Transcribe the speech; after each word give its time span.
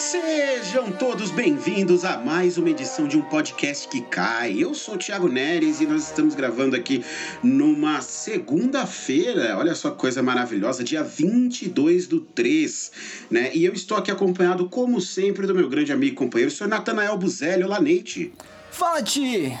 Sejam 0.00 0.90
todos 0.90 1.30
bem-vindos 1.30 2.06
a 2.06 2.16
mais 2.16 2.56
uma 2.56 2.70
edição 2.70 3.06
de 3.06 3.18
um 3.18 3.20
podcast 3.20 3.86
que 3.86 4.00
cai. 4.00 4.54
Eu 4.58 4.74
sou 4.74 4.94
o 4.94 4.98
Thiago 4.98 5.28
Neres 5.28 5.82
e 5.82 5.86
nós 5.86 6.04
estamos 6.04 6.34
gravando 6.34 6.74
aqui 6.74 7.04
numa 7.42 8.00
segunda-feira. 8.00 9.58
Olha 9.58 9.74
só 9.74 9.90
coisa 9.90 10.22
maravilhosa, 10.22 10.82
dia 10.82 11.04
22 11.04 12.06
do 12.06 12.22
3, 12.22 12.92
né? 13.30 13.50
E 13.54 13.62
eu 13.62 13.74
estou 13.74 13.98
aqui 13.98 14.10
acompanhado, 14.10 14.70
como 14.70 15.02
sempre, 15.02 15.46
do 15.46 15.54
meu 15.54 15.68
grande 15.68 15.92
amigo 15.92 16.14
e 16.14 16.16
companheiro, 16.16 16.50
o 16.50 16.54
senhor 16.54 16.70
Natanael 16.70 17.18
Buzelli. 17.18 17.62
Olá, 17.62 17.78
Neite. 17.78 18.32
Fala, 18.70 19.02
Ti! 19.02 19.54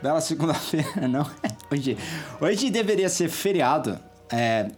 Bela 0.00 0.20
segunda-feira, 0.20 1.08
não? 1.08 1.28
Hoje, 1.68 1.98
hoje 2.40 2.70
deveria 2.70 3.08
ser 3.08 3.28
feriado. 3.28 3.98
É, 4.30 4.70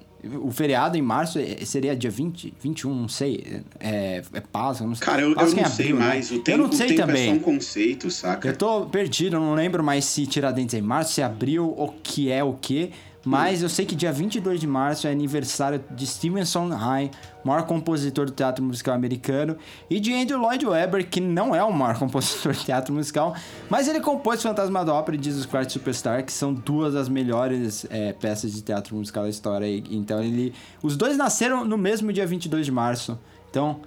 o 0.43 0.50
feriado 0.50 0.96
em 0.96 1.02
março 1.02 1.38
é, 1.38 1.64
seria 1.64 1.95
dia 1.95 2.11
20, 2.11 2.54
21, 2.61 2.94
não 2.94 3.08
sei. 3.08 3.62
É, 3.79 4.22
é 4.32 4.40
Páscoa, 4.40 4.86
não 4.86 4.94
sei. 4.94 5.04
Cara, 5.07 5.22
eu, 5.22 5.31
eu 5.31 5.36
não 5.36 5.67
sei 5.67 5.93
né? 5.93 5.98
mais. 5.98 6.31
O 6.31 6.39
tempo, 6.40 6.50
eu 6.50 6.58
não 6.58 6.72
sei 6.72 6.86
o 6.86 6.89
tempo 6.90 7.00
também. 7.00 7.22
é 7.22 7.26
só 7.26 7.32
um 7.32 7.39
conceito, 7.40 8.11
saca? 8.11 8.48
Eu 8.48 8.57
tô 8.57 8.86
perdido, 8.86 9.36
eu 9.36 9.40
não 9.40 9.54
lembro 9.54 9.82
mais 9.82 10.04
se 10.04 10.26
Tiradentes 10.26 10.75
é 10.75 10.79
em 10.79 10.82
março, 10.82 11.12
se 11.12 11.22
abril, 11.22 11.75
o 11.76 11.89
que 12.03 12.31
é 12.31 12.43
o 12.43 12.54
que. 12.54 12.90
Mas 13.24 13.62
eu 13.62 13.68
sei 13.68 13.86
que 13.86 13.96
dia 13.96 14.12
22 14.12 14.60
de 14.60 14.66
março 14.66 15.06
é 15.06 15.10
aniversário 15.10 15.82
de 15.90 16.06
Steven 16.06 16.44
Sondheim, 16.44 17.10
maior 17.42 17.62
compositor 17.62 18.26
do 18.26 18.32
teatro 18.32 18.62
musical 18.62 18.94
americano, 18.94 19.56
e 19.88 19.98
de 19.98 20.12
Andrew 20.12 20.38
Lloyd 20.38 20.66
Webber, 20.66 21.08
que 21.08 21.20
não 21.20 21.54
é 21.54 21.64
o 21.64 21.72
maior 21.72 21.96
compositor 21.98 22.52
de 22.52 22.64
teatro 22.64 22.92
musical, 22.92 23.34
mas 23.70 23.88
ele 23.88 24.00
compôs 24.00 24.42
Fantasma 24.42 24.84
da 24.84 24.92
Ópera 24.92 25.16
e 25.16 25.22
Jesus 25.22 25.46
Christ 25.46 25.70
Superstar, 25.70 26.24
que 26.24 26.32
são 26.32 26.52
duas 26.52 26.94
das 26.94 27.08
melhores 27.08 27.86
é, 27.88 28.12
peças 28.12 28.52
de 28.52 28.60
teatro 28.60 28.94
musical 28.94 29.25
da 29.25 29.30
história. 29.30 29.66
Então 29.90 30.22
ele, 30.22 30.52
os 30.82 30.96
dois 30.96 31.16
nasceram 31.16 31.64
no 31.64 31.78
mesmo 31.78 32.12
dia 32.12 32.27
22 32.27 32.66
de 32.66 32.72
março. 32.72 33.19
Então 33.50 33.80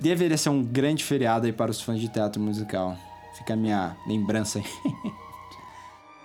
deveria 0.00 0.36
ser 0.36 0.48
um 0.48 0.62
grande 0.62 1.04
feriado 1.04 1.46
aí 1.46 1.52
para 1.52 1.70
os 1.70 1.80
fãs 1.80 2.00
de 2.00 2.08
teatro 2.08 2.40
musical. 2.40 2.96
Fica 3.36 3.54
a 3.54 3.56
minha 3.56 3.96
lembrança 4.06 4.58
aí. 4.58 4.64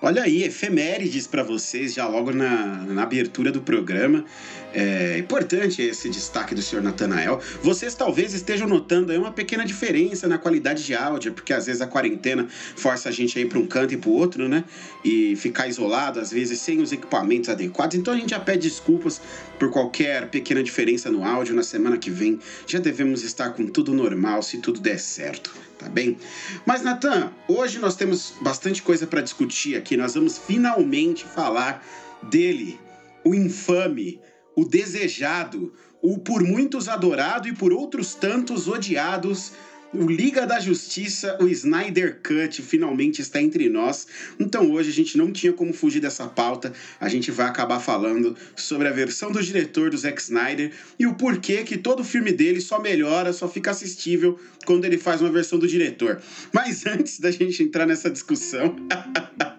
Olha 0.02 0.24
aí, 0.24 0.44
efemérides 0.44 1.26
para 1.26 1.42
vocês 1.42 1.94
já 1.94 2.06
logo 2.06 2.32
na, 2.32 2.84
na 2.84 3.04
abertura 3.04 3.50
do 3.50 3.62
programa. 3.62 4.26
É 4.74 5.18
importante 5.18 5.82
esse 5.82 6.10
destaque 6.10 6.54
do 6.54 6.62
senhor 6.62 6.82
Natanael. 6.82 7.40
Vocês 7.64 7.96
talvez 7.96 8.34
estejam 8.34 8.68
notando 8.68 9.14
aí 9.14 9.18
uma 9.18 9.32
pequena 9.32 9.64
diferença 9.64 10.28
na 10.28 10.38
qualidade 10.38 10.84
de 10.84 10.94
áudio, 10.94 11.32
porque 11.32 11.54
às 11.54 11.66
vezes 11.68 11.82
a 11.82 11.88
quarentena 11.88 12.46
força 12.76 13.08
a 13.08 13.12
gente 13.12 13.40
a 13.40 13.42
ir 13.42 13.48
para 13.48 13.58
um 13.58 13.66
canto 13.66 13.94
e 13.94 13.98
para 13.98 14.10
o 14.10 14.14
outro, 14.14 14.50
né? 14.50 14.66
E 15.04 15.38
ficar 15.38 15.66
isolado, 15.66 16.20
às 16.20 16.30
vezes 16.30 16.60
sem 16.60 16.82
os 16.82 16.92
equipamentos 16.92 17.50
adequados. 17.50 17.98
Então 17.98 18.14
a 18.14 18.18
gente 18.18 18.32
já 18.32 18.40
pede 18.40 18.68
desculpas 18.68 19.22
por 19.58 19.72
qualquer 19.72 20.28
pequena 20.28 20.62
diferença 20.62 21.10
no 21.10 21.24
áudio. 21.24 21.56
Na 21.56 21.64
semana 21.64 21.98
que 21.98 22.12
vem 22.12 22.38
já 22.68 22.80
devemos 22.80 23.24
estar 23.24 23.52
com 23.52 23.66
tudo 23.66 23.94
normal, 23.94 24.44
se 24.44 24.58
tudo 24.58 24.82
der 24.82 25.00
certo 25.00 25.56
tá 25.86 25.90
bem? 25.90 26.18
Mas, 26.66 26.82
Natan, 26.82 27.32
hoje 27.48 27.78
nós 27.78 27.96
temos 27.96 28.34
bastante 28.42 28.82
coisa 28.82 29.06
para 29.06 29.22
discutir 29.22 29.78
aqui. 29.78 29.96
Nós 29.96 30.16
vamos 30.16 30.38
finalmente 30.38 31.24
falar 31.24 31.86
dele, 32.24 32.80
o 33.24 33.36
infame, 33.36 34.20
o 34.56 34.66
desejado, 34.66 35.72
o 36.02 36.18
por 36.18 36.44
muitos 36.44 36.90
adorado 36.90 37.48
e 37.48 37.54
por 37.54 37.72
outros 37.72 38.16
tantos 38.16 38.68
odiados 38.68 39.54
o 39.96 40.10
Liga 40.10 40.46
da 40.46 40.60
Justiça, 40.60 41.38
o 41.42 41.48
Snyder 41.48 42.20
Cut, 42.22 42.62
finalmente 42.62 43.22
está 43.22 43.42
entre 43.42 43.70
nós. 43.70 44.08
Então 44.40 44.72
hoje 44.72 44.90
a 44.90 44.94
gente 44.94 45.18
não 45.18 45.32
tinha 45.32 45.54
como 45.54 45.74
fugir 45.74 46.00
dessa 46.00 46.28
pauta. 46.28 46.74
A 47.00 47.08
gente 47.10 47.32
vai 47.32 47.48
acabar 47.48 47.80
falando 47.80 48.36
sobre 48.56 48.88
a 48.88 48.92
versão 48.92 49.32
do 49.32 49.42
diretor 49.42 49.90
do 49.90 49.98
Zack 49.98 50.22
Snyder 50.22 50.72
e 51.00 51.08
o 51.08 51.16
porquê 51.16 51.64
que 51.64 51.78
todo 51.78 52.04
filme 52.04 52.32
dele 52.32 52.62
só 52.62 52.80
melhora, 52.80 53.32
só 53.34 53.48
fica 53.48 53.72
assistível 53.72 54.40
quando 54.66 54.86
ele 54.86 54.98
faz 54.98 55.22
uma 55.22 55.32
versão 55.32 55.58
do 55.58 55.68
diretor. 55.68 56.22
Mas 56.52 56.86
antes 56.86 57.20
da 57.20 57.32
gente 57.32 57.64
entrar 57.64 57.86
nessa 57.86 58.10
discussão. 58.10 58.76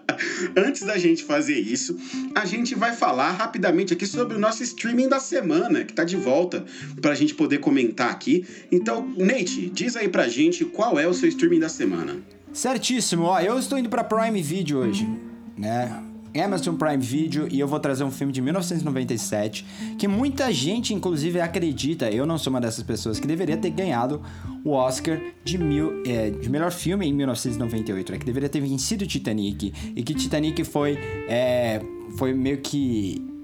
Antes 0.55 0.83
da 0.83 0.97
gente 0.97 1.23
fazer 1.23 1.59
isso, 1.59 1.97
a 2.33 2.45
gente 2.45 2.75
vai 2.75 2.95
falar 2.95 3.31
rapidamente 3.31 3.93
aqui 3.93 4.05
sobre 4.05 4.35
o 4.35 4.39
nosso 4.39 4.63
streaming 4.63 5.07
da 5.07 5.19
semana, 5.19 5.83
que 5.83 5.91
está 5.91 6.03
de 6.03 6.15
volta 6.15 6.65
para 7.01 7.11
a 7.11 7.15
gente 7.15 7.33
poder 7.33 7.59
comentar 7.59 8.09
aqui. 8.09 8.45
Então, 8.71 9.13
Nate, 9.17 9.69
diz 9.69 9.95
aí 9.95 10.07
pra 10.07 10.26
gente 10.27 10.65
qual 10.65 10.99
é 10.99 11.07
o 11.07 11.13
seu 11.13 11.29
streaming 11.29 11.59
da 11.59 11.69
semana. 11.69 12.17
Certíssimo, 12.51 13.23
ó, 13.23 13.39
eu 13.39 13.57
estou 13.59 13.77
indo 13.77 13.89
para 13.89 14.03
Prime 14.03 14.41
Video 14.41 14.79
hoje, 14.79 15.07
né? 15.57 16.03
Amazon 16.35 16.75
Prime 16.75 16.97
Video 16.97 17.47
e 17.49 17.59
eu 17.59 17.67
vou 17.67 17.79
trazer 17.79 18.03
um 18.03 18.11
filme 18.11 18.31
de 18.31 18.41
1997 18.41 19.65
que 19.97 20.07
muita 20.07 20.51
gente, 20.51 20.93
inclusive, 20.93 21.39
acredita, 21.39 22.09
eu 22.09 22.25
não 22.25 22.37
sou 22.37 22.51
uma 22.51 22.61
dessas 22.61 22.83
pessoas, 22.83 23.19
que 23.19 23.27
deveria 23.27 23.57
ter 23.57 23.69
ganhado 23.69 24.21
o 24.63 24.71
Oscar 24.71 25.19
de, 25.43 25.57
mil, 25.57 26.03
é, 26.05 26.29
de 26.29 26.49
melhor 26.49 26.71
filme 26.71 27.07
em 27.07 27.13
1998, 27.13 28.11
né? 28.11 28.17
que 28.17 28.25
deveria 28.25 28.49
ter 28.49 28.61
vencido 28.61 29.05
Titanic 29.05 29.73
e 29.95 30.03
que 30.03 30.13
Titanic 30.13 30.63
foi, 30.63 30.97
é, 31.27 31.81
foi 32.17 32.33
meio 32.33 32.59
que 32.59 33.36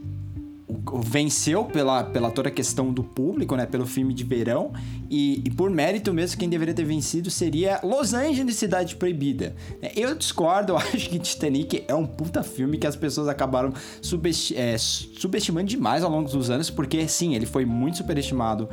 venceu 1.02 1.66
pela, 1.66 2.04
pela 2.04 2.32
toda 2.32 2.50
a 2.50 2.52
questão 2.52 2.92
do 2.92 3.04
público, 3.04 3.56
né? 3.56 3.66
Pelo 3.66 3.86
filme 3.86 4.14
de 4.14 4.24
verão. 4.24 4.72
E, 5.10 5.42
e, 5.46 5.52
por 5.52 5.70
mérito 5.70 6.14
mesmo, 6.14 6.40
quem 6.40 6.50
deveria 6.50 6.74
ter 6.74 6.86
vencido 6.86 7.30
seria 7.30 7.80
Los 7.84 8.14
Angeles, 8.14 8.56
Cidade 8.56 8.96
Proibida. 8.96 9.56
Eu 9.96 10.16
discordo, 10.16 10.74
eu 10.74 10.78
acho 10.80 11.10
que 11.10 11.20
Titanic 11.20 11.84
é 11.88 11.94
um 11.94 12.06
puta 12.06 12.44
filme 12.44 12.78
que 12.78 12.88
as 12.88 12.96
pessoas 12.96 13.28
acabaram 13.28 13.74
subesti 14.02 14.56
é, 14.56 14.78
subestimando 14.78 15.68
demais 15.68 16.04
ao 16.04 16.10
longo 16.10 16.30
dos 16.30 16.50
anos, 16.50 16.70
porque 16.70 17.08
sim, 17.08 17.36
ele 17.36 17.46
foi 17.46 17.66
muito 17.66 17.98
superestimado 17.98 18.68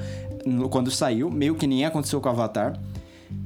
quando 0.70 0.90
saiu, 0.90 1.30
meio 1.30 1.54
que 1.54 1.66
nem 1.66 1.84
aconteceu 1.84 2.20
com 2.20 2.28
Avatar. 2.28 2.78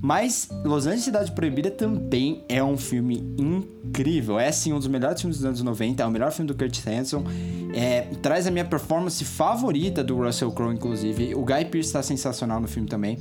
Mas 0.01 0.49
Los 0.65 0.87
Angeles 0.87 1.05
Cidade 1.05 1.33
Proibida 1.33 1.71
também 1.71 2.45
é 2.49 2.63
um 2.63 2.77
filme 2.77 3.35
incrível. 3.39 4.39
É 4.39 4.53
sim 4.53 4.73
um 4.73 4.79
dos 4.79 4.87
melhores 4.87 5.21
filmes 5.21 5.39
dos 5.39 5.47
anos 5.47 5.63
90, 5.63 6.03
é 6.03 6.07
o 6.07 6.11
melhor 6.11 6.31
filme 6.31 6.47
do 6.47 6.55
Kurt 6.55 6.79
Hanson. 6.87 7.25
É, 7.75 8.03
traz 8.21 8.47
a 8.47 8.51
minha 8.51 8.65
performance 8.65 9.25
favorita 9.25 10.05
do 10.05 10.17
Russell 10.17 10.53
Crowe, 10.53 10.75
inclusive. 10.75 11.35
O 11.35 11.45
Guy 11.45 11.65
Pearce 11.65 11.89
está 11.89 12.03
sensacional 12.03 12.61
no 12.61 12.69
filme 12.69 12.89
também. 12.89 13.19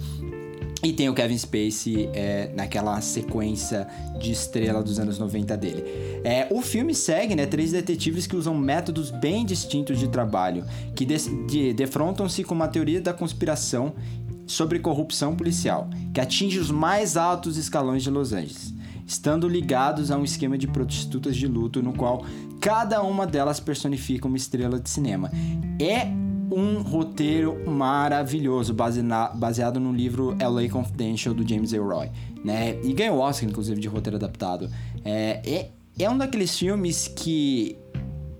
E 0.83 0.91
tem 0.91 1.07
o 1.07 1.13
Kevin 1.13 1.37
Spacey 1.37 2.09
é, 2.13 2.51
naquela 2.53 2.99
sequência 2.99 3.87
de 4.19 4.33
estrela 4.33 4.83
dos 4.83 4.99
anos 4.99 5.17
90 5.17 5.55
dele. 5.55 5.83
É, 6.25 6.45
o 6.51 6.61
filme 6.61 6.93
segue 6.93 7.33
né, 7.35 7.45
três 7.45 7.71
detetives 7.71 8.27
que 8.27 8.35
usam 8.35 8.53
métodos 8.53 9.09
bem 9.09 9.45
distintos 9.45 9.97
de 9.97 10.09
trabalho, 10.09 10.65
que 10.93 11.05
de, 11.05 11.17
de, 11.47 11.73
defrontam-se 11.73 12.43
com 12.43 12.53
uma 12.53 12.67
teoria 12.67 12.99
da 12.99 13.13
conspiração 13.13 13.93
sobre 14.45 14.79
corrupção 14.79 15.35
policial, 15.35 15.89
que 16.13 16.21
atinge 16.21 16.59
os 16.59 16.71
mais 16.71 17.17
altos 17.17 17.57
escalões 17.57 18.03
de 18.03 18.09
Los 18.09 18.33
Angeles, 18.33 18.73
estando 19.05 19.47
ligados 19.47 20.11
a 20.11 20.17
um 20.17 20.23
esquema 20.23 20.57
de 20.57 20.67
prostitutas 20.67 21.35
de 21.35 21.47
luto 21.47 21.81
no 21.81 21.93
qual 21.93 22.25
cada 22.59 23.01
uma 23.01 23.25
delas 23.27 23.59
personifica 23.59 24.27
uma 24.27 24.37
estrela 24.37 24.79
de 24.79 24.89
cinema. 24.89 25.31
É 25.81 26.07
um 26.51 26.81
roteiro 26.81 27.67
maravilhoso, 27.69 28.73
baseado 28.73 29.79
no 29.79 29.91
livro 29.91 30.37
LA 30.39 30.69
Confidential 30.69 31.33
do 31.33 31.47
James 31.47 31.73
Elroy, 31.73 32.11
né? 32.43 32.79
E 32.83 32.93
ganhou 32.93 33.17
o 33.17 33.19
Oscar, 33.19 33.49
inclusive, 33.49 33.81
de 33.81 33.87
roteiro 33.87 34.17
adaptado. 34.17 34.69
É, 35.03 35.41
é, 35.45 35.71
é 35.97 36.09
um 36.09 36.17
daqueles 36.17 36.57
filmes 36.57 37.07
que 37.07 37.75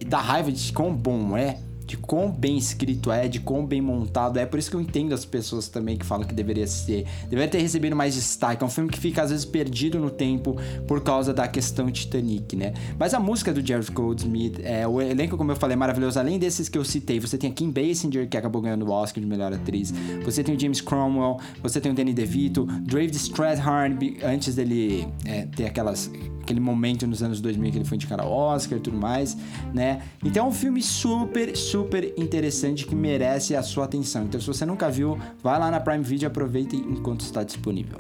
dá 0.08 0.20
raiva 0.20 0.52
de 0.52 0.72
quão 0.72 0.94
bom 0.94 1.36
é, 1.36 1.58
de 1.86 1.98
quão 1.98 2.32
bem 2.32 2.58
escrito 2.58 3.12
é, 3.12 3.28
de 3.28 3.40
quão 3.40 3.66
bem 3.66 3.82
montado 3.82 4.38
é. 4.38 4.46
Por 4.46 4.60
isso 4.60 4.70
que 4.70 4.76
eu 4.76 4.82
entendo 4.82 5.14
as 5.14 5.26
pessoas 5.26 5.68
também 5.68 5.98
que 5.98 6.06
falam 6.06 6.26
que 6.26 6.34
deveria 6.34 6.68
ser, 6.68 7.06
deveria 7.24 7.48
ter 7.48 7.60
recebido 7.60 7.96
mais 7.96 8.14
destaque. 8.16 8.64
É 8.64 8.66
um 8.66 8.70
filme 8.70 8.90
que 8.90 9.00
fica 9.00 9.22
às 9.22 9.30
vezes 9.30 9.46
perdido 9.46 10.00
no 10.00 10.10
tempo 10.10 10.56
por 10.88 11.02
causa 11.02 11.34
da 11.34 11.48
questão 11.48 11.92
Titanic, 11.92 12.56
né? 12.56 12.74
Mas 12.98 13.14
a 13.14 13.20
música 13.20 13.54
do 13.54 13.66
Jared 13.66 13.92
Goldsmith, 13.92 14.60
é, 14.64 14.88
o 14.88 15.02
elenco, 15.02 15.38
como 15.38 15.52
eu 15.52 15.56
falei, 15.56 15.74
é 15.74 15.78
maravilhoso. 15.78 16.20
Além 16.20 16.40
desses 16.40 16.70
que 16.70 16.78
eu 16.78 16.84
citei, 16.84 17.20
você 17.20 17.38
tem 17.38 17.52
a 17.52 17.54
Kim 17.54 17.72
Basinger, 17.72 18.28
que 18.28 18.38
acabou 18.38 18.62
ganhando 18.62 18.86
o 18.86 18.92
Oscar 18.92 19.22
de 19.22 19.28
melhor 19.28 19.54
atriz. 19.54 19.94
Você 20.24 20.44
tem 20.44 20.56
o 20.56 20.60
James 20.60 20.82
Cromwell, 20.82 21.38
você 21.62 21.80
tem 21.80 21.92
o 21.92 21.96
Danny 21.96 22.14
DeVito, 22.14 22.66
David 22.82 23.16
Strathairn, 23.16 24.18
antes 24.24 24.56
dele 24.56 25.08
é, 25.26 25.46
ter 25.46 25.66
aquelas 25.66 26.10
aquele 26.44 26.60
momento 26.60 27.08
nos 27.08 27.24
anos 27.24 27.42
2000 27.42 27.72
que 27.72 27.78
ele 27.78 27.86
foi 27.86 27.96
indicado 27.96 28.22
ao 28.22 28.32
Oscar 28.32 28.78
e 28.78 28.82
tudo 28.82 28.98
mais, 28.98 29.36
né? 29.74 30.02
Então 30.24 30.46
é 30.46 30.50
um 30.50 30.52
filme 30.52 30.82
super, 30.82 31.56
super 31.56 32.14
interessante 32.18 32.86
que 32.86 32.94
merece 32.94 33.56
a 33.56 33.64
sua 33.64 33.86
atenção. 33.86 34.26
Então 34.26 34.40
se 34.40 34.46
você 34.46 34.66
nunca 34.66 34.92
viu, 34.92 35.18
vai 35.42 35.58
lá 35.58 35.72
na 35.72 35.80
Prime 35.80 36.04
Video 36.04 36.26
e 36.26 36.28
aproveita 36.28 36.76
enquanto 36.76 37.22
está 37.22 37.44
disponível. 37.44 38.00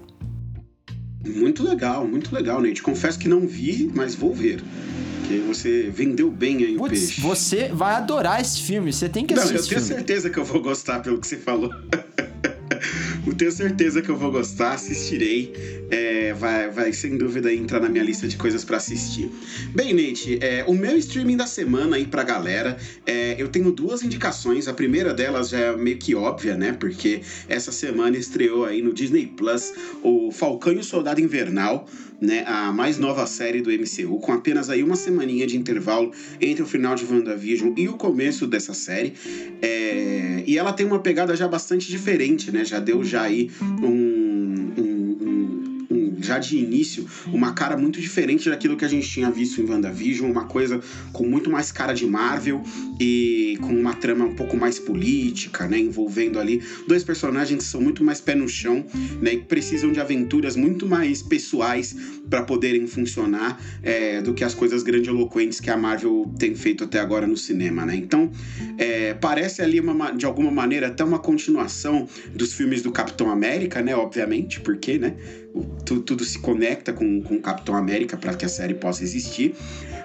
Muito 1.25 1.63
legal, 1.63 2.05
muito 2.05 2.35
legal, 2.35 2.61
Nate. 2.61 2.83
Confesso 2.83 3.17
que 3.17 3.29
não 3.29 3.47
vi, 3.47 3.89
mas 3.95 4.13
vou 4.13 4.33
ver. 4.33 4.61
Porque 5.21 5.37
você 5.39 5.89
vendeu 5.89 6.29
bem 6.29 6.57
aí 6.57 6.75
Puts, 6.75 7.01
o 7.01 7.05
peixe. 7.05 7.21
Você 7.21 7.69
vai 7.69 7.95
adorar 7.95 8.41
esse 8.41 8.61
filme, 8.61 8.91
você 8.91 9.07
tem 9.07 9.25
que 9.25 9.33
assistir. 9.33 9.53
Não, 9.53 9.61
eu 9.61 9.67
tenho 9.67 9.81
certeza 9.81 10.29
que 10.29 10.37
eu 10.37 10.43
vou 10.43 10.61
gostar 10.61 10.99
pelo 10.99 11.17
que 11.17 11.25
você 11.25 11.37
falou. 11.37 11.71
tenho 13.31 13.51
certeza 13.51 14.01
que 14.01 14.09
eu 14.09 14.17
vou 14.17 14.31
gostar, 14.31 14.73
assistirei. 14.73 15.53
É, 15.89 16.33
vai, 16.33 16.69
vai 16.69 16.91
sem 16.91 17.17
dúvida 17.17 17.53
entrar 17.53 17.79
na 17.79 17.87
minha 17.87 18.03
lista 18.03 18.27
de 18.27 18.35
coisas 18.35 18.65
para 18.65 18.77
assistir. 18.77 19.31
Bem, 19.73 19.93
Nate, 19.93 20.39
é, 20.41 20.65
o 20.67 20.73
meu 20.73 20.97
streaming 20.97 21.37
da 21.37 21.47
semana 21.47 21.95
aí 21.95 22.05
pra 22.05 22.23
galera, 22.23 22.77
é, 23.05 23.35
eu 23.37 23.47
tenho 23.47 23.71
duas 23.71 24.03
indicações. 24.03 24.67
A 24.67 24.73
primeira 24.73 25.13
delas 25.13 25.49
já 25.49 25.59
é 25.59 25.75
meio 25.77 25.97
que 25.97 26.15
óbvia, 26.15 26.57
né? 26.57 26.73
Porque 26.73 27.21
essa 27.47 27.71
semana 27.71 28.17
estreou 28.17 28.65
aí 28.65 28.81
no 28.81 28.93
Disney 28.93 29.27
Plus 29.27 29.73
o 30.01 30.31
Falcão 30.31 30.73
e 30.73 30.79
o 30.79 30.83
Soldado 30.83 31.21
Invernal 31.21 31.87
né, 32.23 32.43
a 32.47 32.71
mais 32.71 32.97
nova 32.97 33.27
série 33.27 33.61
do 33.61 33.69
MCU, 33.69 34.17
com 34.19 34.31
apenas 34.31 34.69
aí 34.69 34.81
uma 34.81 34.95
semaninha 34.95 35.45
de 35.45 35.57
intervalo 35.57 36.11
entre 36.39 36.63
o 36.63 36.65
final 36.65 36.95
de 36.95 37.05
WandaVision 37.05 37.73
e 37.75 37.89
o 37.89 37.93
começo 37.93 38.47
dessa 38.47 38.73
série. 38.73 39.13
É, 39.61 40.41
e 40.47 40.57
ela 40.57 40.71
tem 40.71 40.85
uma 40.85 40.99
pegada 40.99 41.35
já 41.35 41.47
bastante 41.47 41.89
diferente, 41.89 42.49
né? 42.49 42.63
Já 42.63 42.79
deu 42.79 43.03
já 43.03 43.23
aí 43.23 43.51
um, 43.61 44.73
já 46.25 46.39
de 46.39 46.57
início, 46.57 47.05
uma 47.27 47.53
cara 47.53 47.77
muito 47.77 47.99
diferente 47.99 48.49
daquilo 48.49 48.77
que 48.77 48.85
a 48.85 48.87
gente 48.87 49.07
tinha 49.07 49.29
visto 49.29 49.61
em 49.61 49.69
WandaVision, 49.69 50.29
uma 50.29 50.45
coisa 50.45 50.79
com 51.11 51.25
muito 51.25 51.49
mais 51.49 51.71
cara 51.71 51.93
de 51.93 52.05
Marvel 52.05 52.63
e 52.99 53.57
com 53.61 53.73
uma 53.73 53.93
trama 53.93 54.25
um 54.25 54.35
pouco 54.35 54.57
mais 54.57 54.79
política, 54.79 55.67
né? 55.67 55.79
Envolvendo 55.79 56.39
ali 56.39 56.61
dois 56.87 57.03
personagens 57.03 57.63
que 57.63 57.69
são 57.69 57.81
muito 57.81 58.03
mais 58.03 58.21
pé 58.21 58.35
no 58.35 58.47
chão, 58.47 58.85
né? 59.21 59.33
E 59.33 59.37
precisam 59.37 59.91
de 59.91 59.99
aventuras 59.99 60.55
muito 60.55 60.85
mais 60.85 61.21
pessoais 61.21 61.95
para 62.29 62.43
poderem 62.43 62.87
funcionar 62.87 63.61
é, 63.81 64.21
do 64.21 64.33
que 64.33 64.43
as 64.43 64.53
coisas 64.53 64.83
grandiloquentes 64.83 65.59
que 65.59 65.69
a 65.69 65.77
Marvel 65.77 66.31
tem 66.37 66.55
feito 66.55 66.83
até 66.83 66.99
agora 66.99 67.27
no 67.27 67.37
cinema, 67.37 67.85
né? 67.85 67.95
Então, 67.95 68.31
é, 68.77 69.13
parece 69.13 69.61
ali 69.61 69.79
uma, 69.79 70.11
de 70.11 70.25
alguma 70.25 70.51
maneira 70.51 70.87
até 70.87 71.03
uma 71.03 71.19
continuação 71.19 72.07
dos 72.33 72.53
filmes 72.53 72.81
do 72.81 72.91
Capitão 72.91 73.29
América, 73.29 73.81
né? 73.81 73.95
Obviamente, 73.95 74.59
porque, 74.61 74.97
né? 74.97 75.15
Tudo, 75.85 76.01
tudo 76.01 76.23
se 76.23 76.39
conecta 76.39 76.91
com, 76.91 77.21
com 77.21 77.35
o 77.35 77.41
Capitão 77.41 77.75
América 77.75 78.17
para 78.17 78.33
que 78.33 78.45
a 78.45 78.49
série 78.49 78.73
possa 78.73 79.03
existir. 79.03 79.53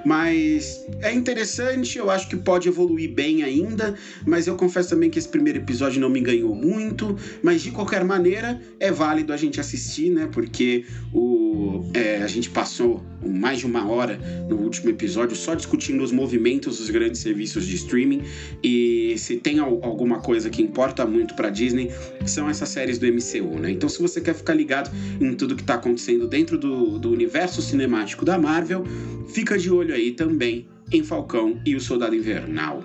Mas 0.04 0.84
é 1.00 1.12
interessante, 1.12 1.98
eu 1.98 2.10
acho 2.10 2.28
que 2.28 2.36
pode 2.36 2.68
evoluir 2.68 3.12
bem 3.12 3.42
ainda, 3.42 3.94
mas 4.26 4.46
eu 4.46 4.56
confesso 4.56 4.90
também 4.90 5.10
que 5.10 5.18
esse 5.18 5.28
primeiro 5.28 5.58
episódio 5.58 6.00
não 6.00 6.08
me 6.08 6.20
ganhou 6.20 6.54
muito, 6.54 7.16
mas 7.42 7.62
de 7.62 7.70
qualquer 7.70 8.04
maneira 8.04 8.60
é 8.78 8.92
válido 8.92 9.32
a 9.32 9.36
gente 9.36 9.58
assistir, 9.60 10.10
né? 10.10 10.28
Porque 10.30 10.84
o, 11.12 11.47
é, 11.94 12.22
a 12.22 12.26
gente 12.26 12.50
passou 12.50 13.02
mais 13.24 13.58
de 13.58 13.66
uma 13.66 13.88
hora 13.88 14.18
no 14.48 14.56
último 14.56 14.90
episódio 14.90 15.36
só 15.36 15.54
discutindo 15.54 16.02
os 16.02 16.12
movimentos 16.12 16.78
dos 16.78 16.90
grandes 16.90 17.20
serviços 17.20 17.66
de 17.66 17.76
streaming 17.76 18.22
e 18.62 19.14
se 19.18 19.36
tem 19.36 19.58
alguma 19.58 20.20
coisa 20.20 20.50
que 20.50 20.62
importa 20.62 21.04
muito 21.06 21.34
para 21.34 21.50
Disney 21.50 21.90
são 22.26 22.48
essas 22.48 22.68
séries 22.68 22.98
do 22.98 23.06
MCU, 23.06 23.58
né? 23.58 23.70
Então 23.70 23.88
se 23.88 24.00
você 24.00 24.20
quer 24.20 24.34
ficar 24.34 24.54
ligado 24.54 24.90
em 25.20 25.34
tudo 25.34 25.56
que 25.56 25.62
está 25.62 25.74
acontecendo 25.74 26.26
dentro 26.26 26.58
do, 26.58 26.98
do 26.98 27.10
universo 27.10 27.60
cinemático 27.60 28.24
da 28.24 28.38
Marvel, 28.38 28.84
fica 29.28 29.58
de 29.58 29.70
olho 29.70 29.94
aí 29.94 30.12
também 30.12 30.68
em 30.92 31.02
Falcão 31.02 31.60
e 31.66 31.74
o 31.74 31.80
Soldado 31.80 32.14
Invernal, 32.14 32.82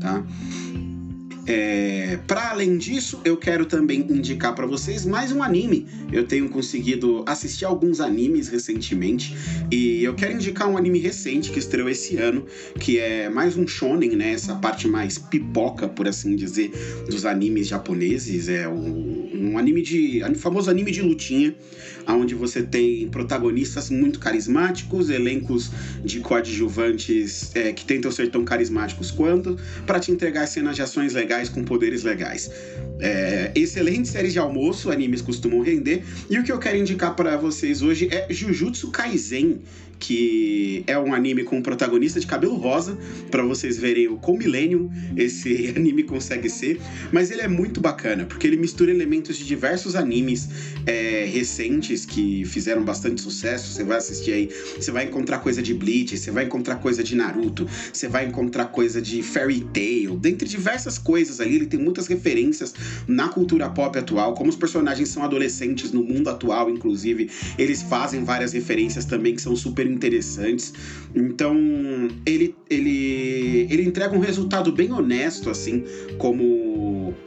tá? 0.00 0.24
É, 1.46 2.18
para 2.26 2.50
além 2.50 2.78
disso, 2.78 3.20
eu 3.24 3.36
quero 3.36 3.66
também 3.66 4.00
indicar 4.00 4.54
para 4.54 4.66
vocês 4.66 5.04
mais 5.04 5.30
um 5.30 5.42
anime. 5.42 5.86
Eu 6.10 6.24
tenho 6.24 6.48
conseguido 6.48 7.22
assistir 7.26 7.66
alguns 7.66 8.00
animes 8.00 8.48
recentemente 8.48 9.36
e 9.70 10.02
eu 10.02 10.14
quero 10.14 10.32
indicar 10.32 10.68
um 10.68 10.76
anime 10.76 10.98
recente 10.98 11.50
que 11.50 11.58
estreou 11.58 11.88
esse 11.88 12.16
ano, 12.16 12.46
que 12.80 12.98
é 12.98 13.28
mais 13.28 13.56
um 13.56 13.66
shonen, 13.66 14.16
né? 14.16 14.32
Essa 14.32 14.54
parte 14.54 14.88
mais 14.88 15.18
pipoca, 15.18 15.86
por 15.86 16.08
assim 16.08 16.34
dizer, 16.34 16.70
dos 17.08 17.26
animes 17.26 17.68
japoneses. 17.68 18.48
É 18.48 18.66
um, 18.66 19.30
um 19.34 19.58
anime 19.58 19.82
de, 19.82 20.22
um 20.24 20.34
famoso 20.34 20.70
anime 20.70 20.90
de 20.90 21.02
lutinha 21.02 21.54
onde 22.12 22.34
você 22.34 22.62
tem 22.62 23.08
protagonistas 23.08 23.90
muito 23.90 24.18
carismáticos, 24.18 25.08
elencos 25.10 25.70
de 26.04 26.20
coadjuvantes 26.20 27.54
é, 27.54 27.72
que 27.72 27.84
tentam 27.84 28.10
ser 28.10 28.30
tão 28.30 28.44
carismáticos 28.44 29.10
quanto, 29.10 29.56
para 29.86 29.98
te 29.98 30.10
entregar 30.10 30.46
cenas 30.46 30.76
de 30.76 30.82
ações 30.82 31.14
legais 31.14 31.48
com 31.48 31.64
poderes 31.64 32.02
legais. 32.02 32.50
É, 33.00 33.50
excelente 33.54 34.08
série 34.08 34.30
de 34.30 34.38
almoço, 34.38 34.90
animes 34.90 35.20
costumam 35.20 35.60
render, 35.60 36.02
e 36.28 36.38
o 36.38 36.44
que 36.44 36.52
eu 36.52 36.58
quero 36.58 36.76
indicar 36.76 37.14
para 37.14 37.36
vocês 37.36 37.82
hoje 37.82 38.08
é 38.10 38.26
Jujutsu 38.32 38.90
Kaisen 38.90 39.60
que 39.98 40.82
é 40.86 40.98
um 40.98 41.14
anime 41.14 41.44
com 41.44 41.58
um 41.58 41.62
protagonista 41.62 42.20
de 42.20 42.26
cabelo 42.26 42.56
rosa, 42.56 42.98
para 43.30 43.42
vocês 43.42 43.78
verem 43.78 44.08
o 44.08 44.16
quão 44.16 44.36
milênio 44.36 44.90
esse 45.16 45.72
anime 45.76 46.02
consegue 46.02 46.48
ser. 46.48 46.80
Mas 47.12 47.30
ele 47.30 47.42
é 47.42 47.48
muito 47.48 47.80
bacana, 47.80 48.24
porque 48.24 48.46
ele 48.46 48.56
mistura 48.56 48.90
elementos 48.90 49.36
de 49.36 49.44
diversos 49.44 49.94
animes 49.94 50.48
é, 50.86 51.24
recentes 51.26 52.04
que 52.04 52.44
fizeram 52.44 52.84
bastante 52.84 53.20
sucesso. 53.20 53.72
Você 53.72 53.84
vai 53.84 53.98
assistir 53.98 54.32
aí, 54.32 54.48
você 54.76 54.90
vai 54.90 55.04
encontrar 55.04 55.38
coisa 55.38 55.62
de 55.62 55.74
Bleach, 55.74 56.16
você 56.16 56.30
vai 56.30 56.44
encontrar 56.44 56.76
coisa 56.76 57.02
de 57.02 57.14
Naruto, 57.14 57.66
você 57.92 58.08
vai 58.08 58.26
encontrar 58.26 58.66
coisa 58.66 59.00
de 59.00 59.22
Fairy 59.22 59.60
Tail, 59.72 60.16
dentre 60.16 60.48
diversas 60.48 60.98
coisas 60.98 61.40
ali. 61.40 61.56
Ele 61.56 61.66
tem 61.66 61.80
muitas 61.80 62.06
referências 62.06 62.74
na 63.06 63.28
cultura 63.28 63.68
pop 63.68 63.98
atual, 63.98 64.34
como 64.34 64.50
os 64.50 64.56
personagens 64.56 65.08
são 65.08 65.22
adolescentes 65.22 65.92
no 65.92 66.02
mundo 66.02 66.28
atual, 66.28 66.70
inclusive, 66.70 67.30
eles 67.58 67.82
fazem 67.82 68.24
várias 68.24 68.52
referências 68.52 69.04
também 69.04 69.34
que 69.34 69.42
são 69.42 69.54
super 69.54 69.83
interessantes. 69.86 70.72
Então, 71.14 71.56
ele, 72.26 72.54
ele, 72.68 73.66
ele 73.70 73.82
entrega 73.84 74.16
um 74.16 74.20
resultado 74.20 74.72
bem 74.72 74.92
honesto, 74.92 75.50
assim, 75.50 75.84
como, 76.18 76.73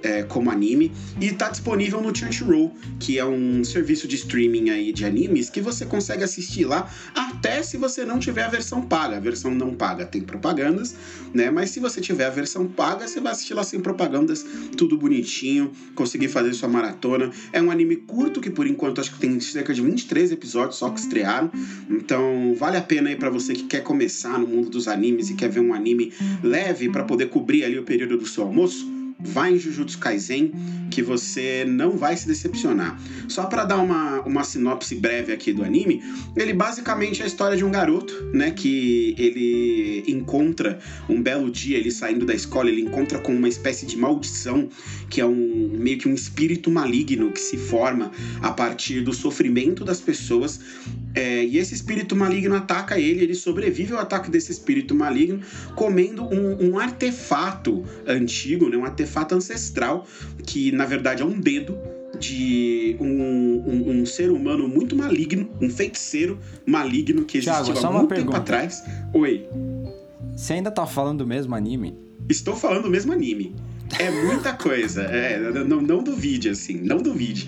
é, 0.01 0.23
como 0.23 0.49
anime. 0.49 0.91
E 1.19 1.31
tá 1.31 1.49
disponível 1.49 2.01
no 2.01 2.13
Crunchyroll, 2.13 2.73
que 2.99 3.19
é 3.19 3.25
um 3.25 3.63
serviço 3.63 4.07
de 4.07 4.15
streaming 4.15 4.69
aí 4.69 4.93
de 4.93 5.05
animes 5.05 5.49
que 5.49 5.59
você 5.59 5.85
consegue 5.85 6.23
assistir 6.23 6.65
lá, 6.65 6.89
até 7.13 7.61
se 7.61 7.77
você 7.77 8.05
não 8.05 8.19
tiver 8.19 8.43
a 8.43 8.47
versão 8.47 8.81
paga. 8.81 9.17
A 9.17 9.19
versão 9.19 9.53
não 9.53 9.73
paga 9.73 10.05
tem 10.05 10.21
propagandas, 10.21 10.95
né? 11.33 11.51
Mas 11.51 11.71
se 11.71 11.79
você 11.79 11.99
tiver 11.99 12.25
a 12.25 12.29
versão 12.29 12.67
paga, 12.67 13.07
você 13.07 13.19
vai 13.19 13.31
assistir 13.31 13.53
lá 13.53 13.63
sem 13.63 13.79
propagandas, 13.79 14.45
tudo 14.77 14.97
bonitinho, 14.97 15.71
conseguir 15.95 16.29
fazer 16.29 16.53
sua 16.53 16.69
maratona. 16.69 17.31
É 17.51 17.61
um 17.61 17.69
anime 17.69 17.97
curto, 17.97 18.39
que 18.41 18.49
por 18.49 18.65
enquanto 18.65 19.01
acho 19.01 19.13
que 19.13 19.19
tem 19.19 19.39
cerca 19.39 19.73
de 19.73 19.81
23 19.81 20.31
episódios 20.31 20.77
só 20.77 20.89
que 20.89 20.99
estrearam. 20.99 21.51
Então, 21.89 22.55
vale 22.57 22.77
a 22.77 22.81
pena 22.81 23.09
aí 23.09 23.15
para 23.15 23.29
você 23.29 23.53
que 23.53 23.63
quer 23.63 23.81
começar 23.81 24.39
no 24.39 24.47
mundo 24.47 24.69
dos 24.69 24.87
animes 24.87 25.29
e 25.29 25.35
quer 25.35 25.49
ver 25.49 25.59
um 25.59 25.73
anime 25.73 26.13
leve 26.43 26.89
para 26.89 27.03
poder 27.03 27.29
cobrir 27.29 27.63
ali 27.63 27.77
o 27.77 27.83
período 27.83 28.17
do 28.17 28.25
seu 28.25 28.43
almoço 28.43 28.96
vai 29.19 29.53
em 29.53 29.59
Jujutsu 29.59 29.97
Kaisen 29.97 30.51
que 30.89 31.01
você 31.01 31.65
não 31.67 31.97
vai 31.97 32.15
se 32.15 32.27
decepcionar. 32.27 32.99
Só 33.27 33.45
para 33.45 33.65
dar 33.65 33.77
uma, 33.77 34.21
uma 34.21 34.43
sinopse 34.43 34.95
breve 34.95 35.31
aqui 35.33 35.51
do 35.53 35.63
anime, 35.63 36.01
ele 36.35 36.53
basicamente 36.53 37.21
é 37.21 37.25
a 37.25 37.27
história 37.27 37.57
de 37.57 37.63
um 37.63 37.71
garoto, 37.71 38.13
né, 38.33 38.51
que 38.51 39.15
ele 39.17 40.03
encontra 40.07 40.79
um 41.09 41.21
belo 41.21 41.51
dia, 41.51 41.77
ele 41.77 41.91
saindo 41.91 42.25
da 42.25 42.33
escola, 42.33 42.69
ele 42.69 42.81
encontra 42.81 43.19
com 43.19 43.33
uma 43.33 43.47
espécie 43.47 43.85
de 43.85 43.97
maldição, 43.97 44.69
que 45.09 45.21
é 45.21 45.25
um 45.25 45.69
meio 45.77 45.97
que 45.97 46.07
um 46.07 46.13
espírito 46.13 46.71
maligno 46.71 47.31
que 47.31 47.39
se 47.39 47.57
forma 47.57 48.11
a 48.41 48.51
partir 48.51 49.01
do 49.01 49.13
sofrimento 49.13 49.83
das 49.83 49.99
pessoas. 49.99 50.59
É, 51.13 51.43
e 51.43 51.57
esse 51.57 51.73
espírito 51.73 52.15
maligno 52.15 52.55
ataca 52.55 52.99
ele, 52.99 53.23
ele 53.23 53.33
sobrevive 53.33 53.93
ao 53.93 53.99
ataque 53.99 54.29
desse 54.29 54.51
espírito 54.51 54.93
maligno 54.93 55.41
comendo 55.75 56.23
um, 56.23 56.69
um 56.69 56.79
artefato 56.79 57.83
antigo, 58.05 58.69
né, 58.69 58.77
um 58.77 58.85
artefato 58.85 59.06
artefato 59.07 59.35
ancestral, 59.35 60.05
que 60.45 60.71
na 60.71 60.85
verdade 60.85 61.23
é 61.23 61.25
um 61.25 61.39
dedo 61.39 61.77
de 62.19 62.95
um, 62.99 63.05
um, 63.05 63.91
um, 63.91 64.05
ser 64.05 64.31
humano 64.31 64.67
muito 64.67 64.95
maligno, 64.95 65.49
um 65.61 65.69
feiticeiro 65.69 66.39
maligno 66.65 67.23
que 67.25 67.37
existiu 67.37 67.73
Thiago, 67.73 67.87
há 67.87 67.91
muito 67.91 68.09
pergunta. 68.09 68.31
tempo 68.31 68.37
atrás. 68.37 68.83
Oi. 69.13 69.47
Você 70.35 70.53
ainda 70.53 70.71
tá 70.71 70.85
falando 70.85 71.19
do 71.19 71.27
mesmo 71.27 71.55
anime? 71.55 71.95
Estou 72.29 72.55
falando 72.55 72.83
do 72.83 72.89
mesmo 72.89 73.13
anime. 73.13 73.55
É 73.99 74.11
muita 74.11 74.53
coisa. 74.53 75.03
É, 75.03 75.39
não, 75.63 75.81
não 75.81 76.03
duvide, 76.03 76.49
assim. 76.49 76.73
Não 76.81 76.97
duvide. 76.97 77.47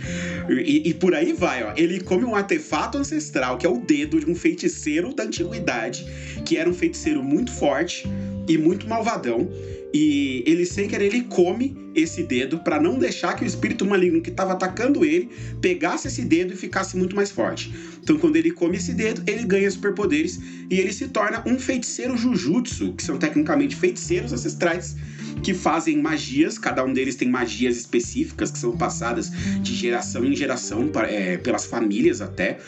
E, 0.50 0.90
e, 0.90 0.94
por 0.94 1.14
aí 1.14 1.34
vai, 1.34 1.64
ó. 1.64 1.74
Ele 1.76 2.00
come 2.00 2.24
um 2.24 2.34
artefato 2.34 2.98
ancestral, 2.98 3.58
que 3.58 3.66
é 3.66 3.70
o 3.70 3.80
dedo 3.80 4.20
de 4.20 4.32
um 4.32 4.36
feiticeiro 4.36 5.14
da 5.14 5.24
antiguidade, 5.24 6.06
que 6.46 6.58
era 6.58 6.70
um 6.70 6.74
feiticeiro 6.74 7.22
muito 7.22 7.52
forte 7.52 8.08
e 8.48 8.58
muito 8.58 8.88
malvadão. 8.88 9.50
E 9.94 10.44
ele, 10.46 10.66
sem 10.66 10.88
querer, 10.88 11.08
ele 11.08 11.24
come 11.24 11.76
esse 11.96 12.24
dedo 12.24 12.60
para 12.60 12.80
não 12.80 13.00
deixar 13.00 13.36
que 13.36 13.44
o 13.44 13.48
espírito 13.48 13.86
maligno 13.86 14.22
que 14.22 14.30
estava 14.30 14.54
atacando 14.54 15.04
ele 15.04 15.30
pegasse 15.60 16.08
esse 16.08 16.24
dedo 16.24 16.54
e 16.54 16.56
ficasse 16.56 16.96
muito 16.96 17.16
mais 17.16 17.32
forte. 17.32 17.74
Então, 18.02 18.18
quando 18.18 18.36
ele 18.36 18.52
come 18.52 18.78
esse 18.78 18.94
dedo, 18.94 19.24
ele 19.26 19.44
ganha 19.44 19.70
superpoderes 19.70 20.40
e 20.70 20.80
ele 20.80 20.94
se 20.94 21.08
torna 21.08 21.44
um 21.46 21.58
feiticeiro 21.58 22.16
Jujutsu, 22.16 22.94
que 22.94 23.04
são 23.04 23.18
tecnicamente 23.18 23.76
feiticeiros 23.76 24.32
ancestrais 24.32 24.96
que 25.42 25.54
fazem 25.54 25.98
magias, 26.02 26.58
cada 26.58 26.84
um 26.84 26.92
deles 26.92 27.16
tem 27.16 27.30
magias 27.30 27.78
específicas 27.78 28.52
que 28.52 28.60
são 28.60 28.76
passadas 28.78 29.32
de 29.62 29.74
geração 29.74 30.26
em 30.26 30.36
geração 30.36 30.90
é, 31.08 31.38
pelas 31.38 31.66
famílias 31.66 32.22
até. 32.22 32.60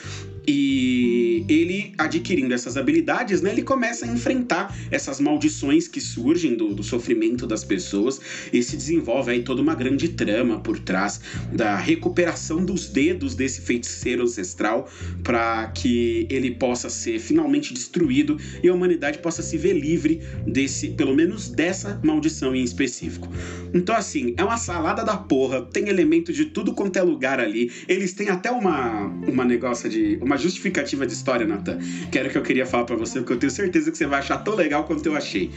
E 0.47 1.45
ele, 1.47 1.93
adquirindo 1.97 2.53
essas 2.53 2.77
habilidades, 2.77 3.41
né, 3.41 3.51
ele 3.51 3.61
começa 3.61 4.05
a 4.05 4.09
enfrentar 4.09 4.75
essas 4.89 5.19
maldições 5.19 5.87
que 5.87 6.01
surgem 6.01 6.55
do, 6.55 6.73
do, 6.73 6.83
sofrimento 6.83 7.45
das 7.45 7.63
pessoas 7.63 8.19
e 8.51 8.61
se 8.63 8.75
desenvolve 8.75 9.31
aí 9.31 9.43
toda 9.43 9.61
uma 9.61 9.75
grande 9.75 10.09
trama 10.09 10.59
por 10.59 10.79
trás 10.79 11.21
da 11.53 11.75
recuperação 11.75 12.65
dos 12.65 12.87
dedos 12.87 13.35
desse 13.35 13.61
feiticeiro 13.61 14.23
ancestral 14.23 14.89
para 15.23 15.67
que 15.67 16.27
ele 16.29 16.51
possa 16.51 16.89
ser 16.89 17.19
finalmente 17.19 17.73
destruído 17.73 18.37
e 18.63 18.67
a 18.67 18.73
humanidade 18.73 19.19
possa 19.19 19.41
se 19.41 19.57
ver 19.57 19.73
livre 19.73 20.21
desse, 20.45 20.89
pelo 20.89 21.15
menos 21.15 21.49
dessa 21.49 21.99
maldição 22.03 22.55
em 22.55 22.63
específico. 22.63 23.29
Então, 23.73 23.95
assim, 23.95 24.33
é 24.37 24.43
uma 24.43 24.57
salada 24.57 25.03
da 25.03 25.15
porra, 25.15 25.61
tem 25.61 25.87
elemento 25.87 26.33
de 26.33 26.45
tudo 26.45 26.73
quanto 26.73 26.97
é 26.97 27.01
lugar 27.01 27.39
ali. 27.39 27.71
Eles 27.87 28.13
têm 28.13 28.29
até 28.29 28.51
uma, 28.51 29.05
uma 29.27 29.45
negócio 29.45 29.89
de. 29.89 30.17
uma 30.21 30.30
justificativa 30.37 31.05
de 31.05 31.13
história, 31.13 31.45
Nathan, 31.45 31.79
que 32.11 32.17
era 32.17 32.27
o 32.27 32.31
que 32.31 32.37
eu 32.37 32.41
queria 32.41 32.65
falar 32.65 32.85
para 32.85 32.95
você, 32.95 33.19
porque 33.19 33.33
eu 33.33 33.39
tenho 33.39 33.51
certeza 33.51 33.91
que 33.91 33.97
você 33.97 34.05
vai 34.05 34.19
achar 34.19 34.37
tão 34.39 34.55
legal 34.55 34.83
quanto 34.83 35.05
eu 35.05 35.15
achei. 35.15 35.51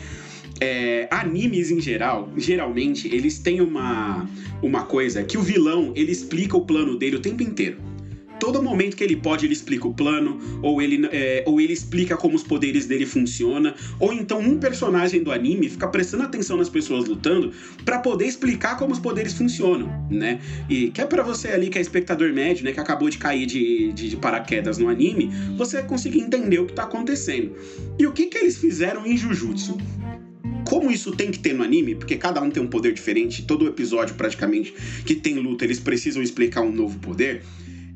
É, 0.61 1.09
animes 1.11 1.71
em 1.71 1.81
geral, 1.81 2.31
geralmente, 2.37 3.12
eles 3.12 3.38
têm 3.38 3.61
uma, 3.61 4.28
uma 4.62 4.85
coisa 4.85 5.23
que 5.23 5.37
o 5.37 5.43
vilão 5.43 5.93
ele 5.97 6.12
explica 6.12 6.57
o 6.57 6.61
plano 6.61 6.97
dele 6.97 7.16
o 7.16 7.21
tempo 7.21 7.43
inteiro 7.43 7.94
todo 8.38 8.62
momento 8.62 8.97
que 8.97 9.05
ele 9.05 9.17
pode, 9.17 9.47
ele 9.47 9.53
explica 9.53 9.87
o 9.87 9.95
plano, 9.95 10.38
ou 10.62 10.81
ele, 10.81 11.07
é, 11.12 11.43
ou 11.47 11.61
ele 11.61 11.73
explica 11.73 12.17
como 12.17 12.37
os 12.37 12.43
poderes 12.43 12.87
dele 12.87 13.07
funcionam, 13.07 13.75
ou 13.99 14.12
então 14.12 14.41
um 14.41 14.59
personagem 14.59 15.23
do 15.23 15.31
anime 15.31 15.69
fica 15.69 15.88
prestando 15.88 16.25
atenção 16.25 16.57
nas 16.57 16.69
pessoas 16.69 17.07
lutando 17.07 17.53
para 17.85 17.99
poder 17.99 18.26
explicar 18.26 18.76
como 18.76 18.93
os 18.93 18.99
poderes 18.99 19.33
funcionam, 19.33 19.88
né? 20.11 20.41
E 20.69 20.91
que 20.91 21.00
é 21.00 21.07
para 21.07 21.23
você 21.23 21.49
ali 21.49 21.69
que 21.69 21.79
é 21.79 21.81
espectador 21.81 22.33
médio, 22.33 22.64
né, 22.64 22.73
que 22.73 22.81
acabou 22.81 23.09
de 23.09 23.19
cair 23.19 23.47
de, 23.47 23.93
de, 23.93 24.11
de 24.11 24.17
paraquedas 24.17 24.79
no 24.79 24.88
anime, 24.88 25.31
você 25.57 25.83
conseguir 25.83 26.21
entender 26.21 26.59
o 26.59 26.67
que 26.67 26.73
tá 26.73 26.85
acontecendo. 26.85 27.53
E 27.99 28.07
o 28.07 28.12
que 28.12 28.26
que 28.26 28.38
eles 28.38 28.57
fizeram 28.57 29.07
em 29.07 29.17
Jujutsu? 29.17 29.76
como 30.64 30.91
isso 30.91 31.12
tem 31.12 31.31
que 31.31 31.38
ter 31.38 31.55
no 31.55 31.62
anime, 31.62 31.95
porque 31.95 32.17
cada 32.17 32.43
um 32.43 32.50
tem 32.50 32.62
um 32.62 32.67
poder 32.67 32.93
diferente, 32.93 33.45
todo 33.45 33.67
episódio 33.67 34.14
praticamente 34.14 34.75
que 35.05 35.14
tem 35.14 35.35
luta, 35.35 35.64
eles 35.64 35.79
precisam 35.79 36.23
explicar 36.23 36.62
um 36.62 36.73
novo 36.73 36.99
poder 36.99 37.43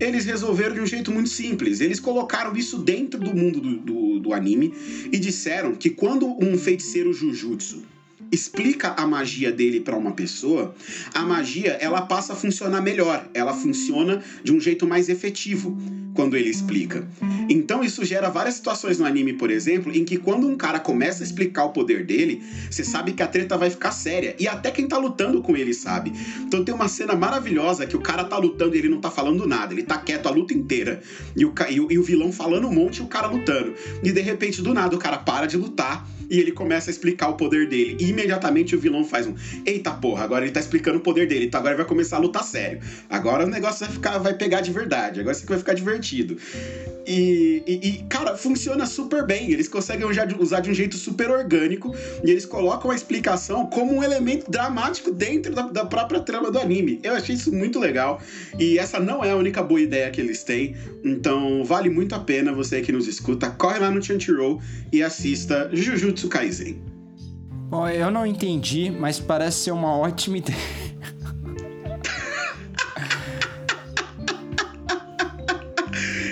eles 0.00 0.24
resolveram 0.24 0.74
de 0.74 0.80
um 0.80 0.86
jeito 0.86 1.10
muito 1.10 1.28
simples. 1.28 1.80
Eles 1.80 1.98
colocaram 2.00 2.56
isso 2.56 2.78
dentro 2.78 3.18
do 3.18 3.34
mundo 3.34 3.60
do, 3.60 3.76
do, 3.78 4.20
do 4.20 4.32
anime 4.32 4.72
e 5.12 5.18
disseram 5.18 5.74
que 5.74 5.90
quando 5.90 6.26
um 6.42 6.56
feiticeiro 6.56 7.12
Jujutsu 7.12 7.82
explica 8.30 8.94
a 8.96 9.06
magia 9.06 9.50
dele 9.52 9.80
para 9.80 9.96
uma 9.96 10.12
pessoa, 10.12 10.74
a 11.14 11.22
magia 11.22 11.72
ela 11.80 12.02
passa 12.02 12.32
a 12.32 12.36
funcionar 12.36 12.80
melhor, 12.80 13.28
ela 13.34 13.54
funciona 13.54 14.22
de 14.42 14.52
um 14.52 14.60
jeito 14.60 14.86
mais 14.86 15.08
efetivo 15.08 15.76
quando 16.18 16.36
ele 16.36 16.50
explica. 16.50 17.06
Então 17.48 17.84
isso 17.84 18.04
gera 18.04 18.28
várias 18.28 18.56
situações 18.56 18.98
no 18.98 19.06
anime, 19.06 19.34
por 19.34 19.52
exemplo, 19.52 19.94
em 19.94 20.04
que 20.04 20.16
quando 20.16 20.48
um 20.48 20.56
cara 20.56 20.80
começa 20.80 21.22
a 21.22 21.24
explicar 21.24 21.64
o 21.64 21.70
poder 21.70 22.04
dele, 22.04 22.42
você 22.68 22.82
sabe 22.82 23.12
que 23.12 23.22
a 23.22 23.26
treta 23.28 23.56
vai 23.56 23.70
ficar 23.70 23.92
séria 23.92 24.34
e 24.36 24.48
até 24.48 24.72
quem 24.72 24.88
tá 24.88 24.98
lutando 24.98 25.40
com 25.40 25.56
ele 25.56 25.72
sabe. 25.72 26.12
Então 26.40 26.64
tem 26.64 26.74
uma 26.74 26.88
cena 26.88 27.14
maravilhosa 27.14 27.86
que 27.86 27.96
o 27.96 28.00
cara 28.00 28.24
tá 28.24 28.36
lutando 28.36 28.74
e 28.74 28.78
ele 28.78 28.88
não 28.88 29.00
tá 29.00 29.12
falando 29.12 29.46
nada, 29.46 29.72
ele 29.72 29.84
tá 29.84 29.96
quieto 29.96 30.26
a 30.26 30.30
luta 30.30 30.52
inteira 30.52 31.00
e 31.36 31.44
o, 31.44 31.54
e 31.70 31.80
o, 31.80 31.92
e 31.92 31.98
o 31.98 32.02
vilão 32.02 32.32
falando 32.32 32.66
um 32.66 32.74
monte 32.74 32.96
e 32.96 33.02
o 33.02 33.06
cara 33.06 33.28
lutando. 33.28 33.74
E 34.02 34.10
de 34.10 34.20
repente 34.20 34.60
do 34.60 34.74
nada 34.74 34.96
o 34.96 34.98
cara 34.98 35.18
para 35.18 35.46
de 35.46 35.56
lutar 35.56 36.04
e 36.30 36.38
ele 36.38 36.52
começa 36.52 36.90
a 36.90 36.92
explicar 36.92 37.28
o 37.28 37.34
poder 37.34 37.68
dele. 37.68 37.96
E 38.00 38.12
imediatamente 38.18 38.74
o 38.74 38.80
vilão 38.80 39.04
faz 39.04 39.26
um: 39.26 39.34
Eita 39.64 39.90
porra, 39.92 40.24
agora 40.24 40.44
ele 40.44 40.52
tá 40.52 40.60
explicando 40.60 40.98
o 40.98 41.00
poder 41.00 41.26
dele, 41.26 41.46
então 41.46 41.60
agora 41.60 41.74
ele 41.74 41.82
vai 41.82 41.88
começar 41.88 42.16
a 42.16 42.20
lutar 42.20 42.44
sério. 42.44 42.80
Agora 43.08 43.44
o 43.44 43.48
negócio 43.48 43.86
vai, 43.86 43.94
ficar, 43.94 44.18
vai 44.18 44.34
pegar 44.34 44.60
de 44.60 44.72
verdade, 44.72 45.20
agora 45.20 45.34
isso 45.34 45.44
aqui 45.44 45.50
vai 45.50 45.58
ficar 45.58 45.74
divertido. 45.74 46.36
E, 47.06 47.62
e, 47.66 47.88
e, 47.88 48.02
cara, 48.04 48.36
funciona 48.36 48.84
super 48.84 49.24
bem. 49.24 49.50
Eles 49.50 49.66
conseguem 49.66 50.06
usar 50.06 50.60
de 50.60 50.70
um 50.70 50.74
jeito 50.74 50.94
super 50.96 51.30
orgânico 51.30 51.94
e 52.22 52.30
eles 52.30 52.44
colocam 52.44 52.90
a 52.90 52.94
explicação 52.94 53.64
como 53.64 53.94
um 53.94 54.02
elemento 54.02 54.50
dramático 54.50 55.10
dentro 55.10 55.54
da, 55.54 55.62
da 55.62 55.86
própria 55.86 56.20
trama 56.20 56.50
do 56.50 56.58
anime. 56.58 57.00
Eu 57.02 57.14
achei 57.14 57.34
isso 57.34 57.50
muito 57.50 57.78
legal 57.78 58.20
e 58.58 58.78
essa 58.78 59.00
não 59.00 59.24
é 59.24 59.30
a 59.30 59.36
única 59.36 59.62
boa 59.62 59.80
ideia 59.80 60.10
que 60.10 60.20
eles 60.20 60.42
têm. 60.44 60.76
Então 61.02 61.64
vale 61.64 61.88
muito 61.88 62.14
a 62.14 62.18
pena 62.18 62.52
você 62.52 62.82
que 62.82 62.92
nos 62.92 63.08
escuta, 63.08 63.48
corre 63.48 63.78
lá 63.78 63.90
no 63.90 64.02
Crunchyroll 64.02 64.60
e 64.92 65.02
assista 65.02 65.70
Jujutsu 65.72 66.28
Kaisen. 66.28 66.97
Bom, 67.68 67.86
eu 67.86 68.10
não 68.10 68.24
entendi, 68.24 68.90
mas 68.90 69.20
parece 69.20 69.64
ser 69.64 69.72
uma 69.72 69.94
ótima 69.94 70.38
ideia. 70.38 70.56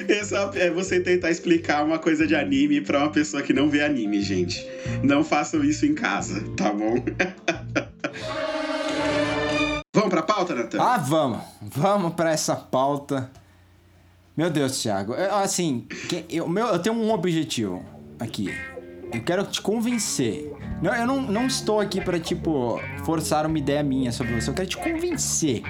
Essa 0.09 0.51
é 0.55 0.71
você 0.71 0.99
tentar 0.99 1.31
explicar 1.31 1.85
uma 1.85 1.99
coisa 1.99 2.27
de 2.27 2.35
anime 2.35 2.81
para 2.81 3.01
uma 3.01 3.11
pessoa 3.11 3.43
que 3.43 3.53
não 3.53 3.69
vê 3.69 3.83
anime, 3.83 4.23
gente. 4.23 4.67
Não 5.03 5.23
façam 5.23 5.63
isso 5.63 5.85
em 5.85 5.95
casa, 5.95 6.43
tá 6.57 6.73
bom? 6.73 6.95
vamos 9.95 10.09
pra 10.09 10.23
pauta, 10.23 10.55
Natan? 10.55 10.81
Ah, 10.81 10.97
vamos. 10.97 11.43
Vamos 11.61 12.15
para 12.15 12.31
essa 12.31 12.57
pauta. 12.57 13.31
Meu 14.35 14.49
Deus, 14.49 14.81
Thiago. 14.81 15.13
Assim, 15.13 15.87
eu, 16.31 16.49
meu, 16.49 16.69
eu 16.69 16.79
tenho 16.79 16.97
um 16.97 17.13
objetivo 17.13 17.85
aqui. 18.19 18.49
Eu 19.13 19.23
quero 19.23 19.45
te 19.45 19.61
convencer. 19.61 20.56
Não, 20.83 20.95
eu 20.95 21.07
não, 21.07 21.23
não 21.23 21.47
estou 21.47 21.81
aqui 21.81 22.01
para 22.01 22.21
tipo, 22.21 22.81
forçar 23.05 23.47
uma 23.47 23.59
ideia 23.59 23.83
minha 23.83 24.13
sobre 24.13 24.39
você. 24.39 24.51
Eu 24.51 24.55
quero 24.55 24.69
te 24.69 24.77
convencer 24.77 25.63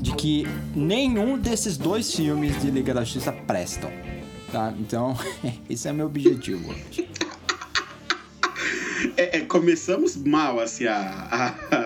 de 0.00 0.14
que 0.14 0.46
nenhum 0.74 1.38
desses 1.38 1.76
dois 1.76 2.14
filmes 2.14 2.60
de 2.60 2.70
Liga 2.70 2.94
da 2.94 3.02
Justiça 3.02 3.32
prestam. 3.32 3.90
Tá? 4.52 4.72
Então, 4.78 5.16
esse 5.68 5.88
é 5.88 5.92
meu 5.92 6.06
objetivo. 6.06 6.72
É, 9.16 9.38
é, 9.38 9.40
começamos 9.40 10.16
mal 10.16 10.60
assim 10.60 10.86
a, 10.86 11.54
a, 11.70 11.76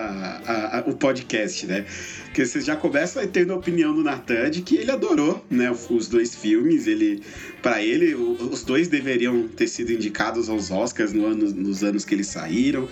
a, 0.79 0.89
o 0.89 0.93
podcast, 0.95 1.65
né? 1.65 1.85
Porque 2.25 2.45
você 2.45 2.61
já 2.61 2.75
começa 2.75 3.25
tendo 3.27 3.53
a 3.53 3.55
opinião 3.55 3.93
do 3.93 4.03
Natan 4.03 4.49
de 4.49 4.61
que 4.61 4.75
ele 4.75 4.91
adorou, 4.91 5.43
né? 5.49 5.71
Os 5.89 6.07
dois 6.07 6.35
filmes, 6.35 6.87
ele, 6.87 7.21
para 7.61 7.81
ele, 7.81 8.15
os 8.15 8.63
dois 8.63 8.87
deveriam 8.87 9.47
ter 9.47 9.67
sido 9.67 9.91
indicados 9.91 10.49
aos 10.49 10.71
Oscars 10.71 11.13
no 11.13 11.25
ano, 11.25 11.51
nos 11.51 11.83
anos 11.83 12.05
que 12.05 12.13
eles 12.15 12.27
saíram 12.27 12.87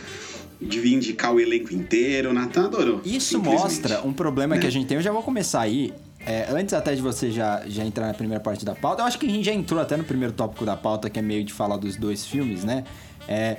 devia 0.60 0.96
indicar 0.96 1.34
o 1.34 1.40
elenco 1.40 1.74
inteiro. 1.74 2.32
O 2.32 2.34
Nathan 2.34 2.66
adorou. 2.66 3.02
Isso 3.06 3.40
mostra 3.40 4.02
um 4.02 4.12
problema 4.12 4.56
é. 4.56 4.60
que 4.60 4.68
a 4.68 4.72
gente 4.72 4.88
tem. 4.88 4.98
Eu 4.98 5.04
já 5.04 5.12
vou 5.12 5.24
começar 5.24 5.62
aí. 5.62 5.94
É, 6.26 6.48
antes 6.52 6.74
até 6.74 6.94
de 6.94 7.02
você 7.02 7.32
já, 7.32 7.64
já 7.68 7.86
entrar 7.86 8.08
na 8.08 8.14
primeira 8.14 8.44
parte 8.44 8.66
da 8.66 8.76
pauta, 8.76 9.02
eu 9.02 9.06
acho 9.06 9.18
que 9.18 9.26
a 9.26 9.30
gente 9.30 9.46
já 9.46 9.54
entrou 9.54 9.80
até 9.80 9.96
no 9.96 10.04
primeiro 10.04 10.34
tópico 10.34 10.66
da 10.66 10.76
pauta, 10.76 11.10
que 11.10 11.18
é 11.18 11.22
meio 11.22 11.44
de 11.44 11.54
falar 11.54 11.78
dos 11.78 11.96
dois 11.96 12.26
filmes, 12.26 12.66
né? 12.66 12.84
É, 13.30 13.56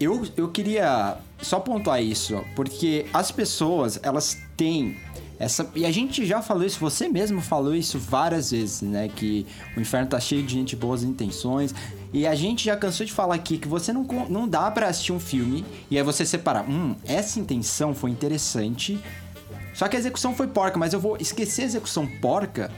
eu, 0.00 0.26
eu 0.36 0.48
queria 0.48 1.18
só 1.42 1.60
pontuar 1.60 2.02
isso, 2.02 2.44
porque 2.54 3.06
as 3.12 3.30
pessoas, 3.30 3.98
elas 4.02 4.36
têm 4.56 4.96
essa, 5.40 5.70
e 5.74 5.86
a 5.86 5.90
gente 5.90 6.26
já 6.26 6.42
falou 6.42 6.64
isso, 6.64 6.78
você 6.78 7.08
mesmo 7.08 7.40
falou 7.40 7.74
isso 7.74 7.98
várias 7.98 8.50
vezes, 8.50 8.82
né? 8.82 9.08
Que 9.08 9.46
o 9.74 9.80
inferno 9.80 10.06
tá 10.06 10.20
cheio 10.20 10.42
de 10.42 10.52
gente 10.52 10.76
boas 10.76 11.02
intenções. 11.02 11.74
E 12.12 12.26
a 12.26 12.34
gente 12.34 12.64
já 12.64 12.76
cansou 12.76 13.06
de 13.06 13.12
falar 13.12 13.36
aqui 13.36 13.56
que 13.56 13.66
você 13.66 13.90
não, 13.90 14.02
não 14.28 14.46
dá 14.46 14.70
para 14.70 14.88
assistir 14.88 15.12
um 15.12 15.18
filme 15.18 15.64
e 15.90 15.96
aí 15.96 16.04
você 16.04 16.26
separar, 16.26 16.68
hum, 16.68 16.94
essa 17.06 17.40
intenção 17.40 17.94
foi 17.94 18.10
interessante, 18.10 19.00
só 19.72 19.88
que 19.88 19.96
a 19.96 19.98
execução 19.98 20.34
foi 20.34 20.46
porca, 20.46 20.78
mas 20.78 20.92
eu 20.92 21.00
vou 21.00 21.16
esquecer 21.18 21.62
a 21.62 21.64
execução 21.64 22.06
porca. 22.06 22.70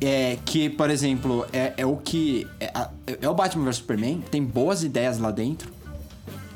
É 0.00 0.38
que, 0.44 0.70
por 0.70 0.90
exemplo, 0.90 1.46
é, 1.52 1.74
é 1.76 1.86
o 1.86 1.96
que. 1.96 2.46
É, 2.60 2.72
é 3.20 3.28
o 3.28 3.34
Batman 3.34 3.64
vs 3.64 3.76
Superman, 3.76 4.20
tem 4.30 4.42
boas 4.44 4.82
ideias 4.82 5.18
lá 5.18 5.30
dentro. 5.30 5.72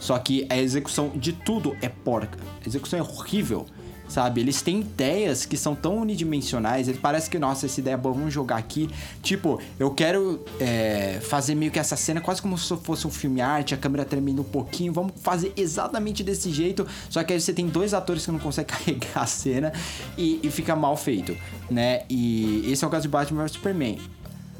Só 0.02 0.18
que 0.18 0.44
a 0.50 0.58
execução 0.58 1.12
de 1.14 1.32
tudo 1.32 1.76
é 1.80 1.88
porca. 1.88 2.36
A 2.64 2.68
execução 2.68 2.98
é 2.98 3.02
horrível 3.02 3.66
sabe? 4.08 4.42
Eles 4.42 4.60
têm 4.60 4.80
ideias 4.80 5.46
que 5.46 5.56
são 5.56 5.74
tão 5.74 5.96
unidimensionais, 5.96 6.86
ele 6.86 6.98
parece 6.98 7.30
que, 7.30 7.38
nossa, 7.38 7.64
essa 7.64 7.80
ideia 7.80 7.94
é 7.94 7.96
boa, 7.96 8.14
vamos 8.14 8.32
jogar 8.32 8.56
aqui. 8.56 8.90
Tipo, 9.22 9.58
eu 9.78 9.90
quero 9.90 10.44
é, 10.60 11.18
fazer 11.22 11.54
meio 11.54 11.72
que 11.72 11.78
essa 11.78 11.96
cena 11.96 12.20
quase 12.20 12.42
como 12.42 12.58
se 12.58 12.76
fosse 12.76 13.06
um 13.06 13.10
filme 13.10 13.40
arte, 13.40 13.74
a 13.74 13.76
câmera 13.78 14.04
tremendo 14.04 14.42
um 14.42 14.44
pouquinho, 14.44 14.92
vamos 14.92 15.12
fazer 15.22 15.52
exatamente 15.56 16.22
desse 16.22 16.52
jeito, 16.52 16.86
só 17.08 17.24
que 17.24 17.32
aí 17.32 17.40
você 17.40 17.54
tem 17.54 17.66
dois 17.66 17.94
atores 17.94 18.26
que 18.26 18.30
não 18.30 18.38
conseguem 18.38 18.68
carregar 18.76 19.22
a 19.22 19.26
cena 19.26 19.72
e, 20.18 20.40
e 20.42 20.50
fica 20.50 20.76
mal 20.76 20.94
feito, 20.94 21.34
né? 21.70 22.02
E 22.10 22.70
esse 22.70 22.84
é 22.84 22.86
o 22.86 22.90
caso 22.90 23.04
de 23.04 23.08
Batman 23.08 23.44
vs 23.44 23.52
Superman. 23.52 23.98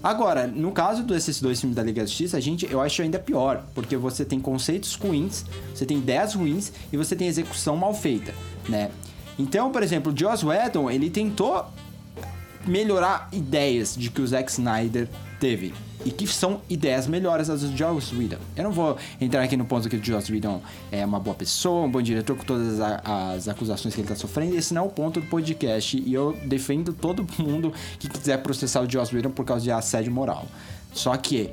Agora, 0.02 0.46
no 0.48 0.72
caso 0.72 1.04
desses 1.04 1.40
dois 1.40 1.60
filmes 1.60 1.76
da 1.76 1.82
Liga 1.82 2.00
da 2.00 2.06
Justiça, 2.06 2.36
a 2.36 2.40
gente, 2.40 2.70
eu 2.70 2.80
acho 2.80 3.02
ainda 3.02 3.18
pior, 3.18 3.64
porque 3.74 3.96
você 3.96 4.24
tem 4.24 4.40
conceitos 4.40 4.94
ruins, 4.94 5.44
você 5.72 5.86
tem 5.86 5.98
ideias 5.98 6.34
ruins 6.34 6.72
e 6.92 6.96
você 6.96 7.14
tem 7.14 7.28
execução 7.28 7.76
mal 7.76 7.94
feita, 7.94 8.34
né? 8.68 8.90
Então, 9.38 9.70
por 9.70 9.82
exemplo, 9.82 10.12
o 10.12 10.16
Joss 10.16 10.44
Whedon, 10.44 10.90
ele 10.90 11.08
tentou 11.08 11.66
melhorar 12.66 13.28
ideias 13.32 13.94
de 13.96 14.10
que 14.10 14.20
o 14.20 14.26
Zack 14.26 14.50
Snyder 14.50 15.08
teve. 15.38 15.72
E 16.04 16.10
que 16.10 16.26
são 16.26 16.60
ideias 16.68 17.06
melhores 17.06 17.48
das 17.48 17.62
do 17.62 17.76
Joss 17.76 18.14
Whedon. 18.14 18.38
Eu 18.56 18.64
não 18.64 18.72
vou 18.72 18.96
entrar 19.20 19.42
aqui 19.42 19.56
no 19.56 19.64
ponto 19.64 19.88
que 19.88 19.96
o 19.96 20.04
Joss 20.04 20.32
Whedon 20.32 20.60
é 20.90 21.04
uma 21.04 21.20
boa 21.20 21.34
pessoa, 21.34 21.86
um 21.86 21.90
bom 21.90 22.02
diretor 22.02 22.36
com 22.36 22.44
todas 22.44 22.80
as, 22.80 23.00
as 23.04 23.48
acusações 23.48 23.94
que 23.94 24.00
ele 24.00 24.06
está 24.06 24.16
sofrendo. 24.16 24.56
Esse 24.56 24.74
não 24.74 24.82
é 24.82 24.86
o 24.86 24.88
ponto 24.88 25.20
do 25.20 25.26
podcast 25.26 25.96
e 25.96 26.12
eu 26.12 26.36
defendo 26.44 26.92
todo 26.92 27.26
mundo 27.38 27.72
que 27.98 28.08
quiser 28.08 28.38
processar 28.38 28.82
o 28.82 28.90
Joss 28.90 29.14
Whedon 29.14 29.30
por 29.30 29.44
causa 29.44 29.62
de 29.62 29.70
assédio 29.70 30.12
moral. 30.12 30.46
Só 30.92 31.16
que 31.16 31.50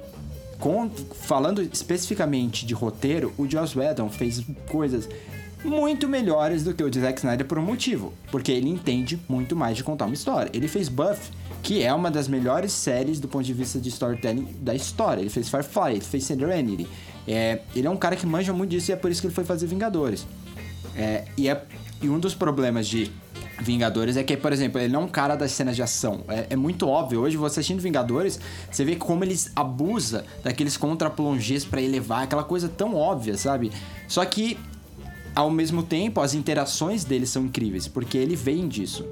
com, 0.59 0.89
falando 0.89 1.61
especificamente 1.61 2.65
de 2.65 2.73
roteiro, 2.73 3.33
o 3.37 3.49
Joss 3.49 3.77
Whedon 3.77 4.09
fez 4.09 4.43
coisas 4.67 5.07
muito 5.63 6.07
melhores 6.07 6.63
do 6.63 6.73
que 6.73 6.83
o 6.83 6.89
de 6.89 6.99
Zack 6.99 7.19
Snyder 7.19 7.45
por 7.45 7.57
um 7.57 7.61
motivo, 7.61 8.13
porque 8.31 8.51
ele 8.51 8.69
entende 8.69 9.19
muito 9.27 9.55
mais 9.55 9.75
de 9.75 9.83
contar 9.83 10.05
uma 10.05 10.13
história. 10.13 10.49
Ele 10.53 10.67
fez 10.67 10.87
Buff, 10.87 11.31
que 11.61 11.83
é 11.83 11.93
uma 11.93 12.09
das 12.09 12.27
melhores 12.27 12.71
séries 12.71 13.19
do 13.19 13.27
ponto 13.27 13.43
de 13.43 13.53
vista 13.53 13.79
de 13.79 13.89
storytelling 13.89 14.47
da 14.61 14.73
história. 14.73 15.21
Ele 15.21 15.29
fez 15.29 15.49
Firefly, 15.49 15.91
ele 15.91 16.01
fez 16.01 16.23
Serenity. 16.23 16.87
É, 17.27 17.59
ele 17.75 17.87
é 17.87 17.89
um 17.89 17.97
cara 17.97 18.15
que 18.15 18.25
manja 18.25 18.53
muito 18.53 18.71
disso 18.71 18.91
e 18.91 18.93
é 18.93 18.95
por 18.95 19.11
isso 19.11 19.21
que 19.21 19.27
ele 19.27 19.33
foi 19.33 19.43
fazer 19.43 19.67
Vingadores. 19.67 20.25
É, 20.95 21.25
e, 21.37 21.47
é, 21.49 21.61
e 22.01 22.09
um 22.09 22.19
dos 22.19 22.33
problemas 22.33 22.87
de 22.87 23.11
Vingadores 23.61 24.15
é 24.15 24.23
que, 24.23 24.37
por 24.37 24.53
exemplo, 24.53 24.79
ele 24.79 24.91
não 24.91 25.01
é 25.01 25.03
um 25.03 25.07
cara 25.07 25.35
das 25.35 25.51
cenas 25.51 25.75
de 25.75 25.83
ação. 25.83 26.23
É, 26.29 26.47
é, 26.51 26.55
muito 26.55 26.87
óbvio. 26.87 27.19
Hoje, 27.19 27.35
você 27.35 27.59
assistindo 27.59 27.81
Vingadores, 27.81 28.39
você 28.71 28.85
vê 28.85 28.95
como 28.95 29.23
eles 29.23 29.51
abusa 29.53 30.25
daqueles 30.41 30.77
contra-plongés 30.77 31.65
para 31.65 31.81
elevar, 31.81 32.23
aquela 32.23 32.43
coisa 32.43 32.69
tão 32.69 32.95
óbvia, 32.95 33.37
sabe? 33.37 33.71
Só 34.07 34.23
que 34.23 34.57
ao 35.39 35.50
mesmo 35.50 35.84
tempo, 35.84 36.19
as 36.19 36.34
interações 36.34 37.05
dele 37.05 37.25
são 37.25 37.46
incríveis, 37.46 37.88
porque 37.88 38.17
ele 38.17 38.36
vem 38.36 38.67
disso. 38.67 39.05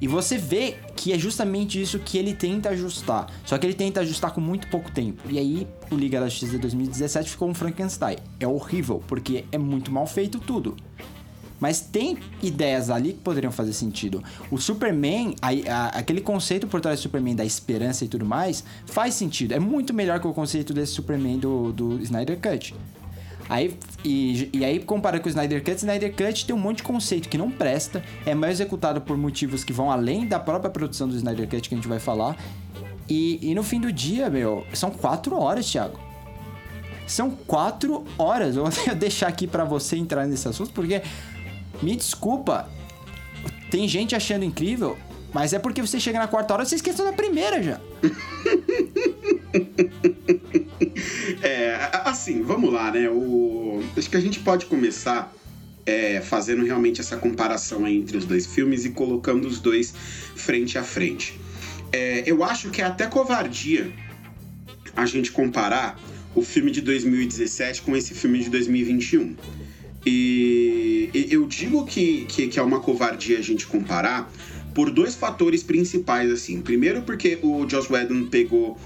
E 0.00 0.08
você 0.08 0.38
vê 0.38 0.76
que 0.96 1.12
é 1.12 1.18
justamente 1.18 1.78
isso 1.78 1.98
que 1.98 2.16
ele 2.16 2.32
tenta 2.32 2.70
ajustar. 2.70 3.26
Só 3.44 3.58
que 3.58 3.66
ele 3.66 3.74
tenta 3.74 4.00
ajustar 4.00 4.32
com 4.32 4.40
muito 4.40 4.66
pouco 4.68 4.90
tempo. 4.90 5.24
E 5.28 5.38
aí, 5.38 5.66
o 5.90 5.94
Liga 5.94 6.20
da 6.20 6.28
Justiça 6.28 6.52
de 6.52 6.58
2017 6.58 7.28
ficou 7.28 7.50
um 7.50 7.54
Frankenstein. 7.54 8.16
É 8.40 8.46
horrível, 8.46 9.02
porque 9.06 9.44
é 9.52 9.58
muito 9.58 9.92
mal 9.92 10.06
feito 10.06 10.38
tudo. 10.38 10.74
Mas 11.60 11.80
tem 11.80 12.16
ideias 12.42 12.88
ali 12.88 13.12
que 13.12 13.18
poderiam 13.20 13.52
fazer 13.52 13.74
sentido. 13.74 14.24
O 14.50 14.56
Superman, 14.56 15.34
a, 15.42 15.48
a, 15.48 15.86
aquele 15.88 16.22
conceito 16.22 16.66
por 16.66 16.80
trás 16.80 16.98
do 17.00 17.02
Superman 17.02 17.36
da 17.36 17.44
esperança 17.44 18.06
e 18.06 18.08
tudo 18.08 18.24
mais, 18.24 18.64
faz 18.86 19.14
sentido. 19.14 19.52
É 19.52 19.58
muito 19.58 19.92
melhor 19.92 20.18
que 20.18 20.26
o 20.26 20.32
conceito 20.32 20.72
desse 20.72 20.92
Superman 20.92 21.38
do, 21.38 21.72
do 21.72 22.00
Snyder 22.00 22.38
Cut. 22.40 22.74
Aí, 23.48 23.74
e, 24.04 24.50
e 24.52 24.64
aí, 24.64 24.78
compara 24.78 25.18
com 25.18 25.26
o 25.26 25.28
Snyder 25.28 25.64
Cut, 25.64 25.76
Snyder 25.76 26.14
Cut 26.14 26.44
tem 26.44 26.54
um 26.54 26.58
monte 26.58 26.78
de 26.78 26.82
conceito 26.82 27.28
que 27.28 27.38
não 27.38 27.50
presta, 27.50 28.04
é 28.26 28.34
mal 28.34 28.50
executado 28.50 29.00
por 29.00 29.16
motivos 29.16 29.64
que 29.64 29.72
vão 29.72 29.90
além 29.90 30.26
da 30.26 30.38
própria 30.38 30.70
produção 30.70 31.08
do 31.08 31.16
Snyder 31.16 31.48
Cut 31.48 31.68
que 31.68 31.74
a 31.74 31.78
gente 31.78 31.88
vai 31.88 31.98
falar. 31.98 32.36
E, 33.08 33.38
e 33.40 33.54
no 33.54 33.62
fim 33.62 33.80
do 33.80 33.90
dia, 33.90 34.28
meu, 34.28 34.66
são 34.74 34.90
quatro 34.90 35.38
horas, 35.40 35.70
Thiago. 35.70 35.98
São 37.06 37.30
quatro 37.30 38.04
horas. 38.18 38.54
Eu 38.54 38.66
vou 38.68 38.94
deixar 38.94 39.28
aqui 39.28 39.46
para 39.46 39.64
você 39.64 39.96
entrar 39.96 40.26
nesse 40.26 40.46
assunto, 40.46 40.70
porque, 40.72 41.00
me 41.82 41.96
desculpa, 41.96 42.68
tem 43.70 43.88
gente 43.88 44.14
achando 44.14 44.44
incrível, 44.44 44.96
mas 45.38 45.52
é 45.52 45.58
porque 45.60 45.80
você 45.80 46.00
chega 46.00 46.18
na 46.18 46.26
quarta 46.26 46.52
hora 46.52 46.64
você 46.64 46.74
esqueceu 46.74 47.04
da 47.04 47.12
primeira 47.12 47.62
já. 47.62 47.80
é, 51.40 51.78
assim, 52.04 52.42
vamos 52.42 52.72
lá, 52.72 52.90
né? 52.90 53.08
O... 53.08 53.80
Acho 53.96 54.10
que 54.10 54.16
a 54.16 54.20
gente 54.20 54.40
pode 54.40 54.66
começar 54.66 55.32
é, 55.86 56.20
fazendo 56.20 56.64
realmente 56.64 57.00
essa 57.00 57.16
comparação 57.16 57.86
entre 57.86 58.16
os 58.16 58.24
dois 58.24 58.46
filmes 58.46 58.84
e 58.84 58.90
colocando 58.90 59.46
os 59.46 59.60
dois 59.60 59.94
frente 60.34 60.76
a 60.76 60.82
frente. 60.82 61.38
É, 61.92 62.24
eu 62.26 62.42
acho 62.42 62.70
que 62.70 62.82
é 62.82 62.84
até 62.84 63.06
covardia 63.06 63.92
a 64.96 65.06
gente 65.06 65.30
comparar 65.30 66.00
o 66.34 66.42
filme 66.42 66.72
de 66.72 66.80
2017 66.80 67.82
com 67.82 67.96
esse 67.96 68.12
filme 68.12 68.40
de 68.40 68.50
2021. 68.50 69.36
E, 70.04 71.10
e 71.14 71.32
eu 71.32 71.46
digo 71.46 71.86
que, 71.86 72.24
que, 72.24 72.48
que 72.48 72.58
é 72.58 72.62
uma 72.62 72.80
covardia 72.80 73.38
a 73.38 73.42
gente 73.42 73.68
comparar 73.68 74.28
por 74.78 74.92
dois 74.92 75.16
fatores 75.16 75.64
principais, 75.64 76.30
assim. 76.30 76.60
Primeiro, 76.60 77.02
porque 77.02 77.36
o 77.42 77.68
Joss 77.68 77.92
Whedon 77.92 78.26
pegou 78.26 78.78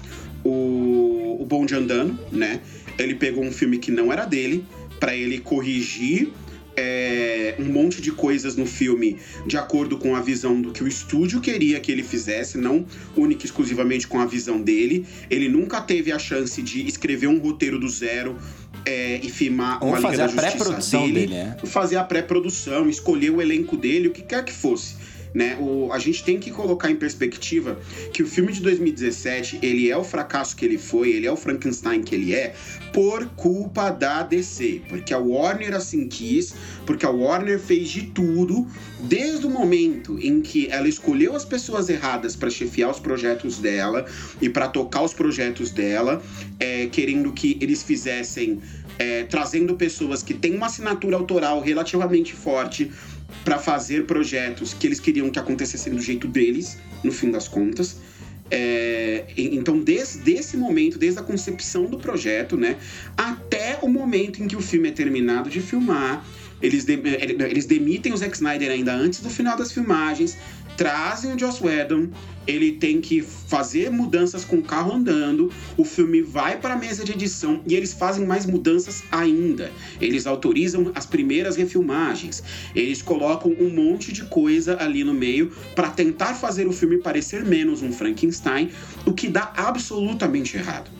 o, 0.43 1.37
o 1.39 1.45
Bonde 1.45 1.75
Andando, 1.75 2.17
né? 2.31 2.61
Ele 2.97 3.13
pegou 3.13 3.43
um 3.43 3.51
filme 3.51 3.77
que 3.77 3.91
não 3.91 4.11
era 4.11 4.25
dele, 4.25 4.65
para 4.99 5.15
ele 5.15 5.37
corrigir 5.37 6.33
é, 6.75 7.53
um 7.59 7.65
monte 7.65 8.01
de 8.01 8.11
coisas 8.11 8.55
no 8.55 8.65
filme 8.65 9.19
de 9.45 9.55
acordo 9.55 9.95
com 9.99 10.15
a 10.15 10.19
visão 10.19 10.59
do 10.59 10.71
que 10.71 10.83
o 10.83 10.87
estúdio 10.87 11.39
queria 11.39 11.79
que 11.79 11.91
ele 11.91 12.01
fizesse, 12.01 12.57
não 12.57 12.87
única 13.15 13.43
e 13.43 13.45
exclusivamente 13.45 14.07
com 14.07 14.19
a 14.19 14.25
visão 14.25 14.59
dele. 14.59 15.05
Ele 15.29 15.47
nunca 15.47 15.79
teve 15.79 16.11
a 16.11 16.17
chance 16.17 16.59
de 16.63 16.87
escrever 16.87 17.27
um 17.27 17.37
roteiro 17.37 17.77
do 17.77 17.87
zero 17.87 18.35
é, 18.83 19.19
e 19.21 19.29
filmar 19.29 19.77
Ou 19.79 19.89
uma 19.89 20.01
fazer 20.01 20.13
Liga 20.13 20.23
a 20.23 20.27
Justiça 20.27 20.57
pré-produção 20.57 21.05
dele, 21.05 21.19
dele, 21.19 21.35
é. 21.35 21.57
fazer 21.67 21.97
a 21.97 22.03
pré-produção, 22.03 22.89
escolher 22.89 23.29
o 23.29 23.39
elenco 23.39 23.77
dele, 23.77 24.07
o 24.07 24.11
que 24.11 24.23
quer 24.23 24.43
que 24.43 24.51
fosse. 24.51 25.12
Né? 25.33 25.57
O, 25.59 25.91
a 25.91 25.97
gente 25.97 26.23
tem 26.23 26.39
que 26.39 26.51
colocar 26.51 26.91
em 26.91 26.95
perspectiva 26.95 27.79
que 28.13 28.21
o 28.21 28.27
filme 28.27 28.53
de 28.53 28.61
2017 28.61 29.59
ele 29.63 29.89
é 29.89 29.97
o 29.97 30.03
fracasso 30.03 30.55
que 30.55 30.63
ele 30.63 30.77
foi, 30.77 31.09
ele 31.09 31.25
é 31.25 31.31
o 31.31 31.35
Frankenstein 31.35 32.03
que 32.03 32.13
ele 32.13 32.35
é, 32.35 32.53
por 32.93 33.25
culpa 33.29 33.89
da 33.89 34.21
DC. 34.21 34.81
Porque 34.87 35.13
a 35.13 35.17
Warner 35.17 35.73
assim 35.73 36.07
quis, 36.07 36.53
porque 36.85 37.05
a 37.05 37.09
Warner 37.09 37.59
fez 37.59 37.89
de 37.89 38.03
tudo, 38.03 38.67
desde 39.01 39.47
o 39.47 39.49
momento 39.49 40.19
em 40.19 40.39
que 40.39 40.67
ela 40.67 40.87
escolheu 40.87 41.35
as 41.35 41.43
pessoas 41.43 41.89
erradas 41.89 42.35
para 42.35 42.49
chefiar 42.49 42.91
os 42.91 42.99
projetos 42.99 43.57
dela 43.57 44.05
e 44.39 44.49
para 44.49 44.67
tocar 44.67 45.01
os 45.01 45.13
projetos 45.13 45.71
dela, 45.71 46.21
é, 46.59 46.85
querendo 46.87 47.31
que 47.31 47.57
eles 47.59 47.81
fizessem. 47.81 48.61
É, 48.99 49.23
trazendo 49.23 49.75
pessoas 49.75 50.21
que 50.21 50.35
têm 50.35 50.55
uma 50.55 50.67
assinatura 50.67 51.17
autoral 51.17 51.59
relativamente 51.59 52.31
forte 52.31 52.91
para 53.43 53.57
fazer 53.59 54.05
projetos 54.05 54.73
que 54.73 54.87
eles 54.87 54.99
queriam 54.99 55.29
que 55.29 55.39
acontecessem 55.39 55.93
do 55.93 56.01
jeito 56.01 56.27
deles, 56.27 56.77
no 57.03 57.11
fim 57.11 57.31
das 57.31 57.47
contas. 57.47 57.97
É, 58.51 59.25
então, 59.35 59.79
desde 59.79 60.31
esse 60.33 60.55
momento, 60.57 60.97
desde 60.97 61.19
a 61.19 61.23
concepção 61.23 61.85
do 61.85 61.97
projeto, 61.97 62.55
né, 62.55 62.77
até 63.17 63.79
o 63.81 63.87
momento 63.87 64.43
em 64.43 64.47
que 64.47 64.55
o 64.55 64.61
filme 64.61 64.89
é 64.89 64.91
terminado 64.91 65.49
de 65.49 65.59
filmar, 65.59 66.23
eles, 66.61 66.85
de, 66.85 66.93
eles 67.49 67.65
demitem 67.65 68.13
o 68.13 68.17
Zack 68.17 68.35
Snyder 68.35 68.71
ainda 68.71 68.93
antes 68.93 69.19
do 69.19 69.29
final 69.29 69.57
das 69.57 69.71
filmagens, 69.71 70.37
trazem 70.77 71.33
o 71.33 71.39
Joss 71.39 71.63
Whedon, 71.63 72.09
ele 72.45 72.73
tem 72.73 72.99
que 72.99 73.21
fazer 73.21 73.89
mudanças 73.89 74.43
com 74.43 74.57
o 74.57 74.61
carro 74.61 74.93
andando, 74.93 75.51
o 75.77 75.85
filme 75.85 76.21
vai 76.21 76.57
para 76.59 76.73
a 76.73 76.77
mesa 76.77 77.03
de 77.03 77.13
edição 77.13 77.61
e 77.65 77.75
eles 77.75 77.93
fazem 77.93 78.25
mais 78.25 78.45
mudanças 78.45 79.03
ainda. 79.11 79.71
Eles 80.01 80.27
autorizam 80.27 80.91
as 80.93 81.05
primeiras 81.05 81.55
refilmagens, 81.55 82.43
eles 82.75 83.01
colocam 83.01 83.55
um 83.59 83.69
monte 83.69 84.11
de 84.11 84.23
coisa 84.23 84.77
ali 84.81 85.03
no 85.03 85.13
meio 85.13 85.51
para 85.75 85.89
tentar 85.89 86.33
fazer 86.33 86.67
o 86.67 86.73
filme 86.73 86.97
parecer 86.97 87.45
menos 87.45 87.81
um 87.81 87.91
Frankenstein, 87.91 88.71
o 89.05 89.13
que 89.13 89.27
dá 89.27 89.53
absolutamente 89.55 90.57
errado. 90.57 90.91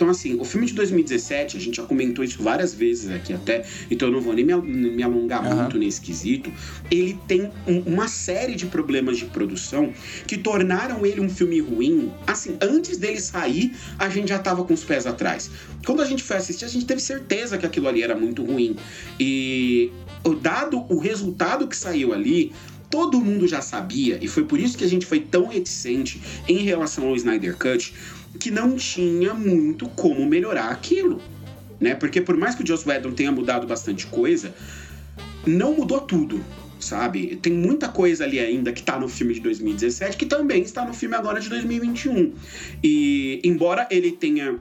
Então, 0.00 0.08
assim, 0.08 0.40
o 0.40 0.46
filme 0.46 0.66
de 0.66 0.72
2017, 0.72 1.58
a 1.58 1.60
gente 1.60 1.76
já 1.76 1.82
comentou 1.82 2.24
isso 2.24 2.42
várias 2.42 2.72
vezes 2.72 3.10
aqui 3.10 3.34
até, 3.34 3.66
então 3.90 4.08
eu 4.08 4.12
não 4.14 4.20
vou 4.22 4.32
nem 4.32 4.42
me, 4.42 4.54
me 4.56 5.02
alongar 5.02 5.44
uhum. 5.44 5.54
muito 5.54 5.76
nesse 5.76 6.00
quesito. 6.00 6.50
Ele 6.90 7.18
tem 7.28 7.50
um, 7.68 7.80
uma 7.80 8.08
série 8.08 8.54
de 8.54 8.64
problemas 8.64 9.18
de 9.18 9.26
produção 9.26 9.92
que 10.26 10.38
tornaram 10.38 11.04
ele 11.04 11.20
um 11.20 11.28
filme 11.28 11.60
ruim. 11.60 12.10
Assim, 12.26 12.56
antes 12.62 12.96
dele 12.96 13.20
sair, 13.20 13.74
a 13.98 14.08
gente 14.08 14.30
já 14.30 14.38
tava 14.38 14.64
com 14.64 14.72
os 14.72 14.82
pés 14.82 15.06
atrás. 15.06 15.50
Quando 15.84 16.00
a 16.00 16.06
gente 16.06 16.22
foi 16.22 16.38
assistir, 16.38 16.64
a 16.64 16.68
gente 16.68 16.86
teve 16.86 17.02
certeza 17.02 17.58
que 17.58 17.66
aquilo 17.66 17.86
ali 17.86 18.02
era 18.02 18.16
muito 18.16 18.42
ruim. 18.42 18.76
E 19.20 19.92
dado 20.40 20.82
o 20.88 20.98
resultado 20.98 21.68
que 21.68 21.76
saiu 21.76 22.14
ali, 22.14 22.52
todo 22.88 23.20
mundo 23.20 23.46
já 23.46 23.60
sabia, 23.60 24.18
e 24.20 24.26
foi 24.26 24.44
por 24.44 24.58
isso 24.58 24.76
que 24.76 24.82
a 24.82 24.88
gente 24.88 25.06
foi 25.06 25.20
tão 25.20 25.46
reticente 25.46 26.20
em 26.48 26.58
relação 26.64 27.06
ao 27.06 27.14
Snyder 27.14 27.56
Cut 27.56 27.94
que 28.38 28.50
não 28.50 28.76
tinha 28.76 29.34
muito 29.34 29.88
como 29.90 30.24
melhorar 30.26 30.70
aquilo, 30.70 31.20
né? 31.80 31.94
Porque 31.94 32.20
por 32.20 32.36
mais 32.36 32.54
que 32.54 32.62
o 32.62 32.66
Joss 32.66 32.88
Whedon 32.88 33.12
tenha 33.12 33.32
mudado 33.32 33.66
bastante 33.66 34.06
coisa, 34.06 34.54
não 35.46 35.74
mudou 35.74 36.00
tudo, 36.00 36.44
sabe? 36.78 37.36
Tem 37.36 37.52
muita 37.52 37.88
coisa 37.88 38.24
ali 38.24 38.38
ainda 38.38 38.72
que 38.72 38.82
tá 38.82 38.98
no 38.98 39.08
filme 39.08 39.34
de 39.34 39.40
2017 39.40 40.16
que 40.16 40.26
também 40.26 40.62
está 40.62 40.84
no 40.84 40.94
filme 40.94 41.14
agora 41.14 41.40
de 41.40 41.48
2021. 41.48 42.32
E 42.82 43.40
embora 43.44 43.86
ele 43.90 44.12
tenha 44.12 44.58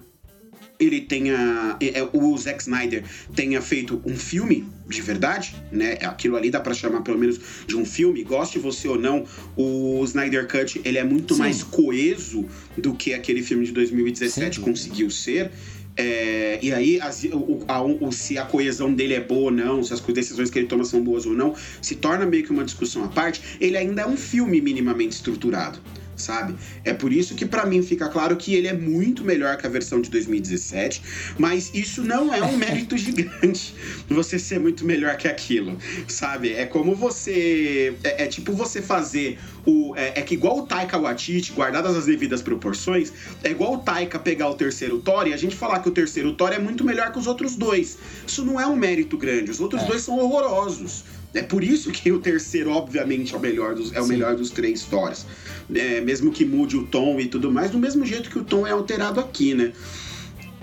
ele 0.80 1.02
tenha. 1.02 1.78
É, 1.82 2.08
o 2.14 2.38
Zack 2.38 2.62
Snyder 2.62 3.04
tenha 3.36 3.62
feito 3.62 4.02
um 4.06 4.16
filme 4.16 4.66
de 4.88 5.02
verdade, 5.02 5.54
né? 5.72 5.98
Aquilo 6.02 6.38
ali 6.38 6.50
dá 6.50 6.60
para 6.60 6.74
chamar 6.74 7.02
pelo 7.02 7.18
menos 7.20 7.40
de 7.68 7.76
um 7.76 7.86
filme. 7.86 8.24
Goste 8.24 8.58
você 8.58 8.88
ou 8.88 8.98
não, 8.98 9.26
o 9.58 10.02
Snyder 10.06 10.48
Cut 10.48 10.82
ele 10.86 10.98
é 10.98 11.04
muito 11.04 11.36
Sim. 11.36 11.42
mais 11.42 11.62
coeso 11.62 12.46
do 12.78 12.94
que 12.94 13.14
aquele 13.14 13.44
filme 13.44 13.66
de 13.66 13.74
2017 13.74 14.56
Sim. 14.56 14.62
conseguiu 14.62 15.10
ser. 15.10 15.52
É, 15.98 16.60
e 16.62 16.72
aí, 16.72 17.02
as, 17.02 17.26
o, 17.26 17.66
a, 17.68 17.82
o, 17.84 18.10
se 18.10 18.38
a 18.38 18.46
coesão 18.46 18.94
dele 18.94 19.16
é 19.16 19.20
boa 19.20 19.46
ou 19.46 19.52
não, 19.52 19.84
se 19.84 19.94
as 19.94 20.00
decisões 20.00 20.50
que 20.50 20.58
ele 20.58 20.68
toma 20.68 20.86
são 20.86 21.04
boas 21.04 21.26
ou 21.26 21.34
não, 21.34 21.54
se 21.82 21.96
torna 21.96 22.26
meio 22.26 22.46
que 22.46 22.52
uma 22.52 22.64
discussão 22.64 23.04
à 23.04 23.10
parte. 23.10 23.42
Ele 23.60 23.76
ainda 23.76 24.04
é 24.04 24.08
um 24.08 24.16
filme 24.16 24.62
minimamente 24.62 25.16
estruturado 25.16 25.78
sabe? 26.20 26.56
É 26.84 26.94
por 26.94 27.12
isso 27.12 27.36
que 27.36 27.46
para 27.46 27.66
mim 27.66 27.82
fica 27.82 28.08
claro 28.10 28.36
que 28.36 28.54
ele 28.54 28.68
é 28.68 28.74
muito 28.74 29.24
melhor 29.24 29.58
que 29.58 29.66
a 29.66 29.70
versão 29.70 30.02
de 30.02 30.10
2017, 30.10 31.02
mas 31.38 31.72
isso 31.74 32.04
não 32.04 32.34
é 32.34 32.44
um 32.44 32.58
mérito 32.58 32.96
gigante 32.98 33.74
você 34.08 34.38
ser 34.38 34.60
muito 34.60 34.86
melhor 34.86 35.16
que 35.18 35.28
aquilo, 35.28 35.78
sabe? 36.08 36.54
É 36.54 36.66
como 36.66 36.96
você 36.96 37.96
é, 38.04 38.24
é 38.24 38.28
tipo 38.28 38.54
você 38.54 38.82
fazer 38.82 39.40
o 39.66 39.94
é, 39.96 40.20
é, 40.20 40.22
que 40.22 40.34
igual 40.34 40.60
o 40.60 40.66
Taika 40.66 40.98
Waititi, 40.98 41.54
guardadas 41.54 41.96
as 41.96 42.06
devidas 42.06 42.42
proporções, 42.42 43.12
é 43.44 43.52
igual 43.52 43.76
o 43.76 43.78
Taika 43.80 44.20
pegar 44.20 44.50
o 44.50 44.56
terceiro 44.56 45.00
Thor 45.00 45.28
e 45.28 45.34
a 45.34 45.38
gente 45.38 45.56
falar 45.56 45.80
que 45.80 45.90
o 45.90 45.92
terceiro 45.92 46.34
Thor 46.34 46.52
é 46.52 46.60
muito 46.60 46.84
melhor 46.84 47.12
que 47.12 47.20
os 47.20 47.28
outros 47.28 47.56
dois. 47.56 47.98
Isso 48.28 48.44
não 48.44 48.60
é 48.60 48.68
um 48.68 48.76
mérito 48.76 49.18
grande, 49.18 49.52
os 49.52 49.60
outros 49.60 49.84
é. 49.84 49.86
dois 49.86 50.02
são 50.02 50.18
horrorosos. 50.18 51.04
É 51.34 51.44
por 51.44 51.64
isso 51.64 51.92
que 51.92 52.12
o 52.12 52.20
terceiro, 52.20 52.72
obviamente, 52.72 53.36
é 53.36 53.38
o 53.38 53.40
melhor 53.40 53.76
dos, 53.76 53.94
é 53.94 54.02
o 54.02 54.08
melhor 54.08 54.36
dos 54.36 54.50
três 54.50 54.84
Thors. 54.84 55.28
É, 55.74 56.02
mesmo 56.02 56.32
que 56.32 56.44
mude 56.44 56.76
o 56.76 56.86
tom 56.88 57.20
e 57.20 57.28
tudo 57.28 57.52
mais, 57.52 57.72
do 57.72 57.78
mesmo 57.78 58.06
jeito 58.06 58.30
que 58.30 58.40
o 58.40 58.44
tom 58.44 58.66
é 58.66 58.72
alterado 58.72 59.20
aqui, 59.20 59.54
né? 59.54 59.72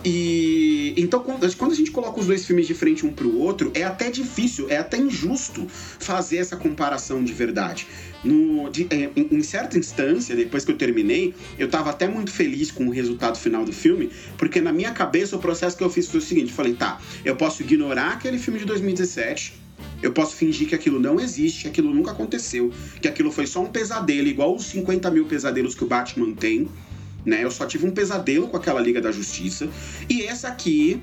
E 0.08 0.94
então 0.96 1.20
quando 1.20 1.72
a 1.72 1.74
gente 1.74 1.90
coloca 1.90 2.20
os 2.20 2.26
dois 2.26 2.46
filmes 2.46 2.66
de 2.68 2.74
frente 2.74 3.04
um 3.04 3.12
pro 3.12 3.36
outro, 3.38 3.72
é 3.74 3.82
até 3.82 4.08
difícil, 4.08 4.70
é 4.70 4.76
até 4.76 4.96
injusto 4.98 5.66
fazer 5.68 6.36
essa 6.36 6.56
comparação 6.56 7.24
de 7.24 7.32
verdade. 7.32 7.88
No, 8.22 8.70
de, 8.70 8.86
é, 8.88 9.10
em, 9.16 9.28
em, 9.32 9.42
certa 9.42 9.76
instância, 9.76 10.36
depois 10.36 10.64
que 10.64 10.70
eu 10.70 10.76
terminei, 10.76 11.34
eu 11.58 11.68
tava 11.68 11.90
até 11.90 12.06
muito 12.06 12.30
feliz 12.30 12.70
com 12.70 12.86
o 12.86 12.90
resultado 12.90 13.36
final 13.36 13.64
do 13.64 13.72
filme, 13.72 14.10
porque 14.38 14.60
na 14.60 14.72
minha 14.72 14.92
cabeça 14.92 15.34
o 15.34 15.40
processo 15.40 15.76
que 15.76 15.82
eu 15.82 15.90
fiz 15.90 16.06
foi 16.06 16.20
o 16.20 16.22
seguinte: 16.22 16.52
falei, 16.52 16.74
tá, 16.74 17.00
eu 17.24 17.34
posso 17.34 17.62
ignorar 17.62 18.12
aquele 18.12 18.38
filme 18.38 18.60
de 18.60 18.64
2017 18.64 19.65
eu 20.02 20.12
posso 20.12 20.36
fingir 20.36 20.68
que 20.68 20.74
aquilo 20.74 21.00
não 21.00 21.18
existe, 21.18 21.62
que 21.62 21.68
aquilo 21.68 21.94
nunca 21.94 22.10
aconteceu, 22.10 22.72
que 23.00 23.08
aquilo 23.08 23.30
foi 23.30 23.46
só 23.46 23.62
um 23.62 23.66
pesadelo, 23.66 24.28
igual 24.28 24.54
os 24.54 24.64
50 24.66 25.10
mil 25.10 25.26
pesadelos 25.26 25.74
que 25.74 25.84
o 25.84 25.86
Batman 25.86 26.32
tem. 26.34 26.68
Né? 27.24 27.42
Eu 27.42 27.50
só 27.50 27.66
tive 27.66 27.86
um 27.86 27.90
pesadelo 27.90 28.48
com 28.48 28.56
aquela 28.56 28.80
Liga 28.80 29.00
da 29.00 29.10
Justiça. 29.10 29.68
E 30.08 30.22
essa 30.22 30.48
aqui, 30.48 31.02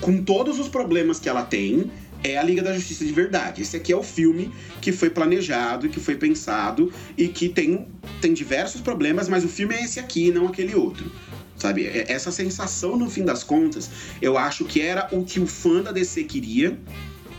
com 0.00 0.22
todos 0.22 0.58
os 0.58 0.68
problemas 0.68 1.18
que 1.18 1.28
ela 1.28 1.42
tem, 1.42 1.90
é 2.22 2.36
a 2.36 2.42
Liga 2.42 2.62
da 2.62 2.72
Justiça 2.72 3.04
de 3.04 3.12
verdade. 3.12 3.62
Esse 3.62 3.76
aqui 3.76 3.92
é 3.92 3.96
o 3.96 4.02
filme 4.02 4.50
que 4.80 4.92
foi 4.92 5.10
planejado, 5.10 5.88
que 5.88 5.98
foi 5.98 6.16
pensado 6.16 6.92
e 7.16 7.28
que 7.28 7.48
tem, 7.48 7.86
tem 8.20 8.32
diversos 8.32 8.80
problemas, 8.80 9.28
mas 9.28 9.44
o 9.44 9.48
filme 9.48 9.74
é 9.74 9.84
esse 9.84 9.98
aqui, 9.98 10.30
não 10.30 10.46
aquele 10.46 10.74
outro. 10.74 11.10
Sabe? 11.56 11.86
É, 11.86 12.10
essa 12.12 12.30
sensação, 12.30 12.96
no 12.96 13.08
fim 13.08 13.24
das 13.24 13.42
contas, 13.42 13.90
eu 14.20 14.36
acho 14.36 14.64
que 14.64 14.80
era 14.80 15.08
o 15.12 15.24
que 15.24 15.40
o 15.40 15.46
fã 15.46 15.82
da 15.82 15.92
DC 15.92 16.24
queria 16.24 16.78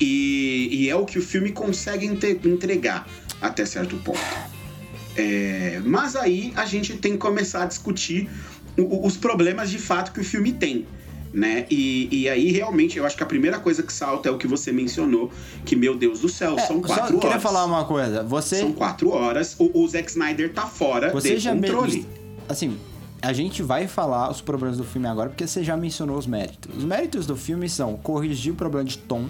e, 0.04 0.68
e 0.72 0.90
é 0.90 0.96
o 0.96 1.06
que 1.06 1.18
o 1.18 1.22
filme 1.22 1.54
consegue 1.54 2.06
entregar 2.06 3.08
até 3.42 3.66
certo 3.66 3.96
ponto. 3.98 4.20
É, 5.16 5.82
mas 5.86 6.16
aí 6.16 6.52
a 6.58 6.66
gente 6.66 6.98
tem 6.98 7.14
que 7.14 7.20
começar 7.20 7.64
a 7.64 7.66
discutir 7.66 8.30
os 8.78 9.16
problemas 9.16 9.70
de 9.70 9.78
fato 9.78 10.12
que 10.12 10.20
o 10.20 10.24
filme 10.24 10.52
tem. 10.52 10.86
Né? 11.34 11.66
E, 11.72 12.10
e 12.12 12.30
aí, 12.30 12.52
realmente, 12.52 12.98
eu 12.98 13.06
acho 13.06 13.16
que 13.16 13.24
a 13.24 13.26
primeira 13.26 13.60
coisa 13.60 13.82
que 13.82 13.92
salta 13.94 14.30
é 14.30 14.32
o 14.32 14.38
que 14.38 14.46
você 14.46 14.72
mencionou, 14.72 15.32
que, 15.66 15.76
meu 15.76 15.96
Deus 15.96 16.20
do 16.20 16.30
céu, 16.30 16.56
é, 16.60 16.62
são 16.62 16.80
quatro 16.80 16.96
só 16.96 17.04
horas. 17.06 17.20
queria 17.22 17.40
falar 17.40 17.66
uma 17.66 17.86
coisa. 17.86 18.24
Você... 18.24 18.58
São 18.58 18.74
quatro 18.74 19.10
horas. 19.10 19.56
O, 19.58 19.84
o 19.84 19.88
Zack 19.88 20.12
Snyder 20.12 20.54
tá 20.54 20.68
fora 20.68 21.12
você 21.12 21.36
de 21.36 21.40
já 21.40 21.56
controle. 21.56 22.00
Me... 22.00 22.08
Assim, 22.48 22.78
a 23.22 23.34
gente 23.34 23.64
vai 23.64 23.88
falar 23.88 24.30
os 24.30 24.42
problemas 24.42 24.78
do 24.78 24.84
filme 24.84 25.08
agora, 25.08 25.30
porque 25.30 25.48
você 25.48 25.64
já 25.64 25.76
mencionou 25.78 26.18
os 26.18 26.28
méritos. 26.28 26.78
Os 26.78 26.84
méritos 26.84 27.26
do 27.26 27.36
filme 27.36 27.68
são 27.70 27.96
corrigir 27.96 28.52
o 28.52 28.56
problema 28.56 28.86
de 28.86 28.98
tom, 28.98 29.28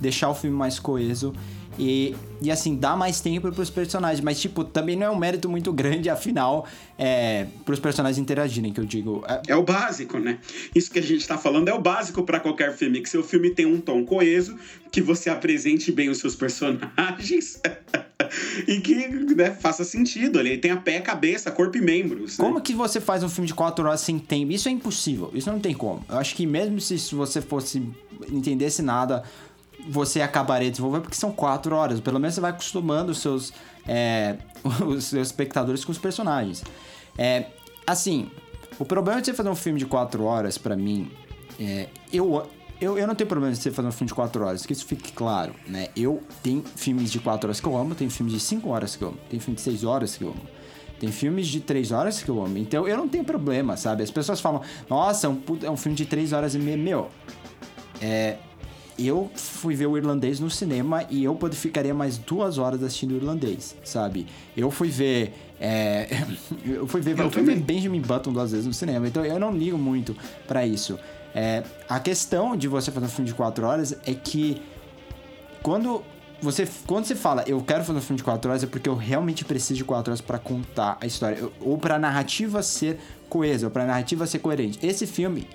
deixar 0.00 0.28
o 0.28 0.34
filme 0.34 0.56
mais 0.56 0.78
coeso 0.78 1.32
e, 1.78 2.14
e 2.40 2.50
assim, 2.50 2.76
dá 2.76 2.96
mais 2.96 3.20
tempo 3.20 3.50
pros 3.52 3.70
personagens. 3.70 4.20
Mas, 4.20 4.40
tipo, 4.40 4.64
também 4.64 4.96
não 4.96 5.06
é 5.06 5.10
um 5.10 5.16
mérito 5.16 5.48
muito 5.48 5.72
grande, 5.72 6.08
afinal, 6.08 6.66
é, 6.98 7.46
pros 7.64 7.78
personagens 7.78 8.18
interagirem, 8.18 8.72
que 8.72 8.80
eu 8.80 8.84
digo. 8.84 9.24
É... 9.28 9.52
é 9.52 9.56
o 9.56 9.62
básico, 9.62 10.18
né? 10.18 10.38
Isso 10.74 10.90
que 10.90 10.98
a 10.98 11.02
gente 11.02 11.26
tá 11.26 11.36
falando 11.36 11.68
é 11.68 11.74
o 11.74 11.80
básico 11.80 12.22
para 12.22 12.40
qualquer 12.40 12.74
filme. 12.74 13.00
Que 13.00 13.08
seu 13.08 13.22
filme 13.22 13.50
tem 13.50 13.66
um 13.66 13.80
tom 13.80 14.04
coeso, 14.04 14.56
que 14.90 15.02
você 15.02 15.28
apresente 15.28 15.92
bem 15.92 16.08
os 16.08 16.18
seus 16.18 16.34
personagens. 16.34 17.60
e 18.66 18.80
que 18.80 19.08
né, 19.34 19.50
faça 19.50 19.84
sentido. 19.84 20.40
Ele 20.40 20.56
tem 20.56 20.70
a 20.70 20.76
pé, 20.78 21.00
cabeça, 21.00 21.50
corpo 21.50 21.76
e 21.76 21.82
membros. 21.82 22.38
Né? 22.38 22.44
Como 22.44 22.60
que 22.60 22.74
você 22.74 23.00
faz 23.00 23.22
um 23.22 23.28
filme 23.28 23.46
de 23.46 23.54
quatro 23.54 23.84
horas 23.84 24.00
sem 24.00 24.18
tempo? 24.18 24.52
Isso 24.52 24.68
é 24.68 24.72
impossível. 24.72 25.30
Isso 25.34 25.50
não 25.50 25.60
tem 25.60 25.74
como. 25.74 26.04
Eu 26.08 26.16
acho 26.16 26.34
que 26.34 26.46
mesmo 26.46 26.80
se 26.80 26.96
você 27.14 27.42
fosse 27.42 27.82
entendesse 28.30 28.80
nada 28.80 29.22
você 29.88 30.20
acabaria 30.20 30.70
desenvolvendo, 30.70 31.02
porque 31.02 31.16
são 31.16 31.32
quatro 31.32 31.74
horas. 31.74 32.00
Pelo 32.00 32.18
menos 32.18 32.34
você 32.34 32.40
vai 32.40 32.50
acostumando 32.50 33.12
os 33.12 33.18
seus, 33.18 33.52
é, 33.86 34.36
os 34.86 35.04
seus 35.04 35.28
espectadores 35.28 35.84
com 35.84 35.92
os 35.92 35.98
personagens. 35.98 36.64
É, 37.16 37.46
assim, 37.86 38.30
o 38.78 38.84
problema 38.84 39.20
de 39.20 39.26
você 39.26 39.34
fazer 39.34 39.48
um 39.48 39.54
filme 39.54 39.78
de 39.78 39.86
quatro 39.86 40.24
horas, 40.24 40.58
para 40.58 40.76
mim, 40.76 41.10
é, 41.58 41.88
eu, 42.12 42.46
eu, 42.80 42.98
eu 42.98 43.06
não 43.06 43.14
tenho 43.14 43.28
problema 43.28 43.54
de 43.54 43.60
você 43.60 43.70
fazer 43.70 43.88
um 43.88 43.92
filme 43.92 44.08
de 44.08 44.14
quatro 44.14 44.44
horas, 44.44 44.66
que 44.66 44.72
isso 44.72 44.84
fique 44.84 45.12
claro, 45.12 45.54
né? 45.66 45.88
Eu 45.96 46.22
tenho 46.42 46.62
filmes 46.74 47.10
de 47.10 47.18
quatro 47.18 47.48
horas 47.48 47.60
que 47.60 47.66
eu 47.66 47.76
amo, 47.76 47.94
tem 47.94 48.10
filmes 48.10 48.34
de 48.34 48.40
cinco 48.40 48.70
horas 48.70 48.96
que 48.96 49.02
eu 49.02 49.08
amo, 49.08 49.18
tem 49.30 49.40
filmes 49.40 49.62
de 49.62 49.70
seis 49.70 49.84
horas 49.84 50.16
que 50.16 50.24
eu 50.24 50.28
amo. 50.28 50.56
Tem 50.98 51.12
filmes 51.12 51.46
de 51.46 51.60
três 51.60 51.92
horas 51.92 52.22
que 52.22 52.28
eu 52.28 52.42
amo. 52.42 52.56
Então 52.56 52.88
eu 52.88 52.96
não 52.96 53.06
tenho 53.06 53.24
problema, 53.24 53.76
sabe? 53.76 54.02
As 54.02 54.10
pessoas 54.10 54.40
falam, 54.40 54.62
nossa, 54.88 55.26
é 55.26 55.30
um, 55.30 55.42
é 55.62 55.70
um 55.70 55.76
filme 55.76 55.94
de 55.94 56.06
três 56.06 56.32
horas 56.32 56.54
e 56.54 56.58
meia. 56.58 56.76
Meu, 56.76 57.10
é, 58.00 58.38
eu 58.98 59.30
fui 59.34 59.74
ver 59.74 59.86
o 59.86 59.96
irlandês 59.96 60.40
no 60.40 60.50
cinema 60.50 61.04
e 61.10 61.24
eu 61.24 61.38
ficaria 61.52 61.94
mais 61.94 62.18
duas 62.18 62.58
horas 62.58 62.82
assistindo 62.82 63.12
o 63.12 63.16
irlandês, 63.16 63.76
sabe? 63.84 64.26
Eu 64.56 64.70
fui 64.70 64.88
ver. 64.88 65.32
É, 65.60 66.08
eu 66.64 66.86
fui 66.86 67.00
ver, 67.00 67.18
eu, 67.18 67.24
eu 67.24 67.30
fui 67.30 67.42
ver 67.42 67.56
Benjamin 67.56 68.00
Button 68.00 68.32
duas 68.32 68.52
vezes 68.52 68.66
no 68.66 68.74
cinema, 68.74 69.06
então 69.06 69.24
eu 69.24 69.38
não 69.38 69.52
ligo 69.52 69.78
muito 69.78 70.16
para 70.46 70.66
isso. 70.66 70.98
É, 71.34 71.62
a 71.88 72.00
questão 72.00 72.56
de 72.56 72.66
você 72.66 72.90
fazer 72.90 73.06
um 73.06 73.10
filme 73.10 73.28
de 73.28 73.34
quatro 73.34 73.66
horas 73.66 73.96
é 74.06 74.14
que 74.14 74.62
quando 75.62 76.02
você, 76.40 76.68
quando 76.86 77.04
você 77.04 77.14
fala 77.14 77.44
eu 77.46 77.60
quero 77.60 77.84
fazer 77.84 77.98
um 77.98 78.02
filme 78.02 78.18
de 78.18 78.24
quatro 78.24 78.50
horas 78.50 78.62
é 78.62 78.66
porque 78.66 78.88
eu 78.88 78.94
realmente 78.94 79.44
preciso 79.44 79.74
de 79.74 79.84
quatro 79.84 80.10
horas 80.10 80.20
para 80.20 80.38
contar 80.38 80.96
a 81.00 81.06
história, 81.06 81.48
ou 81.60 81.76
para 81.76 81.96
a 81.96 81.98
narrativa 81.98 82.62
ser 82.62 82.98
coesa, 83.28 83.66
ou 83.66 83.70
para 83.70 83.84
a 83.84 83.86
narrativa 83.86 84.26
ser 84.26 84.38
coerente. 84.38 84.78
Esse 84.82 85.06
filme 85.06 85.46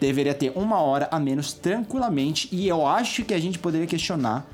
deveria 0.00 0.34
ter 0.34 0.52
uma 0.54 0.80
hora 0.80 1.08
a 1.10 1.18
menos 1.18 1.52
tranquilamente. 1.52 2.48
E 2.52 2.68
eu 2.68 2.86
acho 2.86 3.24
que 3.24 3.34
a 3.34 3.38
gente 3.38 3.58
poderia 3.58 3.86
questionar 3.86 4.46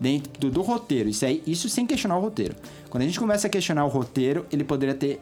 dentro 0.00 0.32
do, 0.38 0.50
do, 0.50 0.62
roteiro. 0.62 1.08
Isso, 1.08 1.24
aí, 1.24 1.42
isso 1.46 1.68
sem 1.68 1.86
questionar 1.86 2.18
o 2.18 2.20
roteiro. 2.20 2.54
Quando 2.90 3.02
a 3.02 3.06
gente 3.06 3.18
começa 3.18 3.46
a 3.46 3.50
questionar 3.50 3.84
o 3.84 3.88
roteiro, 3.88 4.46
ele 4.52 4.64
poderia 4.64 4.94
ter 4.94 5.20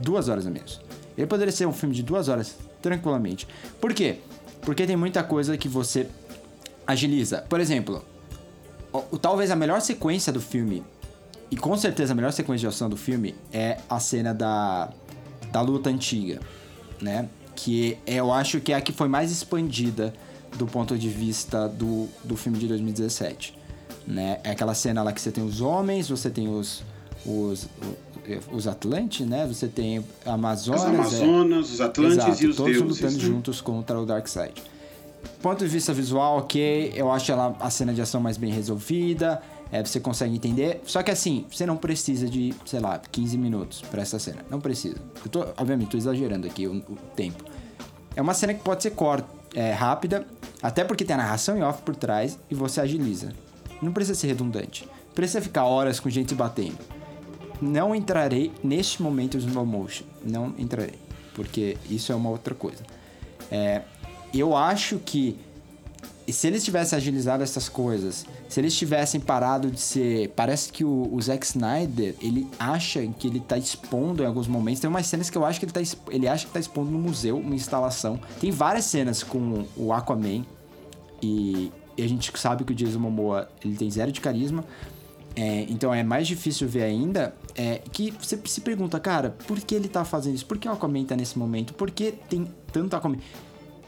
duas 0.00 0.28
horas 0.28 0.46
a 0.46 0.50
menos. 0.50 0.80
Ele 1.16 1.26
poderia 1.26 1.52
ser 1.52 1.66
um 1.66 1.72
filme 1.72 1.94
de 1.94 2.02
duas 2.02 2.28
horas, 2.28 2.56
tranquilamente. 2.80 3.46
Por 3.80 3.92
quê? 3.92 4.18
Porque 4.62 4.86
tem 4.86 4.96
muita 4.96 5.22
coisa 5.22 5.56
que 5.56 5.68
você 5.68 6.06
agiliza. 6.86 7.42
Por 7.48 7.60
exemplo, 7.60 8.04
talvez 9.20 9.50
a 9.50 9.56
melhor 9.56 9.80
sequência 9.80 10.32
do 10.32 10.40
filme, 10.40 10.82
e 11.50 11.56
com 11.56 11.76
certeza 11.76 12.12
a 12.12 12.16
melhor 12.16 12.32
sequência 12.32 12.68
de 12.68 12.74
ação 12.74 12.88
do 12.88 12.96
filme, 12.96 13.34
é 13.52 13.78
a 13.88 14.00
cena 14.00 14.32
da, 14.32 14.90
da 15.50 15.60
luta 15.60 15.90
antiga, 15.90 16.40
né? 17.00 17.28
Que 17.54 17.98
eu 18.06 18.32
acho 18.32 18.60
que 18.60 18.72
é 18.72 18.76
a 18.76 18.80
que 18.80 18.92
foi 18.92 19.08
mais 19.08 19.30
expandida 19.30 20.12
do 20.56 20.66
ponto 20.66 20.96
de 20.98 21.08
vista 21.08 21.68
do, 21.68 22.08
do 22.24 22.36
filme 22.36 22.58
de 22.58 22.68
2017. 22.68 23.58
Né? 24.06 24.40
É 24.44 24.50
aquela 24.50 24.74
cena 24.74 25.02
lá 25.02 25.12
que 25.12 25.20
você 25.20 25.30
tem 25.30 25.44
os 25.44 25.60
homens, 25.60 26.08
você 26.08 26.28
tem 26.28 26.48
os, 26.48 26.82
os, 27.24 27.68
os 28.50 28.66
Atlantes, 28.66 29.26
né? 29.26 29.46
Você 29.46 29.68
tem 29.68 30.04
Amazonas. 30.26 30.82
As 30.82 30.88
Amazonas, 30.88 31.70
é... 31.70 31.72
os 31.74 31.80
Atlantes 31.80 32.18
Exato, 32.18 32.44
e 32.44 32.46
os 32.48 32.56
todos 32.56 32.72
deuses. 32.72 33.00
lutando 33.00 33.18
né? 33.18 33.24
juntos 33.24 33.60
contra 33.60 34.00
o 34.00 34.04
Darkseid. 34.04 34.54
Ponto 35.40 35.60
de 35.60 35.70
vista 35.70 35.92
visual, 35.92 36.38
ok. 36.38 36.92
Eu 36.96 37.10
acho 37.10 37.30
ela 37.30 37.56
a 37.60 37.70
cena 37.70 37.94
de 37.94 38.00
ação 38.00 38.20
mais 38.20 38.36
bem 38.36 38.52
resolvida 38.52 39.40
é, 39.72 39.82
você 39.82 39.98
consegue 39.98 40.34
entender. 40.34 40.82
Só 40.84 41.02
que 41.02 41.10
assim, 41.10 41.46
você 41.50 41.64
não 41.64 41.78
precisa 41.78 42.28
de, 42.28 42.54
sei 42.66 42.78
lá, 42.78 43.00
15 43.10 43.38
minutos 43.38 43.80
para 43.80 44.02
essa 44.02 44.18
cena. 44.18 44.44
Não 44.50 44.60
precisa. 44.60 44.96
Eu 45.24 45.30
tô, 45.30 45.40
obviamente, 45.56 45.90
tô 45.90 45.96
exagerando 45.96 46.46
aqui 46.46 46.66
o, 46.66 46.76
o 46.76 46.96
tempo. 47.16 47.42
É 48.14 48.20
uma 48.20 48.34
cena 48.34 48.52
que 48.52 48.62
pode 48.62 48.82
ser 48.82 48.90
cor, 48.90 49.24
é, 49.54 49.72
rápida, 49.72 50.26
até 50.62 50.84
porque 50.84 51.04
tem 51.04 51.14
a 51.14 51.16
narração 51.16 51.56
em 51.56 51.62
off 51.62 51.80
por 51.82 51.96
trás 51.96 52.38
e 52.50 52.54
você 52.54 52.82
agiliza. 52.82 53.32
Não 53.80 53.92
precisa 53.92 54.18
ser 54.18 54.26
redundante. 54.26 54.86
Precisa 55.14 55.40
ficar 55.40 55.64
horas 55.64 55.98
com 55.98 56.10
gente 56.10 56.34
batendo. 56.34 56.78
Não 57.60 57.94
entrarei 57.94 58.52
neste 58.62 59.02
momento 59.02 59.38
de 59.38 59.46
slow 59.46 59.64
motion. 59.64 60.04
Não 60.22 60.54
entrarei. 60.58 60.98
Porque 61.34 61.78
isso 61.88 62.12
é 62.12 62.14
uma 62.14 62.28
outra 62.28 62.54
coisa. 62.54 62.82
É, 63.50 63.82
eu 64.34 64.54
acho 64.54 64.98
que 64.98 65.38
se 66.30 66.46
eles 66.46 66.64
tivessem 66.64 66.96
agilizado 66.96 67.42
essas 67.42 67.68
coisas, 67.68 68.24
se 68.48 68.60
eles 68.60 68.76
tivessem 68.76 69.20
parado 69.20 69.70
de 69.70 69.80
ser. 69.80 70.28
Parece 70.36 70.70
que 70.72 70.84
o, 70.84 71.08
o 71.12 71.20
Zack 71.20 71.44
Snyder, 71.44 72.14
ele 72.20 72.46
acha 72.58 73.04
que 73.06 73.26
ele 73.26 73.40
tá 73.40 73.58
expondo 73.58 74.22
em 74.22 74.26
alguns 74.26 74.46
momentos. 74.46 74.80
Tem 74.80 74.88
umas 74.88 75.06
cenas 75.06 75.30
que 75.30 75.36
eu 75.36 75.44
acho 75.44 75.58
que 75.58 75.66
ele, 75.66 75.72
tá, 75.72 75.80
ele 76.10 76.28
acha 76.28 76.46
que 76.46 76.52
tá 76.52 76.60
expondo 76.60 76.90
no 76.90 76.98
museu, 76.98 77.38
uma 77.38 77.54
instalação. 77.54 78.20
Tem 78.40 78.50
várias 78.50 78.84
cenas 78.84 79.22
com 79.22 79.64
o 79.76 79.92
Aquaman. 79.92 80.44
E, 81.22 81.72
e 81.96 82.02
a 82.02 82.08
gente 82.08 82.30
sabe 82.38 82.64
que 82.64 82.72
o 82.72 82.74
Jason 82.74 82.98
Momoa 82.98 83.48
ele 83.64 83.76
tem 83.76 83.90
zero 83.90 84.12
de 84.12 84.20
carisma. 84.20 84.64
é, 85.34 85.66
então 85.68 85.92
é 85.92 86.02
mais 86.02 86.28
difícil 86.28 86.68
ver 86.68 86.82
ainda. 86.82 87.34
É, 87.54 87.80
que 87.90 88.10
você 88.10 88.38
se 88.44 88.60
pergunta, 88.60 88.98
cara, 89.00 89.30
por 89.46 89.60
que 89.60 89.74
ele 89.74 89.88
tá 89.88 90.04
fazendo 90.04 90.34
isso? 90.34 90.46
Por 90.46 90.58
que 90.58 90.68
o 90.68 90.72
Aquaman 90.72 91.04
tá 91.04 91.16
nesse 91.16 91.38
momento? 91.38 91.74
Por 91.74 91.90
que 91.90 92.12
tem 92.12 92.46
tanto 92.72 92.94
Aquaman? 92.94 93.18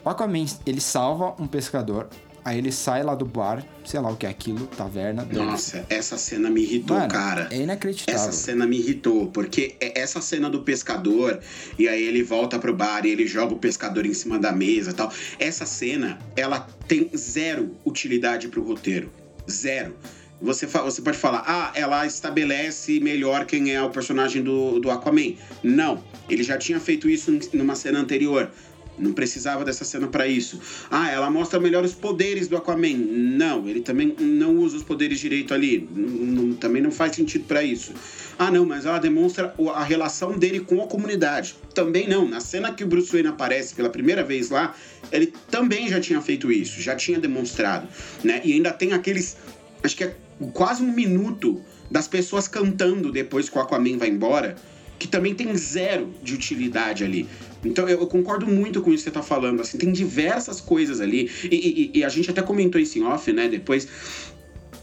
O 0.05 0.11
Aquaman, 0.11 0.45
ele 0.67 0.83
salva 0.83 1.35
um 1.39 1.47
pescador, 1.47 2.11
aí 2.45 2.59
ele 2.59 2.71
sai 2.71 3.03
lá 3.03 3.15
do 3.15 3.25
bar, 3.25 3.65
sei 3.87 3.99
lá 3.99 4.11
o 4.11 4.17
que 4.17 4.27
é 4.27 4.29
aquilo, 4.29 4.67
taverna. 4.67 5.27
Nossa, 5.33 5.87
essa 5.89 6.19
cena 6.19 6.51
me 6.51 6.63
irritou, 6.63 6.99
Mano, 6.99 7.11
cara. 7.11 7.49
É 7.51 7.57
inacreditável. 7.57 8.15
Essa 8.21 8.31
cena 8.31 8.67
me 8.67 8.79
irritou, 8.79 9.29
porque 9.29 9.77
é 9.81 9.99
essa 9.99 10.21
cena 10.21 10.51
do 10.51 10.61
pescador, 10.61 11.41
e 11.79 11.89
aí 11.89 12.03
ele 12.03 12.23
volta 12.23 12.59
pro 12.59 12.77
bar 12.77 13.07
e 13.07 13.11
ele 13.11 13.27
joga 13.27 13.55
o 13.55 13.59
pescador 13.59 14.05
em 14.05 14.13
cima 14.13 14.39
da 14.39 14.53
mesa 14.53 14.91
e 14.91 14.95
tal. 14.95 15.11
Essa 15.39 15.65
cena, 15.65 16.19
ela 16.37 16.69
tem 16.87 17.11
zero 17.17 17.75
utilidade 17.83 18.49
pro 18.49 18.63
roteiro. 18.63 19.11
Zero. 19.51 19.97
Você, 20.43 20.67
você 20.67 21.01
pode 21.01 21.17
falar, 21.17 21.45
ah, 21.47 21.73
ela 21.75 22.05
estabelece 22.05 23.01
melhor 23.01 23.47
quem 23.47 23.73
é 23.73 23.81
o 23.81 23.89
personagem 23.89 24.43
do, 24.43 24.79
do 24.79 24.91
Aquaman. 24.91 25.37
Não, 25.63 26.05
ele 26.29 26.43
já 26.43 26.59
tinha 26.59 26.79
feito 26.79 27.09
isso 27.09 27.33
numa 27.55 27.75
cena 27.75 28.01
anterior. 28.01 28.51
Não 28.99 29.13
precisava 29.13 29.65
dessa 29.65 29.85
cena 29.85 30.07
para 30.07 30.27
isso. 30.27 30.61
Ah, 30.91 31.11
ela 31.11 31.31
mostra 31.31 31.59
melhor 31.59 31.85
os 31.85 31.93
poderes 31.93 32.47
do 32.47 32.57
Aquaman. 32.57 32.97
Não, 32.97 33.69
ele 33.69 33.81
também 33.81 34.15
não 34.19 34.57
usa 34.57 34.77
os 34.77 34.83
poderes 34.83 35.19
direito 35.19 35.53
ali. 35.53 35.89
Não, 35.93 36.55
também 36.55 36.81
não 36.81 36.91
faz 36.91 37.17
sentido 37.17 37.45
para 37.45 37.63
isso. 37.63 37.93
Ah, 38.39 38.51
não, 38.51 38.65
mas 38.65 38.87
ela 38.87 38.99
demonstra 38.99 39.55
a 39.75 39.85
relação 39.85 40.39
dele 40.39 40.61
com 40.61 40.83
a 40.83 40.87
comunidade. 40.87 41.57
Também 41.75 42.09
não. 42.09 42.29
Na 42.29 42.41
cena 42.41 42.73
que 42.73 42.85
o 42.85 42.87
Bruce 42.87 43.11
Wayne 43.11 43.29
aparece 43.29 43.75
pela 43.75 43.89
primeira 43.89 44.23
vez 44.23 44.51
lá, 44.51 44.75
ele 45.11 45.33
também 45.51 45.89
já 45.89 46.01
tinha 46.01 46.21
feito 46.21 46.51
isso, 46.51 46.81
já 46.81 46.95
tinha 46.95 47.19
demonstrado, 47.19 47.89
né? 48.23 48.41
E 48.45 48.53
ainda 48.53 48.73
tem 48.73 48.93
aqueles, 48.93 49.37
acho 49.83 49.97
que 49.97 50.05
é 50.05 50.17
quase 50.53 50.83
um 50.83 50.93
minuto 50.93 51.61
das 51.91 52.09
pessoas 52.09 52.49
cantando 52.49 53.13
depois 53.13 53.49
que 53.49 53.57
o 53.57 53.61
Aquaman 53.61 53.99
vai 53.99 54.09
embora, 54.09 54.57
que 54.99 55.07
também 55.07 55.35
tem 55.35 55.55
zero 55.57 56.13
de 56.23 56.35
utilidade 56.35 57.05
ali. 57.05 57.29
Então 57.65 57.89
eu, 57.89 58.07
concordo 58.07 58.47
muito 58.47 58.81
com 58.83 58.93
isso 58.93 59.05
que 59.05 59.11
você 59.11 59.15
tá 59.15 59.23
falando. 59.23 59.61
Assim, 59.61 59.79
tem 59.79 59.93
diversas 59.93 60.61
coisas 60.61 61.01
ali. 61.01 61.31
E, 61.45 61.91
e, 61.95 61.99
e, 61.99 62.05
a 62.05 62.09
gente 62.09 62.31
até 62.31 62.43
comentou 62.43 62.81
isso 62.81 62.99
em 62.99 63.03
off, 63.03 63.33
né? 63.33 63.49
Depois. 63.49 63.89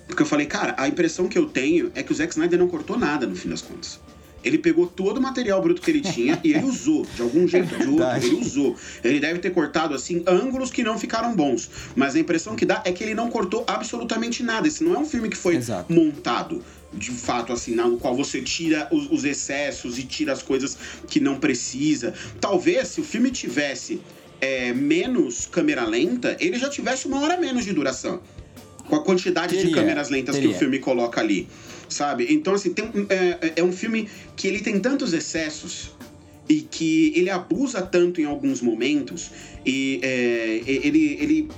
Porque 0.08 0.24
eu 0.24 0.26
falei, 0.26 0.46
cara, 0.46 0.76
a 0.78 0.88
impressão 0.88 1.28
que 1.28 1.38
eu 1.38 1.46
tenho 1.46 1.92
é 1.96 2.04
que 2.04 2.12
o 2.12 2.16
Zack 2.16 2.34
Snyder 2.34 2.60
não 2.60 2.68
cortou 2.68 2.98
nada 2.98 3.26
no 3.26 3.36
fim 3.36 3.50
das 3.50 3.62
contas. 3.62 4.00
Ele 4.44 4.58
pegou 4.58 4.88
todo 4.88 5.20
o 5.20 5.22
material 5.22 5.62
bruto 5.62 5.82
que 5.82 5.92
ele 5.92 6.02
tinha 6.02 6.40
e 6.44 6.54
ele 6.54 6.66
usou, 6.66 7.06
de 7.16 7.22
algum 7.22 7.48
jeito 7.48 7.76
ou 7.76 7.80
de 7.80 7.88
outro, 7.88 8.28
ele 8.28 8.36
usou. 8.36 8.76
Ele 9.04 9.20
deve 9.20 9.40
ter 9.40 9.52
cortado, 9.52 9.94
assim, 9.94 10.24
ângulos 10.28 10.72
que 10.72 10.84
não 10.84 10.98
ficaram 10.98 11.36
bons. 11.36 11.70
Mas 11.96 12.16
a 12.16 12.20
impressão 12.20 12.56
que 12.56 12.66
dá 12.66 12.82
é 12.84 12.92
que 12.92 13.04
ele 13.04 13.14
não 13.14 13.30
cortou 13.30 13.64
absolutamente 13.68 14.42
nada. 14.42 14.68
Esse 14.68 14.84
não 14.84 14.96
é 14.96 14.98
um 14.98 15.06
filme 15.06 15.30
que 15.30 15.38
foi 15.38 15.56
Exato. 15.56 15.94
montado 15.94 16.64
de 16.94 17.12
fato, 17.12 17.54
assim, 17.54 17.74
no 17.74 17.98
qual 17.98 18.16
você 18.16 18.42
tira 18.42 18.88
os, 18.92 19.10
os, 19.10 19.24
excessos 19.24 19.98
e 19.98 20.04
tira 20.04 20.34
as 20.34 20.44
coisas 20.44 20.78
que 21.08 21.20
não 21.20 21.38
precisa. 21.40 22.14
Talvez 22.40 22.90
se 22.90 23.02
o 23.02 23.04
filme 23.04 23.32
tivesse 23.32 24.02
é, 24.40 24.74
menos 24.74 25.46
câmera 25.46 25.86
lenta, 25.86 26.36
ele 26.40 26.58
já 26.58 26.70
tivesse 26.70 27.08
uma 27.08 27.22
hora 27.22 27.38
menos 27.38 27.64
de 27.64 27.74
duração. 27.74 28.22
Com 28.88 28.96
a 28.96 29.04
quantidade 29.04 29.56
teria, 29.56 29.70
de 29.70 29.74
câmeras 29.74 30.10
lentas 30.10 30.36
teria. 30.36 30.50
que 30.50 30.56
o 30.56 30.60
filme 30.60 30.80
coloca 30.80 31.22
ali, 31.22 31.48
sabe? 31.88 32.28
Então, 32.30 32.56
assim, 32.56 32.74
tem, 32.74 32.86
é, 33.10 33.54
é 33.58 33.64
um 33.64 33.72
filme 33.72 34.10
que 34.36 34.48
ele 34.48 34.60
tem 34.60 34.80
tantos 34.80 35.14
excessos 35.14 35.92
e 36.52 36.62
que 36.62 37.14
ele 37.16 37.30
abusa 37.30 37.82
tanto 37.82 38.20
em 38.20 38.26
alguns 38.26 38.62
momentos 38.62 39.32
e 39.66 40.00
é, 40.04 40.62
ele, 40.66 41.18
ele 41.20 41.50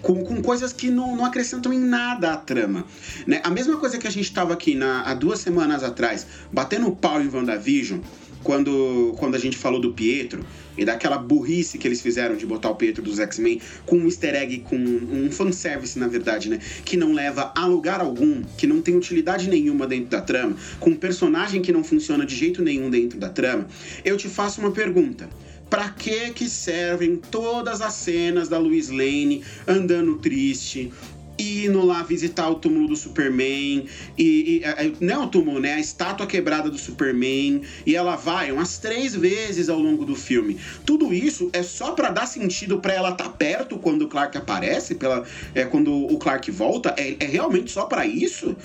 com, 0.00 0.24
com 0.24 0.42
coisas 0.42 0.72
que 0.72 0.90
não, 0.90 1.14
não, 1.14 1.24
acrescentam 1.24 1.72
em 1.72 1.78
nada 1.78 2.32
à 2.32 2.36
trama. 2.36 2.84
Né? 3.26 3.40
A 3.44 3.50
mesma 3.50 3.76
coisa 3.76 3.98
que 3.98 4.06
a 4.06 4.10
gente 4.10 4.24
estava 4.24 4.52
aqui 4.52 4.74
na, 4.74 5.02
há 5.02 5.14
duas 5.14 5.38
semanas 5.38 5.84
atrás, 5.84 6.26
batendo 6.52 6.88
o 6.88 6.96
pau 6.96 7.22
em 7.22 7.28
WandaVision, 7.28 8.00
quando, 8.42 9.14
quando 9.18 9.34
a 9.34 9.38
gente 9.38 9.56
falou 9.56 9.80
do 9.80 9.92
Pietro 9.92 10.44
e 10.76 10.84
daquela 10.84 11.18
burrice 11.18 11.78
que 11.78 11.86
eles 11.86 12.00
fizeram 12.00 12.36
de 12.36 12.46
botar 12.46 12.70
o 12.70 12.74
Pietro 12.74 13.02
dos 13.02 13.18
X-Men 13.18 13.60
com 13.84 13.96
um 13.96 14.06
easter 14.06 14.34
egg, 14.34 14.60
com 14.60 14.76
um 14.76 15.30
fanservice, 15.30 15.98
na 15.98 16.08
verdade, 16.08 16.48
né? 16.48 16.58
Que 16.84 16.96
não 16.96 17.12
leva 17.12 17.52
a 17.54 17.66
lugar 17.66 18.00
algum, 18.00 18.42
que 18.56 18.66
não 18.66 18.80
tem 18.80 18.96
utilidade 18.96 19.48
nenhuma 19.48 19.86
dentro 19.86 20.10
da 20.10 20.20
trama, 20.20 20.56
com 20.80 20.90
um 20.90 20.96
personagem 20.96 21.62
que 21.62 21.72
não 21.72 21.84
funciona 21.84 22.24
de 22.24 22.34
jeito 22.34 22.62
nenhum 22.62 22.90
dentro 22.90 23.18
da 23.18 23.28
trama, 23.28 23.66
eu 24.04 24.16
te 24.16 24.28
faço 24.28 24.60
uma 24.60 24.70
pergunta. 24.70 25.28
Pra 25.72 25.88
que 25.88 26.30
que 26.32 26.50
servem 26.50 27.16
todas 27.16 27.80
as 27.80 27.94
cenas 27.94 28.46
da 28.46 28.58
Louise 28.58 28.94
Lane 28.94 29.42
andando 29.66 30.18
triste, 30.18 30.92
indo 31.38 31.84
lá 31.84 32.02
visitar 32.02 32.48
o 32.48 32.56
túmulo 32.56 32.88
do 32.88 32.96
Superman 32.96 33.86
e, 34.18 34.24
e 34.60 34.64
é, 34.64 34.86
é, 34.86 34.92
não 35.00 35.14
é 35.14 35.18
o 35.24 35.28
túmulo, 35.28 35.60
né? 35.60 35.74
A 35.74 35.80
estátua 35.80 36.26
quebrada 36.26 36.70
do 36.70 36.78
Superman 36.78 37.62
e 37.86 37.96
ela 37.96 38.16
vai 38.16 38.52
umas 38.52 38.78
três 38.78 39.14
vezes 39.14 39.68
ao 39.68 39.78
longo 39.78 40.04
do 40.04 40.14
filme. 40.14 40.58
Tudo 40.84 41.12
isso 41.12 41.50
é 41.52 41.62
só 41.62 41.92
para 41.92 42.10
dar 42.10 42.26
sentido 42.26 42.78
para 42.78 42.94
ela 42.94 43.10
estar 43.10 43.24
tá 43.24 43.30
perto 43.30 43.78
quando 43.78 44.02
o 44.02 44.08
Clark 44.08 44.36
aparece, 44.36 44.94
pela, 44.94 45.24
é, 45.54 45.64
quando 45.64 45.92
o 45.92 46.18
Clark 46.18 46.50
volta. 46.50 46.94
É, 46.96 47.16
é 47.18 47.26
realmente 47.26 47.70
só 47.70 47.86
para 47.86 48.06
isso? 48.06 48.56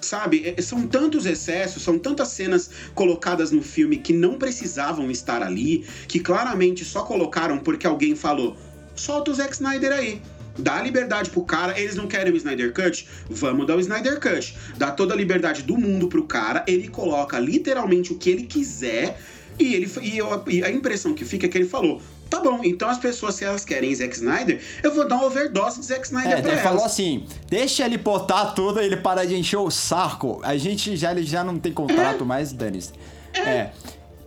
sabe? 0.00 0.54
É, 0.56 0.62
são 0.62 0.86
tantos 0.86 1.26
excessos, 1.26 1.82
são 1.82 1.98
tantas 1.98 2.28
cenas 2.28 2.70
colocadas 2.94 3.50
no 3.50 3.62
filme 3.62 3.96
que 3.96 4.12
não 4.12 4.38
precisavam 4.38 5.10
estar 5.10 5.42
ali, 5.42 5.84
que 6.06 6.20
claramente 6.20 6.84
só 6.84 7.02
colocaram 7.02 7.58
porque 7.58 7.86
alguém 7.86 8.14
falou: 8.14 8.56
solta 8.94 9.30
o 9.30 9.34
Zack 9.34 9.54
Snyder 9.54 9.92
aí. 9.92 10.22
Dá 10.58 10.82
liberdade 10.82 11.30
pro 11.30 11.42
cara, 11.42 11.78
eles 11.78 11.96
não 11.96 12.06
querem 12.06 12.32
o 12.32 12.36
Snyder 12.36 12.72
Cut? 12.72 13.08
Vamos 13.28 13.66
dar 13.66 13.76
o 13.76 13.80
Snyder 13.80 14.20
Cut. 14.20 14.56
Dá 14.76 14.90
toda 14.90 15.14
a 15.14 15.16
liberdade 15.16 15.62
do 15.62 15.76
mundo 15.76 16.08
pro 16.08 16.24
cara, 16.24 16.64
ele 16.66 16.88
coloca 16.88 17.38
literalmente 17.38 18.12
o 18.12 18.16
que 18.16 18.30
ele 18.30 18.44
quiser, 18.44 19.18
e, 19.58 19.74
ele, 19.74 19.90
e, 20.02 20.18
eu, 20.18 20.44
e 20.48 20.62
a 20.62 20.70
impressão 20.70 21.14
que 21.14 21.24
fica 21.24 21.46
é 21.46 21.48
que 21.48 21.56
ele 21.56 21.68
falou: 21.68 22.00
Tá 22.28 22.40
bom, 22.40 22.60
então 22.64 22.88
as 22.88 22.98
pessoas, 22.98 23.36
se 23.36 23.44
elas 23.44 23.64
querem 23.64 23.94
Zack 23.94 24.14
Snyder, 24.14 24.60
eu 24.82 24.92
vou 24.92 25.06
dar 25.06 25.16
uma 25.16 25.26
overdose 25.26 25.80
de 25.80 25.86
Zack 25.86 26.06
Snyder 26.06 26.32
é, 26.32 26.40
pra 26.40 26.50
ele 26.50 26.50
elas. 26.50 26.62
falou 26.62 26.84
assim, 26.84 27.24
deixa 27.48 27.86
ele 27.86 27.96
botar 27.96 28.46
tudo 28.46 28.80
e 28.80 28.84
ele 28.84 28.96
para 28.96 29.24
de 29.24 29.36
encher 29.36 29.58
o 29.58 29.70
saco. 29.70 30.40
A 30.42 30.56
gente 30.56 30.96
já, 30.96 31.12
ele 31.12 31.22
já 31.22 31.44
não 31.44 31.58
tem 31.58 31.72
contrato 31.72 32.24
é. 32.24 32.26
mais, 32.26 32.52
Danis. 32.52 32.92
É. 33.32 33.40
é. 33.40 33.72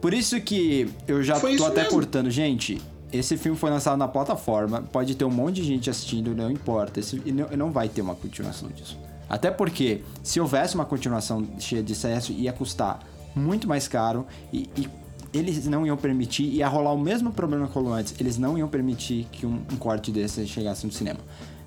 Por 0.02 0.14
isso 0.14 0.40
que 0.40 0.88
eu 1.08 1.22
já 1.22 1.36
Foi 1.36 1.58
tô 1.58 1.66
até 1.66 1.82
mesmo. 1.82 1.92
cortando. 1.92 2.32
Gente, 2.32 2.82
esse 3.12 3.38
filme 3.38 3.58
foi 3.58 3.70
lançado 3.70 3.98
na 3.98 4.08
plataforma, 4.08 4.82
pode 4.82 5.16
ter 5.16 5.26
um 5.26 5.32
monte 5.32 5.56
de 5.56 5.64
gente 5.64 5.90
assistindo, 5.90 6.36
não 6.36 6.52
importa. 6.52 7.00
Esse, 7.00 7.18
não, 7.32 7.50
não 7.58 7.72
vai 7.72 7.90
ter 7.90 8.02
uma 8.02 8.16
continuação 8.16 8.70
disso. 8.70 8.98
Até 9.30 9.52
porque, 9.52 10.02
se 10.24 10.40
houvesse 10.40 10.76
uma 10.76 10.86
continuação 10.86 11.46
cheia 11.60 11.84
de 11.84 11.94
excesso, 11.94 12.32
ia 12.32 12.52
custar 12.52 13.00
muito 13.36 13.68
mais 13.68 13.88
caro 13.88 14.26
e, 14.52 14.70
e 14.76 14.90
eles 15.32 15.66
não 15.68 15.86
iam 15.86 15.96
permitir, 15.96 16.44
ia 16.44 16.68
rolar 16.68 16.94
o 16.94 16.98
mesmo 16.98 17.32
problema 17.32 17.68
que 17.68 17.74
rolou 17.74 17.94
antes, 17.94 18.16
eles 18.20 18.38
não 18.38 18.58
iam 18.58 18.68
permitir 18.68 19.28
que 19.32 19.46
um, 19.46 19.62
um 19.72 19.78
corte 19.78 20.12
desse 20.12 20.46
chegasse 20.48 20.86
no 20.86 20.92
cinema. 20.92 21.20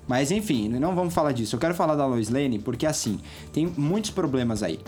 Mas 0.05 0.31
enfim, 0.31 0.67
não 0.67 0.93
vamos 0.93 1.13
falar 1.13 1.31
disso. 1.31 1.55
Eu 1.55 1.59
quero 1.59 1.73
falar 1.73 1.95
da 1.95 2.05
Lois 2.05 2.29
Lane 2.29 2.59
porque 2.59 2.85
assim, 2.85 3.19
tem 3.53 3.71
muitos 3.77 4.11
problemas 4.11 4.61
aí. 4.61 4.79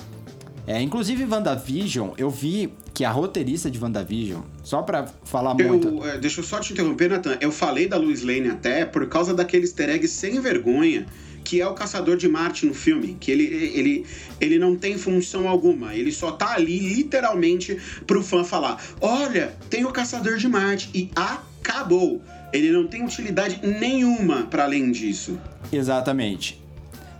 É, 0.67 0.82
inclusive, 0.82 1.25
WandaVision, 1.25 2.12
eu 2.17 2.30
vi 2.30 2.73
que 2.93 3.04
a 3.04 3.12
roteirista 3.12 3.69
de 3.69 3.78
WandaVision, 3.78 4.41
só 4.63 4.82
pra 4.82 5.06
falar 5.23 5.56
eu, 5.60 5.67
muito. 5.67 6.04
É, 6.06 6.17
deixa 6.17 6.39
eu 6.39 6.43
só 6.43 6.60
te 6.60 6.73
interromper, 6.73 7.10
Nathan. 7.10 7.38
Eu 7.39 7.51
falei 7.51 7.88
da 7.88 7.97
Lois 7.97 8.23
Lane 8.23 8.49
até 8.49 8.86
por 8.86 9.08
causa 9.08 9.34
daquele 9.34 9.63
easter 9.63 9.89
egg 9.89 10.08
sem 10.08 10.39
vergonha 10.39 11.06
que 11.45 11.62
é 11.62 11.67
o 11.67 11.75
caçador 11.75 12.17
de 12.17 12.28
Marte 12.28 12.65
no 12.65 12.73
filme, 12.73 13.15
que 13.19 13.32
ele, 13.32 13.43
ele, 13.43 14.06
ele 14.41 14.58
não 14.58 14.75
tem 14.75 14.97
função 14.97 15.47
alguma, 15.47 15.93
ele 15.93 16.12
só 16.12 16.32
tá 16.32 16.56
ali 16.56 16.80
literalmente 16.80 17.78
pro 18.08 18.23
fã 18.23 18.43
falar: 18.43 18.84
"Olha, 18.99 19.54
tem 19.69 19.86
o 19.86 19.91
caçador 19.91 20.38
de 20.38 20.47
Marte" 20.47 20.89
e 20.91 21.12
acabou. 21.15 22.19
Ele 22.51 22.71
não 22.71 22.88
tem 22.88 23.06
utilidade 23.06 23.60
nenhuma 23.63 24.43
para 24.43 24.63
além 24.63 24.91
disso. 24.91 25.39
Exatamente. 25.71 26.64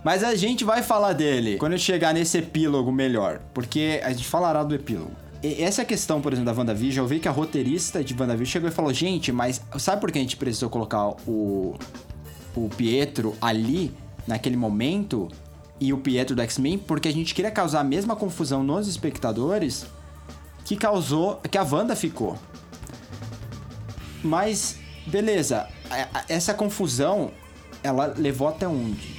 Mas 0.06 0.22
a 0.22 0.36
gente 0.36 0.64
vai 0.64 0.84
falar 0.84 1.14
dele 1.14 1.56
quando 1.56 1.72
eu 1.72 1.78
chegar 1.80 2.14
nesse 2.14 2.38
epílogo 2.38 2.92
melhor, 2.92 3.40
porque 3.52 4.00
a 4.04 4.12
gente 4.12 4.28
falará 4.28 4.62
do 4.62 4.72
epílogo. 4.72 5.10
E 5.42 5.60
essa 5.60 5.84
questão, 5.84 6.20
por 6.20 6.32
exemplo, 6.32 6.52
da 6.52 6.56
WandaVision, 6.56 7.04
eu 7.04 7.08
vi 7.08 7.18
que 7.18 7.26
a 7.26 7.32
roteirista 7.32 8.04
de 8.04 8.14
WandaVision 8.14 8.46
chegou 8.46 8.68
e 8.68 8.72
falou: 8.72 8.92
gente, 8.94 9.32
mas 9.32 9.60
sabe 9.80 10.00
por 10.00 10.12
que 10.12 10.18
a 10.20 10.22
gente 10.22 10.36
precisou 10.36 10.70
colocar 10.70 11.08
o, 11.26 11.74
o 12.54 12.68
Pietro 12.76 13.34
ali? 13.42 13.92
naquele 14.28 14.56
momento 14.56 15.28
e 15.80 15.92
o 15.92 15.98
Pietro 15.98 16.34
do 16.34 16.42
X-Men 16.42 16.78
porque 16.78 17.08
a 17.08 17.12
gente 17.12 17.34
queria 17.34 17.50
causar 17.50 17.80
a 17.80 17.84
mesma 17.84 18.16
confusão 18.16 18.62
nos 18.62 18.88
espectadores 18.88 19.86
que 20.64 20.76
causou 20.76 21.36
que 21.50 21.56
a 21.56 21.62
Wanda 21.62 21.94
ficou. 21.94 22.36
Mas 24.22 24.78
beleza, 25.06 25.68
essa 26.28 26.52
confusão 26.52 27.30
ela 27.82 28.14
levou 28.16 28.48
até 28.48 28.66
onde? 28.66 29.15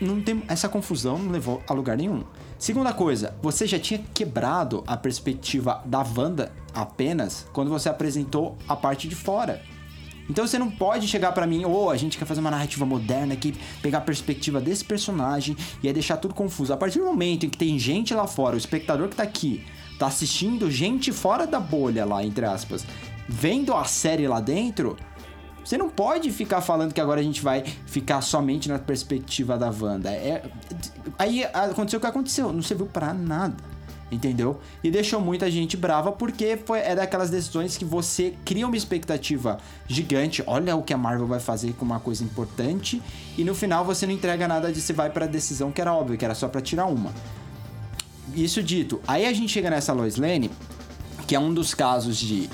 Não 0.00 0.20
tem 0.20 0.42
essa 0.46 0.68
confusão 0.68 1.18
não 1.18 1.32
levou 1.32 1.62
a 1.68 1.72
lugar 1.72 1.96
nenhum. 1.96 2.22
Segunda 2.58 2.92
coisa, 2.92 3.34
você 3.42 3.66
já 3.66 3.78
tinha 3.78 4.00
quebrado 4.14 4.84
a 4.86 4.96
perspectiva 4.96 5.82
da 5.84 6.04
Wanda 6.16 6.52
apenas 6.72 7.46
quando 7.52 7.70
você 7.70 7.88
apresentou 7.88 8.56
a 8.68 8.76
parte 8.76 9.08
de 9.08 9.16
fora. 9.16 9.62
Então 10.30 10.46
você 10.46 10.58
não 10.58 10.70
pode 10.70 11.08
chegar 11.08 11.32
para 11.32 11.46
mim, 11.46 11.64
ou 11.64 11.86
oh, 11.86 11.90
a 11.90 11.96
gente 11.96 12.18
quer 12.18 12.26
fazer 12.26 12.40
uma 12.40 12.50
narrativa 12.50 12.84
moderna 12.84 13.32
aqui, 13.32 13.54
pegar 13.80 13.98
a 13.98 14.02
perspectiva 14.02 14.60
desse 14.60 14.84
personagem 14.84 15.56
e 15.82 15.88
aí 15.88 15.94
deixar 15.94 16.18
tudo 16.18 16.34
confuso. 16.34 16.72
A 16.72 16.76
partir 16.76 16.98
do 16.98 17.06
momento 17.06 17.46
em 17.46 17.48
que 17.48 17.56
tem 17.56 17.78
gente 17.78 18.12
lá 18.12 18.26
fora, 18.26 18.54
o 18.54 18.58
espectador 18.58 19.08
que 19.08 19.16
tá 19.16 19.22
aqui, 19.22 19.64
tá 19.98 20.06
assistindo 20.06 20.70
gente 20.70 21.12
fora 21.12 21.46
da 21.46 21.58
bolha 21.58 22.04
lá, 22.04 22.22
entre 22.22 22.44
aspas, 22.44 22.84
vendo 23.26 23.74
a 23.74 23.84
série 23.84 24.28
lá 24.28 24.40
dentro, 24.40 24.96
você 25.68 25.76
não 25.76 25.90
pode 25.90 26.32
ficar 26.32 26.62
falando 26.62 26.94
que 26.94 27.00
agora 27.00 27.20
a 27.20 27.22
gente 27.22 27.42
vai 27.42 27.62
ficar 27.84 28.22
somente 28.22 28.70
na 28.70 28.78
perspectiva 28.78 29.58
da 29.58 29.70
Wanda. 29.70 30.10
É, 30.10 30.42
aí 31.18 31.44
aconteceu 31.44 31.98
o 31.98 32.00
que 32.00 32.06
aconteceu, 32.06 32.50
não 32.50 32.62
serviu 32.62 32.86
para 32.86 33.12
nada. 33.12 33.54
Entendeu? 34.10 34.58
E 34.82 34.90
deixou 34.90 35.20
muita 35.20 35.50
gente 35.50 35.76
brava 35.76 36.10
porque 36.10 36.58
foi, 36.64 36.78
é 36.78 36.94
daquelas 36.94 37.28
decisões 37.28 37.76
que 37.76 37.84
você 37.84 38.32
cria 38.46 38.66
uma 38.66 38.78
expectativa 38.78 39.58
gigante. 39.86 40.42
Olha 40.46 40.74
o 40.74 40.82
que 40.82 40.94
a 40.94 40.96
Marvel 40.96 41.26
vai 41.26 41.38
fazer 41.38 41.74
com 41.74 41.84
uma 41.84 42.00
coisa 42.00 42.24
importante. 42.24 43.02
E 43.36 43.44
no 43.44 43.54
final 43.54 43.84
você 43.84 44.06
não 44.06 44.14
entrega 44.14 44.48
nada 44.48 44.72
de 44.72 44.80
você 44.80 44.94
vai 44.94 45.10
para 45.10 45.26
a 45.26 45.28
decisão 45.28 45.70
que 45.70 45.82
era 45.82 45.92
óbvio, 45.92 46.16
que 46.16 46.24
era 46.24 46.34
só 46.34 46.48
para 46.48 46.62
tirar 46.62 46.86
uma. 46.86 47.12
Isso 48.34 48.62
dito, 48.62 49.02
aí 49.06 49.26
a 49.26 49.32
gente 49.34 49.52
chega 49.52 49.68
nessa 49.68 49.92
Lois 49.92 50.16
Lane, 50.16 50.50
que 51.26 51.34
é 51.34 51.38
um 51.38 51.52
dos 51.52 51.74
casos 51.74 52.16
de 52.16 52.48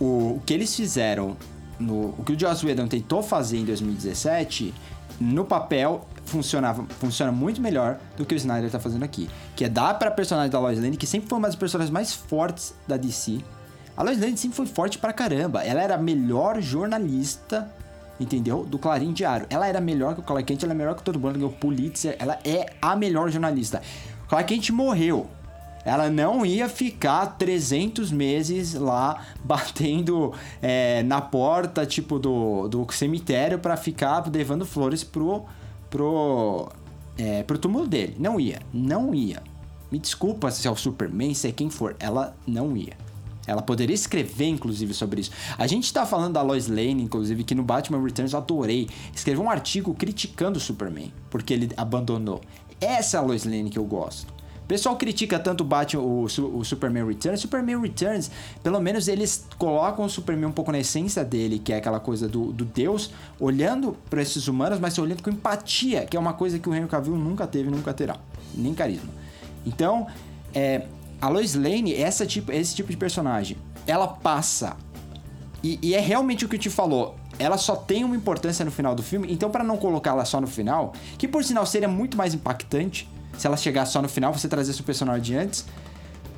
o 0.00 0.40
que 0.44 0.52
eles 0.52 0.74
fizeram 0.74 1.36
no, 1.82 2.14
o 2.18 2.22
que 2.24 2.32
o 2.32 2.38
Joss 2.38 2.64
Whedon 2.64 2.88
tentou 2.88 3.22
fazer 3.22 3.58
em 3.58 3.64
2017, 3.64 4.72
no 5.20 5.44
papel 5.44 6.06
funcionava, 6.24 6.84
funciona 6.98 7.30
muito 7.30 7.60
melhor 7.60 7.98
do 8.16 8.24
que 8.24 8.34
o 8.34 8.36
Snyder 8.36 8.70
tá 8.70 8.80
fazendo 8.80 9.04
aqui. 9.04 9.28
Que 9.54 9.64
é 9.64 9.68
dar 9.68 9.98
pra 9.98 10.10
personagem 10.10 10.50
da 10.50 10.58
Lois 10.58 10.80
Lane, 10.80 10.96
que 10.96 11.06
sempre 11.06 11.28
foi 11.28 11.38
uma 11.38 11.48
das 11.48 11.56
personagens 11.56 11.92
mais 11.92 12.14
fortes 12.14 12.74
da 12.86 12.96
DC. 12.96 13.40
A 13.96 14.02
Lois 14.02 14.18
Lane 14.18 14.36
sempre 14.36 14.56
foi 14.56 14.66
forte 14.66 14.98
pra 14.98 15.12
caramba. 15.12 15.62
Ela 15.62 15.82
era 15.82 15.94
a 15.96 15.98
melhor 15.98 16.60
jornalista, 16.60 17.70
entendeu? 18.18 18.64
Do 18.64 18.78
Clarim 18.78 19.12
Diário. 19.12 19.46
Ela 19.50 19.66
era 19.66 19.80
melhor 19.80 20.14
que 20.14 20.20
o 20.20 20.22
Clark 20.22 20.44
Kent, 20.44 20.62
ela 20.62 20.72
é 20.72 20.76
melhor 20.76 20.94
que 20.94 21.02
todo 21.02 21.18
mundo, 21.18 21.34
ganhou 21.34 21.50
o 21.50 21.52
Pulitzer. 21.52 22.16
Ela 22.18 22.38
é 22.44 22.72
a 22.80 22.96
melhor 22.96 23.30
jornalista. 23.30 23.82
O 24.24 24.28
Clark 24.28 24.54
Kent 24.54 24.70
morreu 24.70 25.28
ela 25.84 26.10
não 26.10 26.44
ia 26.46 26.68
ficar 26.68 27.26
300 27.26 28.12
meses 28.12 28.74
lá 28.74 29.24
batendo 29.44 30.32
é, 30.60 31.02
na 31.02 31.20
porta, 31.20 31.84
tipo, 31.84 32.18
do, 32.18 32.68
do 32.68 32.86
cemitério 32.92 33.58
para 33.58 33.76
ficar 33.76 34.24
levando 34.32 34.64
flores 34.64 35.02
pro, 35.02 35.44
pro, 35.90 36.68
é, 37.18 37.42
pro 37.42 37.58
túmulo 37.58 37.86
dele. 37.86 38.16
Não 38.18 38.38
ia, 38.38 38.60
não 38.72 39.14
ia. 39.14 39.42
Me 39.90 39.98
desculpa 39.98 40.50
se 40.50 40.66
é 40.66 40.70
o 40.70 40.76
Superman, 40.76 41.34
se 41.34 41.48
é 41.48 41.52
quem 41.52 41.68
for, 41.68 41.96
ela 41.98 42.34
não 42.46 42.76
ia. 42.76 42.96
Ela 43.46 43.60
poderia 43.60 43.94
escrever, 43.94 44.46
inclusive, 44.46 44.94
sobre 44.94 45.20
isso. 45.20 45.32
A 45.58 45.66
gente 45.66 45.92
tá 45.92 46.06
falando 46.06 46.34
da 46.34 46.42
Lois 46.42 46.68
Lane, 46.68 47.02
inclusive, 47.02 47.42
que 47.44 47.54
no 47.54 47.62
Batman 47.62 48.02
Returns 48.02 48.32
eu 48.32 48.38
adorei. 48.38 48.88
Escreveu 49.12 49.42
um 49.44 49.50
artigo 49.50 49.92
criticando 49.94 50.58
o 50.58 50.60
Superman, 50.60 51.12
porque 51.28 51.52
ele 51.52 51.70
abandonou. 51.76 52.40
Essa 52.80 53.16
é 53.16 53.20
a 53.20 53.22
Lois 53.22 53.44
Lane 53.44 53.68
que 53.68 53.78
eu 53.78 53.84
gosto. 53.84 54.32
Pessoal 54.72 54.96
critica 54.96 55.38
tanto 55.38 55.62
Batman, 55.64 56.02
o, 56.02 56.24
o 56.24 56.64
Superman 56.64 57.06
Returns. 57.06 57.40
Superman 57.40 57.78
Returns, 57.78 58.30
pelo 58.62 58.80
menos 58.80 59.06
eles 59.06 59.44
colocam 59.58 60.06
o 60.06 60.08
Superman 60.08 60.46
um 60.46 60.52
pouco 60.52 60.72
na 60.72 60.78
essência 60.78 61.22
dele, 61.22 61.58
que 61.58 61.74
é 61.74 61.76
aquela 61.76 62.00
coisa 62.00 62.26
do, 62.26 62.54
do 62.54 62.64
Deus, 62.64 63.10
olhando 63.38 63.94
para 64.08 64.22
esses 64.22 64.48
humanos, 64.48 64.80
mas 64.80 64.96
olhando 64.96 65.22
com 65.22 65.28
empatia, 65.28 66.06
que 66.06 66.16
é 66.16 66.20
uma 66.20 66.32
coisa 66.32 66.58
que 66.58 66.66
o 66.70 66.74
Henry 66.74 66.88
Cavill 66.88 67.16
nunca 67.16 67.46
teve 67.46 67.68
nunca 67.68 67.92
terá. 67.92 68.16
Nem 68.54 68.72
carisma. 68.72 69.10
Então, 69.66 70.06
é, 70.54 70.86
a 71.20 71.28
Lois 71.28 71.54
Lane, 71.54 71.94
essa 71.94 72.24
tipo, 72.24 72.50
esse 72.50 72.74
tipo 72.74 72.90
de 72.90 72.96
personagem, 72.96 73.58
ela 73.86 74.08
passa. 74.08 74.74
E, 75.62 75.78
e 75.82 75.94
é 75.94 76.00
realmente 76.00 76.46
o 76.46 76.48
que 76.48 76.56
eu 76.56 76.60
te 76.60 76.70
falou 76.70 77.16
ela 77.38 77.58
só 77.58 77.74
tem 77.74 78.04
uma 78.04 78.14
importância 78.14 78.64
no 78.64 78.70
final 78.70 78.94
do 78.94 79.02
filme, 79.02 79.32
então 79.32 79.50
para 79.50 79.64
não 79.64 79.76
colocá-la 79.76 80.24
só 80.24 80.40
no 80.40 80.46
final, 80.46 80.92
que 81.18 81.26
por 81.26 81.42
sinal 81.42 81.66
seria 81.66 81.88
muito 81.88 82.16
mais 82.16 82.34
impactante, 82.34 83.08
se 83.36 83.46
ela 83.46 83.56
chegar 83.56 83.86
só 83.86 84.00
no 84.00 84.08
final, 84.08 84.32
você 84.32 84.48
trazer 84.48 84.72
seu 84.72 84.84
personagem 84.84 85.36
antes. 85.36 85.64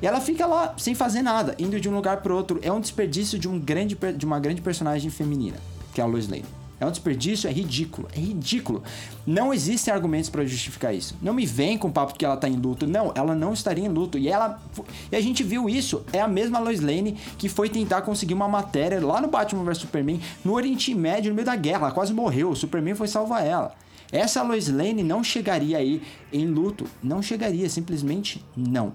E 0.01 0.07
ela 0.07 0.19
fica 0.19 0.45
lá 0.45 0.73
sem 0.77 0.93
fazer 0.93 1.21
nada, 1.21 1.55
indo 1.57 1.79
de 1.79 1.87
um 1.87 1.95
lugar 1.95 2.17
para 2.17 2.33
outro. 2.33 2.59
É 2.61 2.71
um 2.71 2.79
desperdício 2.79 3.39
de, 3.39 3.47
um 3.47 3.59
grande, 3.59 3.97
de 4.17 4.25
uma 4.25 4.39
grande 4.39 4.61
personagem 4.61 5.09
feminina, 5.09 5.57
que 5.93 6.01
é 6.01 6.03
a 6.03 6.07
Lois 6.07 6.27
Lane. 6.27 6.45
É 6.77 6.85
um 6.85 6.91
desperdício, 6.91 7.47
é 7.47 7.53
ridículo, 7.53 8.07
é 8.13 8.19
ridículo. 8.19 8.83
Não 9.25 9.53
existem 9.53 9.93
argumentos 9.93 10.29
para 10.29 10.43
justificar 10.43 10.93
isso. 10.93 11.15
Não 11.21 11.33
me 11.33 11.45
vem 11.45 11.77
com 11.77 11.87
o 11.87 11.91
papo 11.91 12.15
que 12.15 12.25
ela 12.25 12.35
tá 12.35 12.49
em 12.49 12.57
luto. 12.57 12.85
Não, 12.85 13.13
ela 13.15 13.33
não 13.33 13.53
estaria 13.53 13.85
em 13.85 13.87
luto. 13.87 14.17
E 14.17 14.27
ela 14.27 14.61
e 15.09 15.15
a 15.15 15.21
gente 15.21 15.41
viu 15.41 15.69
isso. 15.69 16.03
É 16.11 16.19
a 16.19 16.27
mesma 16.27 16.59
Lois 16.59 16.81
Lane 16.81 17.13
que 17.37 17.47
foi 17.47 17.69
tentar 17.69 18.01
conseguir 18.01 18.33
uma 18.33 18.49
matéria 18.49 19.03
lá 19.03 19.21
no 19.21 19.29
Batman 19.29 19.63
vs 19.63 19.77
Superman, 19.77 20.19
no 20.43 20.53
Oriente 20.53 20.93
Médio, 20.93 21.29
no 21.29 21.35
meio 21.35 21.45
da 21.45 21.55
guerra. 21.55 21.85
Ela 21.85 21.91
quase 21.91 22.13
morreu. 22.13 22.49
O 22.49 22.55
Superman 22.55 22.93
foi 22.93 23.07
salvar 23.07 23.45
ela. 23.45 23.73
Essa 24.11 24.43
Lois 24.43 24.67
Lane 24.67 25.03
não 25.03 25.23
chegaria 25.23 25.77
aí 25.77 26.01
em 26.31 26.47
luto, 26.47 26.85
não 27.01 27.21
chegaria, 27.21 27.69
simplesmente 27.69 28.43
não. 28.55 28.93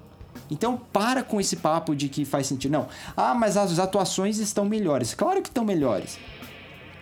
Então 0.51 0.81
para 0.93 1.23
com 1.23 1.41
esse 1.41 1.57
papo 1.57 1.95
de 1.95 2.09
que 2.09 2.25
faz 2.25 2.47
sentido. 2.47 2.73
Não. 2.73 2.89
Ah, 3.17 3.35
mas 3.35 3.57
as 3.57 3.79
atuações 3.79 4.39
estão 4.39 4.65
melhores. 4.65 5.15
Claro 5.15 5.43
que 5.43 5.49
estão 5.49 5.65
melhores. 5.65 6.19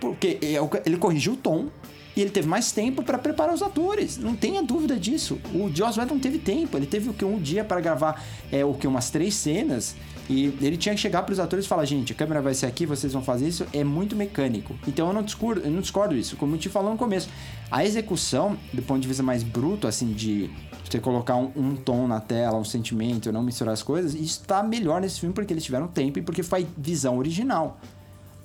Porque 0.00 0.38
é 0.42 0.56
ele 0.86 0.96
corrigiu 0.96 1.32
o 1.32 1.36
tom 1.36 1.68
e 2.16 2.20
ele 2.20 2.30
teve 2.30 2.48
mais 2.48 2.72
tempo 2.72 3.02
para 3.02 3.16
preparar 3.16 3.54
os 3.54 3.62
atores. 3.62 4.18
Não 4.18 4.34
tenha 4.34 4.62
dúvida 4.62 4.96
disso. 4.96 5.40
O 5.54 5.70
Joss 5.74 5.98
Whedon 5.98 6.18
teve 6.18 6.38
tempo. 6.38 6.76
Ele 6.76 6.86
teve 6.86 7.08
o 7.08 7.14
que 7.14 7.24
um 7.24 7.38
dia 7.38 7.64
para 7.64 7.80
gravar 7.80 8.24
é 8.50 8.64
o 8.64 8.74
que 8.74 8.86
umas 8.86 9.10
três 9.10 9.34
cenas 9.34 9.94
e 10.28 10.46
ele 10.60 10.76
tinha 10.76 10.94
que 10.94 11.00
chegar 11.00 11.22
para 11.22 11.32
os 11.32 11.40
atores 11.40 11.64
e 11.64 11.68
falar: 11.68 11.84
gente, 11.86 12.12
a 12.12 12.16
câmera 12.16 12.42
vai 12.42 12.52
ser 12.52 12.66
aqui, 12.66 12.84
vocês 12.84 13.12
vão 13.12 13.22
fazer 13.22 13.48
isso. 13.48 13.66
É 13.72 13.82
muito 13.82 14.14
mecânico. 14.14 14.74
Então 14.86 15.08
eu 15.08 15.12
não 15.14 15.22
discordo, 15.22 15.62
eu 15.62 15.70
não 15.70 15.80
discordo 15.80 16.14
isso. 16.14 16.36
Como 16.36 16.54
eu 16.54 16.58
te 16.58 16.68
falou 16.68 16.90
no 16.90 16.98
começo, 16.98 17.30
a 17.70 17.84
execução, 17.84 18.56
do 18.72 18.82
ponto 18.82 19.00
de 19.00 19.08
vista 19.08 19.22
mais 19.22 19.42
bruto, 19.42 19.86
assim, 19.86 20.12
de 20.12 20.50
você 20.84 20.98
colocar 20.98 21.36
um, 21.36 21.50
um 21.56 21.76
tom 21.76 22.06
na 22.06 22.20
tela, 22.20 22.58
um 22.58 22.64
sentimento, 22.64 23.32
não 23.32 23.42
misturar 23.42 23.72
as 23.72 23.82
coisas, 23.82 24.14
isso 24.14 24.40
está 24.40 24.62
melhor 24.62 25.00
nesse 25.00 25.20
filme 25.20 25.34
porque 25.34 25.52
eles 25.52 25.64
tiveram 25.64 25.88
tempo 25.88 26.18
e 26.18 26.22
porque 26.22 26.42
foi 26.42 26.66
visão 26.76 27.16
original. 27.16 27.78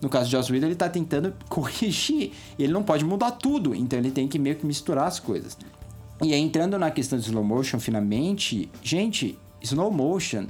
No 0.02 0.10
caso 0.10 0.26
de 0.26 0.32
Joss 0.32 0.52
Whedon, 0.52 0.68
ele 0.68 0.74
está 0.74 0.90
tentando 0.90 1.34
corrigir. 1.50 2.32
Ele 2.58 2.72
não 2.72 2.84
pode 2.84 3.04
mudar 3.04 3.32
tudo, 3.32 3.76
então 3.76 4.00
ele 4.00 4.12
tem 4.12 4.28
que 4.28 4.40
meio 4.40 4.56
que 4.56 4.66
misturar 4.66 5.08
as 5.08 5.20
coisas. 5.20 5.58
E 6.22 6.34
aí, 6.34 6.40
entrando 6.40 6.78
na 6.78 6.92
questão 6.92 7.20
do 7.20 7.26
slow 7.26 7.44
motion, 7.44 7.80
finalmente, 7.80 8.70
gente, 8.82 9.38
slow 9.62 9.92
motion 9.92 10.48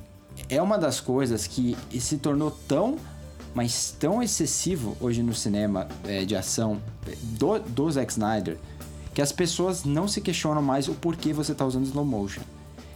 é 0.50 0.62
uma 0.62 0.78
das 0.78 1.00
coisas 1.00 1.48
que 1.48 1.78
se 2.00 2.18
tornou 2.18 2.52
tão, 2.68 2.98
mas 3.54 3.96
tão 4.00 4.22
excessivo 4.22 4.98
hoje 5.00 5.22
no 5.22 5.34
cinema 5.34 5.88
é, 6.06 6.26
de 6.26 6.36
ação 6.36 6.82
do, 7.22 7.60
do 7.60 7.92
Zack 7.92 8.12
Snyder 8.12 8.58
que 9.14 9.22
as 9.22 9.32
pessoas 9.32 9.84
não 9.84 10.08
se 10.08 10.22
questionam 10.22 10.62
mais 10.62 10.88
o 10.88 10.94
porquê 10.94 11.34
você 11.34 11.52
está 11.52 11.66
usando 11.66 11.86
slow 11.86 12.06
motion. 12.06 12.42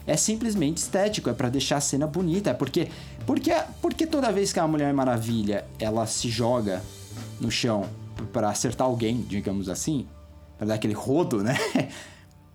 É 0.05 0.15
simplesmente 0.15 0.77
estético, 0.77 1.29
é 1.29 1.33
para 1.33 1.49
deixar 1.49 1.77
a 1.77 1.81
cena 1.81 2.07
bonita, 2.07 2.49
é 2.49 2.53
porque 2.53 2.87
porque 3.25 3.51
porque 3.81 4.07
toda 4.07 4.31
vez 4.31 4.53
que 4.53 4.59
a 4.59 4.67
Mulher 4.67 4.93
Maravilha 4.93 5.65
ela 5.77 6.07
se 6.07 6.29
joga 6.29 6.81
no 7.39 7.51
chão 7.51 7.85
para 8.31 8.49
acertar 8.49 8.87
alguém, 8.87 9.21
digamos 9.21 9.69
assim, 9.69 10.07
para 10.57 10.67
dar 10.67 10.73
aquele 10.75 10.93
rodo, 10.93 11.43
né? 11.43 11.57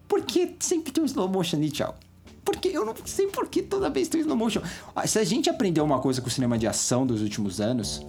Porque 0.09 0.57
sempre 0.61 0.92
tem 0.92 1.02
um 1.02 1.07
slow 1.07 1.26
motion 1.26 1.57
ali, 1.57 1.70
tchau. 1.70 1.96
Porque 2.44 2.68
eu 2.68 2.85
não 2.85 2.94
sei 3.05 3.28
por 3.28 3.48
que 3.48 3.62
toda 3.62 3.88
vez 3.88 4.09
tem 4.09 4.20
slow 4.20 4.37
motion. 4.37 4.62
Ah, 4.94 5.07
se 5.07 5.18
a 5.18 5.24
gente 5.24 5.48
aprendeu 5.48 5.85
uma 5.85 6.00
coisa 6.00 6.20
com 6.20 6.28
o 6.28 6.31
cinema 6.31 6.59
de 6.59 6.66
ação 6.66 7.07
dos 7.07 7.22
últimos 7.22 7.61
anos, 7.61 8.05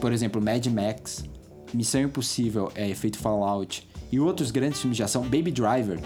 por 0.00 0.12
exemplo, 0.12 0.40
Mad 0.40 0.66
Max, 0.66 1.24
Missão 1.72 2.00
Impossível, 2.00 2.70
é, 2.74 2.88
Efeito 2.88 3.18
Fallout 3.18 3.86
e 4.10 4.20
outros 4.20 4.50
grandes 4.50 4.80
filmes 4.80 4.96
de 4.96 5.02
ação, 5.02 5.22
Baby 5.22 5.50
Driver, 5.50 6.00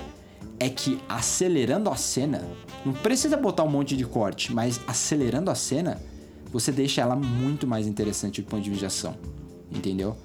é 0.59 0.68
que 0.68 1.00
acelerando 1.09 1.88
a 1.88 1.96
cena, 1.96 2.46
não 2.85 2.92
precisa 2.92 3.37
botar 3.37 3.62
um 3.62 3.70
monte 3.70 3.96
de 3.96 4.04
corte, 4.04 4.52
mas 4.52 4.80
acelerando 4.87 5.50
a 5.50 5.54
cena, 5.54 6.00
você 6.52 6.70
deixa 6.70 7.00
ela 7.00 7.16
muito 7.16 7.66
mais 7.66 7.87
interessante 7.87 8.42
do 8.42 8.48
ponto 8.48 8.62
de 8.62 8.70
vista 8.70 8.80
de 8.80 8.87
ação. 8.87 9.16
Entendeu? 9.70 10.16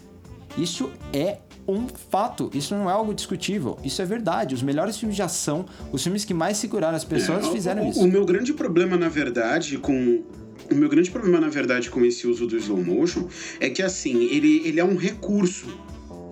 Isso 0.57 0.91
é 1.13 1.39
um 1.67 1.87
fato. 1.87 2.49
Isso 2.53 2.75
não 2.75 2.89
é 2.89 2.93
algo 2.93 3.13
discutível. 3.13 3.77
Isso 3.83 4.01
é 4.01 4.05
verdade. 4.05 4.53
Os 4.53 4.61
melhores 4.61 4.97
filmes 4.97 5.15
de 5.15 5.21
ação, 5.21 5.65
os 5.91 6.03
filmes 6.03 6.23
que 6.23 6.33
mais 6.33 6.57
seguraram 6.57 6.95
as 6.95 7.03
pessoas, 7.03 7.45
é, 7.45 7.51
fizeram 7.51 7.85
o, 7.85 7.89
isso. 7.89 8.01
O 8.01 8.07
meu 8.07 8.25
grande 8.25 8.53
problema, 8.53 8.97
na 8.97 9.09
verdade, 9.09 9.77
com. 9.77 10.23
O 10.71 10.75
meu 10.75 10.89
grande 10.89 11.11
problema, 11.11 11.39
na 11.39 11.49
verdade, 11.49 11.89
com 11.91 12.03
esse 12.03 12.25
uso 12.25 12.47
do 12.47 12.57
slow 12.57 12.83
motion 12.83 13.27
é 13.59 13.69
que, 13.69 13.83
assim, 13.83 14.23
ele, 14.25 14.61
ele 14.65 14.79
é 14.79 14.85
um 14.85 14.95
recurso. 14.95 15.67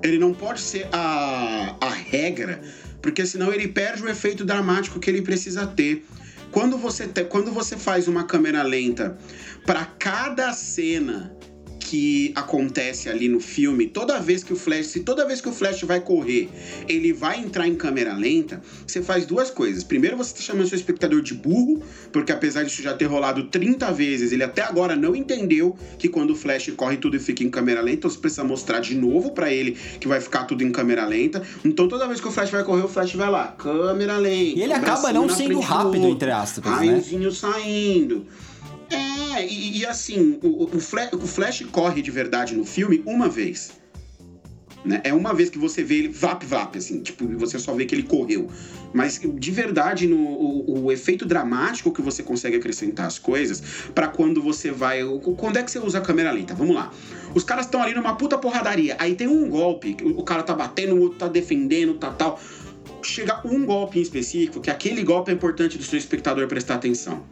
Ele 0.01 0.17
não 0.17 0.33
pode 0.33 0.59
ser 0.59 0.88
a, 0.91 1.75
a 1.79 1.89
regra, 1.89 2.62
porque 3.01 3.25
senão 3.25 3.53
ele 3.53 3.67
perde 3.67 4.03
o 4.03 4.09
efeito 4.09 4.43
dramático 4.43 4.99
que 4.99 5.09
ele 5.09 5.21
precisa 5.21 5.67
ter. 5.67 6.05
Quando 6.51 6.77
você, 6.77 7.07
te, 7.07 7.23
quando 7.25 7.51
você 7.51 7.77
faz 7.77 8.07
uma 8.07 8.23
câmera 8.23 8.63
lenta 8.63 9.17
para 9.65 9.86
cada 9.86 10.51
cena 10.53 11.36
que 11.79 12.31
acontece 12.36 13.09
ali 13.09 13.27
no 13.27 13.39
filme, 13.39 13.88
toda 13.88 14.19
vez 14.19 14.43
que 14.43 14.51
o 14.53 14.55
Flash, 14.55 14.88
se 14.88 15.01
toda 15.01 15.25
vez 15.25 15.41
que 15.41 15.49
o 15.49 15.51
Flash 15.51 15.83
vai 15.83 15.99
correr, 15.99 16.49
ele 16.88 17.13
vai 17.13 17.39
entrar 17.39 17.67
em 17.67 17.75
câmera 17.75 18.13
lenta, 18.15 18.62
você 18.86 19.01
faz 19.01 19.25
duas 19.25 19.49
coisas. 19.49 19.83
Primeiro, 19.83 20.17
você 20.17 20.31
está 20.31 20.41
chamando 20.41 20.67
seu 20.67 20.77
espectador 20.77 21.21
de 21.21 21.33
burro, 21.33 21.83
porque 22.12 22.31
apesar 22.31 22.63
disso 22.63 22.81
já 22.81 22.93
ter 22.93 23.05
rolado 23.05 23.43
30 23.45 23.91
vezes, 23.91 24.31
ele 24.31 24.43
até 24.43 24.62
agora 24.62 24.95
não 24.95 25.15
entendeu 25.15 25.75
que 25.99 26.07
quando 26.09 26.31
o 26.31 26.36
Flash 26.36 26.71
corre 26.75 26.97
tudo 26.97 27.19
fica 27.19 27.43
em 27.43 27.49
câmera 27.49 27.81
lenta, 27.81 27.97
então 27.97 28.09
você 28.09 28.17
precisa 28.17 28.43
mostrar 28.43 28.79
de 28.79 28.95
novo 28.95 29.31
para 29.31 29.51
ele 29.51 29.78
que 29.99 30.07
vai 30.07 30.19
ficar 30.19 30.45
tudo 30.45 30.63
em 30.63 30.71
câmera 30.71 31.05
lenta. 31.05 31.43
Então 31.63 31.88
toda 31.88 32.07
vez 32.07 32.19
que 32.19 32.28
o 32.28 32.32
Flash 32.32 32.49
vai 32.49 32.63
correr, 32.63 32.84
o 32.84 32.88
Flash 32.88 33.13
vai 33.13 33.30
lá, 33.30 33.47
câmera 33.57 34.17
lenta. 34.17 34.59
E 34.59 34.63
ele 34.63 34.74
acaba 34.74 35.13
não 35.13 35.30
sendo 35.30 35.59
rápido, 35.59 36.07
entre 36.07 36.32
aspas, 36.32 36.82
né? 36.82 37.01
Saindo. 37.32 38.26
É, 38.89 39.45
e, 39.45 39.79
e 39.79 39.86
assim, 39.86 40.39
o, 40.43 40.63
o, 40.63 40.79
Flash, 40.79 41.13
o 41.13 41.27
Flash 41.27 41.65
corre 41.71 42.01
de 42.01 42.11
verdade 42.11 42.55
no 42.55 42.65
filme 42.65 43.01
uma 43.05 43.29
vez. 43.29 43.71
Né? 44.86 45.01
É 45.03 45.13
uma 45.13 45.34
vez 45.34 45.49
que 45.49 45.57
você 45.57 45.81
vê 45.84 45.95
ele 45.95 46.09
vap 46.09 46.43
vap, 46.45 46.77
assim, 46.77 47.01
tipo, 47.01 47.25
você 47.38 47.57
só 47.57 47.73
vê 47.73 47.86
que 47.86 47.95
ele 47.95 48.03
correu. 48.03 48.49
Mas 48.93 49.19
de 49.19 49.51
verdade, 49.51 50.07
no, 50.07 50.17
o, 50.17 50.86
o 50.86 50.91
efeito 50.91 51.25
dramático 51.25 51.91
que 51.91 52.01
você 52.01 52.21
consegue 52.21 52.57
acrescentar 52.57 53.07
as 53.07 53.17
coisas, 53.17 53.61
para 53.95 54.07
quando 54.07 54.41
você 54.41 54.71
vai. 54.71 54.99
Quando 55.38 55.57
é 55.57 55.63
que 55.63 55.71
você 55.71 55.79
usa 55.79 55.99
a 55.99 56.01
câmera 56.01 56.31
lenta? 56.31 56.53
Vamos 56.53 56.75
lá. 56.75 56.91
Os 57.34 57.43
caras 57.43 57.65
estão 57.65 57.81
ali 57.81 57.93
numa 57.93 58.15
puta 58.15 58.38
porradaria. 58.38 58.95
Aí 58.99 59.15
tem 59.15 59.27
um 59.27 59.49
golpe, 59.49 59.95
o 60.03 60.23
cara 60.23 60.43
tá 60.43 60.53
batendo, 60.53 60.95
o 60.95 61.01
outro 61.01 61.19
tá 61.19 61.27
defendendo, 61.27 61.95
tá 61.95 62.11
tal. 62.11 62.39
Chega 63.01 63.41
um 63.45 63.65
golpe 63.65 63.99
em 63.99 64.01
específico, 64.01 64.61
que 64.61 64.69
aquele 64.69 65.03
golpe 65.03 65.31
é 65.31 65.34
importante 65.34 65.77
do 65.77 65.84
seu 65.84 65.97
espectador 65.97 66.47
prestar 66.47 66.75
atenção 66.75 67.23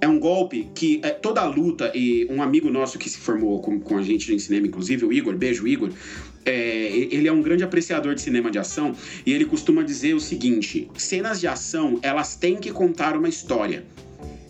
é 0.00 0.08
um 0.08 0.18
golpe 0.18 0.68
que 0.74 1.00
é, 1.02 1.10
toda 1.10 1.40
a 1.40 1.46
luta, 1.46 1.90
e 1.94 2.26
um 2.30 2.42
amigo 2.42 2.70
nosso 2.70 2.98
que 2.98 3.08
se 3.08 3.18
formou 3.18 3.60
com, 3.60 3.80
com 3.80 3.98
a 3.98 4.02
gente 4.02 4.32
em 4.32 4.38
cinema, 4.38 4.66
inclusive, 4.66 5.04
o 5.04 5.12
Igor, 5.12 5.36
beijo 5.36 5.66
Igor, 5.66 5.90
é, 6.44 6.52
ele 7.10 7.28
é 7.28 7.32
um 7.32 7.42
grande 7.42 7.62
apreciador 7.62 8.14
de 8.14 8.22
cinema 8.22 8.50
de 8.50 8.58
ação 8.58 8.94
e 9.26 9.32
ele 9.32 9.44
costuma 9.44 9.82
dizer 9.82 10.14
o 10.14 10.20
seguinte: 10.20 10.88
cenas 10.96 11.40
de 11.40 11.46
ação 11.46 11.98
elas 12.02 12.36
têm 12.36 12.56
que 12.56 12.70
contar 12.70 13.16
uma 13.16 13.28
história. 13.28 13.84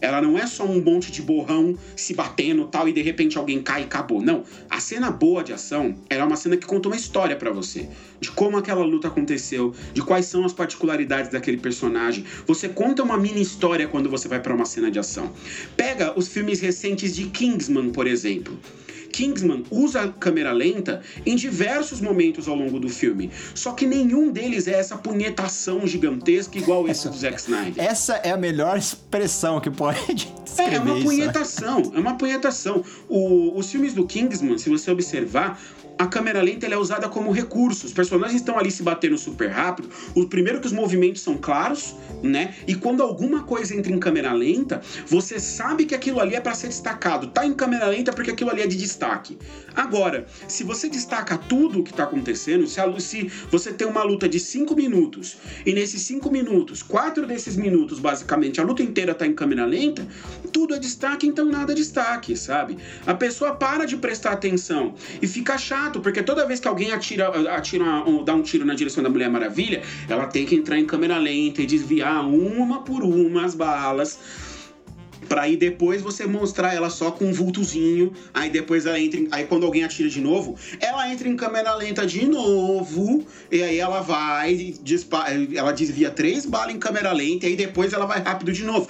Ela 0.01 0.21
não 0.23 0.39
é 0.39 0.47
só 0.47 0.65
um 0.65 0.81
monte 0.81 1.11
de 1.11 1.23
borrão 1.23 1.77
se 1.97 2.15
batendo 2.15 2.67
tal 2.67 2.89
e 2.89 2.93
de 2.93 3.03
repente 3.03 3.37
alguém 3.37 3.63
cai 3.63 3.83
e 3.83 3.85
acabou. 3.85 4.23
Não. 4.23 4.45
A 4.69 4.81
cena 4.81 5.11
boa 5.11 5.43
de 5.43 5.53
ação 5.53 5.97
é 6.09 6.23
uma 6.23 6.37
cena 6.37 6.57
que 6.57 6.67
conta 6.67 6.89
uma 6.89 6.97
história 6.97 7.37
para 7.37 7.51
você. 7.51 7.89
De 8.21 8.31
como 8.31 8.57
aquela 8.57 8.85
luta 8.85 9.09
aconteceu, 9.09 9.75
de 9.93 10.03
quais 10.03 10.27
são 10.27 10.45
as 10.45 10.53
particularidades 10.53 11.31
daquele 11.31 11.57
personagem. 11.57 12.25
Você 12.47 12.69
conta 12.69 13.03
uma 13.03 13.17
mini 13.17 13.41
história 13.41 13.89
quando 13.89 14.09
você 14.09 14.29
vai 14.29 14.41
para 14.41 14.55
uma 14.55 14.65
cena 14.65 14.91
de 14.91 14.99
ação. 14.99 15.33
Pega 15.77 16.19
os 16.19 16.29
filmes 16.29 16.61
recentes 16.61 17.15
de 17.15 17.27
Kingsman, 17.27 17.91
por 17.91 18.07
exemplo. 18.07 18.59
Kingsman 19.13 19.65
usa 19.71 20.03
a 20.03 20.09
câmera 20.09 20.53
lenta 20.53 21.03
em 21.27 21.35
diversos 21.37 22.01
momentos 22.01 22.47
ao 22.49 22.55
longo 22.55 22.79
do 22.79 22.89
filme. 22.89 23.31
Só 23.55 23.73
que 23.73 23.87
nenhum 23.87 24.31
deles 24.31 24.67
é 24.69 24.73
essa 24.75 24.97
punhetação 24.97 25.87
gigantesca 25.87 26.57
igual 26.59 26.89
esse 26.89 27.09
do 27.09 27.17
Zack 27.17 27.41
Snyder. 27.41 27.83
Essa 27.83 28.15
é 28.17 28.31
a 28.31 28.37
melhor 28.37 28.77
expressão 28.79 29.61
que 29.61 29.71
pode 29.71 29.99
descrever 30.45 30.73
É, 30.73 30.75
é 30.77 30.81
uma 30.81 30.95
isso. 30.99 31.05
punhetação, 31.07 31.93
é 31.95 31.99
uma 31.99 32.17
punhetação. 32.17 32.85
O, 33.09 33.59
os 33.59 33.71
filmes 33.71 33.95
do 33.95 34.07
Kingsman, 34.07 34.59
se 34.59 34.69
você 34.69 34.91
observar, 34.91 35.61
a 35.99 36.07
câmera 36.07 36.41
lenta 36.41 36.67
é 36.67 36.77
usada 36.77 37.09
como 37.09 37.33
recurso. 37.33 37.87
Os 37.87 37.93
personagens 37.93 38.41
estão 38.41 38.59
ali 38.59 38.71
se 38.71 38.83
batendo 38.83 39.19
super 39.19 39.51
rápido. 39.51 39.91
O 40.15 40.27
primeiro 40.27 40.61
que 40.61 40.67
os 40.67 40.73
movimentos 40.73 41.23
são 41.23 41.37
claros, 41.37 41.97
né? 42.23 42.55
E 42.67 42.75
quando 42.75 43.03
alguma 43.03 43.43
coisa 43.43 43.75
entra 43.75 43.93
em 43.93 43.99
câmera 43.99 44.33
lenta, 44.33 44.81
você 45.07 45.41
sabe 45.41 45.85
que 45.85 45.95
aquilo 45.95 46.21
ali 46.21 46.37
é 46.37 46.41
para 46.41 46.55
ser 46.55 46.69
destacado. 46.69 47.29
Tá 47.29 47.45
em 47.45 47.53
câmera 47.53 47.87
lenta 47.87 48.13
porque 48.13 48.31
aquilo 48.31 48.51
ali 48.51 48.63
é 48.63 48.67
de 48.67 48.77
destaque. 48.77 49.37
Agora, 49.75 50.27
se 50.47 50.63
você 50.63 50.89
destaca 50.89 51.37
tudo 51.37 51.81
o 51.81 51.83
que 51.83 51.93
tá 51.93 52.05
acontecendo, 52.05 52.67
se, 52.67 52.81
a, 52.81 53.01
se 53.01 53.31
você 53.51 53.73
tem 53.73 53.87
uma 53.87 54.05
luta 54.05 54.29
de 54.29 54.39
5 54.39 54.77
minutos 54.77 55.37
e 55.67 55.73
nesses 55.73 56.03
5 56.03 56.31
minutos, 56.31 56.83
quatro 56.83 57.27
desses 57.27 57.57
minutos, 57.57 57.99
basicamente, 57.99 58.61
a 58.61 58.65
luta 58.65 58.83
inteira 58.83 59.15
tá 59.15 59.27
em 59.27 59.35
câmera 59.35 59.65
lenta, 59.65 60.07
tudo 60.53 60.75
é 60.75 60.79
destaque, 60.79 61.27
então 61.27 61.47
nada 61.47 61.73
é 61.73 61.75
destaque, 61.75 62.37
sabe? 62.37 62.79
A 63.07 63.15
pessoa 63.15 63.55
para 63.55 63.85
de 63.85 63.97
prestar 63.97 64.33
atenção 64.33 64.95
e 65.21 65.27
fica 65.27 65.59
chato 65.59 65.88
chato, 65.89 66.01
porque 66.01 66.23
toda 66.23 66.47
vez 66.47 66.61
que 66.61 66.69
alguém 66.69 66.93
atira, 66.93 67.29
atira 67.55 67.85
dá 68.25 68.35
um 68.35 68.43
tiro 68.43 68.65
na 68.65 68.75
direção 68.75 69.03
da 69.03 69.09
Mulher 69.09 69.31
Maravilha, 69.31 69.83
ela 70.09 70.27
tem 70.27 70.45
que 70.45 70.55
entrar 70.55 70.79
em 70.79 70.85
câmera 70.85 71.19
lenta 71.19 71.63
e 71.63 71.67
desviar 71.67 72.27
uma 72.29 72.83
por 72.83 73.03
uma 73.03 73.45
as 73.45 73.55
balas. 73.55 74.19
Pra 75.29 75.43
aí 75.43 75.57
depois 75.57 76.01
você 76.01 76.27
mostrar 76.27 76.75
ela 76.75 76.89
só 76.89 77.11
com 77.11 77.27
um 77.27 77.33
vultozinho. 77.33 78.13
Aí 78.33 78.49
depois 78.49 78.87
ela 78.87 78.99
entra. 78.99 79.21
Em, 79.21 79.29
aí 79.31 79.45
quando 79.45 79.67
alguém 79.67 79.85
atira 79.85 80.09
de 80.09 80.23
novo, 80.23 80.57
ela 80.81 81.13
entra 81.13 81.29
em 81.29 81.37
câmera 81.37 81.75
lenta 81.75 82.07
de 82.07 82.27
novo. 82.27 83.27
E 83.51 83.63
aí 83.63 83.79
ela 83.79 84.01
vai. 84.01 84.75
Ela 85.55 85.73
desvia 85.73 86.11
três 86.11 86.47
balas 86.47 86.75
em 86.75 86.79
câmera 86.79 87.13
lenta. 87.13 87.45
E 87.45 87.51
aí 87.51 87.57
depois 87.57 87.93
ela 87.93 88.07
vai 88.07 88.23
rápido 88.23 88.53
de 88.53 88.65
novo. 88.65 88.89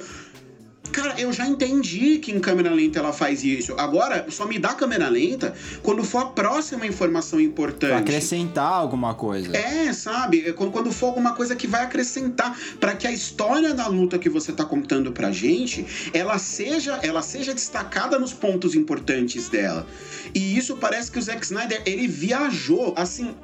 Cara, 0.92 1.20
eu 1.20 1.32
já 1.32 1.46
entendi 1.46 2.18
que 2.18 2.32
em 2.32 2.40
câmera 2.40 2.70
lenta 2.70 2.98
ela 2.98 3.12
faz 3.12 3.44
isso. 3.44 3.74
Agora, 3.78 4.26
só 4.30 4.46
me 4.46 4.58
dá 4.58 4.74
câmera 4.74 5.08
lenta 5.08 5.54
quando 5.82 6.02
for 6.04 6.22
a 6.22 6.26
próxima 6.26 6.86
informação 6.86 7.40
importante. 7.40 7.90
Pra 7.90 7.98
acrescentar 7.98 8.72
alguma 8.72 9.14
coisa. 9.14 9.56
É, 9.56 9.92
sabe? 9.92 10.48
É 10.48 10.52
quando 10.52 10.92
for 10.92 11.06
alguma 11.06 11.34
coisa 11.34 11.54
que 11.54 11.66
vai 11.66 11.82
acrescentar 11.82 12.56
para 12.80 12.94
que 12.94 13.06
a 13.06 13.12
história 13.12 13.74
da 13.74 13.86
luta 13.86 14.18
que 14.18 14.28
você 14.28 14.52
tá 14.52 14.64
contando 14.64 15.12
pra 15.12 15.30
gente, 15.30 16.10
ela 16.12 16.38
seja, 16.38 16.98
ela 17.02 17.22
seja 17.22 17.54
destacada 17.54 18.18
nos 18.18 18.32
pontos 18.32 18.74
importantes 18.74 19.48
dela. 19.48 19.86
E 20.34 20.56
isso 20.56 20.76
parece 20.76 21.10
que 21.10 21.18
o 21.18 21.22
Zack 21.22 21.44
Snyder, 21.44 21.82
ele 21.86 22.06
viajou, 22.06 22.92
assim, 22.96 23.34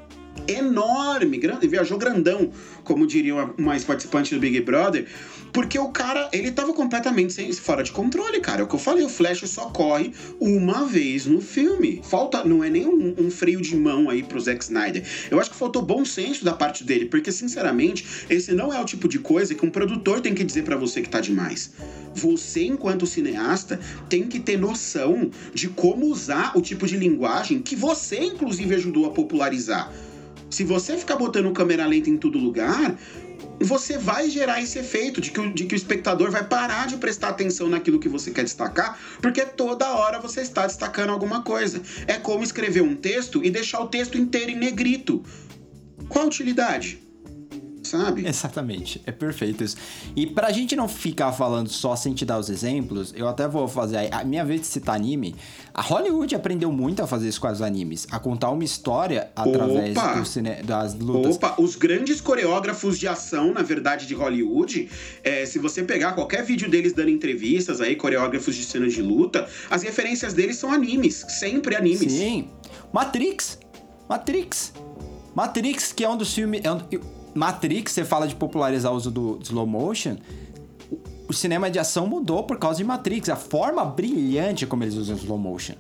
enorme, 0.47 1.39
grande, 1.39 1.67
viajou 1.67 1.99
grandão, 1.99 2.51
como 2.83 3.07
diria 3.07 3.51
mais 3.57 3.85
participante 3.85 4.35
do 4.35 4.41
Big 4.41 4.61
Brother, 4.61 5.07
porque 5.55 5.79
o 5.79 5.89
cara, 5.89 6.29
ele 6.33 6.51
tava 6.51 6.73
completamente 6.75 7.33
sem, 7.33 7.53
fora 7.53 7.85
de 7.85 7.93
controle, 7.93 8.41
cara. 8.41 8.63
É 8.63 8.65
o 8.65 8.67
que 8.67 8.75
eu 8.75 8.79
falei, 8.79 9.05
o 9.05 9.09
Flash 9.09 9.49
só 9.49 9.67
corre 9.67 10.13
uma 10.41 10.85
vez 10.85 11.27
no 11.27 11.41
filme. 11.41 12.03
Falta, 12.03 12.45
não 12.45 12.65
é 12.65 12.69
nem 12.69 12.85
um, 12.85 13.15
um 13.17 13.31
freio 13.31 13.61
de 13.61 13.77
mão 13.77 14.11
aí 14.11 14.25
pro 14.25 14.41
Zack 14.41 14.65
Snyder. 14.65 15.05
Eu 15.31 15.39
acho 15.39 15.51
que 15.51 15.57
faltou 15.57 15.81
bom 15.81 16.05
senso 16.05 16.45
da 16.45 16.53
parte 16.53 16.83
dele, 16.83 17.07
porque 17.07 17.31
sinceramente, 17.31 18.05
esse 18.29 18.53
não 18.53 18.75
é 18.75 18.81
o 18.81 18.85
tipo 18.85 19.09
de 19.09 19.21
coisa 19.21 19.55
que 19.55 19.65
um 19.65 19.71
produtor 19.71 20.21
tem 20.21 20.35
que 20.35 20.43
dizer 20.43 20.65
para 20.65 20.77
você 20.77 21.01
que 21.01 21.09
tá 21.09 21.21
demais. 21.21 21.71
Você, 22.17 22.65
enquanto 22.65 23.07
cineasta, 23.07 23.79
tem 24.09 24.25
que 24.27 24.41
ter 24.41 24.59
noção 24.59 25.31
de 25.55 25.69
como 25.69 26.07
usar 26.07 26.59
o 26.59 26.61
tipo 26.61 26.85
de 26.85 26.97
linguagem 26.97 27.61
que 27.61 27.77
você, 27.77 28.19
inclusive, 28.19 28.75
ajudou 28.75 29.07
a 29.07 29.11
popularizar. 29.11 29.93
Se 30.55 30.63
você 30.63 30.97
ficar 30.97 31.17
botando 31.17 31.51
câmera 31.51 31.85
lenta 31.85 32.09
em 32.09 32.17
todo 32.17 32.39
lugar, 32.39 32.97
você 33.59 33.99
vai 33.99 34.31
gerar 34.31 34.63
esse 34.63 34.79
efeito 34.79 35.21
de 35.21 35.33
que, 35.33 35.41
o, 35.41 35.53
de 35.53 35.65
que 35.65 35.75
o 35.75 35.77
espectador 35.77 36.31
vai 36.31 36.45
parar 36.45 36.87
de 36.87 36.97
prestar 36.97 37.31
atenção 37.31 37.69
naquilo 37.69 37.99
que 37.99 38.09
você 38.09 38.31
quer 38.31 38.45
destacar, 38.45 38.97
porque 39.21 39.45
toda 39.45 39.93
hora 39.97 40.21
você 40.21 40.43
está 40.43 40.65
destacando 40.65 41.11
alguma 41.11 41.43
coisa. 41.43 41.83
É 42.07 42.15
como 42.15 42.45
escrever 42.45 42.83
um 42.83 42.95
texto 42.95 43.45
e 43.45 43.51
deixar 43.51 43.81
o 43.81 43.89
texto 43.89 44.17
inteiro 44.17 44.53
em 44.53 44.57
negrito. 44.57 45.25
Qual 46.09 46.25
a 46.25 46.29
utilidade? 46.29 47.04
Sabe? 47.99 48.27
Exatamente, 48.27 49.01
é 49.07 49.13
perfeito 49.13 49.63
isso. 49.63 49.77
E 50.17 50.27
pra 50.27 50.51
gente 50.51 50.75
não 50.75 50.89
ficar 50.89 51.33
falando 51.33 51.69
só 51.69 51.95
sem 51.95 52.13
te 52.13 52.25
dar 52.25 52.39
os 52.39 52.51
exemplos, 52.51 53.15
eu 53.17 53.29
até 53.29 53.47
vou 53.47 53.69
fazer 53.69 54.13
a 54.13 54.25
minha 54.25 54.45
vez 54.45 54.63
de 54.63 54.67
citar 54.67 54.97
anime. 54.97 55.35
A 55.73 55.81
Hollywood 55.81 56.35
aprendeu 56.35 56.73
muito 56.73 57.03
a 57.03 57.07
fazer 57.07 57.29
isso 57.29 57.41
com 57.41 57.49
os 57.49 57.63
animes, 57.63 58.07
a 58.11 58.19
contar 58.19 58.51
uma 58.51 58.65
história 58.65 59.31
através 59.35 59.95
do 59.95 60.25
cine, 60.25 60.63
das 60.63 60.95
lutas. 60.95 61.37
Opa, 61.37 61.55
os 61.59 61.77
grandes 61.77 62.21
coreógrafos 62.21 62.99
de 62.99 63.07
ação, 63.07 63.53
na 63.53 63.63
verdade, 63.63 64.07
de 64.07 64.15
Hollywood, 64.15 64.89
é, 65.23 65.47
se 65.47 65.59
você 65.59 65.83
pegar 65.83 66.13
qualquer 66.13 66.45
vídeo 66.45 66.69
deles 66.69 66.93
dando 66.93 67.11
entrevistas 67.11 67.81
aí, 67.81 67.97
coreógrafos 67.97 68.55
de 68.55 68.65
cenas 68.65 68.93
de 68.93 69.03
luta, 69.03 69.49
as 69.71 69.83
referências 69.83 70.33
deles 70.33 70.57
são 70.57 70.73
animes, 70.73 71.25
sempre 71.29 71.77
animes. 71.77 72.13
Sim. 72.13 72.49
Matrix. 72.93 73.59
Matrix. 74.09 74.73
Matrix, 75.35 75.93
que 75.93 76.05
é 76.05 76.09
um 76.09 76.17
dos 76.17 76.33
filmes. 76.33 76.61
É 76.63 76.71
um, 76.71 76.81
Matrix, 77.35 77.93
você 77.93 78.05
fala 78.05 78.29
de 78.29 78.35
popularizar 78.35 78.93
o 78.93 78.97
uso 78.97 79.11
do 79.11 79.39
slow 79.43 79.67
motion. 79.67 80.17
O 81.29 81.33
cinema 81.33 81.71
de 81.71 81.79
ação 81.79 82.07
mudou 82.07 82.45
por 82.45 82.59
causa 82.59 82.79
de 82.79 82.85
Matrix. 82.85 83.29
A 83.29 83.37
forma 83.37 83.85
brilhante 83.85 84.67
como 84.67 84.85
eles 84.85 84.95
usam 84.95 85.17
slow 85.17 85.39
motion. 85.39 85.75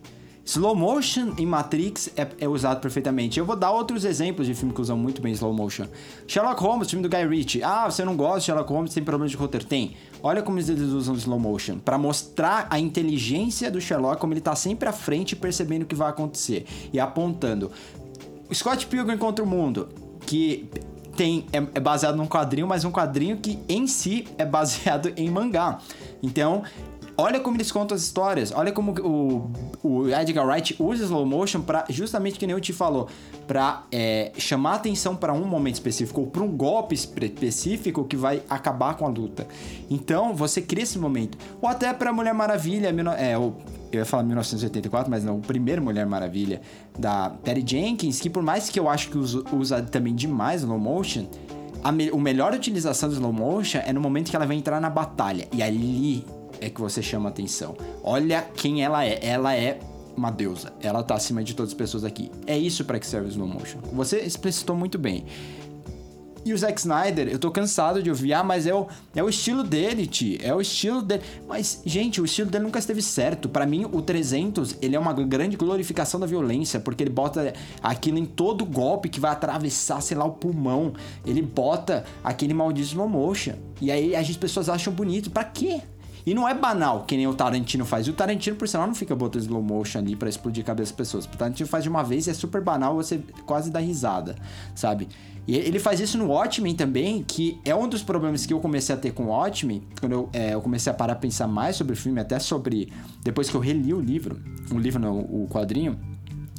Slow 0.46 0.74
motion 0.76 1.32
em 1.38 1.46
Matrix 1.46 2.10
é, 2.16 2.28
é, 2.38 2.46
usado 2.46 2.78
perfeitamente. 2.80 3.38
Eu 3.38 3.46
vou 3.46 3.56
dar 3.56 3.70
outros 3.70 4.04
exemplos 4.04 4.46
de 4.46 4.54
filme 4.54 4.74
que 4.74 4.80
usam 4.80 4.94
muito 4.94 5.22
bem 5.22 5.32
slow 5.32 5.54
motion. 5.54 5.86
Sherlock 6.26 6.62
Holmes, 6.62 6.90
filme 6.90 7.02
do 7.02 7.08
Guy 7.08 7.26
Ritchie. 7.26 7.62
Ah, 7.62 7.90
você 7.90 8.04
não 8.04 8.14
gosta 8.14 8.40
de 8.40 8.44
Sherlock 8.46 8.70
Holmes, 8.70 8.92
tem 8.92 9.02
problema 9.02 9.26
de 9.26 9.36
roteiro? 9.36 9.64
Tem. 9.64 9.96
Olha 10.22 10.42
como 10.42 10.58
eles 10.58 10.68
usam 10.68 11.14
slow 11.14 11.38
motion 11.38 11.78
para 11.78 11.96
mostrar 11.96 12.66
a 12.68 12.78
inteligência 12.78 13.70
do 13.70 13.80
Sherlock, 13.80 14.20
como 14.20 14.34
ele 14.34 14.40
tá 14.42 14.54
sempre 14.54 14.86
à 14.86 14.92
frente 14.92 15.34
percebendo 15.34 15.84
o 15.84 15.86
que 15.86 15.94
vai 15.94 16.10
acontecer 16.10 16.66
e 16.92 17.00
apontando. 17.00 17.72
Scott 18.52 18.86
Pilgrim 18.86 19.16
contra 19.16 19.42
o 19.42 19.48
mundo, 19.48 19.88
que 20.26 20.68
tem 21.14 21.46
é, 21.52 21.58
é, 21.58 21.80
baseado 21.80 22.16
num 22.16 22.26
quadrinho, 22.26 22.66
mas 22.66 22.84
um 22.84 22.90
quadrinho 22.90 23.36
que 23.36 23.58
em 23.68 23.86
si 23.86 24.26
é 24.36 24.44
baseado 24.44 25.12
em 25.16 25.30
mangá. 25.30 25.78
Então, 26.22 26.62
olha 27.16 27.40
como 27.40 27.56
eles 27.56 27.70
contam 27.70 27.94
as 27.94 28.02
histórias. 28.02 28.52
Olha 28.54 28.72
como 28.72 28.92
o, 29.00 29.50
o 29.82 30.08
Edgar 30.08 30.46
Wright 30.46 30.76
usa 30.78 31.04
slow 31.04 31.24
motion 31.24 31.60
para 31.60 31.84
justamente 31.88 32.38
que 32.38 32.46
nem 32.46 32.54
eu 32.54 32.60
te 32.60 32.72
falou, 32.72 33.08
para 33.46 33.84
é, 33.92 34.32
chamar 34.36 34.74
atenção 34.74 35.14
para 35.16 35.32
um 35.32 35.44
momento 35.44 35.74
específico 35.74 36.22
ou 36.22 36.26
para 36.26 36.42
um 36.42 36.50
golpe 36.50 36.94
específico 36.94 38.04
que 38.04 38.16
vai 38.16 38.42
acabar 38.48 38.94
com 38.96 39.06
a 39.06 39.08
luta. 39.08 39.46
Então 39.90 40.34
você 40.34 40.60
cria 40.60 40.82
esse 40.84 40.98
momento. 40.98 41.38
Ou 41.60 41.68
até 41.68 41.92
para 41.92 42.12
Mulher 42.12 42.34
Maravilha, 42.34 42.94
é, 43.18 43.34
eu 43.34 43.54
ia 43.92 44.04
falar 44.04 44.22
1984, 44.24 45.10
mas 45.10 45.24
não, 45.24 45.38
o 45.38 45.40
primeiro 45.40 45.82
Mulher 45.82 46.06
Maravilha 46.06 46.60
da 46.98 47.30
Patty 47.30 47.64
Jenkins, 47.66 48.20
que 48.20 48.28
por 48.28 48.42
mais 48.42 48.68
que 48.68 48.78
eu 48.78 48.88
acho 48.88 49.10
que 49.10 49.18
usa, 49.18 49.42
usa 49.52 49.82
também 49.82 50.14
demais 50.14 50.62
slow 50.62 50.78
motion, 50.78 51.26
a 51.82 51.92
me, 51.92 52.08
a 52.08 52.16
melhor 52.16 52.54
utilização 52.54 53.08
do 53.08 53.14
slow 53.14 53.32
motion 53.32 53.80
é 53.84 53.92
no 53.92 54.00
momento 54.00 54.30
que 54.30 54.36
ela 54.36 54.46
vai 54.46 54.56
entrar 54.56 54.80
na 54.80 54.88
batalha. 54.88 55.46
E 55.52 55.62
ali 55.62 56.24
é 56.64 56.70
que 56.70 56.80
você 56.80 57.02
chama 57.02 57.28
atenção. 57.28 57.76
Olha 58.02 58.42
quem 58.42 58.82
ela 58.82 59.04
é. 59.04 59.18
Ela 59.22 59.54
é 59.54 59.78
uma 60.16 60.30
deusa. 60.30 60.72
Ela 60.80 61.02
tá 61.02 61.14
acima 61.14 61.44
de 61.44 61.54
todas 61.54 61.72
as 61.72 61.76
pessoas 61.76 62.04
aqui. 62.04 62.30
É 62.46 62.56
isso 62.56 62.84
para 62.84 62.98
que 62.98 63.06
serve 63.06 63.28
o 63.28 63.30
slow 63.30 63.46
motion. 63.46 63.78
Você 63.92 64.20
explicitou 64.20 64.74
muito 64.74 64.98
bem. 64.98 65.26
E 66.44 66.52
o 66.52 66.58
Zack 66.58 66.78
Snyder, 66.78 67.28
eu 67.28 67.38
tô 67.38 67.50
cansado 67.50 68.02
de 68.02 68.10
ouvir, 68.10 68.34
ah, 68.34 68.44
mas 68.44 68.66
é 68.66 68.74
o, 68.74 68.86
é 69.14 69.22
o 69.22 69.30
estilo 69.30 69.64
dele, 69.64 70.06
Ti. 70.06 70.38
É 70.42 70.54
o 70.54 70.60
estilo 70.60 71.00
dele. 71.00 71.22
Mas, 71.48 71.80
gente, 71.86 72.20
o 72.20 72.24
estilo 72.26 72.50
dele 72.50 72.64
nunca 72.64 72.78
esteve 72.78 73.00
certo. 73.00 73.48
Para 73.48 73.64
mim, 73.64 73.86
o 73.90 74.02
300, 74.02 74.76
ele 74.82 74.94
é 74.94 74.98
uma 74.98 75.14
grande 75.14 75.56
glorificação 75.56 76.20
da 76.20 76.26
violência, 76.26 76.78
porque 76.78 77.02
ele 77.02 77.10
bota 77.10 77.54
aquilo 77.82 78.18
em 78.18 78.26
todo 78.26 78.66
golpe 78.66 79.08
que 79.08 79.18
vai 79.18 79.30
atravessar, 79.30 80.02
sei 80.02 80.18
lá, 80.18 80.26
o 80.26 80.32
pulmão. 80.32 80.92
Ele 81.24 81.40
bota 81.40 82.04
aquele 82.22 82.52
maldito 82.52 82.88
slow 82.88 83.08
motion. 83.08 83.54
E 83.80 83.90
aí 83.90 84.14
as 84.14 84.36
pessoas 84.36 84.68
acham 84.68 84.92
bonito. 84.92 85.30
Para 85.30 85.44
quê? 85.44 85.80
E 86.26 86.34
não 86.34 86.48
é 86.48 86.54
banal, 86.54 87.04
que 87.04 87.16
nem 87.16 87.26
o 87.26 87.34
Tarantino 87.34 87.84
faz. 87.84 88.06
E 88.06 88.10
o 88.10 88.12
Tarantino, 88.14 88.56
por 88.56 88.66
sinal, 88.66 88.86
não 88.86 88.94
fica 88.94 89.14
botando 89.14 89.42
slow 89.42 89.62
motion 89.62 89.98
ali 89.98 90.16
pra 90.16 90.28
explodir 90.28 90.64
a 90.64 90.66
cabeça 90.66 90.92
das 90.92 90.96
pessoas. 90.96 91.26
O 91.26 91.28
Tarantino 91.28 91.68
faz 91.68 91.82
de 91.84 91.90
uma 91.90 92.02
vez 92.02 92.26
e 92.26 92.30
é 92.30 92.34
super 92.34 92.62
banal, 92.62 92.94
você 92.94 93.20
quase 93.44 93.70
dá 93.70 93.78
risada, 93.78 94.34
sabe? 94.74 95.08
E 95.46 95.56
ele 95.56 95.78
faz 95.78 96.00
isso 96.00 96.16
no 96.16 96.28
Watchmen 96.28 96.74
também, 96.74 97.22
que 97.22 97.60
é 97.64 97.74
um 97.74 97.86
dos 97.86 98.02
problemas 98.02 98.46
que 98.46 98.54
eu 98.54 98.60
comecei 98.60 98.94
a 98.94 98.98
ter 98.98 99.12
com 99.12 99.24
o 99.24 99.26
Watchmen, 99.26 99.82
quando 100.00 100.12
eu, 100.12 100.28
é, 100.32 100.54
eu 100.54 100.60
comecei 100.62 100.90
a 100.90 100.94
parar 100.94 101.12
a 101.12 101.16
pensar 101.16 101.46
mais 101.46 101.76
sobre 101.76 101.92
o 101.92 101.96
filme, 101.96 102.18
até 102.18 102.38
sobre. 102.38 102.90
Depois 103.22 103.50
que 103.50 103.54
eu 103.54 103.60
reli 103.60 103.92
o 103.92 104.00
livro, 104.00 104.40
o 104.72 104.78
livro, 104.78 104.98
não, 104.98 105.18
o 105.18 105.46
quadrinho. 105.50 105.98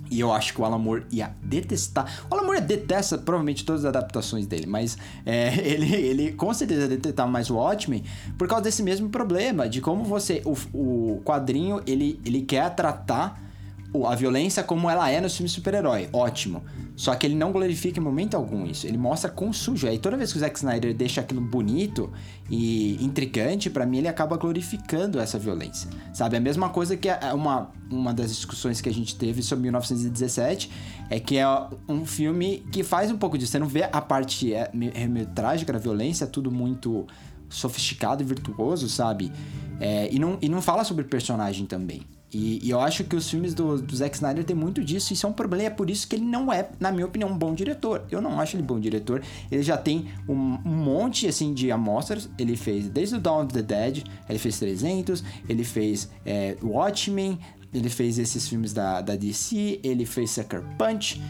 E 0.09 0.19
eu 0.19 0.31
acho 0.31 0.53
que 0.53 0.61
o 0.61 0.65
Alan 0.65 0.77
Moore 0.77 1.05
ia 1.11 1.35
detestar. 1.41 2.25
O 2.29 2.33
Alan 2.35 2.43
Moore 2.43 2.61
detesta 2.61 3.17
provavelmente 3.17 3.65
todas 3.65 3.85
as 3.85 3.89
adaptações 3.89 4.45
dele, 4.45 4.65
mas 4.65 4.97
é, 5.25 5.55
ele, 5.67 5.93
ele 5.93 6.31
com 6.33 6.53
certeza 6.53 6.87
detestava 6.87 7.29
mais 7.29 7.49
o 7.49 7.55
Watchmen 7.55 8.03
por 8.37 8.47
causa 8.47 8.63
desse 8.63 8.83
mesmo 8.83 9.09
problema, 9.09 9.67
de 9.67 9.81
como 9.81 10.03
você. 10.03 10.41
O, 10.45 10.55
o 10.73 11.21
quadrinho 11.23 11.81
ele, 11.85 12.19
ele 12.25 12.41
quer 12.41 12.73
tratar 12.75 13.44
a 14.05 14.15
violência 14.15 14.63
como 14.63 14.89
ela 14.89 15.09
é 15.09 15.21
no 15.21 15.29
filme 15.29 15.47
super-herói. 15.47 16.09
Ótimo. 16.11 16.63
Só 16.95 17.13
que 17.13 17.27
ele 17.27 17.35
não 17.35 17.51
glorifica 17.51 17.99
em 17.99 18.03
momento 18.03 18.35
algum 18.35 18.65
isso. 18.65 18.87
Ele 18.87 18.97
mostra 18.97 19.29
quão 19.29 19.51
sujo 19.51 19.85
é. 19.85 19.93
E 19.93 19.99
toda 19.99 20.15
vez 20.15 20.31
que 20.31 20.37
o 20.37 20.39
Zack 20.39 20.57
Snyder 20.57 20.93
deixa 20.93 21.21
aquilo 21.21 21.41
bonito 21.41 22.11
e 22.49 22.97
intrigante, 23.03 23.69
para 23.69 23.85
mim 23.85 23.97
ele 23.97 24.07
acaba 24.07 24.37
glorificando 24.37 25.19
essa 25.19 25.37
violência. 25.37 25.89
Sabe? 26.13 26.37
A 26.37 26.39
mesma 26.39 26.69
coisa 26.69 26.95
que 26.95 27.09
é 27.09 27.33
uma, 27.33 27.69
uma 27.91 28.13
das 28.13 28.29
discussões 28.33 28.79
que 28.79 28.87
a 28.87 28.93
gente 28.93 29.15
teve 29.15 29.43
sobre 29.43 29.63
1917 29.63 30.71
é 31.09 31.19
que 31.19 31.37
é 31.37 31.45
um 31.87 32.05
filme 32.05 32.65
que 32.71 32.81
faz 32.83 33.11
um 33.11 33.17
pouco 33.17 33.37
disso. 33.37 33.51
Você 33.51 33.59
não 33.59 33.67
vê 33.67 33.83
a 33.91 34.01
parte 34.01 34.53
é, 34.53 34.69
meio 34.73 35.25
trágica 35.27 35.73
da 35.73 35.79
violência, 35.79 36.25
tudo 36.25 36.49
muito 36.49 37.05
sofisticado 37.49 38.23
e 38.23 38.25
virtuoso, 38.25 38.87
sabe? 38.87 39.31
É, 39.79 40.09
e, 40.11 40.17
não, 40.17 40.37
e 40.41 40.47
não 40.47 40.61
fala 40.61 40.83
sobre 40.83 41.03
personagem 41.03 41.65
também. 41.65 42.01
E, 42.37 42.59
e, 42.61 42.69
eu 42.69 42.81
acho 42.81 43.05
que 43.05 43.15
os 43.15 43.29
filmes 43.29 43.53
do, 43.53 43.81
do 43.81 43.95
Zack 43.95 44.13
Snyder 44.13 44.43
tem 44.43 44.53
muito 44.53 44.83
disso. 44.83 45.13
Isso 45.13 45.25
é 45.25 45.29
um 45.29 45.31
problema. 45.31 45.63
É 45.63 45.69
por 45.69 45.89
isso 45.89 46.05
que 46.05 46.17
ele 46.17 46.25
não 46.25 46.51
é, 46.51 46.69
na 46.81 46.91
minha 46.91 47.05
opinião, 47.05 47.29
um 47.29 47.37
bom 47.37 47.53
diretor. 47.53 48.03
Eu 48.11 48.21
não 48.21 48.41
acho 48.41 48.57
ele 48.57 48.63
bom 48.63 48.77
diretor. 48.77 49.23
Ele 49.49 49.63
já 49.63 49.77
tem 49.77 50.09
um, 50.27 50.57
um 50.65 50.75
monte 50.75 51.27
assim 51.27 51.53
de 51.53 51.71
amostras. 51.71 52.29
Ele 52.37 52.57
fez 52.57 52.89
desde 52.89 53.15
o 53.15 53.19
Dawn 53.21 53.45
of 53.45 53.53
the 53.53 53.61
Dead, 53.61 54.03
ele 54.27 54.37
fez 54.37 54.59
300, 54.59 55.23
ele 55.47 55.63
fez 55.63 56.09
é, 56.25 56.57
Watchmen, 56.61 57.39
ele 57.73 57.87
fez 57.87 58.19
esses 58.19 58.49
filmes 58.49 58.73
da, 58.73 58.99
da 58.99 59.15
DC, 59.15 59.79
ele 59.81 60.05
fez 60.05 60.31
Sucker 60.31 60.61
Punch. 60.77 61.21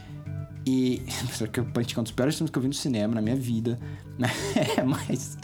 E 0.65 1.03
Sucker 1.31 1.65
Punch 1.65 1.95
é 1.95 1.99
um 1.99 2.03
dos 2.03 2.13
piores 2.13 2.35
filmes 2.35 2.49
que 2.49 2.57
eu 2.57 2.63
vi 2.63 2.67
no 2.67 2.73
cinema 2.73 3.13
na 3.13 3.21
minha 3.21 3.35
vida. 3.35 3.79
É, 4.77 4.81
mas 4.81 5.37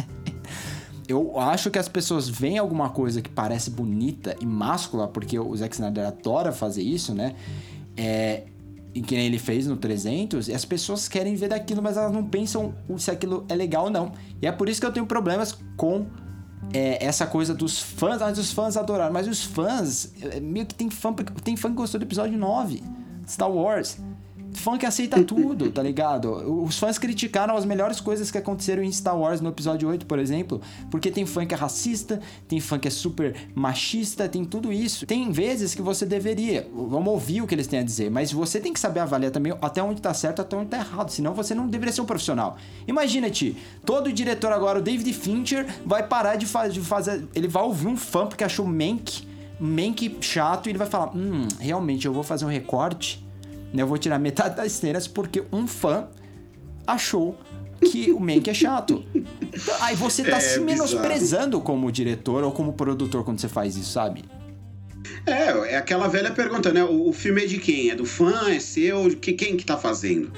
eu 1.08 1.40
acho 1.40 1.70
que 1.70 1.80
as 1.80 1.88
pessoas 1.88 2.30
veem 2.30 2.58
alguma 2.58 2.90
coisa 2.90 3.22
que 3.22 3.30
parece 3.30 3.70
bonita 3.70 4.36
e 4.40 4.46
máscula, 4.46 5.08
porque 5.08 5.38
o 5.38 5.56
Zack 5.56 5.76
Snyder 5.76 6.08
adora 6.08 6.52
fazer 6.52 6.82
isso, 6.82 7.14
né? 7.14 7.36
É, 7.98 8.44
e 8.94 9.02
que 9.02 9.16
ele 9.16 9.40
fez 9.40 9.68
no 9.68 9.78
300, 9.78 10.50
e 10.50 10.54
as 10.54 10.66
pessoas 10.66 11.08
querem 11.08 11.36
ver 11.36 11.50
daquilo, 11.50 11.82
mas 11.82 11.98
elas 11.98 12.12
não 12.12 12.26
pensam 12.26 12.74
se 12.98 13.10
aquilo 13.10 13.46
é 13.48 13.56
legal 13.56 13.86
ou 13.86 13.90
não. 13.90 14.12
E 14.42 14.48
é 14.48 14.52
por 14.52 14.68
isso 14.68 14.82
que 14.82 14.86
eu 14.86 14.92
tenho 14.92 15.06
problemas 15.06 15.58
com 15.78 16.06
é, 16.74 17.04
essa 17.04 17.26
coisa 17.26 17.54
dos 17.54 17.80
fãs. 17.80 18.22
Ah, 18.22 18.32
os 18.32 18.52
fãs 18.52 18.76
adoraram, 18.76 19.14
mas 19.14 19.28
os 19.28 19.44
fãs, 19.44 20.14
é, 20.22 20.40
meio 20.40 20.66
que 20.66 20.76
tem 20.76 20.90
fã, 20.90 21.14
tem 21.44 21.56
fã 21.56 21.70
que 21.70 21.76
gostou 21.76 22.00
do 22.00 22.04
episódio 22.04 22.38
9, 22.38 22.84
Star 23.28 23.50
Wars 23.50 23.98
que 24.80 24.86
aceita 24.86 25.24
tudo, 25.24 25.72
tá 25.72 25.82
ligado? 25.82 26.32
Os 26.64 26.78
fãs 26.78 26.98
criticaram 26.98 27.56
as 27.56 27.66
melhores 27.66 28.00
coisas 28.00 28.32
que 28.32 28.38
aconteceram 28.38 28.84
em 28.84 28.92
Star 28.92 29.18
Wars 29.18 29.42
no 29.42 29.50
episódio 29.50 29.88
8, 29.88 30.06
por 30.06 30.20
exemplo, 30.20 30.62
porque 30.90 31.12
tem 31.12 31.26
fã 31.26 31.46
que 31.46 31.54
é 31.54 31.58
racista, 31.58 32.20
tem 32.48 32.60
fã 32.60 32.80
que 32.80 32.88
é 32.88 32.92
super 32.92 33.36
machista, 33.54 34.28
tem 34.28 34.44
tudo 34.44 34.72
isso. 34.72 35.06
Tem 35.06 35.32
vezes 35.32 35.76
que 35.76 35.82
você 35.82 36.06
deveria, 36.06 36.68
vamos 36.74 37.08
ouvir 37.08 37.42
o 37.42 37.48
que 37.48 37.56
eles 37.56 37.68
têm 37.68 37.80
a 37.80 37.84
dizer, 37.84 38.10
mas 38.10 38.32
você 38.32 38.60
tem 38.60 38.74
que 38.74 38.80
saber 38.80 39.00
avaliar 39.00 39.32
também 39.32 39.54
até 39.62 39.82
onde 39.82 40.02
tá 40.02 40.14
certo, 40.14 40.42
até 40.42 40.56
onde 40.56 40.70
tá 40.70 40.78
errado, 40.78 41.10
senão 41.10 41.34
você 41.34 41.54
não 41.54 41.68
deveria 41.68 41.94
ser 41.94 42.02
um 42.02 42.06
profissional. 42.06 42.58
Imagina-te, 42.88 43.56
todo 43.86 44.12
diretor 44.12 44.52
agora, 44.52 44.80
o 44.80 44.82
David 44.82 45.14
Fincher, 45.14 45.66
vai 45.86 46.08
parar 46.08 46.36
de, 46.36 46.46
faz, 46.46 46.74
de 46.74 46.82
fazer, 46.82 47.28
ele 47.36 47.48
vai 47.48 47.64
ouvir 47.64 47.88
um 47.88 47.98
fã 47.98 48.26
porque 48.26 48.44
achou 48.44 48.66
Mank, 48.66 49.28
Mank 49.60 50.18
chato, 50.22 50.68
e 50.68 50.72
ele 50.72 50.78
vai 50.78 50.88
falar, 50.88 51.16
hum, 51.16 51.48
realmente 51.60 52.06
eu 52.06 52.14
vou 52.14 52.24
fazer 52.24 52.46
um 52.46 52.50
recorte 52.50 53.24
eu 53.80 53.88
vou 53.88 53.98
tirar 53.98 54.20
metade 54.20 54.56
das 54.56 54.72
cenas 54.74 55.08
porque 55.08 55.44
um 55.52 55.66
fã 55.68 56.08
achou 56.86 57.38
que 57.80 58.12
o 58.12 58.20
Mank 58.20 58.50
é 58.50 58.54
chato. 58.54 59.04
Aí 59.82 59.96
você 59.96 60.24
tá 60.24 60.38
é, 60.38 60.40
se 60.40 60.60
menosprezando 60.60 61.58
bizarro. 61.58 61.62
como 61.64 61.92
diretor 61.92 62.44
ou 62.44 62.52
como 62.52 62.74
produtor 62.74 63.24
quando 63.24 63.40
você 63.40 63.48
faz 63.48 63.76
isso, 63.76 63.92
sabe? 63.92 64.24
É, 65.26 65.74
é 65.74 65.78
aquela 65.78 66.08
velha 66.08 66.32
pergunta, 66.32 66.72
né? 66.72 66.84
O, 66.84 67.10
o 67.10 67.14
filme 67.14 67.44
é 67.44 67.46
de 67.48 67.58
quem? 67.58 67.90
É 67.90 67.96
do 67.96 68.06
fã? 68.06 68.50
É 68.50 68.60
seu? 68.60 69.10
Que, 69.16 69.34
quem 69.34 69.58
que 69.58 69.66
tá 69.66 69.78
fazendo? 69.78 70.32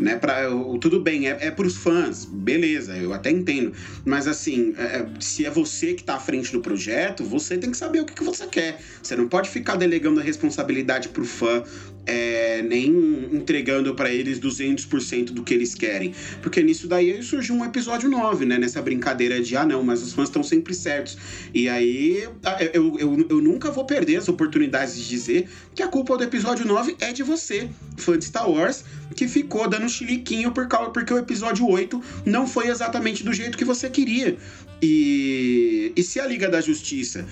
né? 0.00 0.16
Pra, 0.16 0.48
tudo 0.80 1.00
bem, 1.00 1.28
é, 1.28 1.36
é 1.40 1.50
para 1.50 1.66
os 1.66 1.76
fãs, 1.76 2.24
beleza, 2.24 2.96
eu 2.96 3.12
até 3.12 3.30
entendo. 3.30 3.72
Mas 4.04 4.26
assim, 4.26 4.74
é, 4.76 4.82
é, 4.82 5.06
se 5.20 5.44
é 5.44 5.50
você 5.50 5.94
que 5.94 6.00
está 6.00 6.14
à 6.14 6.18
frente 6.20 6.50
do 6.50 6.60
projeto, 6.60 7.22
você 7.22 7.58
tem 7.58 7.70
que 7.70 7.76
saber 7.76 8.00
o 8.00 8.06
que, 8.06 8.14
que 8.14 8.24
você 8.24 8.46
quer. 8.46 8.80
Você 9.02 9.14
não 9.14 9.28
pode 9.28 9.50
ficar 9.50 9.76
delegando 9.76 10.18
a 10.18 10.22
responsabilidade 10.22 11.10
pro 11.10 11.24
fã, 11.24 11.62
é, 12.06 12.62
nem 12.62 12.88
entregando 13.32 13.94
para 13.94 14.12
eles 14.12 14.40
200% 14.40 15.26
do 15.26 15.42
que 15.42 15.54
eles 15.54 15.74
querem. 15.74 16.14
Porque 16.42 16.62
nisso 16.62 16.88
daí 16.88 17.22
surgiu 17.22 17.54
um 17.54 17.64
episódio 17.64 18.08
9, 18.08 18.44
né? 18.44 18.58
Nessa 18.58 18.80
brincadeira 18.82 19.40
de, 19.40 19.56
ah, 19.56 19.64
não, 19.64 19.82
mas 19.82 20.02
os 20.02 20.12
fãs 20.12 20.28
estão 20.28 20.42
sempre 20.42 20.74
certos. 20.74 21.16
E 21.54 21.68
aí 21.68 22.28
eu, 22.72 22.96
eu, 22.98 23.26
eu 23.28 23.40
nunca 23.40 23.70
vou 23.70 23.84
perder 23.84 24.16
as 24.16 24.28
oportunidades 24.28 24.96
de 24.96 25.08
dizer 25.08 25.48
que 25.74 25.82
a 25.82 25.88
culpa 25.88 26.16
do 26.16 26.24
episódio 26.24 26.66
9 26.66 26.96
é 27.00 27.12
de 27.12 27.22
você, 27.22 27.68
fã 27.96 28.18
de 28.18 28.24
Star 28.24 28.50
Wars, 28.50 28.84
que 29.14 29.28
ficou 29.28 29.68
dando 29.68 29.88
chiliquinho 29.88 30.52
por 30.52 30.66
causa, 30.68 30.90
porque 30.90 31.12
o 31.12 31.18
episódio 31.18 31.68
8 31.68 32.02
não 32.24 32.46
foi 32.46 32.68
exatamente 32.68 33.22
do 33.22 33.32
jeito 33.32 33.56
que 33.56 33.64
você 33.64 33.88
queria. 33.90 34.36
E, 34.82 35.92
e 35.94 36.02
se 36.02 36.18
a 36.18 36.26
Liga 36.26 36.48
da 36.48 36.60
Justiça 36.60 37.26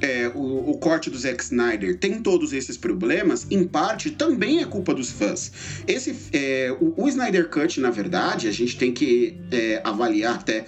é, 0.00 0.28
o, 0.34 0.70
o, 0.70 0.78
corte 0.78 1.10
do 1.10 1.18
Zack 1.18 1.42
Snyder 1.44 1.98
tem 1.98 2.20
todos 2.20 2.52
esses 2.52 2.76
problemas, 2.76 3.46
em 3.50 3.64
parte 3.64 4.10
também 4.10 4.60
é 4.60 4.64
culpa 4.64 4.94
dos 4.94 5.10
fãs. 5.10 5.52
Esse, 5.86 6.16
é, 6.32 6.74
o, 6.80 6.94
o, 6.96 7.08
Snyder 7.08 7.48
Cut, 7.48 7.80
na 7.80 7.90
verdade, 7.90 8.48
a 8.48 8.52
gente 8.52 8.76
tem 8.76 8.92
que 8.92 9.36
é, 9.50 9.80
avaliar 9.84 10.34
até 10.36 10.64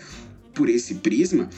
por 0.55 0.69
esse 0.69 0.97
prisma, 0.97 1.49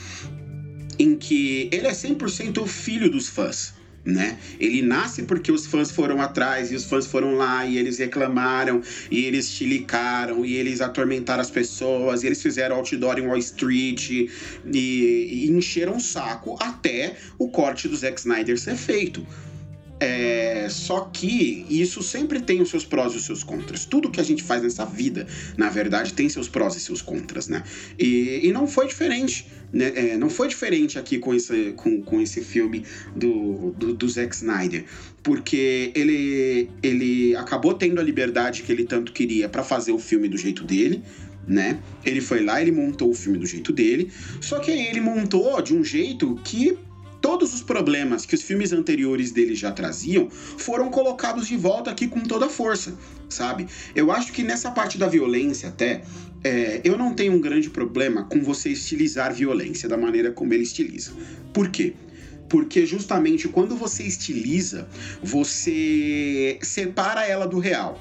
em 0.99 1.16
que 1.16 1.68
ele 1.72 1.87
é 1.87 1.93
100% 1.93 2.66
filho 2.66 3.11
dos 3.11 3.29
fãs 3.29 3.75
né? 4.05 4.39
Ele 4.61 4.83
nasce 4.83 5.23
porque 5.23 5.51
os 5.51 5.67
fãs 5.67 5.91
foram 5.91 6.21
atrás 6.21 6.71
e 6.71 6.75
os 6.75 6.85
fãs 6.85 7.07
foram 7.07 7.35
lá 7.35 7.65
e 7.65 7.79
eles 7.79 7.99
reclamaram 7.99 8.83
e 9.11 9.25
eles 9.25 9.49
chilicaram 9.51 10.45
e 10.45 10.55
eles 10.55 10.81
atormentaram 10.81 11.41
as 11.41 11.51
pessoas 11.51 12.23
e 12.23 12.27
eles 12.27 12.43
fizeram 12.43 12.77
outdoor 12.77 13.19
em 13.19 13.27
Wall 13.27 13.39
Street 13.39 14.11
e, 14.11 14.31
e 14.75 15.51
encheram 15.51 15.97
o 15.97 16.01
saco 16.01 16.57
até 16.61 17.17
o 17.39 17.49
corte 17.49 17.89
do 17.89 17.97
Zack 17.97 18.21
Snyder 18.21 18.59
ser 18.59 18.77
feito. 18.77 19.27
É, 20.01 20.67
só 20.69 21.03
que 21.13 21.65
isso 21.71 22.03
sempre 22.03 22.41
tem 22.41 22.61
os 22.61 22.69
seus 22.69 22.85
prós 22.85 23.13
e 23.15 23.17
os 23.17 23.25
seus 23.25 23.45
contras. 23.45 23.85
Tudo 23.85 24.11
que 24.11 24.21
a 24.21 24.25
gente 24.25 24.43
faz 24.43 24.63
nessa 24.63 24.85
vida, 24.85 25.27
na 25.57 25.69
verdade, 25.71 26.13
tem 26.13 26.29
seus 26.29 26.49
prós 26.49 26.75
e 26.77 26.81
seus 26.81 27.01
contras, 27.01 27.49
né? 27.49 27.63
E, 27.99 28.41
e 28.43 28.53
não 28.53 28.67
foi 28.67 28.87
diferente. 28.87 29.47
Né? 29.73 29.93
É, 29.95 30.17
não 30.17 30.29
foi 30.29 30.49
diferente 30.49 30.99
aqui 30.99 31.19
com 31.19 31.33
esse, 31.35 31.73
com, 31.77 32.03
com 32.03 32.21
esse 32.21 32.43
filme 32.43 32.85
do, 33.15 33.71
do, 33.73 33.95
do 33.95 34.09
Zack 34.09 34.35
Snyder. 34.35 34.85
Porque 35.23 35.93
ele, 35.95 36.69
ele 36.83 37.35
acabou 37.37 37.75
tendo 37.75 38.01
a 38.01 38.03
liberdade 38.03 38.63
que 38.63 38.73
ele 38.73 38.85
tanto 38.85 39.13
queria 39.13 39.49
para 39.49 39.63
fazer 39.63 39.93
o 39.93 39.99
filme 39.99 40.29
do 40.29 40.37
jeito 40.37 40.65
dele 40.65 41.03
né? 41.47 41.79
Ele 42.05 42.21
foi 42.23 42.43
lá, 42.43 42.61
ele 42.61 42.73
montou 42.73 43.11
o 43.11 43.15
filme 43.15 43.39
do 43.39 43.47
jeito 43.47 43.71
dele, 43.71 44.11
só 44.41 44.59
que 44.59 44.71
ele 44.71 45.01
montou 45.01 45.61
de 45.61 45.75
um 45.75 45.85
jeito 45.85 46.41
que 46.43 46.79
todos 47.25 47.55
os 47.55 47.62
problemas 47.62 48.27
que 48.27 48.35
os 48.35 48.43
filmes 48.43 48.70
anteriores 48.70 49.33
dele 49.33 49.55
já 49.55 49.72
traziam 49.72 50.29
foram 50.29 50.91
colocados 50.91 51.49
de 51.49 51.57
volta 51.57 51.91
aqui 51.91 52.07
com 52.07 52.20
toda 52.20 52.45
a 52.45 52.49
força, 52.51 52.95
sabe? 53.31 53.66
Eu 53.95 54.12
acho 54.12 54.31
que 54.31 54.43
nessa 54.43 54.70
parte 54.70 54.99
da 54.99 55.09
violência 55.09 55.70
até 55.70 56.03
é, 56.45 56.83
eu 56.85 56.99
não 56.99 57.14
tenho 57.14 57.33
um 57.33 57.41
grande 57.41 57.70
problema 57.70 58.25
com 58.25 58.43
você 58.43 58.68
estilizar 58.68 59.33
violência 59.33 59.89
da 59.89 59.97
maneira 59.97 60.33
como 60.33 60.53
ele 60.53 60.64
estiliza. 60.64 61.12
Por 61.51 61.70
quê? 61.70 61.95
Porque 62.47 62.85
justamente 62.85 63.49
quando 63.49 63.75
você 63.75 64.03
estiliza, 64.03 64.87
você 65.22 66.59
separa 66.61 67.27
ela 67.27 67.47
do 67.47 67.59
real. 67.59 67.99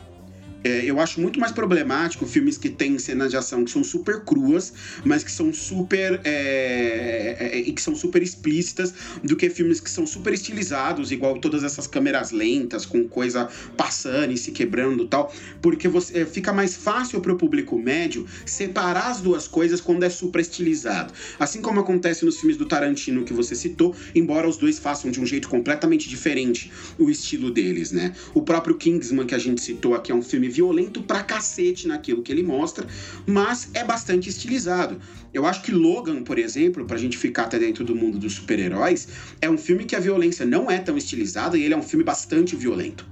É, 0.63 0.85
eu 0.85 0.99
acho 0.99 1.19
muito 1.19 1.39
mais 1.39 1.51
problemático 1.51 2.25
filmes 2.25 2.57
que 2.57 2.69
têm 2.69 2.97
cenas 2.97 3.31
de 3.31 3.37
ação 3.37 3.65
que 3.65 3.71
são 3.71 3.83
super 3.83 4.21
cruas, 4.21 4.73
mas 5.03 5.23
que 5.23 5.31
são 5.31 5.51
super. 5.51 6.21
É, 6.23 7.37
é, 7.39 7.57
e 7.57 7.71
que 7.73 7.81
são 7.81 7.95
super 7.95 8.21
explícitas, 8.21 8.93
do 9.23 9.35
que 9.35 9.49
filmes 9.49 9.79
que 9.79 9.89
são 9.89 10.05
super 10.07 10.33
estilizados, 10.33 11.11
igual 11.11 11.37
todas 11.39 11.63
essas 11.63 11.87
câmeras 11.87 12.31
lentas, 12.31 12.85
com 12.85 13.07
coisa 13.07 13.49
passando 13.75 14.31
e 14.31 14.37
se 14.37 14.51
quebrando 14.51 15.05
tal. 15.07 15.33
Porque 15.61 15.87
você, 15.87 16.19
é, 16.19 16.25
fica 16.25 16.53
mais 16.53 16.75
fácil 16.75 17.19
para 17.19 17.33
o 17.33 17.37
público 17.37 17.77
médio 17.77 18.25
separar 18.45 19.09
as 19.09 19.21
duas 19.21 19.47
coisas 19.47 19.81
quando 19.81 20.03
é 20.03 20.09
super 20.09 20.39
estilizado. 20.39 21.13
Assim 21.39 21.61
como 21.61 21.79
acontece 21.79 22.23
nos 22.23 22.39
filmes 22.39 22.57
do 22.57 22.65
Tarantino 22.65 23.23
que 23.23 23.33
você 23.33 23.55
citou, 23.55 23.95
embora 24.15 24.47
os 24.47 24.57
dois 24.57 24.79
façam 24.79 25.11
de 25.11 25.19
um 25.19 25.25
jeito 25.25 25.49
completamente 25.49 26.07
diferente 26.07 26.71
o 26.97 27.09
estilo 27.09 27.51
deles, 27.51 27.91
né? 27.91 28.13
O 28.33 28.41
próprio 28.41 28.75
Kingsman 28.75 29.25
que 29.25 29.35
a 29.35 29.39
gente 29.39 29.61
citou 29.61 29.93
aqui 29.93 30.11
é 30.11 30.15
um 30.15 30.21
filme 30.21 30.52
violento 30.53 31.01
pra 31.01 31.23
cacete 31.23 31.87
naquilo 31.87 32.21
que 32.21 32.31
ele 32.31 32.43
mostra, 32.43 32.87
mas 33.25 33.69
é 33.73 33.83
bastante 33.83 34.29
estilizado. 34.29 35.01
Eu 35.33 35.45
acho 35.45 35.63
que 35.63 35.71
Logan, 35.71 36.23
por 36.23 36.37
exemplo, 36.37 36.85
pra 36.85 36.97
gente 36.97 37.17
ficar 37.17 37.43
até 37.43 37.57
dentro 37.57 37.83
do 37.83 37.95
mundo 37.95 38.19
dos 38.19 38.33
super-heróis, 38.33 39.07
é 39.41 39.49
um 39.49 39.57
filme 39.57 39.83
que 39.83 39.95
a 39.95 39.99
violência 39.99 40.45
não 40.45 40.69
é 40.69 40.77
tão 40.77 40.95
estilizada 40.95 41.57
e 41.57 41.63
ele 41.63 41.73
é 41.73 41.77
um 41.77 41.81
filme 41.81 42.05
bastante 42.05 42.55
violento. 42.55 43.05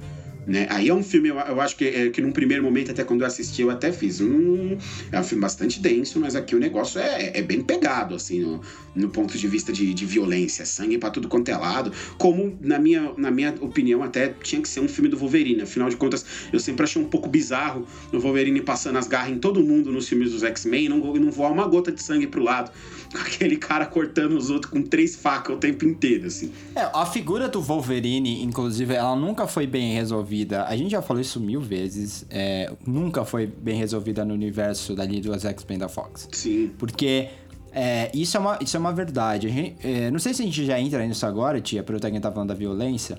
Né? 0.46 0.68
Aí 0.70 0.90
é 0.90 0.94
um 0.94 1.04
filme, 1.04 1.30
eu, 1.30 1.36
eu 1.38 1.62
acho 1.62 1.76
que, 1.76 1.86
é, 1.86 2.10
que 2.10 2.22
num 2.22 2.32
primeiro 2.32 2.64
momento, 2.64 2.92
até 2.92 3.04
quando 3.04 3.22
eu 3.22 3.28
assisti, 3.28 3.62
eu 3.62 3.70
até 3.70 3.92
fiz. 3.92 4.20
Hum, 4.20 4.78
é 5.12 5.20
um 5.20 5.24
filme 5.24 5.42
bastante 5.42 5.80
denso, 5.80 6.20
mas 6.20 6.36
aqui 6.36 6.56
o 6.56 6.60
negócio 6.60 7.00
é, 7.00 7.38
é 7.38 7.42
bem 7.42 7.62
pegado, 7.62 8.16
assim, 8.16 8.40
no, 8.40 8.62
no 8.96 9.10
ponto 9.10 9.38
de 9.38 9.48
vista 9.48 9.72
de, 9.72 9.94
de 9.94 10.06
violência, 10.06 10.66
sangue 10.66 10.98
para 10.98 11.12
tudo 11.12 11.28
quanto 11.28 11.50
é 11.50 11.56
lado. 11.56 11.92
Como, 12.18 12.58
na 12.60 12.80
minha, 12.80 13.14
na 13.18 13.30
minha 13.30 13.54
opinião, 13.62 14.04
até 14.04 14.34
tinha 14.42 14.62
que 14.62 14.68
ser 14.68 14.80
um 14.80 14.88
filme 14.88 15.10
do 15.10 15.18
Wolverine. 15.18 15.62
Afinal 15.62 15.90
de 15.90 15.96
contas, 15.96 16.26
eu 16.52 16.60
sempre 16.60 16.84
achei 16.84 17.02
um 17.02 17.08
pouco 17.08 17.30
bizarro 17.30 17.86
o 18.12 18.20
Wolverine 18.20 18.62
passando 18.62 18.98
as 18.98 19.08
garras 19.08 19.32
em 19.32 19.40
todo 19.40 19.64
mundo 19.64 19.92
nos 19.92 20.08
filmes 20.08 20.32
dos 20.32 20.44
X-Men 20.44 20.90
não, 20.90 20.98
não 20.98 21.32
voar 21.32 21.52
uma 21.52 21.68
gota 21.68 21.92
de 21.92 22.02
sangue 22.02 22.28
pro 22.28 22.42
lado. 22.42 22.72
Aquele 23.14 23.58
cara 23.58 23.86
cortando 23.86 24.38
os 24.38 24.50
outros 24.50 24.72
com 24.72 24.82
três 24.82 25.16
facas 25.16 25.56
o 25.56 25.60
tempo 25.60 25.86
inteiro, 25.86 26.28
assim. 26.28 26.52
É, 26.76 26.90
a 26.94 27.06
figura 27.06 27.48
do 27.48 27.62
Wolverine, 27.62 28.42
inclusive, 28.42 28.94
ela 28.94 29.16
nunca 29.16 29.46
foi 29.46 29.68
bem 29.68 29.94
resolvida. 29.94 30.31
A 30.68 30.76
gente 30.76 30.92
já 30.92 31.02
falou 31.02 31.22
isso 31.22 31.40
mil 31.40 31.62
vezes. 31.62 32.26
É, 32.30 32.72
nunca 32.86 33.26
foi 33.26 33.48
bem 33.48 33.78
resolvida 33.78 34.24
no 34.24 34.34
universo 34.34 34.96
dali 34.96 35.22
dos 35.22 35.46
X-Men 35.46 35.80
da 35.80 35.90
Fox. 35.90 36.28
Sim. 36.32 36.72
Porque 36.78 37.30
é, 37.72 38.12
isso, 38.14 38.38
é 38.38 38.40
uma, 38.40 38.60
isso 38.62 38.76
é 38.76 38.80
uma 38.80 38.94
verdade. 38.94 39.50
Gente, 39.50 39.76
é, 39.86 40.12
não 40.12 40.20
sei 40.20 40.34
se 40.34 40.42
a 40.42 40.46
gente 40.46 40.66
já 40.66 40.80
entra 40.80 41.06
nisso 41.06 41.26
agora, 41.26 41.62
tia, 41.62 41.84
para 41.84 41.96
o 41.96 42.00
quem 42.00 42.20
tá 42.20 42.32
falando 42.32 42.50
da 42.50 42.56
violência. 42.56 43.18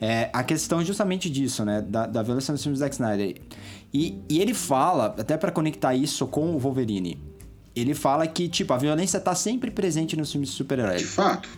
É, 0.00 0.28
a 0.32 0.42
questão 0.42 0.80
é 0.80 0.84
justamente 0.84 1.30
disso, 1.30 1.64
né? 1.64 1.80
Da, 1.80 2.06
da 2.06 2.22
violência 2.22 2.52
nos 2.52 2.62
filmes 2.62 2.78
do 2.78 2.82
Zack 2.82 2.94
Snyder. 2.94 3.36
E, 3.92 4.18
e 4.28 4.40
ele 4.40 4.52
fala, 4.52 5.06
até 5.06 5.36
para 5.36 5.52
conectar 5.52 5.94
isso 5.94 6.26
com 6.26 6.54
o 6.54 6.58
Wolverine, 6.58 7.18
ele 7.74 7.94
fala 7.94 8.26
que, 8.26 8.48
tipo, 8.48 8.72
a 8.72 8.76
violência 8.76 9.20
tá 9.20 9.34
sempre 9.34 9.70
presente 9.70 10.16
nos 10.16 10.30
filmes 10.30 10.50
de 10.50 10.56
super-heróis. 10.56 11.00
De 11.00 11.06
fato. 11.06 11.48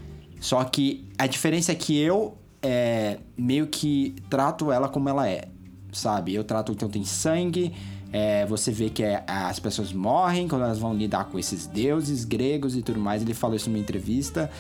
Só 0.41 0.63
que 0.65 1.07
a 1.19 1.27
diferença 1.27 1.73
é 1.73 1.75
que 1.75 1.99
eu 1.99 2.37
é, 2.67 3.19
meio 3.37 3.67
que 3.67 4.15
trato 4.29 4.73
ela 4.73 4.89
como 4.89 5.09
ela 5.09 5.29
é, 5.29 5.49
sabe? 5.93 6.35
Eu 6.35 6.45
trato 6.45 6.73
então 6.73 6.89
tem 6.89 7.05
sangue, 7.05 7.73
é, 8.13 8.47
você 8.47 8.71
vê 8.71 8.91
que 8.91 9.03
é, 9.03 9.25
as 9.27 9.59
pessoas 9.59 9.93
morrem 9.93 10.49
quando 10.49 10.65
elas 10.65 10.79
vão 10.79 10.95
lidar 10.95 11.27
com 11.27 11.39
esses 11.39 11.67
deuses 11.67 12.25
gregos 12.25 12.77
e 12.77 12.83
tudo 12.83 13.01
mais. 13.01 13.23
Ele 13.23 13.35
falou 13.35 13.57
isso 13.57 13.69
numa 13.69 13.79
entrevista. 13.79 14.51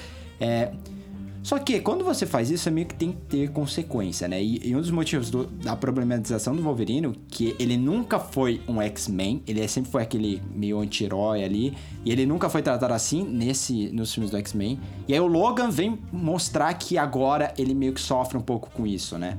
É, 0.40 0.72
só 1.46 1.60
que 1.60 1.78
quando 1.78 2.04
você 2.04 2.26
faz 2.26 2.50
isso, 2.50 2.68
é 2.68 2.72
meio 2.72 2.88
que 2.88 2.94
tem 2.96 3.12
que 3.12 3.18
ter 3.18 3.50
consequência, 3.52 4.26
né? 4.26 4.42
E, 4.42 4.68
e 4.68 4.74
um 4.74 4.80
dos 4.80 4.90
motivos 4.90 5.30
do, 5.30 5.46
da 5.46 5.76
problematização 5.76 6.56
do 6.56 6.60
Wolverine, 6.60 7.12
que 7.28 7.54
ele 7.56 7.76
nunca 7.76 8.18
foi 8.18 8.60
um 8.66 8.82
X-Men, 8.82 9.44
ele 9.46 9.68
sempre 9.68 9.88
foi 9.88 10.02
aquele 10.02 10.42
meio 10.52 10.80
anti-herói 10.80 11.44
ali, 11.44 11.72
e 12.04 12.10
ele 12.10 12.26
nunca 12.26 12.48
foi 12.48 12.62
tratado 12.62 12.92
assim 12.92 13.22
nesse 13.22 13.90
nos 13.92 14.12
filmes 14.12 14.32
do 14.32 14.36
X-Men. 14.38 14.80
E 15.06 15.14
aí 15.14 15.20
o 15.20 15.28
Logan 15.28 15.70
vem 15.70 15.96
mostrar 16.12 16.74
que 16.74 16.98
agora 16.98 17.54
ele 17.56 17.76
meio 17.76 17.92
que 17.92 18.00
sofre 18.00 18.36
um 18.36 18.42
pouco 18.42 18.68
com 18.72 18.84
isso, 18.84 19.16
né? 19.16 19.38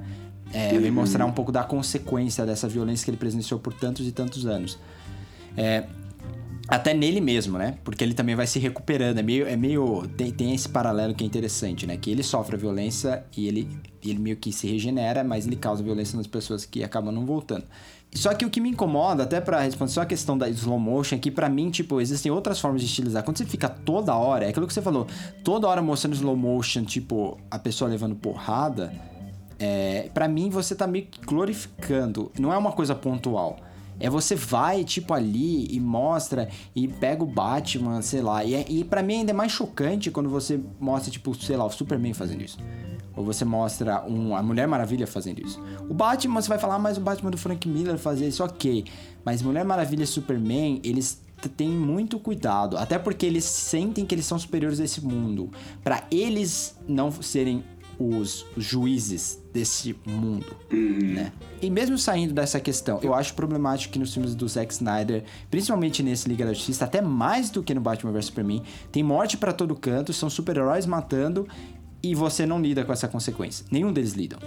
É, 0.53 0.79
vem 0.79 0.89
mostrar 0.89 1.25
um 1.25 1.33
pouco 1.33 1.51
da 1.51 1.65
consequência 1.65 2.45
dessa 2.45 2.69
violência 2.69 3.03
que 3.03 3.11
ele 3.11 3.17
presenciou 3.17 3.59
por 3.59 3.73
tantos 3.73 4.07
e 4.07 4.13
tantos 4.13 4.45
anos. 4.45 4.79
É, 5.57 5.83
até 6.67 6.93
nele 6.93 7.21
mesmo, 7.21 7.57
né? 7.57 7.77
Porque 7.83 8.03
ele 8.03 8.13
também 8.13 8.35
vai 8.35 8.45
se 8.45 8.59
recuperando. 8.59 9.17
É 9.19 9.23
meio. 9.23 9.47
É 9.47 9.55
meio 9.55 10.07
tem, 10.17 10.31
tem 10.31 10.53
esse 10.53 10.67
paralelo 10.67 11.13
que 11.13 11.23
é 11.23 11.27
interessante, 11.27 11.87
né? 11.87 11.97
Que 11.97 12.11
ele 12.11 12.23
sofre 12.23 12.55
a 12.55 12.59
violência 12.59 13.23
e 13.35 13.47
ele, 13.47 13.69
ele 14.03 14.19
meio 14.19 14.37
que 14.37 14.51
se 14.51 14.67
regenera, 14.67 15.23
mas 15.23 15.47
ele 15.47 15.55
causa 15.55 15.81
violência 15.81 16.17
nas 16.17 16.27
pessoas 16.27 16.65
que 16.65 16.83
acabam 16.83 17.13
não 17.13 17.25
voltando. 17.25 17.63
Só 18.13 18.33
que 18.33 18.45
o 18.45 18.49
que 18.49 18.59
me 18.59 18.69
incomoda, 18.69 19.23
até 19.23 19.39
para 19.39 19.61
responder 19.61 19.91
só 19.91 20.01
a 20.01 20.05
questão 20.05 20.37
da 20.37 20.49
slow 20.49 20.79
motion, 20.79 21.15
é 21.15 21.19
que 21.19 21.29
pra 21.29 21.49
mim, 21.49 21.69
tipo, 21.69 22.01
existem 22.01 22.31
outras 22.31 22.59
formas 22.59 22.81
de 22.81 22.87
estilizar. 22.87 23.23
Quando 23.23 23.37
você 23.37 23.45
fica 23.45 23.69
toda 23.69 24.15
hora, 24.15 24.45
é 24.45 24.49
aquilo 24.49 24.65
que 24.65 24.73
você 24.73 24.81
falou, 24.81 25.07
toda 25.43 25.67
hora 25.67 25.81
mostrando 25.81 26.15
slow 26.15 26.35
motion, 26.35 26.83
tipo, 26.83 27.37
a 27.51 27.59
pessoa 27.59 27.89
levando 27.89 28.15
porrada, 28.15 28.93
é, 29.59 30.09
para 30.13 30.27
mim 30.27 30.49
você 30.49 30.73
tá 30.73 30.87
meio 30.87 31.05
que 31.05 31.19
glorificando. 31.21 32.31
Não 32.39 32.53
é 32.53 32.57
uma 32.57 32.71
coisa 32.71 32.95
pontual. 32.95 33.57
É 33.99 34.09
você 34.09 34.35
vai, 34.35 34.83
tipo, 34.83 35.13
ali 35.13 35.67
e 35.73 35.79
mostra 35.79 36.49
e 36.75 36.87
pega 36.87 37.23
o 37.23 37.27
Batman, 37.27 38.01
sei 38.01 38.21
lá. 38.21 38.43
E, 38.43 38.53
é, 38.53 38.65
e 38.69 38.83
para 38.83 39.01
mim 39.01 39.19
ainda 39.19 39.31
é 39.31 39.33
mais 39.33 39.51
chocante 39.51 40.11
quando 40.11 40.29
você 40.29 40.59
mostra, 40.79 41.11
tipo, 41.11 41.33
sei 41.35 41.57
lá, 41.57 41.65
o 41.65 41.69
Superman 41.69 42.13
fazendo 42.13 42.43
isso. 42.43 42.57
Ou 43.15 43.25
você 43.25 43.43
mostra 43.43 44.05
um, 44.07 44.35
a 44.35 44.43
Mulher 44.43 44.67
Maravilha 44.67 45.07
fazendo 45.07 45.39
isso. 45.39 45.59
O 45.89 45.93
Batman, 45.93 46.39
você 46.39 46.49
vai 46.49 46.59
falar, 46.59 46.75
ah, 46.75 46.79
mas 46.79 46.97
o 46.97 47.01
Batman 47.01 47.31
do 47.31 47.37
Frank 47.37 47.67
Miller 47.67 47.97
fazia 47.97 48.27
isso, 48.27 48.43
ok. 48.43 48.85
Mas 49.25 49.41
Mulher 49.41 49.65
Maravilha 49.65 50.03
e 50.03 50.07
Superman, 50.07 50.79
eles 50.83 51.19
têm 51.55 51.69
muito 51.69 52.19
cuidado. 52.19 52.77
Até 52.77 52.99
porque 52.99 53.25
eles 53.25 53.43
sentem 53.43 54.05
que 54.05 54.13
eles 54.13 54.25
são 54.25 54.37
superiores 54.37 54.79
a 54.79 54.83
esse 54.83 55.03
mundo. 55.03 55.51
para 55.83 56.03
eles 56.11 56.77
não 56.87 57.11
serem 57.11 57.63
os 57.99 58.45
juízes 58.55 59.41
desse 59.51 59.95
mundo, 60.05 60.55
uhum. 60.71 61.13
né? 61.15 61.31
E 61.61 61.69
mesmo 61.69 61.97
saindo 61.97 62.33
dessa 62.33 62.59
questão, 62.59 62.99
eu 63.01 63.13
acho 63.13 63.33
problemático 63.33 63.93
que 63.93 63.99
nos 63.99 64.13
filmes 64.13 64.35
do 64.35 64.47
Zack 64.47 64.71
Snyder, 64.73 65.23
principalmente 65.49 66.03
nesse 66.03 66.29
Liga 66.29 66.45
da 66.45 66.53
Justiça, 66.53 66.85
até 66.85 67.01
mais 67.01 67.49
do 67.49 67.63
que 67.63 67.73
no 67.73 67.81
Batman 67.81 68.11
vs 68.11 68.25
Superman, 68.25 68.61
tem 68.91 69.01
morte 69.01 69.37
para 69.37 69.51
todo 69.51 69.75
canto, 69.75 70.13
são 70.13 70.29
super-heróis 70.29 70.85
matando 70.85 71.47
e 72.03 72.13
você 72.13 72.45
não 72.45 72.61
lida 72.61 72.85
com 72.85 72.93
essa 72.93 73.07
consequência. 73.07 73.65
Nenhum 73.71 73.91
deles 73.91 74.13
lidam. 74.13 74.39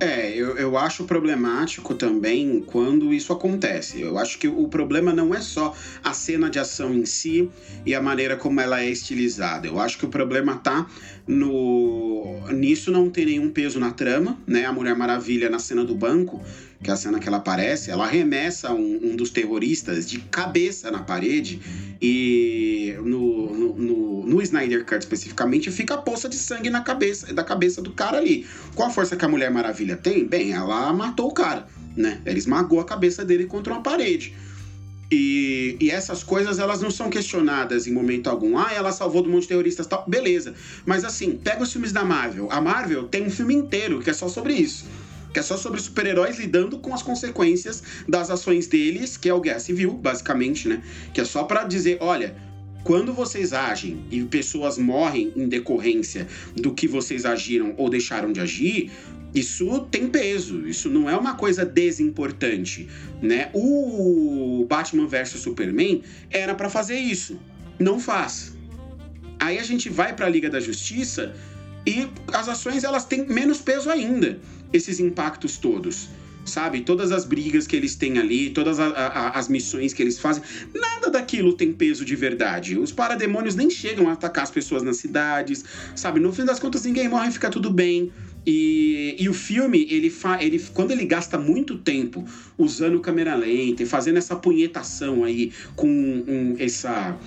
É, 0.00 0.30
eu, 0.30 0.56
eu 0.56 0.78
acho 0.78 1.04
problemático 1.04 1.92
também 1.92 2.62
quando 2.64 3.12
isso 3.12 3.32
acontece. 3.32 4.00
Eu 4.00 4.16
acho 4.16 4.38
que 4.38 4.46
o 4.46 4.68
problema 4.68 5.12
não 5.12 5.34
é 5.34 5.40
só 5.40 5.74
a 6.04 6.12
cena 6.12 6.48
de 6.48 6.58
ação 6.58 6.94
em 6.94 7.04
si 7.04 7.50
e 7.84 7.94
a 7.94 8.00
maneira 8.00 8.36
como 8.36 8.60
ela 8.60 8.80
é 8.80 8.88
estilizada. 8.88 9.66
Eu 9.66 9.80
acho 9.80 9.98
que 9.98 10.06
o 10.06 10.08
problema 10.08 10.56
tá 10.56 10.86
no 11.26 12.46
nisso 12.52 12.90
não 12.92 13.10
tem 13.10 13.26
nenhum 13.26 13.50
peso 13.50 13.80
na 13.80 13.90
trama, 13.90 14.38
né? 14.46 14.64
A 14.64 14.72
Mulher 14.72 14.96
Maravilha 14.96 15.50
na 15.50 15.58
cena 15.58 15.84
do 15.84 15.94
banco, 15.94 16.40
que 16.82 16.90
é 16.90 16.92
a 16.92 16.96
cena 16.96 17.18
que 17.18 17.26
ela 17.26 17.38
aparece, 17.38 17.90
ela 17.90 18.04
arremessa 18.04 18.72
um, 18.72 19.00
um 19.02 19.16
dos 19.16 19.30
terroristas 19.30 20.08
de 20.08 20.20
cabeça 20.20 20.90
na 20.90 21.00
parede 21.00 21.60
e 22.00 22.94
no, 22.98 23.52
no, 23.52 23.74
no, 23.74 24.26
no, 24.26 24.42
Snyder 24.42 24.84
Cut 24.84 24.98
especificamente 25.00 25.70
fica 25.72 25.94
a 25.94 25.98
poça 25.98 26.28
de 26.28 26.36
sangue 26.36 26.70
na 26.70 26.80
cabeça 26.80 27.32
da 27.34 27.42
cabeça 27.42 27.82
do 27.82 27.92
cara 27.92 28.18
ali. 28.18 28.46
Qual 28.76 28.88
a 28.88 28.92
força 28.92 29.16
que 29.16 29.24
a 29.24 29.28
Mulher 29.28 29.50
Maravilha 29.50 29.96
tem? 29.96 30.24
Bem, 30.24 30.52
ela 30.52 30.92
matou 30.92 31.28
o 31.28 31.34
cara, 31.34 31.66
né? 31.96 32.20
Ela 32.24 32.38
esmagou 32.38 32.78
a 32.78 32.84
cabeça 32.84 33.24
dele 33.24 33.46
contra 33.46 33.72
uma 33.72 33.82
parede. 33.82 34.34
E, 35.10 35.76
e, 35.80 35.90
essas 35.90 36.22
coisas 36.22 36.58
elas 36.58 36.82
não 36.82 36.90
são 36.90 37.08
questionadas 37.08 37.86
em 37.86 37.92
momento 37.92 38.28
algum. 38.28 38.58
Ah, 38.58 38.72
ela 38.72 38.92
salvou 38.92 39.22
do 39.22 39.30
monte 39.30 39.42
de 39.42 39.48
terroristas 39.48 39.86
tal. 39.86 40.04
Beleza. 40.06 40.54
Mas 40.84 41.02
assim, 41.02 41.32
pega 41.32 41.62
os 41.62 41.72
filmes 41.72 41.92
da 41.92 42.04
Marvel. 42.04 42.48
A 42.50 42.60
Marvel 42.60 43.08
tem 43.08 43.26
um 43.26 43.30
filme 43.30 43.54
inteiro 43.54 44.00
que 44.00 44.10
é 44.10 44.12
só 44.12 44.28
sobre 44.28 44.52
isso. 44.52 44.84
Que 45.32 45.40
é 45.40 45.42
só 45.42 45.56
sobre 45.56 45.80
super-heróis 45.80 46.38
lidando 46.38 46.78
com 46.78 46.94
as 46.94 47.02
consequências 47.02 47.82
das 48.08 48.30
ações 48.30 48.66
deles, 48.66 49.16
que 49.16 49.28
é 49.28 49.34
o 49.34 49.40
Guerra 49.40 49.60
Civil, 49.60 49.92
basicamente, 49.92 50.68
né? 50.68 50.82
Que 51.12 51.20
é 51.20 51.24
só 51.24 51.44
para 51.44 51.64
dizer, 51.64 51.98
olha, 52.00 52.34
quando 52.84 53.12
vocês 53.12 53.52
agem 53.52 54.02
e 54.10 54.22
pessoas 54.24 54.78
morrem 54.78 55.32
em 55.36 55.48
decorrência 55.48 56.26
do 56.56 56.72
que 56.72 56.88
vocês 56.88 57.26
agiram 57.26 57.74
ou 57.76 57.90
deixaram 57.90 58.32
de 58.32 58.40
agir, 58.40 58.90
isso 59.34 59.80
tem 59.90 60.08
peso, 60.08 60.66
isso 60.66 60.88
não 60.88 61.08
é 61.08 61.16
uma 61.16 61.34
coisa 61.34 61.64
desimportante, 61.64 62.88
né? 63.20 63.50
O 63.52 64.64
Batman 64.68 65.06
vs 65.06 65.30
Superman 65.40 66.02
era 66.30 66.54
para 66.54 66.70
fazer 66.70 66.98
isso, 66.98 67.38
não 67.78 68.00
faz. 68.00 68.56
Aí 69.38 69.58
a 69.58 69.62
gente 69.62 69.88
vai 69.88 70.16
para 70.16 70.26
a 70.26 70.28
Liga 70.28 70.48
da 70.48 70.58
Justiça 70.58 71.34
e 71.86 72.08
as 72.32 72.48
ações 72.48 72.84
elas 72.84 73.04
têm 73.04 73.26
menos 73.26 73.58
peso 73.58 73.90
ainda, 73.90 74.40
esses 74.72 75.00
impactos 75.00 75.56
todos 75.56 76.08
sabe? 76.48 76.80
Todas 76.80 77.12
as 77.12 77.24
brigas 77.24 77.66
que 77.66 77.76
eles 77.76 77.94
têm 77.94 78.18
ali, 78.18 78.50
todas 78.50 78.80
a, 78.80 78.86
a, 78.88 79.38
as 79.38 79.48
missões 79.48 79.92
que 79.92 80.02
eles 80.02 80.18
fazem, 80.18 80.42
nada 80.74 81.10
daquilo 81.10 81.52
tem 81.52 81.72
peso 81.72 82.04
de 82.04 82.16
verdade. 82.16 82.76
Os 82.78 82.90
parademônios 82.90 83.54
nem 83.54 83.70
chegam 83.70 84.08
a 84.08 84.12
atacar 84.12 84.44
as 84.44 84.50
pessoas 84.50 84.82
nas 84.82 84.96
cidades, 84.96 85.64
sabe? 85.94 86.18
No 86.18 86.32
fim 86.32 86.44
das 86.44 86.58
contas, 86.58 86.84
ninguém 86.84 87.08
morre 87.08 87.28
e 87.28 87.32
fica 87.32 87.50
tudo 87.50 87.70
bem. 87.70 88.10
E, 88.46 89.14
e 89.18 89.28
o 89.28 89.34
filme, 89.34 89.86
ele, 89.90 90.08
fa, 90.08 90.42
ele 90.42 90.58
quando 90.72 90.90
ele 90.90 91.04
gasta 91.04 91.36
muito 91.36 91.76
tempo 91.76 92.24
usando 92.56 92.98
câmera 92.98 93.34
lenta 93.34 93.82
e 93.82 93.86
fazendo 93.86 94.16
essa 94.16 94.34
punhetação 94.36 95.22
aí 95.22 95.52
com 95.76 95.86
um, 95.86 96.56
essa 96.58 97.18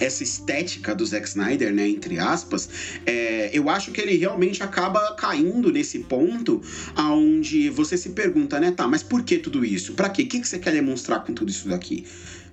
essa 0.00 0.22
estética 0.22 0.94
do 0.94 1.04
Zack 1.04 1.28
Snyder, 1.28 1.72
né, 1.72 1.86
entre 1.88 2.18
aspas, 2.18 2.68
é, 3.06 3.50
eu 3.52 3.68
acho 3.68 3.92
que 3.92 4.00
ele 4.00 4.16
realmente 4.16 4.62
acaba 4.62 5.14
caindo 5.14 5.70
nesse 5.70 6.00
ponto 6.00 6.60
aonde 6.96 7.68
você 7.70 7.96
se 7.96 8.10
pergunta, 8.10 8.58
né, 8.58 8.70
tá, 8.70 8.88
mas 8.88 9.02
por 9.02 9.22
que 9.22 9.38
tudo 9.38 9.64
isso? 9.64 9.92
Para 9.92 10.08
quê? 10.08 10.22
O 10.22 10.26
que 10.26 10.44
você 10.44 10.58
quer 10.58 10.72
demonstrar 10.72 11.22
com 11.22 11.32
tudo 11.34 11.50
isso 11.50 11.68
daqui? 11.68 12.04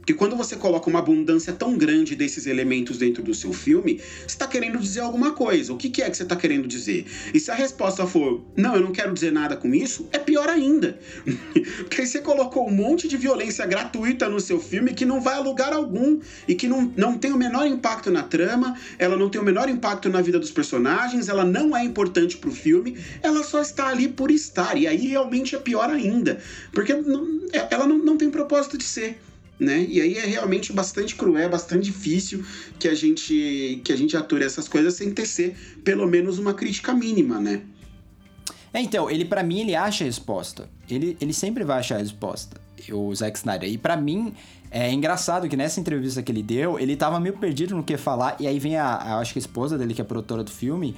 Porque 0.08 0.18
quando 0.18 0.38
você 0.38 0.56
coloca 0.56 0.90
uma 0.90 1.00
abundância 1.00 1.52
tão 1.52 1.78
grande 1.78 2.16
desses 2.16 2.46
elementos 2.46 2.98
dentro 2.98 3.22
do 3.22 3.34
seu 3.34 3.52
filme, 3.52 4.00
você 4.20 4.28
está 4.28 4.48
querendo 4.48 4.80
dizer 4.80 5.02
alguma 5.02 5.34
coisa. 5.34 5.74
O 5.74 5.76
que, 5.76 5.90
que 5.90 6.02
é 6.02 6.10
que 6.10 6.16
você 6.16 6.24
está 6.24 6.34
querendo 6.34 6.66
dizer? 6.66 7.06
E 7.34 7.40
se 7.42 7.52
a 7.52 7.54
resposta 7.54 8.08
for, 8.08 8.42
não, 8.56 8.74
eu 8.74 8.80
não 8.80 8.94
quero 8.94 9.14
dizer 9.14 9.34
nada 9.34 9.58
com 9.58 9.76
isso, 9.76 10.08
é 10.14 10.18
pior 10.18 10.48
ainda. 10.48 10.98
Porque 11.84 12.00
aí 12.00 12.08
você 12.08 12.22
colocou 12.22 12.70
um 12.70 12.72
monte 12.72 13.06
de 13.06 13.18
violência 13.18 13.66
gratuita 13.66 14.30
no 14.30 14.40
seu 14.40 14.62
filme 14.62 14.94
que 14.94 15.04
não 15.04 15.20
vai 15.20 15.36
a 15.36 15.42
lugar 15.42 15.74
algum 15.74 16.22
e 16.48 16.56
que 16.56 16.70
não, 16.70 16.90
não 16.96 17.18
tem 17.18 17.34
o 17.34 17.38
menor 17.38 17.68
impacto 17.68 18.10
na 18.10 18.24
trama, 18.24 18.80
ela 18.98 19.18
não 19.18 19.30
tem 19.30 19.42
o 19.42 19.44
menor 19.44 19.68
impacto 19.68 20.08
na 20.08 20.22
vida 20.22 20.40
dos 20.40 20.52
personagens, 20.52 21.28
ela 21.28 21.44
não 21.44 21.76
é 21.76 21.84
importante 21.84 22.38
pro 22.38 22.50
filme, 22.50 22.96
ela 23.22 23.44
só 23.44 23.60
está 23.60 23.90
ali 23.90 24.08
por 24.08 24.32
estar. 24.32 24.78
E 24.78 24.88
aí 24.88 25.06
realmente 25.06 25.54
é 25.54 25.60
pior 25.60 25.90
ainda. 25.90 26.40
Porque 26.72 26.94
não, 26.94 27.42
ela 27.70 27.86
não, 27.86 27.98
não 27.98 28.16
tem 28.16 28.30
propósito 28.30 28.78
de 28.78 28.86
ser 28.86 29.20
né? 29.60 29.86
E 29.90 30.00
aí 30.02 30.18
é 30.18 30.26
realmente 30.26 30.72
bastante 30.72 31.16
cruel, 31.16 31.50
bastante 31.50 31.86
difícil 31.86 32.44
que 32.78 32.88
a 32.88 32.94
gente 32.94 33.82
que 33.84 33.92
a 33.92 33.96
gente 33.96 34.16
ature 34.16 34.44
essas 34.44 34.68
coisas 34.68 34.94
sem 34.94 35.12
tecer 35.12 35.56
pelo 35.84 36.08
menos 36.08 36.38
uma 36.38 36.54
crítica 36.54 36.94
mínima, 36.94 37.40
né? 37.40 37.62
É, 38.74 38.82
então, 38.82 39.10
ele 39.10 39.26
para 39.26 39.42
mim 39.42 39.62
ele 39.62 39.76
acha 39.76 40.04
a 40.04 40.08
resposta. 40.08 40.70
Ele, 40.90 41.18
ele 41.20 41.34
sempre 41.34 41.64
vai 41.64 41.80
achar 41.80 41.96
a 41.96 42.00
resposta. 42.00 42.60
O 42.92 43.14
Zack 43.14 43.38
Snyder. 43.38 43.70
E 43.70 43.78
para 43.78 43.98
mim 43.98 44.34
é 44.70 44.92
engraçado 44.92 45.50
que 45.50 45.58
nessa 45.58 45.80
entrevista 45.80 46.22
que 46.22 46.32
ele 46.32 46.44
deu, 46.44 46.80
ele 46.80 46.96
tava 46.96 47.20
meio 47.20 47.38
perdido 47.38 47.76
no 47.76 47.84
que 47.84 47.98
falar 47.98 48.36
e 48.40 48.46
aí 48.48 48.60
vem 48.60 48.78
a, 48.78 48.86
a 48.86 49.20
acho 49.20 49.34
que 49.34 49.40
a 49.40 49.42
esposa 49.42 49.78
dele 49.78 49.94
que 49.94 50.02
é 50.02 50.04
produtora 50.04 50.44
do 50.44 50.52
filme, 50.52 50.96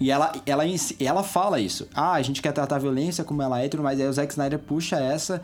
e 0.00 0.10
ela, 0.10 0.32
ela, 0.46 0.64
ela 0.98 1.22
fala 1.22 1.60
isso. 1.60 1.86
Ah, 1.94 2.12
a 2.12 2.22
gente 2.22 2.40
quer 2.40 2.52
tratar 2.52 2.76
a 2.76 2.78
violência 2.78 3.22
como 3.22 3.42
ela 3.42 3.60
é, 3.60 3.68
mas 3.82 4.00
aí 4.00 4.08
o 4.08 4.12
Zack 4.12 4.32
Snyder 4.32 4.58
puxa 4.58 4.98
essa 4.98 5.42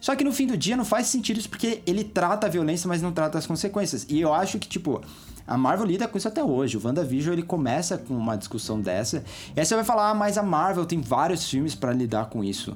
só 0.00 0.16
que 0.16 0.24
no 0.24 0.32
fim 0.32 0.46
do 0.46 0.56
dia 0.56 0.76
não 0.76 0.84
faz 0.84 1.06
sentido 1.08 1.38
isso 1.38 1.48
porque 1.48 1.82
ele 1.86 2.02
trata 2.02 2.46
a 2.46 2.50
violência, 2.50 2.88
mas 2.88 3.02
não 3.02 3.12
trata 3.12 3.36
as 3.36 3.46
consequências. 3.46 4.06
E 4.08 4.20
eu 4.20 4.32
acho 4.32 4.58
que, 4.58 4.66
tipo, 4.66 5.00
a 5.46 5.58
Marvel 5.58 5.86
lida 5.86 6.08
com 6.08 6.16
isso 6.16 6.28
até 6.28 6.42
hoje. 6.42 6.76
O 6.76 6.80
WandaVision 6.82 7.34
ele 7.34 7.42
começa 7.42 7.98
com 7.98 8.14
uma 8.14 8.36
discussão 8.36 8.80
dessa. 8.80 9.22
E 9.54 9.60
aí 9.60 9.66
você 9.66 9.74
vai 9.74 9.84
falar, 9.84 10.10
ah, 10.10 10.14
mas 10.14 10.38
a 10.38 10.42
Marvel 10.42 10.86
tem 10.86 11.00
vários 11.00 11.48
filmes 11.48 11.74
para 11.74 11.92
lidar 11.92 12.26
com 12.26 12.42
isso. 12.42 12.74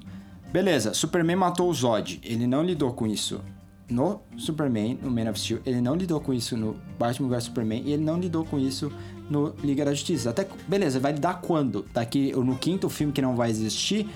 Beleza, 0.52 0.92
Superman 0.92 1.36
matou 1.36 1.70
o 1.70 1.74
Zod. 1.74 2.20
Ele 2.22 2.46
não 2.46 2.62
lidou 2.62 2.92
com 2.92 3.06
isso 3.06 3.40
no 3.88 4.20
Superman, 4.36 4.98
no 5.02 5.10
Man 5.10 5.30
of 5.30 5.40
Steel. 5.40 5.60
Ele 5.64 5.80
não 5.80 5.94
lidou 5.94 6.20
com 6.20 6.32
isso 6.32 6.56
no 6.56 6.76
Batman 6.98 7.28
vs 7.28 7.44
Superman. 7.44 7.82
E 7.86 7.92
ele 7.92 8.04
não 8.04 8.18
lidou 8.18 8.44
com 8.44 8.58
isso 8.58 8.92
no 9.30 9.54
Liga 9.62 9.84
da 9.84 9.94
Justiça. 9.94 10.30
Até, 10.30 10.46
beleza, 10.68 11.00
vai 11.00 11.12
lidar 11.12 11.40
quando? 11.40 11.86
Daqui, 11.92 12.32
no 12.32 12.56
quinto 12.56 12.88
filme 12.90 13.12
que 13.12 13.22
não 13.22 13.34
vai 13.34 13.50
existir? 13.50 14.08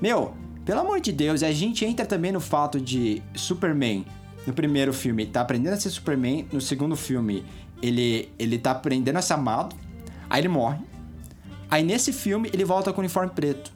Meu, 0.00 0.34
pelo 0.66 0.80
amor 0.80 1.00
de 1.00 1.12
Deus, 1.12 1.44
a 1.44 1.52
gente 1.52 1.84
entra 1.84 2.04
também 2.04 2.32
no 2.32 2.40
fato 2.40 2.80
de 2.80 3.22
Superman, 3.36 4.04
no 4.44 4.52
primeiro 4.52 4.92
filme, 4.92 5.24
tá 5.24 5.40
aprendendo 5.40 5.74
a 5.74 5.76
ser 5.76 5.90
Superman, 5.90 6.44
no 6.52 6.60
segundo 6.60 6.96
filme, 6.96 7.44
ele, 7.80 8.28
ele 8.36 8.58
tá 8.58 8.72
aprendendo 8.72 9.16
a 9.16 9.22
ser 9.22 9.34
amado, 9.34 9.76
aí 10.28 10.40
ele 10.40 10.48
morre. 10.48 10.80
Aí 11.70 11.84
nesse 11.84 12.12
filme, 12.12 12.50
ele 12.52 12.64
volta 12.64 12.92
com 12.92 12.98
o 12.98 13.04
uniforme 13.04 13.30
preto. 13.32 13.72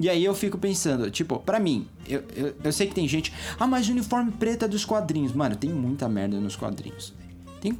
E 0.00 0.08
aí 0.08 0.24
eu 0.24 0.34
fico 0.34 0.58
pensando, 0.58 1.10
tipo, 1.10 1.40
pra 1.40 1.58
mim, 1.58 1.88
eu, 2.08 2.22
eu, 2.36 2.54
eu, 2.62 2.72
sei 2.72 2.86
que 2.86 2.94
tem 2.94 3.06
gente. 3.08 3.32
Ah, 3.58 3.66
mas 3.66 3.88
o 3.88 3.92
uniforme 3.92 4.30
preto 4.30 4.64
é 4.64 4.68
dos 4.68 4.84
quadrinhos. 4.84 5.32
Mano, 5.32 5.56
tem 5.56 5.70
muita 5.70 6.08
merda 6.08 6.38
nos 6.38 6.54
quadrinhos. 6.54 7.12
Tem, 7.60 7.76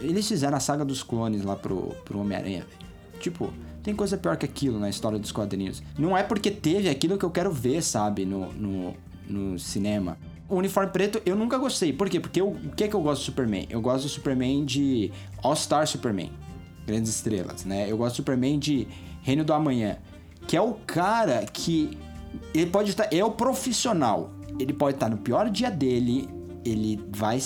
eles 0.00 0.26
fizeram 0.26 0.56
a 0.56 0.60
saga 0.60 0.84
dos 0.84 1.02
clones 1.02 1.42
lá 1.42 1.56
pro, 1.56 1.94
pro 2.04 2.20
Homem-Aranha. 2.20 2.66
Tipo, 3.20 3.52
tem 3.84 3.94
coisa 3.94 4.16
pior 4.16 4.38
que 4.38 4.46
aquilo 4.46 4.80
na 4.80 4.88
história 4.88 5.18
dos 5.18 5.30
quadrinhos. 5.30 5.82
Não 5.98 6.16
é 6.16 6.22
porque 6.22 6.50
teve 6.50 6.88
aquilo 6.88 7.18
que 7.18 7.24
eu 7.24 7.30
quero 7.30 7.52
ver, 7.52 7.82
sabe, 7.82 8.24
no, 8.24 8.50
no, 8.54 8.96
no 9.28 9.58
cinema. 9.58 10.16
O 10.48 10.56
uniforme 10.56 10.90
preto 10.90 11.20
eu 11.26 11.36
nunca 11.36 11.58
gostei. 11.58 11.92
Por 11.92 12.08
quê? 12.08 12.18
Porque 12.18 12.40
eu, 12.40 12.48
o 12.48 12.70
que 12.74 12.84
é 12.84 12.88
que 12.88 12.96
eu 12.96 13.02
gosto 13.02 13.20
do 13.20 13.24
Superman? 13.26 13.66
Eu 13.68 13.82
gosto 13.82 14.04
do 14.04 14.08
Superman 14.08 14.64
de 14.64 15.12
All-Star 15.42 15.86
Superman. 15.86 16.32
Grandes 16.86 17.10
estrelas, 17.14 17.66
né? 17.66 17.90
Eu 17.90 17.98
gosto 17.98 18.14
do 18.14 18.16
Superman 18.16 18.58
de 18.58 18.88
Reino 19.22 19.44
do 19.44 19.52
Amanhã. 19.52 19.98
Que 20.48 20.56
é 20.56 20.60
o 20.62 20.72
cara 20.86 21.44
que. 21.52 21.98
Ele 22.54 22.70
pode 22.70 22.88
estar. 22.88 23.12
É 23.12 23.22
o 23.22 23.32
profissional. 23.32 24.32
Ele 24.58 24.72
pode 24.72 24.96
estar 24.96 25.10
no 25.10 25.18
pior 25.18 25.50
dia 25.50 25.70
dele. 25.70 26.26
Ele 26.64 26.98
vai 27.10 27.38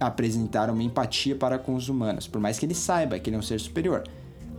apresentar 0.00 0.70
uma 0.70 0.82
empatia 0.82 1.36
para 1.36 1.58
com 1.58 1.74
os 1.74 1.90
humanos. 1.90 2.26
Por 2.26 2.40
mais 2.40 2.58
que 2.58 2.64
ele 2.64 2.74
saiba 2.74 3.18
que 3.18 3.28
ele 3.28 3.36
é 3.36 3.38
um 3.38 3.42
ser 3.42 3.60
superior. 3.60 4.04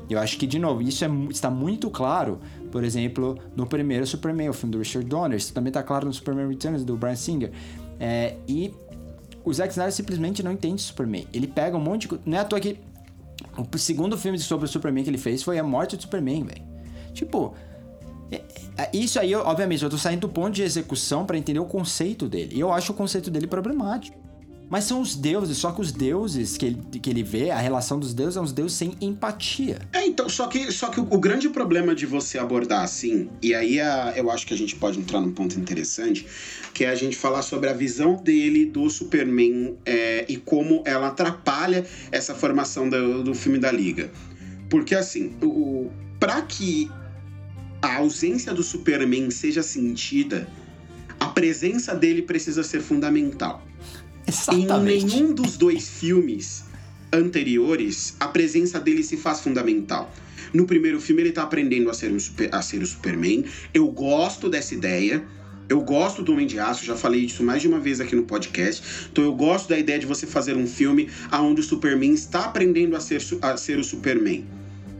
Eu 0.09 0.19
acho 0.19 0.37
que, 0.37 0.45
de 0.45 0.59
novo, 0.59 0.81
isso 0.81 1.03
é, 1.03 1.09
está 1.29 1.49
muito 1.49 1.89
claro, 1.89 2.39
por 2.71 2.83
exemplo, 2.83 3.37
no 3.55 3.65
primeiro 3.65 4.05
Superman, 4.05 4.49
o 4.49 4.53
filme 4.53 4.71
do 4.71 4.79
Richard 4.79 5.07
Donner, 5.07 5.37
isso 5.37 5.53
também 5.53 5.69
está 5.69 5.81
claro 5.81 6.05
no 6.05 6.13
Superman 6.13 6.47
Returns, 6.47 6.83
do 6.83 6.95
Brian 6.95 7.15
Singer. 7.15 7.51
É, 7.99 8.35
e 8.47 8.73
o 9.43 9.53
Zack 9.53 9.71
Snyder 9.71 9.93
simplesmente 9.93 10.43
não 10.43 10.51
entende 10.51 10.81
Superman. 10.81 11.27
Ele 11.33 11.47
pega 11.47 11.77
um 11.77 11.81
monte 11.81 12.07
de... 12.07 12.19
Não 12.25 12.37
é 12.37 12.41
à 12.41 12.45
toa 12.45 12.59
que 12.59 12.79
o 13.57 13.77
segundo 13.77 14.17
filme 14.17 14.37
sobre 14.39 14.65
o 14.65 14.67
Superman 14.67 15.03
que 15.03 15.09
ele 15.09 15.17
fez 15.17 15.43
foi 15.43 15.57
A 15.57 15.63
Morte 15.63 15.95
do 15.95 16.01
Superman, 16.01 16.43
velho. 16.43 16.63
Tipo, 17.13 17.53
é, 18.31 18.41
é, 18.77 18.89
isso 18.93 19.19
aí, 19.19 19.33
obviamente, 19.33 19.83
eu 19.83 19.89
tô 19.89 19.97
saindo 19.97 20.21
do 20.21 20.29
ponto 20.29 20.51
de 20.51 20.63
execução 20.63 21.25
para 21.25 21.37
entender 21.37 21.59
o 21.59 21.65
conceito 21.65 22.27
dele. 22.27 22.55
E 22.55 22.59
eu 22.59 22.71
acho 22.71 22.91
o 22.91 22.95
conceito 22.95 23.31
dele 23.31 23.47
problemático. 23.47 24.17
Mas 24.69 24.85
são 24.85 24.99
os 24.99 25.15
deuses, 25.15 25.57
só 25.57 25.71
que 25.71 25.79
os 25.79 25.91
deuses 25.91 26.57
que 26.57 26.65
ele, 26.65 26.81
que 27.01 27.09
ele 27.09 27.23
vê, 27.23 27.51
a 27.51 27.57
relação 27.57 27.99
dos 27.99 28.13
deuses 28.13 28.35
é 28.35 28.41
uns 28.41 28.51
deuses 28.51 28.75
sem 28.77 28.95
empatia. 28.99 29.79
É, 29.93 30.05
então, 30.05 30.27
só 30.27 30.47
que, 30.47 30.71
só 30.71 30.89
que 30.89 30.99
o, 30.99 31.03
o 31.03 31.19
grande 31.19 31.49
problema 31.49 31.93
de 31.93 32.05
você 32.05 32.39
abordar 32.39 32.83
assim, 32.83 33.29
e 33.41 33.53
aí 33.53 33.79
a, 33.79 34.13
eu 34.15 34.31
acho 34.31 34.47
que 34.47 34.53
a 34.53 34.57
gente 34.57 34.75
pode 34.75 34.99
entrar 34.99 35.21
num 35.21 35.31
ponto 35.31 35.59
interessante, 35.59 36.25
que 36.73 36.83
é 36.83 36.89
a 36.89 36.95
gente 36.95 37.15
falar 37.15 37.41
sobre 37.41 37.69
a 37.69 37.73
visão 37.73 38.15
dele 38.15 38.65
do 38.65 38.89
Superman 38.89 39.77
é, 39.85 40.25
e 40.27 40.37
como 40.37 40.81
ela 40.85 41.07
atrapalha 41.07 41.85
essa 42.11 42.33
formação 42.33 42.89
do, 42.89 43.23
do 43.23 43.35
filme 43.35 43.59
da 43.59 43.71
Liga. 43.71 44.11
Porque 44.69 44.95
assim, 44.95 45.35
o, 45.43 45.91
pra 46.19 46.41
que 46.41 46.89
a 47.81 47.97
ausência 47.97 48.53
do 48.53 48.63
Superman 48.63 49.29
seja 49.29 49.61
sentida, 49.61 50.47
a 51.19 51.27
presença 51.27 51.93
dele 51.93 52.23
precisa 52.23 52.63
ser 52.63 52.81
fundamental. 52.81 53.63
Exatamente. 54.27 55.05
Em 55.05 55.07
nenhum 55.07 55.33
dos 55.33 55.57
dois 55.57 55.87
filmes 55.87 56.65
anteriores, 57.11 58.15
a 58.19 58.27
presença 58.27 58.79
dele 58.79 59.03
se 59.03 59.17
faz 59.17 59.39
fundamental. 59.39 60.11
No 60.53 60.65
primeiro 60.65 60.99
filme, 60.99 61.21
ele 61.21 61.31
tá 61.31 61.43
aprendendo 61.43 61.89
a 61.89 61.93
ser, 61.93 62.11
um 62.11 62.19
super, 62.19 62.53
a 62.53 62.61
ser 62.61 62.81
o 62.81 62.85
Superman. 62.85 63.45
Eu 63.73 63.87
gosto 63.87 64.49
dessa 64.49 64.73
ideia. 64.73 65.23
Eu 65.67 65.81
gosto 65.81 66.21
do 66.21 66.31
Homem 66.31 66.45
de 66.45 66.59
Aço, 66.59 66.85
já 66.85 66.95
falei 66.95 67.21
isso 67.21 67.43
mais 67.43 67.59
de 67.59 67.67
uma 67.67 67.79
vez 67.79 67.99
aqui 67.99 68.15
no 68.15 68.21
podcast. 68.23 69.07
Então 69.11 69.23
eu 69.23 69.33
gosto 69.33 69.67
da 69.67 69.77
ideia 69.77 69.97
de 69.97 70.05
você 70.05 70.27
fazer 70.27 70.55
um 70.55 70.67
filme 70.67 71.09
onde 71.33 71.61
o 71.61 71.63
Superman 71.63 72.13
está 72.13 72.45
aprendendo 72.45 72.95
a 72.95 72.99
ser, 72.99 73.19
a 73.41 73.57
ser 73.57 73.79
o 73.79 73.83
Superman. 73.83 74.45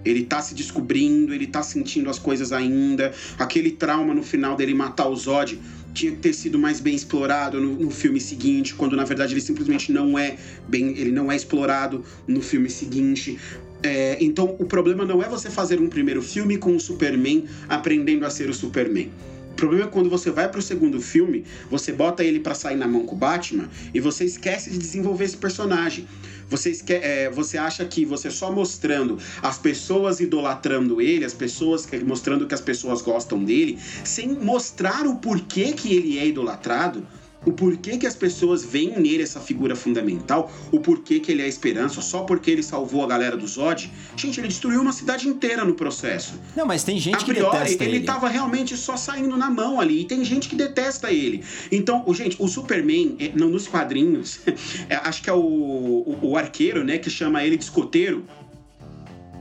Ele 0.04 0.24
tá 0.24 0.42
se 0.42 0.56
descobrindo, 0.56 1.36
ele 1.36 1.46
tá 1.46 1.62
sentindo 1.62 2.10
as 2.10 2.18
coisas 2.18 2.52
ainda. 2.52 3.14
Aquele 3.38 3.72
trauma 3.72 4.14
no 4.14 4.24
final 4.24 4.56
dele 4.56 4.74
matar 4.74 5.08
o 5.08 5.16
Zod 5.16 5.60
tinha 5.96 6.12
que 6.12 6.20
ter 6.20 6.34
sido 6.34 6.60
mais 6.60 6.80
bem 6.80 6.94
explorado 6.94 7.60
no, 7.60 7.74
no, 7.74 7.90
filme 7.90 8.20
seguinte, 8.20 8.76
quando 8.76 8.96
na 8.96 9.06
verdade 9.06 9.34
ele 9.34 9.42
simplesmente 9.42 9.92
não 9.92 10.20
é 10.20 10.36
bem, 10.68 10.90
ele 10.90 11.12
não 11.12 11.32
é 11.32 11.36
explorado 11.36 12.04
no 12.28 12.42
filme 12.42 12.70
seguinte. 12.70 13.40
É, 13.82 14.18
então 14.20 14.56
o 14.60 14.66
problema 14.66 15.06
não 15.06 15.24
é 15.24 15.30
você 15.30 15.50
fazer 15.50 15.80
um 15.80 15.88
primeiro 15.88 16.22
filme 16.22 16.58
com 16.58 16.76
o 16.76 16.80
Superman 16.80 17.46
aprendendo 17.70 18.26
a 18.26 18.30
ser 18.30 18.50
o 18.50 18.54
Superman. 18.54 19.10
O 19.52 19.56
problema 19.56 19.86
é 19.86 19.88
quando 19.88 20.10
você 20.10 20.30
vai 20.30 20.50
pro 20.50 20.62
segundo 20.62 21.00
filme, 21.00 21.46
você 21.72 21.94
bota 21.94 22.22
ele 22.26 22.42
para 22.42 22.54
sair 22.54 22.76
na 22.76 22.90
mão 22.90 23.06
com 23.06 23.16
o 23.16 23.18
Batman 23.18 23.70
e 23.94 24.02
você 24.02 24.26
esquece 24.26 24.70
de 24.70 24.78
desenvolver 24.78 25.24
esse 25.24 25.38
personagem. 25.38 26.06
Você, 26.50 26.70
esque 26.70 26.94
é, 26.94 27.30
você 27.30 27.58
acha 27.58 27.84
que 27.86 28.06
você 28.06 28.30
só 28.30 28.52
mostrando 28.52 29.18
as 29.42 29.58
pessoas 29.58 30.20
idolatrando 30.20 31.02
ele, 31.02 31.26
as 31.26 31.34
pessoas 31.34 31.88
mostrando 32.06 32.48
que 32.48 32.54
as 32.54 32.62
pessoas 32.62 33.02
gostam 33.02 33.44
dele, 33.44 33.80
sem 34.04 34.30
mostrar 34.34 35.08
o 35.08 35.18
porquê 35.18 35.74
que 35.74 35.94
ele 35.94 36.20
é 36.20 36.28
idolatrado, 36.28 37.06
o 37.46 37.52
porquê 37.52 37.98
que 37.98 38.08
as 38.08 38.16
pessoas 38.16 38.64
veem 38.66 39.00
nele 39.00 39.24
essa 39.24 39.40
figura 39.40 39.76
fundamental, 39.76 40.52
o 40.72 40.80
porquê 40.80 41.20
que 41.20 41.32
ele 41.32 41.42
é 41.42 41.46
a 41.46 41.48
esperança, 41.48 42.02
só 42.02 42.24
porque 42.24 42.52
ele 42.52 42.64
salvou 42.64 43.04
a 43.04 43.08
galera 43.08 43.38
do 43.38 43.48
Zod. 43.48 43.92
Gente, 44.16 44.40
ele 44.40 44.48
destruiu 44.48 44.82
uma 44.82 44.92
cidade 44.92 45.28
inteira 45.28 45.64
no 45.64 45.74
processo. 45.74 46.40
Não, 46.56 46.66
mas 46.66 46.84
tem 46.84 47.00
gente 47.00 47.24
a 47.24 47.26
priori, 47.26 47.46
que 47.46 47.52
detesta 47.52 47.84
ele. 47.84 47.96
Ele 47.98 48.06
tava 48.06 48.28
realmente 48.28 48.76
só 48.76 48.98
saindo 48.98 49.38
na 49.38 49.50
mão 49.50 49.80
ali, 49.80 50.02
e 50.02 50.06
tem 50.06 50.24
gente 50.24 50.50
que 50.50 50.56
detesta 50.56 51.12
ele. 51.12 51.44
Então, 51.72 52.04
gente, 52.14 52.36
o 52.40 52.48
Superman, 52.48 53.16
é, 53.20 53.30
nos 53.30 53.68
quadrinhos, 53.68 54.40
é, 54.90 54.96
acho 54.96 55.22
que 55.22 55.30
é 55.30 55.34
o, 55.34 55.40
o, 55.40 56.18
o 56.22 56.38
arqueiro, 56.38 56.84
né, 56.84 56.98
que 56.98 57.10
chama 57.10 57.44
ele 57.44 57.58
de 57.58 57.64
escoteiro, 57.64 58.26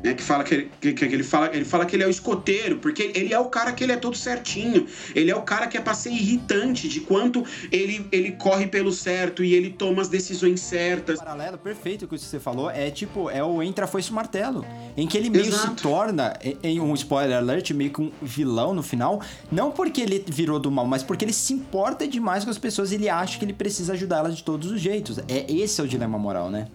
né, 0.04 0.12
que 0.12 0.22
fala 0.22 0.44
que, 0.44 0.68
que, 0.80 0.92
que, 0.92 1.04
ele 1.04 1.24
fala 1.24 1.50
ele 1.54 1.64
fala 1.64 1.86
que 1.86 1.96
ele 1.96 2.02
é 2.02 2.06
o 2.06 2.10
escoteiro, 2.10 2.76
porque 2.76 3.10
ele 3.14 3.32
é 3.32 3.38
o 3.38 3.46
cara 3.46 3.72
que 3.72 3.82
ele 3.82 3.92
é 3.92 3.96
todo 3.96 4.14
certinho. 4.16 4.86
Ele 5.14 5.30
é 5.30 5.36
o 5.36 5.40
cara 5.40 5.66
que 5.66 5.78
é 5.78 5.80
pra 5.80 5.94
ser 5.94 6.10
irritante 6.10 6.86
de 6.88 7.00
quanto 7.00 7.42
ele, 7.72 8.06
ele 8.12 8.32
corre 8.32 8.66
pelo 8.66 8.92
certo 8.92 9.42
e 9.42 9.54
ele 9.54 9.70
toma 9.70 10.02
as 10.02 10.08
decisões 10.08 10.60
certas. 10.60 11.16
O 11.16 11.24
paralelo 11.24 11.56
perfeito 11.56 12.06
que 12.06 12.18
você 12.18 12.38
falou 12.38 12.70
é 12.70 12.90
tipo, 12.90 13.30
é 13.30 13.42
o 13.42 13.62
Entra 13.62 13.86
Foi 13.86 14.04
Martelo, 14.10 14.66
em 14.94 15.06
que 15.06 15.16
ele 15.16 15.30
meio 15.30 15.46
Exato. 15.46 15.68
se 15.68 15.82
torna, 15.82 16.34
em 16.62 16.78
um 16.78 16.92
spoiler 16.92 17.38
alert, 17.38 17.70
meio 17.70 17.90
que 17.90 18.02
um 18.02 18.12
vilão 18.20 18.74
no 18.74 18.82
final, 18.82 19.22
não 19.50 19.70
porque 19.70 20.02
ele 20.02 20.22
virou 20.28 20.58
do 20.58 20.70
mal, 20.70 20.86
mas 20.86 21.02
porque 21.02 21.24
ele 21.24 21.32
se 21.32 21.54
importa 21.54 22.06
demais 22.06 22.44
com 22.44 22.50
as 22.50 22.58
pessoas 22.58 22.92
e 22.92 22.96
ele 22.96 23.08
acha 23.08 23.38
que 23.38 23.44
ele 23.44 23.54
precisa 23.54 23.94
ajudá-las 23.94 24.36
de 24.36 24.44
todos 24.44 24.70
os 24.70 24.78
jeitos. 24.78 25.18
É 25.26 25.50
esse 25.50 25.80
é 25.80 25.84
o 25.84 25.88
dilema 25.88 26.18
moral, 26.18 26.50
né? 26.50 26.68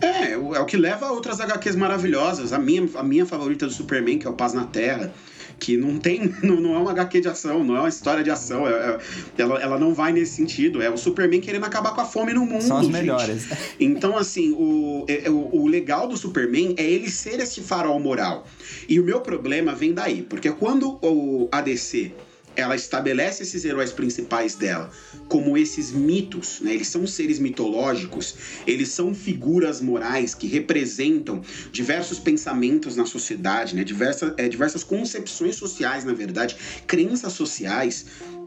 É, 0.00 0.32
é 0.32 0.36
o 0.36 0.64
que 0.64 0.76
leva 0.76 1.06
a 1.06 1.12
outras 1.12 1.40
HQs 1.40 1.76
maravilhosas. 1.76 2.52
A 2.52 2.58
minha, 2.58 2.88
a 2.94 3.02
minha 3.02 3.26
favorita 3.26 3.66
do 3.66 3.72
Superman, 3.72 4.18
que 4.18 4.26
é 4.26 4.30
o 4.30 4.34
Paz 4.34 4.52
na 4.52 4.64
Terra, 4.64 5.12
que 5.58 5.76
não 5.76 5.98
tem. 5.98 6.34
Não, 6.42 6.60
não 6.60 6.74
é 6.74 6.78
uma 6.78 6.90
HQ 6.90 7.20
de 7.20 7.28
ação, 7.28 7.62
não 7.62 7.76
é 7.76 7.80
uma 7.80 7.88
história 7.88 8.24
de 8.24 8.30
ação. 8.30 8.66
É, 8.66 8.70
é, 8.72 8.98
ela, 9.38 9.62
ela 9.62 9.78
não 9.78 9.94
vai 9.94 10.12
nesse 10.12 10.34
sentido. 10.34 10.82
É 10.82 10.90
o 10.90 10.96
Superman 10.96 11.40
querendo 11.40 11.64
acabar 11.64 11.94
com 11.94 12.00
a 12.00 12.04
fome 12.04 12.32
no 12.32 12.44
mundo. 12.44 12.62
São 12.62 12.78
as 12.78 12.86
gente. 12.86 12.92
melhores. 12.92 13.46
Então, 13.78 14.16
assim, 14.16 14.52
o, 14.52 15.04
é, 15.08 15.30
o, 15.30 15.62
o 15.62 15.66
legal 15.66 16.08
do 16.08 16.16
Superman 16.16 16.74
é 16.76 16.82
ele 16.82 17.10
ser 17.10 17.40
esse 17.40 17.60
farol 17.60 17.98
moral. 18.00 18.46
E 18.88 18.98
o 18.98 19.04
meu 19.04 19.20
problema 19.20 19.74
vem 19.74 19.92
daí, 19.92 20.22
porque 20.22 20.50
quando 20.50 20.98
o 21.02 21.48
ADC 21.50 22.12
ela 22.56 22.76
estabelece 22.76 23.42
esses 23.42 23.64
heróis 23.64 23.92
principais 23.92 24.54
dela 24.54 24.90
como 25.28 25.56
esses 25.56 25.90
mitos, 25.90 26.60
né? 26.60 26.74
Eles 26.74 26.88
são 26.88 27.06
seres 27.06 27.38
mitológicos, 27.38 28.34
eles 28.66 28.88
são 28.88 29.14
figuras 29.14 29.80
morais 29.80 30.34
que 30.34 30.46
representam 30.46 31.42
diversos 31.70 32.18
pensamentos 32.18 32.96
na 32.96 33.06
sociedade, 33.06 33.74
né? 33.74 33.82
Diversas, 33.84 34.34
é, 34.36 34.48
diversas 34.48 34.84
concepções 34.84 35.56
sociais, 35.56 36.04
na 36.04 36.12
verdade, 36.12 36.56
crenças 36.86 37.32
sociais. 37.32 38.04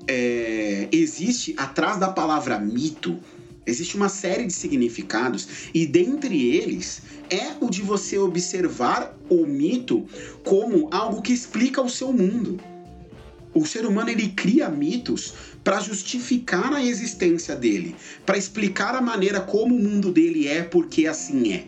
É, 0.08 0.88
existe 0.91 1.56
atrás 1.58 1.97
da 1.97 2.08
palavra 2.08 2.60
mito 2.60 3.20
Existe 3.66 3.95
uma 3.95 4.10
série 4.10 4.45
de 4.45 4.53
significados 4.53 5.47
e 5.74 5.88
dentre 5.88 6.49
eles 6.56 7.01
é 7.30 7.56
o 7.60 7.70
de 7.70 7.82
você 7.82 8.18
observar 8.18 9.18
o 9.28 9.45
mito 9.45 10.06
como 10.43 10.88
algo 10.91 11.22
que 11.22 11.34
explica 11.34 11.82
o 11.82 11.89
seu 11.89 12.14
mundo. 12.14 12.60
O 13.56 13.66
ser 13.66 13.86
humano 13.86 14.10
ele 14.10 14.28
cria 14.28 14.68
mitos 14.68 15.34
para 15.64 15.80
justificar 15.80 16.74
a 16.74 16.84
existência 16.84 17.56
dele, 17.56 17.95
para 18.26 18.38
explicar 18.38 18.93
a 18.93 19.01
maneira 19.01 19.39
como 19.39 19.74
o 19.74 19.82
mundo 19.82 20.12
dele 20.12 20.45
é, 20.45 20.62
porque 20.62 21.08
assim 21.08 21.53
é. 21.53 21.66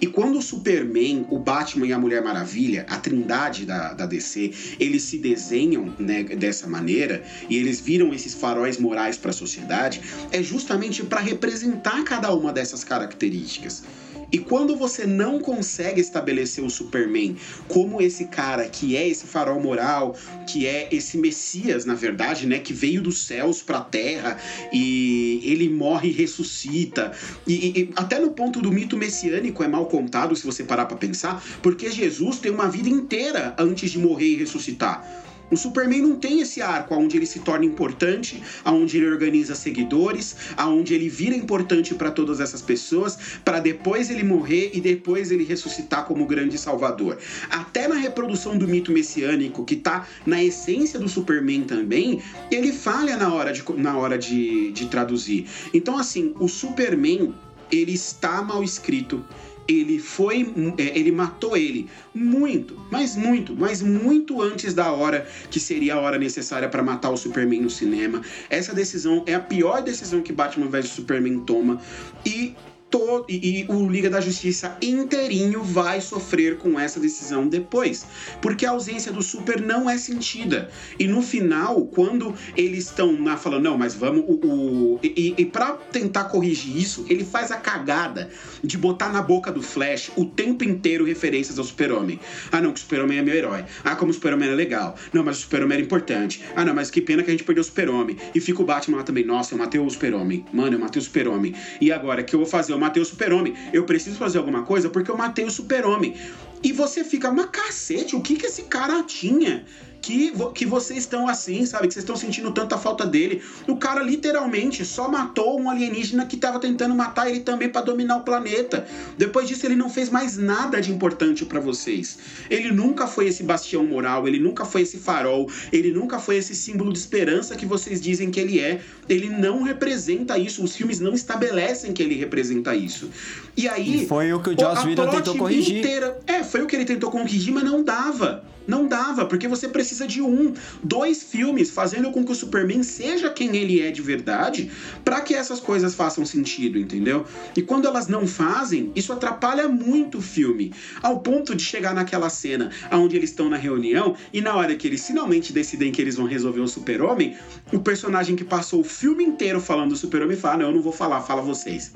E 0.00 0.08
quando 0.08 0.38
o 0.38 0.42
Superman, 0.42 1.26
o 1.30 1.38
Batman 1.38 1.86
e 1.86 1.92
a 1.92 1.98
Mulher 1.98 2.20
Maravilha, 2.20 2.84
a 2.88 2.96
trindade 2.96 3.64
da, 3.64 3.92
da 3.92 4.06
DC, 4.06 4.76
eles 4.80 5.02
se 5.04 5.18
desenham 5.18 5.94
né, 6.00 6.24
dessa 6.24 6.66
maneira 6.66 7.22
e 7.48 7.56
eles 7.56 7.78
viram 7.78 8.12
esses 8.12 8.34
faróis 8.34 8.78
morais 8.78 9.16
para 9.16 9.30
a 9.30 9.34
sociedade, 9.34 10.00
é 10.32 10.42
justamente 10.42 11.04
para 11.04 11.20
representar 11.20 12.02
cada 12.02 12.34
uma 12.34 12.52
dessas 12.52 12.82
características. 12.82 13.84
E 14.32 14.38
quando 14.38 14.76
você 14.76 15.06
não 15.06 15.40
consegue 15.40 16.00
estabelecer 16.00 16.64
o 16.64 16.70
Superman 16.70 17.36
como 17.68 18.00
esse 18.00 18.26
cara 18.26 18.68
que 18.68 18.96
é 18.96 19.08
esse 19.08 19.26
farol 19.26 19.60
moral, 19.60 20.16
que 20.46 20.66
é 20.66 20.88
esse 20.92 21.18
Messias, 21.18 21.84
na 21.84 21.94
verdade, 21.94 22.46
né, 22.46 22.58
que 22.58 22.72
veio 22.72 23.02
dos 23.02 23.22
céus 23.22 23.62
para 23.62 23.78
a 23.78 23.84
Terra 23.84 24.38
e 24.72 25.40
ele 25.42 25.68
morre 25.68 26.10
e 26.10 26.12
ressuscita. 26.12 27.12
E, 27.46 27.80
e, 27.80 27.90
até 27.96 28.18
no 28.18 28.30
ponto 28.30 28.60
do 28.60 28.70
mito 28.70 28.96
messiânico 28.96 29.62
é 29.62 29.68
mal 29.68 29.86
contado, 29.86 30.36
se 30.36 30.46
você 30.46 30.62
parar 30.62 30.86
para 30.86 30.96
pensar, 30.96 31.42
porque 31.62 31.90
Jesus 31.90 32.38
tem 32.38 32.52
uma 32.52 32.68
vida 32.68 32.88
inteira 32.88 33.54
antes 33.58 33.90
de 33.90 33.98
morrer 33.98 34.28
e 34.28 34.36
ressuscitar. 34.36 35.29
O 35.50 35.56
Superman 35.56 36.02
não 36.02 36.16
tem 36.16 36.40
esse 36.40 36.62
arco 36.62 36.94
onde 36.94 37.16
ele 37.16 37.26
se 37.26 37.40
torna 37.40 37.64
importante, 37.64 38.42
aonde 38.64 38.96
ele 38.96 39.08
organiza 39.08 39.54
seguidores, 39.54 40.36
aonde 40.56 40.94
ele 40.94 41.08
vira 41.08 41.34
importante 41.34 41.94
para 41.94 42.10
todas 42.10 42.40
essas 42.40 42.62
pessoas, 42.62 43.18
para 43.44 43.58
depois 43.58 44.10
ele 44.10 44.22
morrer 44.22 44.70
e 44.72 44.80
depois 44.80 45.30
ele 45.30 45.44
ressuscitar 45.44 46.04
como 46.04 46.26
grande 46.26 46.56
salvador. 46.56 47.18
Até 47.50 47.88
na 47.88 47.96
reprodução 47.96 48.56
do 48.56 48.68
mito 48.68 48.92
messiânico, 48.92 49.64
que 49.64 49.76
tá 49.76 50.06
na 50.24 50.42
essência 50.42 50.98
do 51.00 51.08
Superman 51.08 51.62
também, 51.62 52.22
ele 52.50 52.72
falha 52.72 53.16
na 53.16 53.32
hora 53.34 53.52
de, 53.52 53.64
na 53.76 53.96
hora 53.96 54.16
de, 54.16 54.70
de 54.72 54.86
traduzir. 54.86 55.46
Então, 55.74 55.98
assim, 55.98 56.34
o 56.38 56.48
Superman, 56.48 57.34
ele 57.70 57.92
está 57.92 58.42
mal 58.42 58.62
escrito 58.62 59.24
ele 59.70 59.98
foi, 59.98 60.52
é, 60.76 60.98
ele 60.98 61.12
matou 61.12 61.56
ele 61.56 61.88
muito, 62.14 62.80
mas 62.90 63.16
muito, 63.16 63.54
mas 63.54 63.80
muito 63.80 64.42
antes 64.42 64.74
da 64.74 64.90
hora 64.90 65.26
que 65.50 65.60
seria 65.60 65.94
a 65.94 66.00
hora 66.00 66.18
necessária 66.18 66.68
para 66.68 66.82
matar 66.82 67.10
o 67.10 67.16
Superman 67.16 67.60
no 67.60 67.70
cinema. 67.70 68.20
Essa 68.48 68.74
decisão 68.74 69.22
é 69.26 69.34
a 69.34 69.40
pior 69.40 69.82
decisão 69.82 70.22
que 70.22 70.32
Batman 70.32 70.66
vs 70.66 70.88
Superman 70.90 71.40
toma 71.40 71.80
e 72.24 72.54
todo 72.90 73.26
e, 73.28 73.60
e, 73.60 73.66
o 73.68 73.88
Liga 73.88 74.10
da 74.10 74.20
Justiça 74.20 74.76
inteirinho 74.82 75.62
vai 75.62 76.00
sofrer 76.00 76.58
com 76.58 76.78
essa 76.78 76.98
decisão 76.98 77.46
depois, 77.46 78.04
porque 78.42 78.66
a 78.66 78.70
ausência 78.70 79.12
do 79.12 79.22
Super 79.22 79.60
não 79.60 79.88
é 79.88 79.96
sentida. 79.96 80.70
E 80.98 81.06
no 81.06 81.22
final, 81.22 81.86
quando 81.86 82.34
eles 82.56 82.86
estão 82.86 83.12
na 83.12 83.36
falando, 83.36 83.64
não, 83.64 83.78
mas 83.78 83.94
vamos 83.94 84.24
o, 84.26 84.32
o 84.32 85.00
e, 85.02 85.34
e 85.38 85.44
para 85.46 85.72
tentar 85.72 86.24
corrigir 86.24 86.76
isso, 86.76 87.06
ele 87.08 87.24
faz 87.24 87.50
a 87.50 87.56
cagada 87.56 88.28
de 88.62 88.76
botar 88.76 89.10
na 89.10 89.22
boca 89.22 89.52
do 89.52 89.62
Flash 89.62 90.10
o 90.16 90.24
tempo 90.24 90.64
inteiro 90.64 91.04
referências 91.04 91.58
ao 91.58 91.64
Super-Homem. 91.64 92.18
Ah, 92.50 92.60
não, 92.60 92.72
que 92.72 92.78
o 92.78 92.82
Super-Homem 92.82 93.18
é 93.18 93.22
meu 93.22 93.34
herói. 93.34 93.64
Ah, 93.84 93.94
como 93.94 94.10
o 94.10 94.14
Super-Homem 94.14 94.48
é 94.48 94.54
legal. 94.54 94.96
Não, 95.12 95.22
mas 95.22 95.38
o 95.38 95.40
Super-Homem 95.42 95.76
era 95.76 95.82
importante. 95.82 96.42
Ah, 96.56 96.64
não, 96.64 96.74
mas 96.74 96.90
que 96.90 97.00
pena 97.00 97.22
que 97.22 97.30
a 97.30 97.32
gente 97.32 97.44
perdeu 97.44 97.62
o 97.62 97.64
Super-Homem. 97.64 98.16
E 98.34 98.40
fica 98.40 98.60
o 98.60 98.64
Batman 98.64 98.98
lá 98.98 99.02
também. 99.02 99.24
Nossa, 99.24 99.54
eu 99.54 99.58
matei 99.58 99.80
o 99.80 99.88
Super-Homem. 99.88 100.44
Mano, 100.52 100.74
eu 100.74 100.78
matei 100.78 101.00
o 101.00 101.04
Super-Homem. 101.04 101.54
E 101.80 101.92
agora, 101.92 102.22
que 102.22 102.34
eu 102.34 102.40
vou 102.40 102.48
fazer? 102.48 102.79
Matei 102.80 103.02
o 103.02 103.06
super-homem. 103.06 103.54
Eu 103.72 103.84
preciso 103.84 104.16
fazer 104.16 104.38
alguma 104.38 104.62
coisa 104.62 104.90
porque 104.90 105.10
eu 105.10 105.16
matei 105.16 105.44
o 105.44 105.50
super-homem. 105.50 106.16
E 106.62 106.72
você 106.72 107.04
fica, 107.04 107.30
mas 107.30 107.46
cacete, 107.46 108.16
o 108.16 108.20
que 108.20 108.36
que 108.36 108.46
esse 108.46 108.64
cara 108.64 109.02
tinha? 109.02 109.64
Que, 110.00 110.32
que 110.54 110.66
vocês 110.66 111.00
estão 111.00 111.28
assim, 111.28 111.64
sabe? 111.66 111.88
Que 111.88 111.94
vocês 111.94 112.02
estão 112.02 112.16
sentindo 112.16 112.50
tanta 112.52 112.78
falta 112.78 113.06
dele. 113.06 113.42
O 113.66 113.76
cara 113.76 114.02
literalmente 114.02 114.84
só 114.84 115.08
matou 115.08 115.60
um 115.60 115.68
alienígena 115.70 116.26
que 116.26 116.36
estava 116.36 116.58
tentando 116.58 116.94
matar 116.94 117.28
ele 117.28 117.40
também 117.40 117.68
para 117.68 117.82
dominar 117.82 118.16
o 118.16 118.22
planeta. 118.22 118.86
Depois 119.16 119.48
disso, 119.48 119.66
ele 119.66 119.76
não 119.76 119.90
fez 119.90 120.08
mais 120.08 120.36
nada 120.36 120.80
de 120.80 120.90
importante 120.90 121.44
para 121.44 121.60
vocês. 121.60 122.18
Ele 122.48 122.70
nunca 122.72 123.06
foi 123.06 123.28
esse 123.28 123.42
bastião 123.42 123.84
moral, 123.84 124.26
ele 124.26 124.38
nunca 124.38 124.64
foi 124.64 124.82
esse 124.82 124.98
farol, 124.98 125.50
ele 125.72 125.92
nunca 125.92 126.18
foi 126.18 126.36
esse 126.36 126.54
símbolo 126.54 126.92
de 126.92 126.98
esperança 126.98 127.54
que 127.54 127.66
vocês 127.66 128.00
dizem 128.00 128.30
que 128.30 128.40
ele 128.40 128.58
é. 128.58 128.80
Ele 129.08 129.28
não 129.28 129.62
representa 129.62 130.38
isso, 130.38 130.62
os 130.62 130.74
filmes 130.74 131.00
não 131.00 131.12
estabelecem 131.12 131.92
que 131.92 132.02
ele 132.02 132.14
representa 132.14 132.74
isso. 132.74 133.10
E 133.56 133.68
aí. 133.68 134.04
E 134.04 134.06
foi 134.06 134.32
o 134.32 134.40
que 134.40 134.50
o 134.50 134.58
Joss 134.58 134.86
Whedon 134.86 135.08
tentou 135.10 135.36
corrigir. 135.36 135.78
Inteira, 135.78 136.18
é, 136.26 136.42
foi 136.42 136.62
o 136.62 136.66
que 136.66 136.76
ele 136.76 136.84
tentou 136.84 137.10
corrigir, 137.10 137.52
mas 137.52 137.64
não 137.64 137.82
dava. 137.82 138.44
Não 138.70 138.86
dava, 138.86 139.26
porque 139.26 139.48
você 139.48 139.66
precisa 139.66 140.06
de 140.06 140.22
um, 140.22 140.54
dois 140.80 141.24
filmes 141.24 141.70
fazendo 141.70 142.12
com 142.12 142.24
que 142.24 142.30
o 142.30 142.34
Superman 142.36 142.84
seja 142.84 143.28
quem 143.28 143.56
ele 143.56 143.80
é 143.80 143.90
de 143.90 144.00
verdade, 144.00 144.70
para 145.04 145.20
que 145.22 145.34
essas 145.34 145.58
coisas 145.58 145.92
façam 145.92 146.24
sentido, 146.24 146.78
entendeu? 146.78 147.26
E 147.56 147.62
quando 147.62 147.88
elas 147.88 148.06
não 148.06 148.28
fazem, 148.28 148.92
isso 148.94 149.12
atrapalha 149.12 149.66
muito 149.66 150.18
o 150.18 150.22
filme, 150.22 150.72
ao 151.02 151.18
ponto 151.18 151.52
de 151.52 151.64
chegar 151.64 151.92
naquela 151.92 152.30
cena 152.30 152.70
onde 152.92 153.16
eles 153.16 153.30
estão 153.30 153.50
na 153.50 153.56
reunião 153.56 154.14
e 154.32 154.40
na 154.40 154.54
hora 154.54 154.76
que 154.76 154.86
eles 154.86 155.04
finalmente 155.04 155.52
decidem 155.52 155.90
que 155.90 156.00
eles 156.00 156.14
vão 156.14 156.26
resolver 156.26 156.60
o 156.60 156.68
Super-Homem, 156.68 157.36
o 157.72 157.80
personagem 157.80 158.36
que 158.36 158.44
passou 158.44 158.82
o 158.82 158.84
filme 158.84 159.24
inteiro 159.24 159.60
falando 159.60 159.90
do 159.90 159.96
Super-Homem 159.96 160.36
fala: 160.36 160.58
"Não, 160.58 160.66
eu 160.66 160.74
não 160.76 160.82
vou 160.82 160.92
falar, 160.92 161.22
fala 161.22 161.42
vocês". 161.42 161.92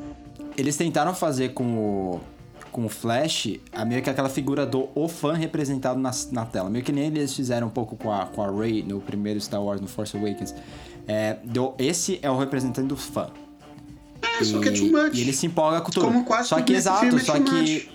Eles 0.56 0.76
tentaram 0.76 1.14
fazer 1.14 1.52
com 1.52 1.78
o 1.78 2.20
com 2.74 2.84
o 2.84 2.88
Flash, 2.88 3.60
a 3.72 3.84
meio 3.84 4.02
que 4.02 4.10
aquela 4.10 4.28
figura 4.28 4.66
do 4.66 4.88
o 4.96 5.06
fã 5.06 5.32
representado 5.32 6.00
na, 6.00 6.10
na 6.32 6.44
tela. 6.44 6.68
Meio 6.68 6.84
que 6.84 6.90
nem 6.90 7.06
eles 7.06 7.32
fizeram 7.32 7.68
um 7.68 7.70
pouco 7.70 7.94
com 7.94 8.12
a, 8.12 8.26
com 8.26 8.42
a 8.42 8.50
Rey 8.50 8.82
no 8.82 9.00
primeiro 9.00 9.40
Star 9.40 9.62
Wars, 9.62 9.80
no 9.80 9.86
Force 9.86 10.16
Awakens. 10.16 10.52
É, 11.06 11.36
do, 11.44 11.72
esse 11.78 12.18
é 12.20 12.28
o 12.28 12.36
representante 12.36 12.88
do 12.88 12.96
fã. 12.96 13.28
É, 14.20 14.42
e, 14.42 14.44
só 14.44 14.58
que 14.58 14.70
é 14.70 14.72
too 14.72 14.90
much. 14.90 15.16
E 15.16 15.20
ele 15.20 15.32
se 15.32 15.46
empolga 15.46 15.80
com 15.82 15.92
tudo. 15.92 16.06
Como 16.06 16.24
quase 16.24 16.48
só 16.48 16.60
que 16.60 16.72
exato, 16.72 17.14
é 17.14 17.18
só 17.20 17.38
que 17.38 17.88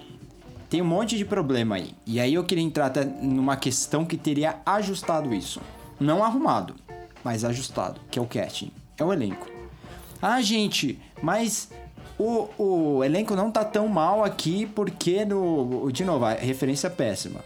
tem 0.69 0.81
um 0.81 0.85
monte 0.85 1.17
de 1.17 1.25
problema 1.25 1.75
aí. 1.75 1.93
E 2.07 2.17
aí 2.17 2.35
eu 2.35 2.45
queria 2.45 2.63
entrar 2.63 2.85
até 2.85 3.03
numa 3.03 3.57
questão 3.57 4.05
que 4.05 4.15
teria 4.15 4.61
ajustado 4.65 5.33
isso. 5.33 5.59
Não 5.99 6.23
arrumado, 6.23 6.73
mas 7.21 7.43
ajustado, 7.43 7.99
que 8.09 8.17
é 8.17 8.21
o 8.21 8.25
casting. 8.25 8.71
É 8.97 9.03
o 9.03 9.11
elenco. 9.11 9.45
Ah, 10.21 10.41
gente, 10.41 10.97
mas 11.21 11.67
o, 12.19 12.49
o 12.57 13.03
elenco 13.03 13.33
não 13.33 13.49
tá 13.49 13.63
tão 13.63 13.87
mal 13.87 14.25
aqui 14.25 14.65
porque 14.75 15.23
no. 15.23 15.89
De 15.89 16.03
novo, 16.03 16.25
a 16.25 16.33
referência 16.33 16.87
é 16.87 16.89
péssima. 16.89 17.39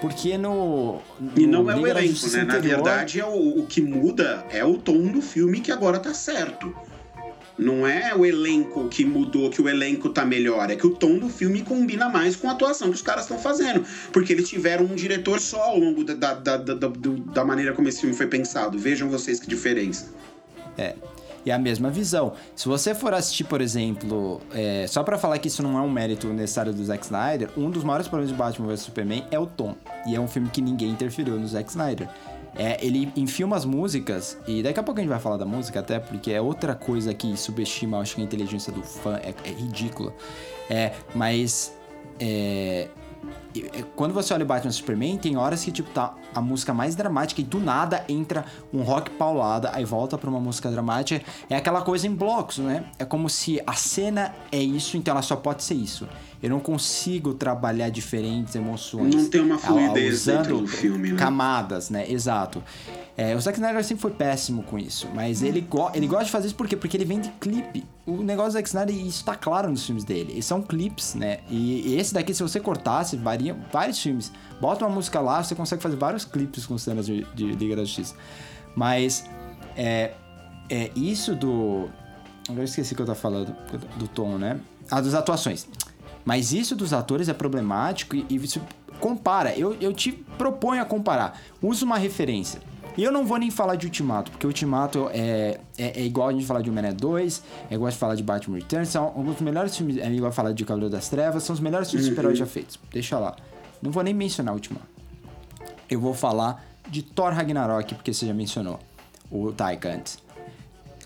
Porque 0.00 0.36
no. 0.36 1.00
no 1.20 1.32
e 1.36 1.46
não 1.46 1.70
é 1.70 1.76
o 1.76 1.86
elenco, 1.86 2.28
né? 2.28 2.40
Anterior, 2.40 2.48
Na 2.48 2.58
verdade, 2.58 3.20
é 3.20 3.24
o, 3.24 3.60
o 3.60 3.66
que 3.66 3.80
muda 3.80 4.44
é 4.50 4.64
o 4.64 4.76
tom 4.76 5.06
do 5.06 5.22
filme 5.22 5.60
que 5.60 5.70
agora 5.70 6.00
tá 6.00 6.12
certo. 6.12 6.74
Não 7.56 7.86
é 7.86 8.14
o 8.14 8.26
elenco 8.26 8.86
que 8.88 9.02
mudou, 9.02 9.48
que 9.48 9.62
o 9.62 9.68
elenco 9.68 10.10
tá 10.10 10.26
melhor. 10.26 10.70
É 10.70 10.76
que 10.76 10.86
o 10.86 10.90
tom 10.90 11.18
do 11.18 11.28
filme 11.28 11.62
combina 11.62 12.08
mais 12.08 12.36
com 12.36 12.50
a 12.50 12.52
atuação 12.52 12.90
que 12.90 12.96
os 12.96 13.02
caras 13.02 13.22
estão 13.22 13.38
fazendo. 13.38 13.82
Porque 14.12 14.32
eles 14.32 14.48
tiveram 14.48 14.84
um 14.84 14.94
diretor 14.94 15.40
só 15.40 15.62
ao 15.62 15.78
longo 15.78 16.04
da, 16.04 16.14
da, 16.14 16.34
da, 16.34 16.74
da, 16.74 16.88
da 17.32 17.44
maneira 17.44 17.72
como 17.72 17.88
esse 17.88 18.00
filme 18.00 18.14
foi 18.14 18.26
pensado. 18.26 18.76
Vejam 18.76 19.08
vocês 19.08 19.40
que 19.40 19.46
diferença. 19.46 20.12
É 20.76 20.96
e 21.46 21.52
a 21.52 21.58
mesma 21.58 21.88
visão. 21.88 22.32
Se 22.56 22.68
você 22.68 22.92
for 22.92 23.14
assistir, 23.14 23.44
por 23.44 23.60
exemplo, 23.60 24.40
é, 24.52 24.84
só 24.88 25.04
para 25.04 25.16
falar 25.16 25.38
que 25.38 25.46
isso 25.46 25.62
não 25.62 25.78
é 25.78 25.80
um 25.80 25.90
mérito 25.90 26.26
necessário 26.26 26.74
do 26.74 26.84
Zack 26.84 27.04
Snyder, 27.04 27.48
um 27.56 27.70
dos 27.70 27.84
maiores 27.84 28.08
problemas 28.08 28.32
de 28.32 28.36
Batman 28.36 28.66
vs 28.66 28.80
Superman 28.80 29.24
é 29.30 29.38
o 29.38 29.46
tom. 29.46 29.76
E 30.06 30.16
é 30.16 30.20
um 30.20 30.26
filme 30.26 30.48
que 30.50 30.60
ninguém 30.60 30.90
interferiu 30.90 31.38
no 31.38 31.46
Zack 31.46 31.70
Snyder. 31.70 32.08
É, 32.58 32.84
ele 32.84 33.12
enfia 33.14 33.46
umas 33.46 33.64
músicas, 33.64 34.38
e 34.48 34.62
daqui 34.62 34.80
a 34.80 34.82
pouco 34.82 34.98
a 34.98 35.02
gente 35.02 35.10
vai 35.10 35.20
falar 35.20 35.36
da 35.36 35.44
música, 35.44 35.80
até 35.80 36.00
porque 36.00 36.32
é 36.32 36.40
outra 36.40 36.74
coisa 36.74 37.12
que 37.12 37.36
subestima, 37.36 37.98
acho 38.00 38.16
que 38.16 38.22
a 38.22 38.24
inteligência 38.24 38.72
do 38.72 38.82
fã 38.82 39.16
é, 39.16 39.34
é 39.44 39.50
ridícula. 39.50 40.12
É, 40.68 40.92
mas 41.14 41.76
é, 42.18 42.88
quando 43.94 44.12
você 44.12 44.32
olha 44.34 44.44
o 44.44 44.46
Batman 44.46 44.72
Superman, 44.72 45.18
tem 45.18 45.36
horas 45.36 45.64
que, 45.64 45.72
tipo, 45.72 45.90
tá 45.90 46.14
a 46.34 46.40
música 46.40 46.74
mais 46.74 46.94
dramática 46.94 47.40
e 47.40 47.44
do 47.44 47.58
nada 47.58 48.04
entra 48.08 48.44
um 48.72 48.82
rock 48.82 49.10
paulada, 49.10 49.70
aí 49.72 49.84
volta 49.84 50.18
pra 50.18 50.28
uma 50.28 50.40
música 50.40 50.70
dramática. 50.70 51.24
É 51.48 51.56
aquela 51.56 51.82
coisa 51.82 52.06
em 52.06 52.14
blocos, 52.14 52.58
né? 52.58 52.84
É 52.98 53.04
como 53.04 53.28
se 53.28 53.60
a 53.66 53.74
cena 53.74 54.34
é 54.50 54.58
isso, 54.58 54.96
então 54.96 55.12
ela 55.12 55.22
só 55.22 55.36
pode 55.36 55.62
ser 55.62 55.74
isso. 55.74 56.08
Eu 56.42 56.50
não 56.50 56.60
consigo 56.60 57.34
trabalhar 57.34 57.88
diferentes 57.88 58.54
emoções. 58.54 59.14
Não 59.14 59.28
tem 59.28 59.40
uma 59.40 59.58
fluidez 59.58 60.20
usando 60.20 60.36
dentro 60.36 60.58
do 60.58 60.66
filme, 60.66 61.12
né? 61.12 61.18
Camadas, 61.18 61.90
né? 61.90 62.10
Exato. 62.10 62.62
É, 63.18 63.34
o 63.34 63.40
Zack 63.40 63.56
Snyder 63.56 63.82
sempre 63.82 64.02
foi 64.02 64.10
péssimo 64.10 64.62
com 64.62 64.78
isso, 64.78 65.08
mas 65.14 65.42
ele, 65.42 65.62
go 65.62 65.90
ele 65.94 66.06
gosta 66.06 66.26
de 66.26 66.30
fazer 66.30 66.48
isso 66.48 66.54
por 66.54 66.68
quê? 66.68 66.76
Porque 66.76 66.98
ele 66.98 67.06
vem 67.06 67.18
de 67.18 67.30
clipe. 67.30 67.82
O 68.04 68.18
negócio 68.22 68.50
do 68.50 68.52
Zack 68.54 68.68
Snyder, 68.68 68.94
isso 68.94 69.24
tá 69.24 69.34
claro 69.34 69.70
nos 69.70 69.86
filmes 69.86 70.04
dele. 70.04 70.32
Eles 70.32 70.44
são 70.44 70.60
clipes, 70.60 71.14
né? 71.14 71.38
E, 71.48 71.88
e 71.88 71.98
esse 71.98 72.12
daqui, 72.12 72.34
se 72.34 72.42
você 72.42 72.60
cortasse, 72.60 73.16
varia 73.16 73.56
vários 73.72 73.98
filmes. 73.98 74.30
Bota 74.60 74.84
uma 74.84 74.94
música 74.94 75.18
lá, 75.20 75.42
você 75.42 75.54
consegue 75.54 75.82
fazer 75.82 75.96
vários 75.96 76.26
clipes 76.26 76.66
com 76.66 76.76
cenas 76.76 77.06
de, 77.06 77.26
de 77.34 77.52
Liga 77.52 77.76
da 77.76 77.84
Justiça. 77.84 78.14
Mas, 78.74 79.24
é, 79.74 80.12
é 80.68 80.90
isso 80.94 81.34
do... 81.34 81.88
Agora 82.48 82.64
esqueci 82.64 82.92
o 82.92 82.96
que 82.96 83.02
eu 83.02 83.06
tava 83.06 83.18
falando, 83.18 83.56
do 83.96 84.06
tom, 84.06 84.36
né? 84.36 84.60
Ah, 84.90 85.00
das 85.00 85.14
atuações. 85.14 85.66
Mas 86.22 86.52
isso 86.52 86.76
dos 86.76 86.92
atores 86.92 87.28
é 87.28 87.32
problemático 87.32 88.14
e, 88.14 88.26
e 88.28 88.38
compara. 89.00 89.56
Eu, 89.56 89.74
eu 89.80 89.92
te 89.92 90.12
proponho 90.12 90.82
a 90.82 90.84
comparar. 90.84 91.40
Usa 91.62 91.84
uma 91.84 91.96
referência. 91.96 92.60
E 92.96 93.02
eu 93.02 93.12
não 93.12 93.26
vou 93.26 93.36
nem 93.36 93.50
falar 93.50 93.76
de 93.76 93.86
Ultimato, 93.86 94.30
porque 94.30 94.46
Ultimato 94.46 95.10
é, 95.12 95.60
é, 95.76 96.00
é 96.00 96.04
igual 96.04 96.28
a 96.28 96.32
gente 96.32 96.46
falar 96.46 96.62
de 96.62 96.70
Homem-Aranha 96.70 96.94
2, 96.98 97.42
é 97.70 97.74
igual 97.74 97.88
a 97.88 97.90
gente 97.90 98.00
falar 98.00 98.14
de 98.14 98.22
Batman 98.22 98.56
Returns, 98.56 98.88
são 98.88 99.04
alguns 99.04 99.34
dos 99.34 99.42
melhores 99.42 99.76
filmes, 99.76 99.98
é 99.98 100.10
igual 100.10 100.30
a 100.30 100.32
falar 100.32 100.52
de 100.52 100.64
Cavaleiro 100.64 100.90
das 100.90 101.08
Trevas, 101.08 101.42
são 101.42 101.52
os 101.52 101.60
melhores 101.60 101.90
filmes 101.90 102.06
uhum. 102.06 102.14
de 102.14 102.20
super 102.20 102.34
já 102.34 102.46
feitos. 102.46 102.78
Deixa 102.90 103.18
lá. 103.18 103.36
Não 103.82 103.90
vou 103.90 104.02
nem 104.02 104.14
mencionar 104.14 104.54
Ultimato. 104.54 104.86
Eu 105.90 106.00
vou 106.00 106.14
falar 106.14 106.64
de 106.88 107.02
Thor 107.02 107.32
Ragnarok, 107.32 107.94
porque 107.94 108.14
você 108.14 108.26
já 108.26 108.34
mencionou 108.34 108.80
o 109.30 109.52
Taika 109.52 109.92
antes. 109.92 110.18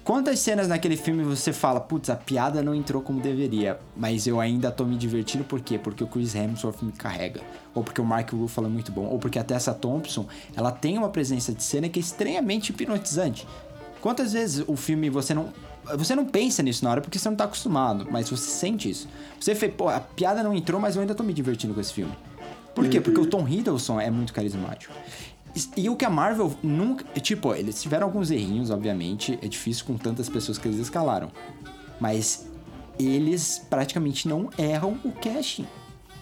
Quantas 0.03 0.41
cenas 0.41 0.67
naquele 0.67 0.97
filme 0.97 1.23
você 1.23 1.53
fala, 1.53 1.79
putz, 1.79 2.09
a 2.09 2.17
piada 2.17 2.63
não 2.63 2.75
entrou 2.75 3.03
como 3.03 3.21
deveria, 3.21 3.79
mas 3.95 4.27
eu 4.27 4.41
ainda 4.41 4.71
tô 4.71 4.85
me 4.85 4.97
divertindo, 4.97 5.45
por 5.45 5.61
quê? 5.61 5.79
Porque 5.79 6.03
o 6.03 6.07
Chris 6.07 6.35
Hemsworth 6.35 6.83
me 6.83 6.91
carrega, 6.91 7.43
ou 7.75 7.85
porque 7.85 8.01
o 8.01 8.05
Mark 8.05 8.33
Ruffalo 8.33 8.67
é 8.67 8.71
muito 8.71 8.91
bom, 8.91 9.07
ou 9.07 9.19
porque 9.19 9.39
a 9.39 9.45
Tessa 9.45 9.75
Thompson, 9.75 10.27
ela 10.57 10.73
tem 10.73 10.97
uma 10.97 11.11
presença 11.11 11.53
de 11.53 11.63
cena 11.63 11.89
que 11.89 11.99
é 11.99 12.03
estranhamente 12.03 12.73
hipnotizante. 12.73 13.47
Quantas 14.01 14.33
vezes 14.33 14.65
o 14.67 14.75
filme 14.75 15.11
você 15.11 15.35
não 15.35 15.53
você 15.97 16.15
não 16.15 16.25
pensa 16.25 16.63
nisso 16.63 16.85
na 16.85 16.91
hora 16.91 17.01
porque 17.01 17.19
você 17.19 17.29
não 17.29 17.37
tá 17.37 17.45
acostumado, 17.45 18.07
mas 18.11 18.29
você 18.29 18.49
sente 18.49 18.89
isso. 18.89 19.09
Você 19.41 19.55
fez, 19.55 19.73
pô, 19.75 19.89
a 19.89 19.99
piada 19.99 20.43
não 20.43 20.55
entrou, 20.55 20.81
mas 20.81 20.95
eu 20.95 21.01
ainda 21.01 21.15
tô 21.15 21.23
me 21.23 21.33
divertindo 21.33 21.75
com 21.75 21.81
esse 21.81 21.93
filme. 21.93 22.13
Por 22.75 22.89
quê? 22.89 23.01
Porque 23.01 23.19
o 23.19 23.27
Tom 23.27 23.47
Hiddleston 23.49 24.01
é 24.01 24.11
muito 24.11 24.33
carismático. 24.33 24.95
E 25.77 25.89
o 25.89 25.97
que 25.97 26.05
a 26.05 26.11
Marvel 26.11 26.53
nunca. 26.63 27.05
Tipo, 27.21 27.55
eles 27.55 27.83
tiveram 27.83 28.07
alguns 28.07 28.31
errinhos, 28.31 28.71
obviamente. 28.71 29.39
É 29.43 29.49
difícil 29.49 29.85
com 29.85 29.97
tantas 29.97 30.29
pessoas 30.29 30.59
que 30.59 30.69
eles 30.69 30.79
escalaram. 30.79 31.31
Mas 32.01 32.47
eles 32.99 33.65
praticamente 33.69 34.29
não 34.29 34.49
erram 34.57 34.99
o 35.05 35.11
casting. 35.13 35.67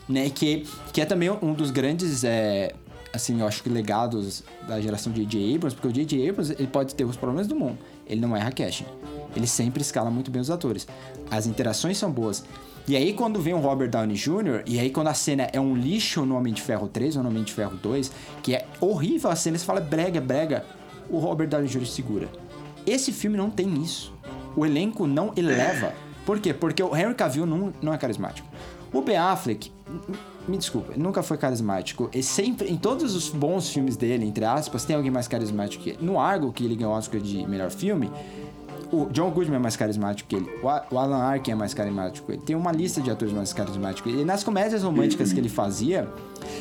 Né? 0.09 0.31
Que, 0.31 0.67
que 0.93 1.01
é 1.01 1.05
também 1.05 1.31
um 1.31 1.53
dos 1.53 1.71
grandes. 1.71 2.25
É, 2.25 2.73
assim, 3.13 3.41
eu 3.41 3.47
acho 3.47 3.63
que 3.63 3.69
legados 3.69 4.43
da 4.67 4.81
geração 4.81 5.13
de 5.13 5.25
J.J. 5.25 5.57
Abrams, 5.57 5.75
porque 5.75 5.89
o 5.89 5.93
J.J. 5.93 6.29
Abrams 6.29 6.55
ele 6.59 6.69
pode 6.69 6.95
ter 6.95 7.05
os 7.05 7.17
problemas 7.17 7.47
do 7.47 7.55
mundo. 7.55 7.79
Ele 8.07 8.21
não 8.21 8.35
erra 8.35 8.51
casting. 8.51 8.87
Ele 9.37 9.47
sempre 9.47 9.83
escala 9.83 10.11
muito 10.11 10.31
bem 10.31 10.41
os 10.41 10.51
atores. 10.51 10.87
As 11.31 11.47
interações 11.47 11.99
são 11.99 12.11
boas. 12.11 12.45
E 12.89 12.97
aí, 12.97 13.13
quando 13.13 13.39
vem 13.39 13.53
o 13.53 13.59
Robert 13.59 13.91
Downey 13.91 14.17
Jr., 14.17 14.63
e 14.65 14.81
aí 14.81 14.89
quando 14.89 15.09
a 15.09 15.15
cena 15.15 15.47
é 15.53 15.61
um 15.61 15.77
lixo 15.77 16.25
no 16.25 16.35
Homem 16.35 16.55
de 16.55 16.63
Ferro 16.63 16.89
3 16.89 17.19
ou 17.19 17.23
no 17.23 17.29
Homem 17.29 17.45
de 17.45 17.53
Ferro 17.53 17.77
2, 17.77 18.11
que 18.43 18.55
é 18.55 18.67
horrível 18.81 19.31
a 19.31 19.37
cena, 19.37 19.59
você 19.59 19.65
fala 19.67 19.79
brega, 19.79 20.23
brega, 20.23 20.65
o 21.11 21.19
Robert 21.19 21.49
Downey 21.49 21.69
Jr. 21.69 21.85
segura. 21.85 22.29
Esse 22.87 23.13
filme 23.13 23.37
não 23.37 23.51
tem 23.51 23.75
isso. 23.83 24.15
O 24.57 24.65
elenco 24.65 25.07
não 25.07 25.35
eleva. 25.37 25.93
Por 26.25 26.41
quê? 26.41 26.55
Porque 26.55 26.83
o 26.83 26.97
Henry 26.97 27.15
Cavill 27.15 27.45
não, 27.45 27.75
não 27.83 27.93
é 27.93 27.99
carismático. 27.99 28.49
O 28.91 29.03
Ben 29.03 29.19
Affleck, 29.19 29.71
me 30.49 30.57
desculpa, 30.57 30.95
nunca 30.97 31.23
foi 31.23 31.37
carismático. 31.37 32.09
E 32.15 32.23
sempre, 32.23 32.71
em 32.73 32.77
todos 32.79 33.15
os 33.15 33.29
bons 33.29 33.69
filmes 33.69 33.99
dele, 33.99 34.25
entre 34.25 34.47
aspas, 34.47 34.87
tem 34.87 34.97
alguém 34.97 35.11
mais 35.11 35.29
carismático 35.29 35.85
que 35.85 35.91
ele. 35.91 35.99
No 36.01 36.19
Argo, 36.19 36.51
que 36.55 36.65
ele 36.65 36.75
ganhou 36.75 36.95
o 36.95 36.97
Oscar 36.97 37.21
de 37.21 37.47
melhor 37.47 37.71
filme, 37.71 38.11
o 38.91 39.07
John 39.11 39.31
Goodman 39.31 39.57
é 39.57 39.59
mais 39.59 39.77
carismático 39.77 40.29
que 40.29 40.37
ele. 40.37 40.51
O 40.63 40.99
Alan 40.99 41.19
Arkin 41.19 41.53
é 41.53 41.55
mais 41.55 41.75
carismático 41.75 42.27
que 42.27 42.33
ele. 42.33 42.43
Tem 42.43 42.57
uma 42.57 42.73
lista 42.73 43.01
de 43.01 43.11
atores 43.11 43.33
mais 43.33 43.53
carismáticos. 43.53 44.13
E 44.13 44.25
nas 44.25 44.43
comédias 44.43 44.83
românticas 44.83 45.33
que 45.33 45.39
ele 45.39 45.49
fazia, 45.49 46.09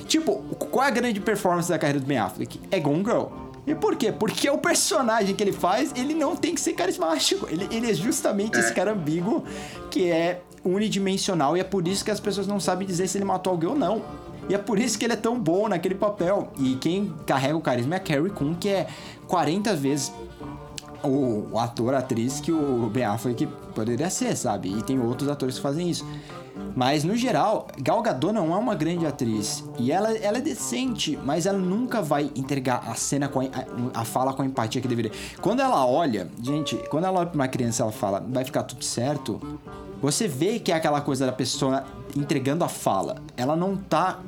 tipo, 0.07 0.35
qual 0.57 0.85
é 0.85 0.87
a 0.87 0.91
grande 0.91 1.19
performance 1.19 1.69
da 1.69 1.79
carreira 1.79 1.99
do 1.99 2.05
Ben 2.05 2.17
Affleck? 2.17 2.59
É 2.69 2.79
Gone 2.79 3.03
Girl. 3.03 3.25
E 3.65 3.75
por 3.75 3.95
quê? 3.95 4.11
Porque 4.11 4.49
o 4.49 4.57
personagem 4.57 5.35
que 5.35 5.43
ele 5.43 5.51
faz, 5.51 5.91
ele 5.95 6.13
não 6.13 6.35
tem 6.35 6.55
que 6.55 6.61
ser 6.61 6.73
carismático. 6.73 7.47
Ele, 7.49 7.67
ele 7.69 7.91
é 7.91 7.93
justamente 7.93 8.57
esse 8.57 8.73
cara 8.73 8.93
ambíguo 8.93 9.43
que 9.91 10.09
é 10.09 10.41
unidimensional 10.63 11.55
e 11.55 11.59
é 11.59 11.63
por 11.63 11.87
isso 11.87 12.03
que 12.03 12.11
as 12.11 12.19
pessoas 12.19 12.47
não 12.47 12.59
sabem 12.59 12.87
dizer 12.87 13.07
se 13.07 13.17
ele 13.17 13.25
matou 13.25 13.51
alguém 13.51 13.69
ou 13.69 13.75
não. 13.75 14.01
E 14.49 14.55
é 14.55 14.57
por 14.57 14.79
isso 14.79 14.97
que 14.97 15.05
ele 15.05 15.13
é 15.13 15.17
tão 15.17 15.37
bom 15.37 15.67
naquele 15.67 15.95
papel. 15.95 16.49
E 16.57 16.75
quem 16.75 17.13
carrega 17.25 17.57
o 17.57 17.61
carisma 17.61 17.95
é 17.95 17.97
a 17.97 17.99
Carrie 17.99 18.29
Coon, 18.29 18.55
que 18.55 18.69
é 18.69 18.87
40 19.27 19.75
vezes 19.75 20.13
o, 21.03 21.49
o 21.51 21.59
ator, 21.59 21.93
a 21.93 21.99
atriz 21.99 22.39
que 22.39 22.51
o 22.51 22.89
Ben 22.91 23.03
Affleck 23.03 23.45
poderia 23.73 24.09
ser, 24.09 24.35
sabe? 24.35 24.69
E 24.69 24.81
tem 24.83 24.99
outros 24.99 25.29
atores 25.29 25.55
que 25.55 25.61
fazem 25.61 25.89
isso. 25.89 26.05
Mas 26.75 27.03
no 27.03 27.15
geral, 27.15 27.67
Gal 27.79 28.01
Gadot 28.01 28.33
não 28.33 28.53
é 28.53 28.57
uma 28.57 28.75
grande 28.75 29.05
atriz 29.05 29.63
e 29.79 29.91
ela, 29.91 30.15
ela 30.17 30.37
é 30.37 30.41
decente, 30.41 31.17
mas 31.23 31.45
ela 31.45 31.57
nunca 31.57 32.01
vai 32.01 32.31
entregar 32.35 32.83
a 32.87 32.95
cena 32.95 33.27
com 33.27 33.41
a, 33.41 33.45
a, 33.93 34.05
fala 34.05 34.33
com 34.33 34.41
a 34.41 34.45
empatia 34.45 34.81
que 34.81 34.87
deveria. 34.87 35.11
Quando 35.41 35.59
ela 35.59 35.85
olha, 35.85 36.27
gente, 36.41 36.75
quando 36.89 37.05
ela 37.05 37.19
olha 37.19 37.27
pra 37.27 37.35
uma 37.35 37.47
criança, 37.47 37.83
ela 37.83 37.91
fala, 37.91 38.23
vai 38.27 38.43
ficar 38.43 38.63
tudo 38.63 38.83
certo. 38.83 39.39
Você 40.01 40.27
vê 40.27 40.59
que 40.59 40.71
é 40.71 40.75
aquela 40.75 41.01
coisa 41.01 41.25
da 41.25 41.31
pessoa 41.31 41.83
entregando 42.15 42.63
a 42.63 42.69
fala. 42.69 43.17
Ela 43.35 43.55
não 43.55 43.75
tá 43.75 44.19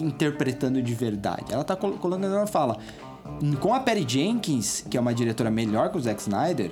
interpretando 0.00 0.80
de 0.80 0.94
verdade. 0.94 1.44
Ela 1.50 1.64
tá 1.64 1.76
colocando, 1.76 2.24
ela 2.24 2.46
fala, 2.46 2.78
com 3.60 3.74
a 3.74 3.80
Perry 3.80 4.04
Jenkins, 4.06 4.84
que 4.88 4.96
é 4.96 5.00
uma 5.00 5.14
diretora 5.14 5.50
melhor 5.50 5.90
que 5.90 5.98
o 5.98 6.00
Zack 6.00 6.20
Snyder, 6.20 6.70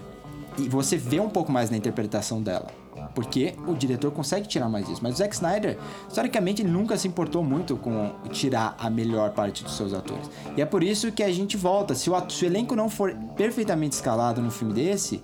e 0.58 0.68
você 0.68 0.96
vê 0.96 1.20
um 1.20 1.28
pouco 1.28 1.52
mais 1.52 1.70
na 1.70 1.76
interpretação 1.76 2.42
dela. 2.42 2.66
Porque 3.14 3.54
o 3.66 3.74
diretor 3.74 4.10
consegue 4.10 4.48
tirar 4.48 4.68
mais 4.68 4.88
isso. 4.88 5.00
Mas 5.02 5.14
o 5.14 5.16
Zack 5.18 5.34
Snyder, 5.34 5.78
historicamente, 6.08 6.62
ele 6.62 6.70
nunca 6.70 6.96
se 6.96 7.06
importou 7.06 7.42
muito 7.42 7.76
com 7.76 8.12
tirar 8.30 8.74
a 8.78 8.90
melhor 8.90 9.30
parte 9.30 9.62
dos 9.62 9.76
seus 9.76 9.92
atores. 9.92 10.30
E 10.56 10.62
é 10.62 10.66
por 10.66 10.82
isso 10.82 11.12
que 11.12 11.22
a 11.22 11.32
gente 11.32 11.56
volta. 11.56 11.94
Se 11.94 12.10
o, 12.10 12.30
se 12.30 12.44
o 12.44 12.46
elenco 12.46 12.74
não 12.74 12.88
for 12.88 13.14
perfeitamente 13.36 13.94
escalado 13.94 14.40
num 14.40 14.50
filme 14.50 14.74
desse, 14.74 15.22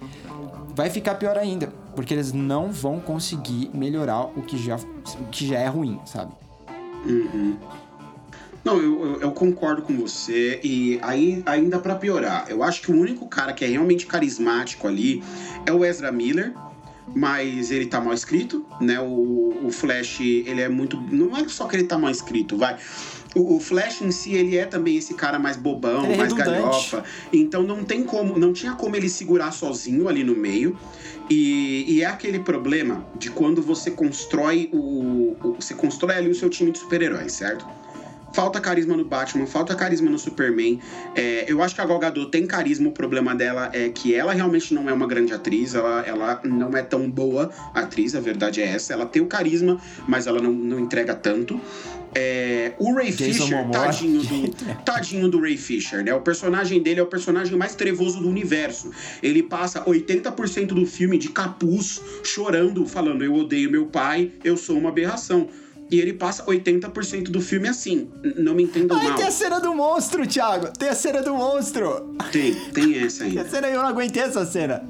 vai 0.74 0.91
ficar 0.91 1.16
pior 1.16 1.37
ainda. 1.37 1.72
Porque 1.95 2.14
eles 2.14 2.33
não 2.33 2.70
vão 2.70 3.01
conseguir 3.01 3.70
melhorar 3.74 4.24
o 4.24 4.43
que 4.43 4.57
já, 4.57 4.76
o 4.76 5.24
que 5.30 5.47
já 5.47 5.59
é 5.59 5.66
ruim, 5.66 6.01
sabe? 6.05 6.33
Uhum. 7.05 7.57
Não, 8.65 8.81
eu, 8.81 9.05
eu, 9.05 9.21
eu, 9.23 9.33
concordo 9.33 9.83
com 9.83 9.97
você. 9.97 10.61
E 10.63 10.99
aí, 11.03 11.43
ainda 11.47 11.79
para 11.79 11.97
piorar, 11.97 12.47
eu 12.49 12.63
acho 12.63 12.83
que 12.83 12.93
o 12.93 12.97
único 12.97 13.27
cara 13.27 13.53
que 13.53 13.65
é 13.65 13.69
realmente 13.69 14.07
carismático 14.07 14.87
ali 14.87 15.23
é 15.67 15.73
o 15.73 15.85
Ezra 15.85 16.13
Miller. 16.13 16.53
Mas 17.15 17.73
ele 17.73 17.87
tá 17.87 18.01
mal 18.01 18.15
escrito, 18.15 18.65
né? 18.81 19.01
O, 19.01 19.67
o 19.67 19.73
Flash, 19.73 20.21
ele 20.21 20.61
é 20.61 20.69
muito. 20.69 20.97
Não 21.11 21.37
é 21.37 21.47
só 21.49 21.67
que 21.67 21.75
ele 21.77 21.85
tá 21.85 21.99
mal 21.99 22.11
escrito, 22.11 22.57
vai. 22.57 22.79
O, 23.35 23.57
o 23.57 23.61
Flash 23.61 24.03
em 24.03 24.11
si, 24.11 24.35
ele 24.35 24.57
é 24.57 24.65
também 24.65 24.97
esse 24.97 25.13
cara 25.15 25.39
mais 25.39 25.57
bobão, 25.57 26.05
é 26.05 26.17
mais 26.17 26.33
galhofa. 26.33 27.03
Então 27.33 27.65
não 27.65 27.85
tem 27.85 28.05
como, 28.05 28.39
não 28.39 28.53
tinha 28.53 28.73
como 28.73 28.95
ele 28.95 29.09
segurar 29.09 29.51
sozinho 29.53 30.09
ali 30.09 30.23
no 30.23 30.35
meio. 30.35 30.79
E, 31.29 31.85
e, 31.89 32.03
é 32.03 32.07
aquele 32.07 32.39
problema 32.39 33.07
de 33.17 33.31
quando 33.31 33.63
você 33.63 33.91
constrói 33.91 34.69
o, 34.73 35.37
o, 35.43 35.57
Você 35.59 35.75
constrói 35.75 36.17
ali 36.17 36.31
o 36.31 36.35
seu 36.35 36.51
time 36.51 36.71
de 36.71 36.79
super-heróis, 36.79 37.33
certo? 37.33 37.67
Falta 38.33 38.61
carisma 38.61 38.97
no 38.97 39.05
Batman, 39.05 39.47
falta 39.47 39.74
carisma 39.74 40.11
no 40.11 40.18
Superman. 40.18 40.80
É, 41.14 41.45
eu 41.47 41.62
acho 41.62 41.74
que 41.74 41.80
a 41.80 41.87
Gal 41.87 41.99
Gadot 41.99 42.30
tem 42.30 42.47
carisma, 42.47 42.89
o 42.89 42.93
problema 42.93 43.35
dela 43.35 43.70
é 43.72 43.89
que 43.89 44.14
ela 44.14 44.33
realmente 44.33 44.72
não 44.72 44.89
é 44.89 44.93
uma 44.93 45.07
grande 45.07 45.33
atriz, 45.33 45.74
ela, 45.74 46.03
ela 46.07 46.41
não 46.45 46.76
é 46.76 46.83
tão 46.83 47.11
boa 47.11 47.51
atriz, 47.74 48.14
a 48.14 48.20
verdade 48.20 48.61
é 48.61 48.66
essa. 48.66 48.93
Ela 48.93 49.07
tem 49.07 49.20
o 49.20 49.26
carisma, 49.26 49.80
mas 50.07 50.26
ela 50.26 50.41
não, 50.41 50.53
não 50.53 50.80
entrega 50.80 51.14
tanto. 51.14 51.61
É, 52.14 52.72
o 52.78 52.95
Ray 52.95 53.11
Jason 53.11 53.45
Fisher, 53.45 53.70
tadinho 53.70 54.22
do, 54.22 54.51
tadinho 54.85 55.28
do 55.28 55.41
Ray 55.41 55.57
Fisher, 55.57 56.05
né? 56.05 56.14
O 56.14 56.20
personagem 56.20 56.83
dele 56.83 57.01
é 57.01 57.03
o 57.03 57.07
personagem 57.07 57.57
mais 57.57 57.74
trevoso 57.74 58.20
do 58.20 58.28
universo. 58.28 58.91
Ele 59.22 59.43
passa 59.43 59.83
80% 59.83 60.66
do 60.66 60.85
filme 60.85 61.16
de 61.16 61.30
capuz, 61.30 62.03
chorando, 62.22 62.87
falando: 62.87 63.24
Eu 63.24 63.35
odeio 63.35 63.70
meu 63.70 63.87
pai, 63.87 64.30
eu 64.45 64.57
sou 64.57 64.76
uma 64.76 64.91
aberração. 64.91 65.49
E 65.93 66.01
ele 66.01 66.14
passa 66.14 66.43
80% 66.47 67.24
do 67.24 67.43
filme 67.43 67.68
assim. 67.68 68.09
Não 68.38 68.55
me 68.55 68.62
entendo 68.62 68.95
Ai, 68.95 69.09
mal. 69.09 69.18
tem 69.18 69.26
a 69.26 69.30
cena 69.30 69.61
do 69.61 69.74
monstro, 69.74 70.26
Thiago. 70.26 70.68
Tem 70.78 70.88
a 70.88 70.95
cena 70.95 71.22
do 71.22 71.34
monstro. 71.34 72.16
Tem, 72.32 72.55
tem 72.55 72.99
essa 72.99 73.24
ainda. 73.28 73.45
Tem 73.45 73.47
a 73.47 73.51
cena, 73.51 73.68
eu 73.68 73.82
não 73.82 73.88
aguentei 73.90 74.22
essa 74.22 74.47
cena. 74.47 74.82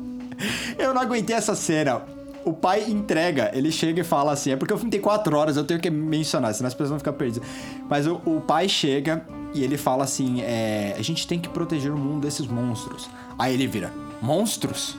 Eu 0.78 0.94
não 0.94 1.03
aguentei 1.03 1.34
essa 1.34 1.57
cena. 1.57 2.03
O 2.44 2.53
pai 2.53 2.88
entrega, 2.88 3.50
ele 3.53 3.72
chega 3.72 4.00
e 4.00 4.05
fala 4.05 4.30
assim: 4.30 4.53
é 4.53 4.57
porque 4.57 4.72
o 4.72 4.76
filme 4.76 4.92
tem 4.92 5.00
quatro 5.00 5.36
horas, 5.36 5.57
eu 5.57 5.64
tenho 5.64 5.80
que 5.80 5.90
mencionar, 5.90 6.55
senão 6.55 6.68
as 6.68 6.74
pessoas 6.74 6.90
vão 6.90 6.98
ficar 7.00 7.14
perdidas. 7.14 7.48
Mas 7.90 8.07
o, 8.07 8.20
o 8.24 8.40
pai 8.40 8.68
chega 8.68 9.26
e 9.53 9.64
ele 9.64 9.76
fala 9.76 10.05
assim: 10.05 10.40
é, 10.42 10.94
a 10.96 11.03
gente 11.03 11.26
tem 11.26 11.40
que 11.40 11.48
proteger 11.48 11.90
o 11.90 11.98
mundo 11.98 12.20
desses 12.20 12.46
monstros. 12.46 13.11
Aí 13.36 13.55
ele 13.55 13.66
vira: 13.66 13.92
monstros? 14.20 14.96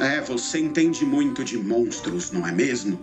É, 0.00 0.20
você 0.20 0.58
entende 0.58 1.04
muito 1.04 1.44
de 1.44 1.56
monstros, 1.56 2.32
não 2.32 2.44
é 2.44 2.50
mesmo? 2.50 2.98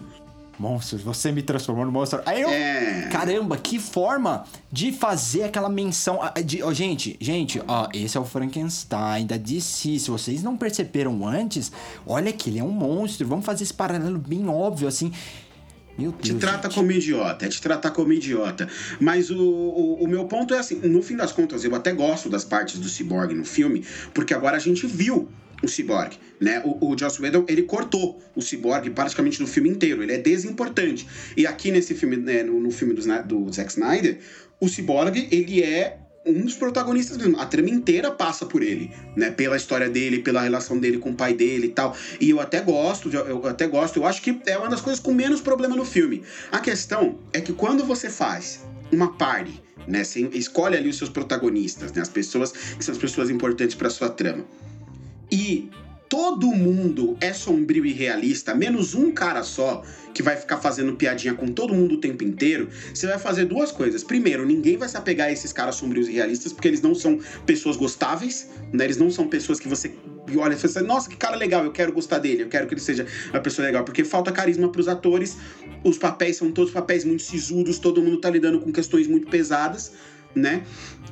Monstros, 0.59 1.01
você 1.01 1.31
me 1.31 1.41
transformou 1.41 1.85
no 1.85 1.91
monstro. 1.91 2.21
Aí 2.25 2.41
eu. 2.41 2.49
É. 2.49 3.09
Caramba, 3.11 3.57
que 3.57 3.79
forma 3.79 4.45
de 4.71 4.91
fazer 4.91 5.43
aquela 5.43 5.69
menção. 5.69 6.19
De, 6.45 6.63
oh, 6.63 6.73
gente, 6.73 7.17
gente, 7.19 7.61
ó, 7.67 7.87
esse 7.93 8.17
é 8.17 8.19
o 8.19 8.25
Frankenstein 8.25 9.25
da 9.25 9.37
DC. 9.37 9.99
Se 9.99 10.11
vocês 10.11 10.43
não 10.43 10.55
perceberam 10.55 11.27
antes, 11.27 11.71
olha 12.05 12.31
que 12.31 12.49
ele 12.49 12.59
é 12.59 12.63
um 12.63 12.71
monstro. 12.71 13.27
Vamos 13.27 13.45
fazer 13.45 13.63
esse 13.63 13.73
paralelo 13.73 14.19
bem 14.19 14.47
óbvio, 14.47 14.87
assim. 14.87 15.11
Meu 15.97 16.11
Deus, 16.11 16.23
te 16.23 16.33
trata 16.35 16.69
gente. 16.69 16.75
como 16.75 16.91
idiota, 16.91 17.45
é 17.45 17.49
te 17.49 17.61
tratar 17.61 17.91
como 17.91 18.13
idiota. 18.13 18.67
Mas 18.99 19.29
o, 19.29 19.37
o, 19.37 20.03
o, 20.03 20.07
meu 20.07 20.25
ponto 20.25 20.53
é 20.53 20.59
assim: 20.59 20.75
no 20.75 21.01
fim 21.03 21.15
das 21.15 21.31
contas, 21.31 21.63
eu 21.63 21.75
até 21.75 21.91
gosto 21.91 22.29
das 22.29 22.45
partes 22.45 22.79
do 22.79 22.87
Cyborg 22.87 23.33
no 23.33 23.45
filme, 23.45 23.85
porque 24.13 24.33
agora 24.33 24.57
a 24.57 24.59
gente 24.59 24.87
viu 24.87 25.27
o 25.63 25.67
Cyborg, 25.67 26.17
né? 26.39 26.61
O, 26.63 26.91
o 26.91 26.97
Joss 26.97 27.21
Whedon, 27.21 27.45
ele 27.47 27.63
cortou 27.63 28.21
o 28.35 28.41
Cyborg 28.41 28.89
praticamente 28.91 29.41
no 29.41 29.47
filme 29.47 29.69
inteiro, 29.69 30.01
ele 30.03 30.13
é 30.13 30.17
desimportante. 30.17 31.07
E 31.37 31.45
aqui 31.45 31.71
nesse 31.71 31.93
filme, 31.93 32.17
né, 32.17 32.43
no, 32.43 32.59
no 32.59 32.71
filme 32.71 32.93
do, 32.93 33.01
do 33.23 33.53
Zack 33.53 33.71
Snyder, 33.71 34.17
o 34.59 34.67
Cyborg, 34.67 35.27
ele 35.31 35.63
é 35.63 35.97
um 36.25 36.41
dos 36.41 36.55
protagonistas 36.55 37.17
mesmo. 37.17 37.39
A 37.39 37.45
trama 37.45 37.69
inteira 37.69 38.11
passa 38.11 38.45
por 38.45 38.61
ele, 38.61 38.91
né? 39.15 39.31
Pela 39.31 39.57
história 39.57 39.89
dele, 39.89 40.19
pela 40.19 40.41
relação 40.41 40.77
dele 40.77 40.97
com 40.97 41.11
o 41.11 41.15
pai 41.15 41.33
dele 41.33 41.67
e 41.67 41.71
tal. 41.71 41.95
E 42.19 42.29
eu 42.29 42.39
até 42.39 42.61
gosto, 42.61 43.09
eu 43.09 43.47
até 43.47 43.67
gosto, 43.67 43.97
eu 43.97 44.05
acho 44.05 44.21
que 44.21 44.39
é 44.45 44.57
uma 44.57 44.69
das 44.69 44.81
coisas 44.81 44.99
com 44.99 45.13
menos 45.13 45.41
problema 45.41 45.75
no 45.75 45.85
filme. 45.85 46.23
A 46.51 46.59
questão 46.59 47.19
é 47.33 47.41
que 47.41 47.53
quando 47.53 47.83
você 47.83 48.09
faz 48.09 48.61
uma 48.91 49.17
party, 49.17 49.61
né? 49.87 50.03
Você 50.03 50.21
escolhe 50.33 50.77
ali 50.77 50.89
os 50.89 50.97
seus 50.97 51.09
protagonistas, 51.09 51.91
né? 51.93 52.01
As 52.01 52.09
pessoas 52.09 52.51
que 52.51 52.85
são 52.85 52.93
as 52.93 52.99
pessoas 52.99 53.29
importantes 53.29 53.75
para 53.75 53.89
sua 53.89 54.09
trama 54.09 54.45
e 55.31 55.69
todo 56.11 56.47
mundo 56.47 57.15
é 57.21 57.31
sombrio 57.31 57.85
e 57.85 57.93
realista, 57.93 58.53
menos 58.53 58.93
um 58.93 59.11
cara 59.11 59.43
só 59.43 59.81
que 60.13 60.21
vai 60.21 60.35
ficar 60.35 60.57
fazendo 60.57 60.93
piadinha 60.97 61.33
com 61.33 61.47
todo 61.47 61.73
mundo 61.73 61.95
o 61.95 61.97
tempo 62.01 62.21
inteiro, 62.21 62.67
você 62.93 63.07
vai 63.07 63.17
fazer 63.17 63.45
duas 63.45 63.71
coisas. 63.71 64.03
Primeiro, 64.03 64.45
ninguém 64.45 64.75
vai 64.75 64.89
se 64.89 64.97
apegar 64.97 65.29
a 65.29 65.31
esses 65.31 65.53
caras 65.53 65.75
sombrios 65.75 66.09
e 66.09 66.11
realistas, 66.11 66.51
porque 66.51 66.67
eles 66.67 66.81
não 66.81 66.93
são 66.93 67.17
pessoas 67.45 67.77
gostáveis, 67.77 68.49
né? 68.73 68.83
Eles 68.83 68.97
não 68.97 69.09
são 69.09 69.25
pessoas 69.25 69.57
que 69.57 69.69
você 69.69 69.89
olha 70.37 70.53
e 70.53 70.57
fala 70.57 70.73
assim, 70.75 70.85
nossa, 70.85 71.09
que 71.09 71.15
cara 71.15 71.37
legal, 71.37 71.63
eu 71.63 71.71
quero 71.71 71.93
gostar 71.93 72.19
dele, 72.19 72.43
eu 72.43 72.49
quero 72.49 72.67
que 72.67 72.73
ele 72.73 72.81
seja 72.81 73.07
uma 73.29 73.39
pessoa 73.39 73.65
legal, 73.65 73.85
porque 73.85 74.03
falta 74.03 74.33
carisma 74.33 74.69
para 74.69 74.81
os 74.81 74.89
atores, 74.89 75.37
os 75.81 75.97
papéis 75.97 76.35
são 76.35 76.51
todos 76.51 76.73
papéis 76.73 77.05
muito 77.05 77.23
sisudos, 77.23 77.79
todo 77.79 78.01
mundo 78.01 78.19
tá 78.19 78.29
lidando 78.29 78.59
com 78.59 78.69
questões 78.69 79.07
muito 79.07 79.27
pesadas, 79.29 79.93
né? 80.35 80.63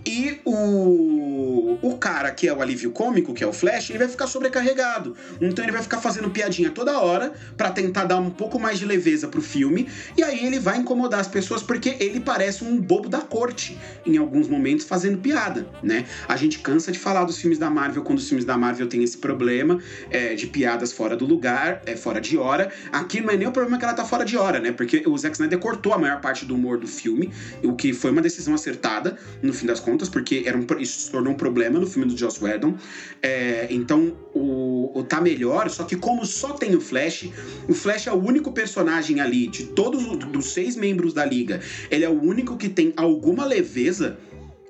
E 0.06 0.40
o, 0.46 1.78
o 1.82 1.98
cara 1.98 2.32
que 2.32 2.48
é 2.48 2.54
o 2.54 2.62
alívio 2.62 2.92
cômico, 2.92 3.34
que 3.34 3.44
é 3.44 3.48
o 3.48 3.54
Flash, 3.54 3.90
ele 3.90 4.00
vai 4.00 4.08
ficar 4.08 4.28
sobrecarregado. 4.28 5.16
Então 5.42 5.64
ele 5.64 5.72
vai 5.72 5.82
ficar 5.82 6.00
fazendo 6.00 6.30
piadinha 6.30 6.70
toda 6.70 7.00
hora 7.00 7.34
para 7.58 7.70
tentar 7.70 8.06
dar 8.06 8.18
um 8.18 8.30
pouco 8.30 8.60
mais 8.60 8.80
de 8.80 8.86
leveza 8.86 9.28
pro 9.28 9.42
filme. 9.42 9.88
E 10.18 10.24
aí 10.24 10.46
ele 10.46 10.60
vai 10.60 10.78
incomodar 10.78 11.20
as 11.20 11.28
pessoas 11.28 11.62
porque 11.62 11.98
ele 12.00 12.20
parece 12.20 12.64
um 12.64 12.80
bobo 12.80 13.10
da 13.10 13.20
corte 13.20 13.78
em 14.06 14.18
alguns 14.18 14.48
momentos 14.48 14.86
fazendo 14.86 15.18
piada, 15.18 15.68
né? 15.84 16.06
A 16.28 16.36
gente 16.36 16.60
cansa 16.60 16.92
de 16.92 17.00
falar 17.00 17.26
dos 17.26 17.38
filmes 17.38 17.60
da 17.60 17.70
Marvel 17.70 18.04
quando 18.04 18.20
os 18.20 18.28
filmes 18.28 18.46
da 18.46 18.58
Marvel 18.58 18.88
têm 18.88 19.04
esse 19.04 19.18
problema 19.18 19.80
é, 20.10 20.34
de 20.34 20.48
piadas 20.48 20.92
fora 20.92 21.16
do 21.16 21.26
lugar, 21.26 21.82
é 21.86 21.96
fora 21.96 22.22
de 22.22 22.38
hora. 22.38 22.72
Aqui 22.92 23.22
não 23.22 23.30
é 23.30 23.38
nem 23.38 23.48
o 23.48 23.52
problema 23.52 23.78
que 23.78 23.86
ela 23.86 23.94
tá 23.94 24.06
fora 24.06 24.24
de 24.24 24.38
hora, 24.38 24.60
né? 24.60 24.72
Porque 24.72 25.04
o 25.06 25.18
Zack 25.18 25.36
Snyder 25.36 25.60
cortou 25.60 25.94
a 25.94 25.98
maior 25.98 26.22
parte 26.22 26.46
do 26.46 26.56
humor 26.56 26.78
do 26.78 26.88
filme, 26.88 27.32
o 27.64 27.76
que 27.76 27.94
foi 27.94 28.12
uma 28.12 28.22
decisão 28.22 28.54
acertada 28.54 29.09
no 29.41 29.53
fim 29.53 29.66
das 29.66 29.80
contas, 29.80 30.10
porque 30.10 30.43
era 30.45 30.57
um, 30.57 30.66
isso 30.80 31.01
se 31.01 31.12
tornou 31.12 31.34
um 31.34 31.38
problema 31.38 31.80
no 31.80 31.88
filme 31.88 32.07
do 32.07 32.18
Joss 32.18 32.43
Whedon. 32.43 32.76
É, 33.22 33.68
então, 33.70 34.16
o, 34.34 34.91
o 34.99 35.03
tá 35.03 35.22
melhor, 35.22 35.70
só 35.70 35.84
que 35.84 35.95
como 35.95 36.26
só 36.26 36.53
tem 36.53 36.76
o 36.76 36.82
Flash, 36.82 37.30
o 37.68 37.74
Flash 37.74 38.07
é 38.07 38.12
o 38.12 38.18
único 38.18 38.51
personagem 38.51 39.20
ali, 39.20 39.47
de 39.47 39.66
todos 39.68 40.03
os 40.36 40.53
seis 40.53 40.76
membros 40.76 41.14
da 41.14 41.26
liga, 41.26 41.60
ele 41.89 42.05
é 42.05 42.10
o 42.10 42.22
único 42.22 42.57
que 42.57 42.70
tem 42.70 42.93
alguma 42.95 43.45
leveza 43.45 44.18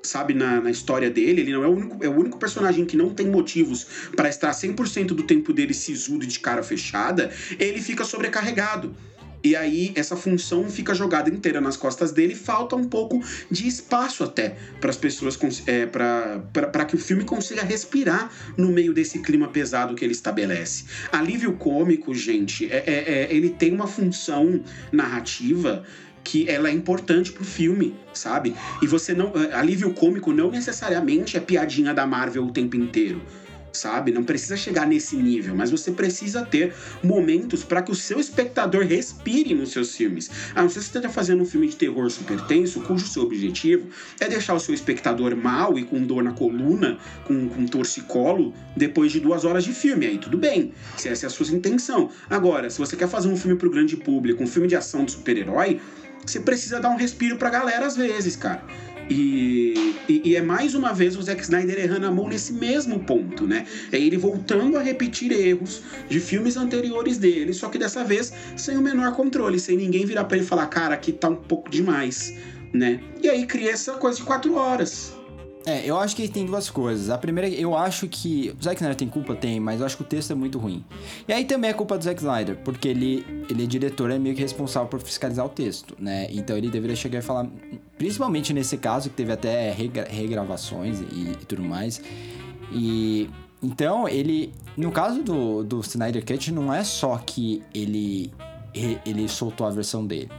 sabe, 0.01 0.33
na, 0.33 0.61
na, 0.61 0.71
história 0.71 1.09
dele. 1.09 1.41
Ele 1.41 1.53
não 1.53 1.63
é 1.63 1.67
o 1.67 1.71
único, 1.71 2.03
é 2.03 2.07
o 2.07 2.17
único 2.17 2.37
personagem 2.37 2.85
que 2.85 2.97
não 2.97 3.13
tem 3.13 3.27
motivos 3.27 3.85
para 4.15 4.29
estar 4.29 4.51
100% 4.51 5.07
do 5.07 5.23
tempo 5.23 5.53
dele 5.53 5.73
sisudo 5.73 6.23
e 6.23 6.27
de 6.27 6.39
cara 6.39 6.63
fechada. 6.63 7.31
Ele 7.59 7.81
fica 7.81 8.03
sobrecarregado. 8.03 8.95
E 9.43 9.55
aí 9.55 9.91
essa 9.95 10.15
função 10.15 10.69
fica 10.69 10.93
jogada 10.93 11.29
inteira 11.29 11.61
nas 11.61 11.77
costas 11.77 12.11
dele, 12.11 12.35
falta 12.35 12.75
um 12.75 12.83
pouco 12.83 13.23
de 13.49 13.67
espaço 13.67 14.23
até 14.23 14.55
para 14.79 14.89
as 14.89 14.97
pessoas 14.97 15.37
é, 15.65 15.85
para 15.85 16.85
que 16.85 16.95
o 16.95 16.99
filme 16.99 17.23
consiga 17.23 17.63
respirar 17.63 18.29
no 18.57 18.69
meio 18.69 18.93
desse 18.93 19.19
clima 19.19 19.47
pesado 19.47 19.95
que 19.95 20.03
ele 20.03 20.13
estabelece. 20.13 20.85
Alívio 21.11 21.53
cômico, 21.53 22.13
gente, 22.13 22.65
é, 22.71 22.83
é, 22.85 23.13
é 23.13 23.33
ele 23.33 23.49
tem 23.49 23.73
uma 23.73 23.87
função 23.87 24.61
narrativa 24.91 25.83
que 26.23 26.49
ela 26.49 26.69
é 26.69 26.71
importante 26.71 27.31
pro 27.31 27.43
filme, 27.43 27.95
sabe? 28.13 28.55
E 28.81 28.87
você 28.87 29.13
não. 29.13 29.31
É, 29.35 29.53
alívio 29.55 29.93
cômico 29.93 30.31
não 30.33 30.51
necessariamente 30.51 31.37
é 31.37 31.39
piadinha 31.39 31.93
da 31.93 32.05
Marvel 32.05 32.45
o 32.45 32.51
tempo 32.51 32.75
inteiro 32.75 33.21
sabe? 33.72 34.11
Não 34.11 34.24
precisa 34.24 34.57
chegar 34.57 34.88
nesse 34.88 35.15
nível, 35.15 35.55
mas 35.55 35.72
você 35.72 35.91
precisa 35.91 36.43
ter 36.43 36.74
momentos 37.03 37.63
para 37.63 37.82
que 37.82 37.91
o 37.91 37.95
seu 37.95 38.20
espectador 38.20 38.86
respire 38.86 39.53
nos 39.53 39.72
seus 39.72 39.95
filmes. 39.95 40.30
A 40.55 40.61
não 40.61 40.70
ser 40.70 40.80
se 40.80 40.86
você 40.86 40.97
esteja 40.97 41.09
fazendo 41.09 41.41
um 41.41 41.45
filme 41.45 41.67
de 41.67 41.76
terror 41.76 42.09
super 42.09 42.39
tenso, 42.41 42.82
cujo 42.82 43.05
seu 43.05 43.24
objetivo 43.24 43.88
é 44.20 44.28
deixar 44.28 44.53
o 44.53 44.59
seu 44.59 44.74
espectador 44.74 45.36
mal 45.36 45.78
e 45.78 45.84
com 45.84 46.01
dor 46.03 46.24
na 46.24 46.32
coluna, 46.32 46.97
com, 47.26 47.49
com 47.49 47.65
torcicolo, 47.65 48.53
depois 48.76 49.11
de 49.11 49.20
duas 49.20 49.45
horas 49.45 49.63
de 49.63 49.74
filme. 49.74 50.05
Aí 50.05 50.17
tudo 50.17 50.38
bem, 50.38 50.74
se 50.97 51.09
essa 51.09 51.26
é 51.26 51.28
a 51.28 51.30
sua 51.30 51.47
intenção. 51.47 52.09
Agora, 52.30 52.70
se 52.70 52.80
você 52.80 52.95
quer 52.95 53.07
fazer 53.07 53.28
um 53.28 53.38
filme 53.38 53.57
para 53.57 53.67
o 53.67 53.72
grande 53.72 53.97
público, 53.97 54.43
um 54.43 54.47
filme 54.47 54.67
de 54.67 54.76
ação 54.76 55.05
de 55.05 55.11
super-herói, 55.11 55.80
você 56.26 56.39
precisa 56.39 56.80
dar 56.80 56.89
um 56.89 56.97
respiro 56.97 57.38
pra 57.38 57.49
galera 57.49 57.86
às 57.86 57.95
vezes, 57.95 58.36
cara. 58.36 58.63
E, 59.10 59.95
e, 60.07 60.22
e, 60.24 60.36
é 60.36 60.41
mais 60.41 60.76
uma 60.76 60.93
vez 60.93 61.16
o 61.16 61.22
Zack 61.22 61.41
Snyder 61.41 61.80
errando 61.80 62.05
a 62.05 62.12
mão 62.12 62.28
nesse 62.28 62.53
mesmo 62.53 62.99
ponto, 62.99 63.47
né? 63.47 63.66
É 63.91 63.99
ele 63.99 64.18
voltando 64.18 64.78
a 64.78 64.82
repetir 64.84 65.32
erros 65.32 65.82
de 66.07 66.20
filmes 66.20 66.55
anteriores 66.55 67.18
dele, 67.18 67.53
só 67.53 67.70
que 67.70 67.80
dessa 67.80 68.03
vez 68.03 68.32
sem 68.55 68.78
o 68.78 68.82
menor 68.82 69.14
controle, 69.14 69.60
sem 69.60 69.76
ninguém 69.76 70.05
virar 70.05 70.26
para 70.26 70.38
ele 70.38 70.45
e 70.45 70.47
falar, 70.47 70.68
cara, 70.68 70.93
aqui 70.93 71.12
tá 71.12 71.28
um 71.28 71.36
pouco 71.36 71.70
demais, 71.72 72.36
né? 72.72 72.99
E 73.22 73.28
aí 73.28 73.47
cria 73.47 73.72
essa 73.72 73.93
coisa 73.93 74.20
de 74.20 74.24
quatro 74.24 74.54
horas. 74.54 75.18
É, 75.65 75.86
eu 75.86 75.99
acho 75.99 76.15
que 76.15 76.27
tem 76.27 76.45
duas 76.45 76.69
coisas. 76.69 77.09
A 77.09 77.17
primeira, 77.17 77.49
eu 77.49 77.75
acho 77.75 78.07
que. 78.07 78.55
O 78.59 78.63
Zack 78.63 78.77
Snyder 78.77 78.95
tem 78.95 79.09
culpa? 79.09 79.36
Tem, 79.36 79.59
mas 79.59 79.79
eu 79.79 79.86
acho 79.86 79.97
que 79.97 80.03
o 80.03 80.05
texto 80.05 80.31
é 80.31 80.36
muito 80.36 80.57
ruim. 80.57 80.83
E 81.27 81.33
aí 81.33 81.43
também 81.43 81.69
é 81.69 81.73
culpa 81.73 81.97
do 81.97 82.03
Zack 82.03 82.19
Snyder, 82.21 82.57
porque 82.63 82.87
ele, 82.87 83.45
ele 83.49 83.63
é 83.63 83.67
diretor, 83.67 84.09
é 84.09 84.17
meio 84.17 84.36
que 84.36 84.41
responsável 84.41 84.87
por 84.87 85.01
fiscalizar 85.01 85.45
o 85.45 85.49
texto, 85.49 85.95
né? 85.99 86.27
Então 86.31 86.57
ele 86.57 86.69
deveria 86.69 86.95
chegar 86.95 87.19
e 87.19 87.21
falar. 87.21 87.47
Principalmente 87.97 88.53
nesse 88.53 88.77
caso, 88.77 89.09
que 89.09 89.15
teve 89.15 89.33
até 89.33 89.71
regra, 89.71 90.07
regravações 90.09 91.01
e, 91.01 91.31
e 91.31 91.45
tudo 91.45 91.61
mais. 91.61 92.01
E. 92.71 93.29
Então, 93.61 94.07
ele. 94.07 94.53
No 94.77 94.91
caso 94.91 95.21
do, 95.21 95.63
do 95.63 95.81
Snyder 95.81 96.25
Cut, 96.25 96.53
não 96.53 96.73
é 96.73 96.86
só 96.86 97.17
que 97.17 97.61
ele, 97.75 98.31
ele 99.05 99.27
soltou 99.27 99.67
a 99.67 99.69
versão 99.69 100.07
dele. 100.07 100.31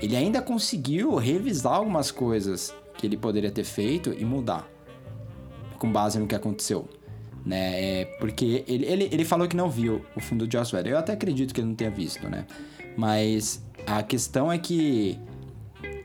Ele 0.00 0.16
ainda 0.16 0.40
conseguiu 0.40 1.14
revisar 1.16 1.74
algumas 1.74 2.10
coisas 2.10 2.74
que 2.96 3.06
ele 3.06 3.16
poderia 3.16 3.50
ter 3.50 3.64
feito 3.64 4.14
e 4.16 4.24
mudar 4.24 4.68
com 5.78 5.90
base 5.90 6.18
no 6.18 6.26
que 6.26 6.34
aconteceu. 6.34 6.88
Né? 7.44 8.00
É 8.00 8.04
porque 8.18 8.64
ele, 8.66 8.86
ele, 8.86 9.08
ele 9.12 9.24
falou 9.24 9.46
que 9.46 9.56
não 9.56 9.68
viu 9.68 10.04
o 10.16 10.20
filme 10.20 10.46
do 10.46 10.50
Joss 10.50 10.74
Whedon. 10.74 10.90
Eu 10.90 10.98
até 10.98 11.12
acredito 11.12 11.52
que 11.52 11.60
ele 11.60 11.68
não 11.68 11.74
tenha 11.74 11.90
visto, 11.90 12.28
né? 12.28 12.46
Mas 12.96 13.62
a 13.86 14.02
questão 14.02 14.50
é 14.50 14.56
que 14.56 15.18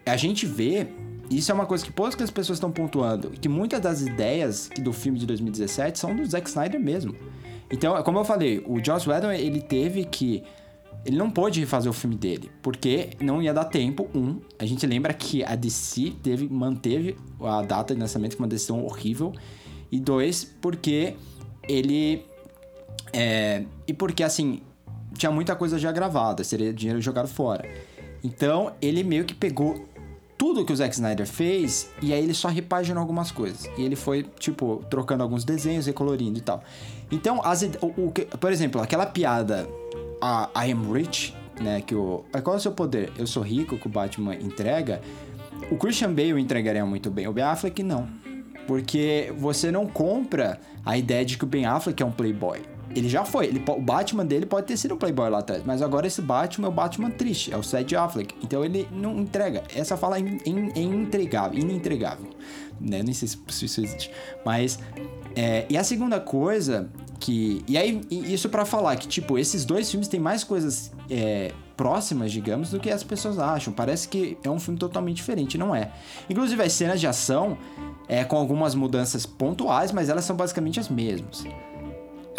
a 0.05 0.17
gente 0.17 0.45
vê, 0.45 0.87
isso 1.29 1.51
é 1.51 1.55
uma 1.55 1.65
coisa 1.65 1.85
que 1.85 1.91
poucas 1.91 2.29
pessoas 2.29 2.57
estão 2.57 2.71
pontuando, 2.71 3.29
que 3.29 3.47
muitas 3.47 3.79
das 3.79 4.01
ideias 4.01 4.69
do 4.81 4.91
filme 4.91 5.17
de 5.17 5.25
2017 5.25 5.97
são 5.97 6.15
do 6.15 6.25
Zack 6.25 6.49
Snyder 6.49 6.79
mesmo. 6.79 7.15
Então, 7.71 8.01
como 8.03 8.17
eu 8.17 8.25
falei, 8.25 8.63
o 8.65 8.83
Joss 8.83 9.07
Whedon, 9.07 9.31
ele 9.31 9.61
teve 9.61 10.03
que 10.03 10.43
ele 11.05 11.17
não 11.17 11.29
pôde 11.29 11.59
refazer 11.59 11.89
o 11.89 11.93
filme 11.93 12.15
dele, 12.15 12.51
porque 12.61 13.11
não 13.21 13.41
ia 13.41 13.53
dar 13.53 13.65
tempo. 13.65 14.09
Um, 14.13 14.39
a 14.57 14.65
gente 14.65 14.85
lembra 14.85 15.13
que 15.13 15.43
a 15.43 15.55
DC 15.55 16.13
teve, 16.21 16.47
manteve 16.49 17.15
a 17.41 17.61
data 17.61 17.93
de 17.93 18.01
lançamento 18.01 18.35
com 18.35 18.43
uma 18.43 18.49
decisão 18.49 18.83
horrível. 18.83 19.33
E 19.91 19.99
dois, 19.99 20.43
porque 20.43 21.15
ele. 21.67 22.25
É, 23.13 23.63
e 23.87 23.93
porque, 23.93 24.23
assim, 24.23 24.61
tinha 25.13 25.31
muita 25.31 25.55
coisa 25.55 25.79
já 25.79 25.91
gravada, 25.91 26.43
seria 26.43 26.73
dinheiro 26.73 27.01
jogado 27.01 27.27
fora. 27.27 27.67
Então, 28.23 28.73
ele 28.81 29.03
meio 29.03 29.25
que 29.25 29.33
pegou 29.33 29.87
tudo 30.37 30.63
que 30.63 30.71
o 30.71 30.75
Zack 30.75 30.93
Snyder 30.93 31.27
fez 31.27 31.89
e 32.01 32.13
aí 32.13 32.23
ele 32.23 32.33
só 32.33 32.47
repaginou 32.49 33.01
algumas 33.01 33.31
coisas. 33.31 33.69
E 33.77 33.81
ele 33.81 33.95
foi, 33.95 34.23
tipo, 34.37 34.83
trocando 34.89 35.23
alguns 35.23 35.43
desenhos, 35.43 35.85
recolorindo 35.85 36.37
e 36.37 36.41
tal. 36.41 36.63
Então, 37.11 37.41
as, 37.43 37.63
o, 37.81 37.87
o, 37.87 38.11
por 38.11 38.51
exemplo, 38.51 38.81
aquela 38.81 39.05
piada 39.05 39.67
a 40.21 40.49
I 40.55 40.71
am 40.71 40.91
rich, 40.91 41.33
né? 41.59 41.81
Que 41.81 41.95
o. 41.95 42.23
Qual 42.43 42.55
é 42.55 42.57
o 42.57 42.61
seu 42.61 42.71
poder? 42.71 43.11
Eu 43.17 43.27
sou 43.27 43.43
rico, 43.43 43.77
que 43.77 43.87
o 43.87 43.89
Batman 43.89 44.35
entrega. 44.35 45.01
O 45.71 45.77
Christian 45.77 46.13
Bale 46.13 46.39
entregaria 46.41 46.85
muito 46.85 47.11
bem. 47.11 47.27
O 47.27 47.33
Ben 47.33 47.43
Affleck 47.43 47.83
não. 47.83 48.07
Porque 48.65 49.33
você 49.37 49.71
não 49.71 49.87
compra 49.87 50.59
a 50.85 50.97
ideia 50.97 51.25
de 51.25 51.37
que 51.37 51.43
o 51.43 51.47
Ben 51.47 51.65
Affleck 51.65 52.01
é 52.01 52.05
um 52.05 52.11
playboy. 52.11 52.61
Ele 52.95 53.07
já 53.07 53.23
foi. 53.23 53.47
Ele, 53.47 53.63
o 53.67 53.81
Batman 53.81 54.25
dele 54.25 54.45
pode 54.45 54.67
ter 54.67 54.77
sido 54.77 54.95
um 54.95 54.97
playboy 54.97 55.29
lá 55.29 55.39
atrás. 55.39 55.63
Mas 55.65 55.81
agora 55.81 56.07
esse 56.07 56.21
Batman 56.21 56.67
é 56.67 56.69
o 56.69 56.73
Batman 56.73 57.11
triste. 57.11 57.53
É 57.53 57.57
o 57.57 57.63
Seth 57.63 57.93
Affleck. 57.93 58.35
Então 58.43 58.63
ele 58.65 58.87
não 58.91 59.19
entrega. 59.19 59.63
Essa 59.75 59.95
fala 59.95 60.17
é, 60.17 60.21
in, 60.21 60.71
é 60.75 60.79
inentregável. 60.79 61.59
Inentregável. 61.59 62.29
Né? 62.79 63.03
Nem 63.03 63.13
sei 63.13 63.27
se 63.27 63.65
isso 63.65 63.81
existe. 63.81 64.11
Mas... 64.45 64.79
É, 65.35 65.65
e 65.69 65.77
a 65.77 65.83
segunda 65.83 66.19
coisa 66.19 66.89
que. 67.19 67.63
E 67.67 67.77
aí, 67.77 68.01
isso 68.09 68.49
para 68.49 68.65
falar 68.65 68.95
que, 68.95 69.07
tipo, 69.07 69.37
esses 69.37 69.65
dois 69.65 69.89
filmes 69.89 70.07
têm 70.07 70.19
mais 70.19 70.43
coisas 70.43 70.91
é, 71.09 71.51
próximas, 71.75 72.31
digamos, 72.31 72.71
do 72.71 72.79
que 72.79 72.89
as 72.89 73.03
pessoas 73.03 73.37
acham. 73.37 73.73
Parece 73.73 74.07
que 74.07 74.37
é 74.43 74.49
um 74.49 74.59
filme 74.59 74.79
totalmente 74.79 75.17
diferente, 75.17 75.57
não 75.57 75.75
é. 75.75 75.91
Inclusive, 76.29 76.61
as 76.61 76.73
cenas 76.73 76.99
de 76.99 77.07
ação, 77.07 77.57
é, 78.07 78.23
com 78.23 78.37
algumas 78.37 78.73
mudanças 78.73 79.25
pontuais, 79.25 79.91
mas 79.91 80.09
elas 80.09 80.25
são 80.25 80.35
basicamente 80.35 80.79
as 80.79 80.89
mesmas. 80.89 81.43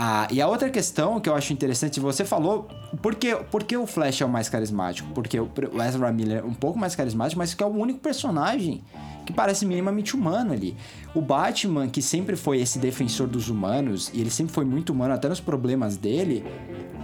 Ah, 0.02 0.27
e 0.31 0.40
a 0.40 0.48
outra 0.48 0.70
questão 0.70 1.20
que 1.20 1.28
eu 1.28 1.35
acho 1.35 1.52
interessante, 1.52 2.01
você 2.01 2.24
falou, 2.24 2.66
por 3.02 3.14
que, 3.14 3.36
por 3.36 3.62
que 3.62 3.77
o 3.77 3.86
Flash 3.86 4.22
é 4.22 4.24
o 4.24 4.31
mais 4.31 4.48
carismático? 4.48 5.06
Porque 5.12 5.39
o 5.39 5.51
Ezra 5.86 6.10
Miller 6.10 6.39
é 6.39 6.43
um 6.43 6.55
pouco 6.55 6.78
mais 6.78 6.97
carismático, 6.97 7.39
mas 7.39 7.52
que 7.52 7.62
é 7.62 7.66
o 7.66 7.68
único 7.68 7.98
personagem 7.98 8.82
que 9.27 9.32
parece 9.35 9.66
minimamente 9.66 10.16
humano 10.16 10.55
ali. 10.55 10.74
O 11.14 11.20
Batman, 11.20 11.86
que 11.86 12.01
sempre 12.01 12.35
foi 12.35 12.62
esse 12.62 12.78
defensor 12.78 13.28
dos 13.28 13.51
humanos, 13.51 14.10
e 14.14 14.22
ele 14.22 14.31
sempre 14.31 14.55
foi 14.55 14.64
muito 14.64 14.90
humano, 14.90 15.12
até 15.12 15.28
nos 15.28 15.39
problemas 15.39 15.98
dele, 15.98 16.47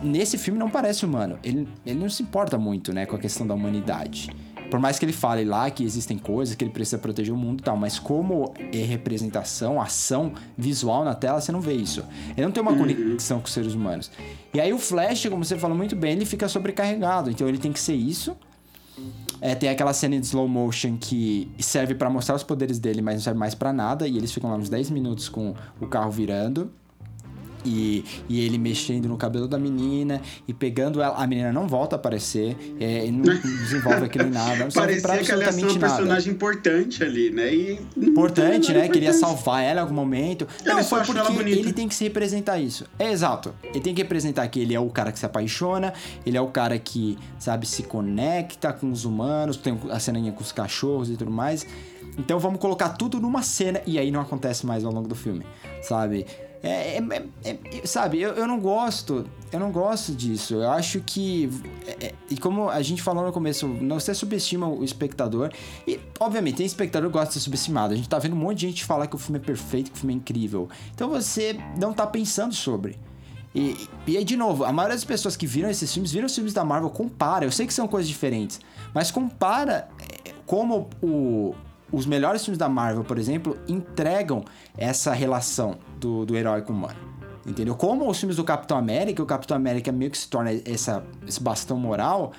nesse 0.02 0.38
filme 0.38 0.58
não 0.58 0.70
parece 0.70 1.04
humano. 1.04 1.38
Ele, 1.44 1.68
ele 1.84 2.00
não 2.00 2.08
se 2.08 2.22
importa 2.22 2.56
muito, 2.56 2.94
né, 2.94 3.04
com 3.04 3.14
a 3.14 3.18
questão 3.18 3.46
da 3.46 3.52
humanidade. 3.52 4.30
Por 4.70 4.80
mais 4.80 4.98
que 4.98 5.04
ele 5.04 5.12
fale 5.12 5.44
lá 5.44 5.70
que 5.70 5.84
existem 5.84 6.18
coisas 6.18 6.54
que 6.54 6.64
ele 6.64 6.72
precisa 6.72 6.98
proteger 6.98 7.32
o 7.32 7.36
mundo 7.36 7.60
e 7.60 7.62
tal, 7.62 7.76
mas 7.76 7.98
como 7.98 8.52
é 8.58 8.78
representação, 8.78 9.80
ação 9.80 10.32
visual 10.56 11.04
na 11.04 11.14
tela, 11.14 11.40
você 11.40 11.52
não 11.52 11.60
vê 11.60 11.74
isso. 11.74 12.04
Ele 12.36 12.46
não 12.46 12.52
tem 12.52 12.62
uma 12.62 12.72
uhum. 12.72 12.78
conexão 12.78 13.38
com 13.38 13.46
os 13.46 13.52
seres 13.52 13.74
humanos. 13.74 14.10
E 14.52 14.60
aí 14.60 14.72
o 14.72 14.78
Flash, 14.78 15.26
como 15.26 15.44
você 15.44 15.56
falou 15.56 15.76
muito 15.76 15.94
bem, 15.94 16.12
ele 16.12 16.24
fica 16.24 16.48
sobrecarregado. 16.48 17.30
Então 17.30 17.48
ele 17.48 17.58
tem 17.58 17.72
que 17.72 17.80
ser 17.80 17.94
isso 17.94 18.36
é, 19.40 19.54
tem 19.54 19.68
aquela 19.68 19.92
cena 19.92 20.18
de 20.18 20.26
slow 20.26 20.48
motion 20.48 20.96
que 20.96 21.50
serve 21.58 21.94
para 21.94 22.08
mostrar 22.08 22.34
os 22.34 22.42
poderes 22.42 22.78
dele, 22.78 23.02
mas 23.02 23.16
não 23.16 23.22
serve 23.22 23.38
mais 23.38 23.54
para 23.54 23.72
nada. 23.72 24.08
E 24.08 24.16
eles 24.16 24.32
ficam 24.32 24.50
lá 24.50 24.56
uns 24.56 24.68
10 24.68 24.90
minutos 24.90 25.28
com 25.28 25.54
o 25.80 25.86
carro 25.86 26.10
virando. 26.10 26.70
E, 27.66 28.04
e 28.28 28.40
ele 28.40 28.58
mexendo 28.58 29.08
no 29.08 29.16
cabelo 29.16 29.48
da 29.48 29.58
menina 29.58 30.20
e 30.46 30.54
pegando 30.54 31.02
ela. 31.02 31.16
A 31.16 31.26
menina 31.26 31.52
não 31.52 31.66
volta 31.66 31.96
a 31.96 31.98
aparecer, 31.98 32.56
é, 32.78 33.10
não 33.10 33.24
desenvolve 33.34 34.04
aquilo 34.04 34.26
em 34.28 34.30
nada. 34.30 34.64
Não 34.64 34.70
Parecia 34.70 35.18
que 35.18 35.32
ela 35.32 35.44
ia 35.44 35.52
ser 35.52 35.66
um 35.66 35.78
personagem 35.78 36.32
importante 36.32 37.02
ali, 37.02 37.30
né? 37.30 37.52
E 37.52 37.80
importante, 37.96 38.72
né? 38.72 38.88
Queria 38.88 39.12
salvar 39.12 39.62
ela 39.62 39.80
em 39.80 39.82
algum 39.82 39.94
momento. 39.94 40.46
Não, 40.64 40.82
foi 40.84 41.02
porque 41.04 41.32
ele 41.42 41.72
tem 41.72 41.88
que 41.88 41.94
se 41.94 42.04
representar 42.04 42.58
isso. 42.58 42.86
É 42.98 43.10
exato. 43.10 43.54
Ele 43.64 43.80
tem 43.80 43.94
que 43.94 44.02
representar 44.02 44.46
que 44.48 44.60
ele 44.60 44.74
é 44.74 44.80
o 44.80 44.88
cara 44.88 45.10
que 45.10 45.18
se 45.18 45.26
apaixona, 45.26 45.92
ele 46.24 46.36
é 46.36 46.40
o 46.40 46.48
cara 46.48 46.78
que, 46.78 47.18
sabe, 47.38 47.66
se 47.66 47.82
conecta 47.82 48.72
com 48.72 48.90
os 48.90 49.04
humanos, 49.04 49.56
tem 49.56 49.78
a 49.90 49.98
ceninha 49.98 50.32
com 50.32 50.42
os 50.42 50.52
cachorros 50.52 51.10
e 51.10 51.16
tudo 51.16 51.30
mais. 51.30 51.66
Então 52.18 52.38
vamos 52.38 52.60
colocar 52.60 52.90
tudo 52.90 53.20
numa 53.20 53.42
cena 53.42 53.80
e 53.86 53.98
aí 53.98 54.10
não 54.10 54.20
acontece 54.20 54.64
mais 54.64 54.84
ao 54.84 54.92
longo 54.92 55.08
do 55.08 55.14
filme, 55.14 55.44
sabe? 55.82 56.26
É, 56.66 56.98
é, 56.98 57.22
é, 57.44 57.78
é, 57.78 57.86
sabe, 57.86 58.20
eu, 58.20 58.32
eu 58.32 58.44
não 58.44 58.58
gosto, 58.58 59.24
eu 59.52 59.60
não 59.60 59.70
gosto 59.70 60.12
disso. 60.12 60.54
Eu 60.54 60.70
acho 60.72 61.00
que, 61.00 61.48
é, 61.86 62.06
é, 62.06 62.14
e 62.28 62.36
como 62.36 62.68
a 62.68 62.82
gente 62.82 63.00
falou 63.02 63.24
no 63.24 63.32
começo, 63.32 63.68
não 63.68 64.00
você 64.00 64.12
subestima 64.12 64.66
o 64.68 64.82
espectador. 64.82 65.52
E, 65.86 66.00
obviamente, 66.18 66.56
tem 66.56 66.66
espectador 66.66 67.08
que 67.08 67.12
gosta 67.12 67.28
de 67.28 67.34
ser 67.34 67.40
subestimado. 67.40 67.94
A 67.94 67.96
gente 67.96 68.08
tá 68.08 68.18
vendo 68.18 68.34
um 68.34 68.38
monte 68.38 68.58
de 68.58 68.66
gente 68.66 68.84
falar 68.84 69.06
que 69.06 69.14
o 69.14 69.18
filme 69.18 69.38
é 69.38 69.42
perfeito, 69.42 69.92
que 69.92 69.96
o 69.96 70.00
filme 70.00 70.14
é 70.14 70.16
incrível. 70.16 70.68
Então 70.92 71.08
você 71.08 71.56
não 71.78 71.92
tá 71.92 72.04
pensando 72.04 72.52
sobre. 72.52 72.98
E, 73.54 73.88
e 74.04 74.16
aí, 74.16 74.24
de 74.24 74.36
novo, 74.36 74.64
a 74.64 74.72
maioria 74.72 74.96
das 74.96 75.04
pessoas 75.04 75.36
que 75.36 75.46
viram 75.46 75.70
esses 75.70 75.92
filmes, 75.92 76.10
viram 76.10 76.26
os 76.26 76.34
filmes 76.34 76.52
da 76.52 76.64
Marvel, 76.64 76.90
compara. 76.90 77.44
Eu 77.44 77.52
sei 77.52 77.64
que 77.64 77.72
são 77.72 77.86
coisas 77.86 78.08
diferentes, 78.08 78.60
mas 78.92 79.12
compara 79.12 79.88
como 80.46 80.90
o, 81.00 81.54
os 81.90 82.06
melhores 82.06 82.44
filmes 82.44 82.58
da 82.58 82.68
Marvel, 82.68 83.04
por 83.04 83.18
exemplo, 83.18 83.56
entregam 83.68 84.44
essa 84.76 85.12
relação 85.12 85.78
do, 85.98 86.26
do 86.26 86.36
herói 86.36 86.62
com 86.62 86.72
o 86.72 86.76
humano. 86.76 86.98
Entendeu? 87.46 87.76
Como 87.76 88.10
os 88.10 88.18
filmes 88.18 88.36
do 88.36 88.44
Capitão 88.44 88.76
América, 88.76 89.22
o 89.22 89.26
Capitão 89.26 89.56
América 89.56 89.92
meio 89.92 90.10
que 90.10 90.18
se 90.18 90.28
torna 90.28 90.50
essa, 90.64 91.04
esse 91.26 91.40
bastão 91.40 91.78
moral, 91.78 92.32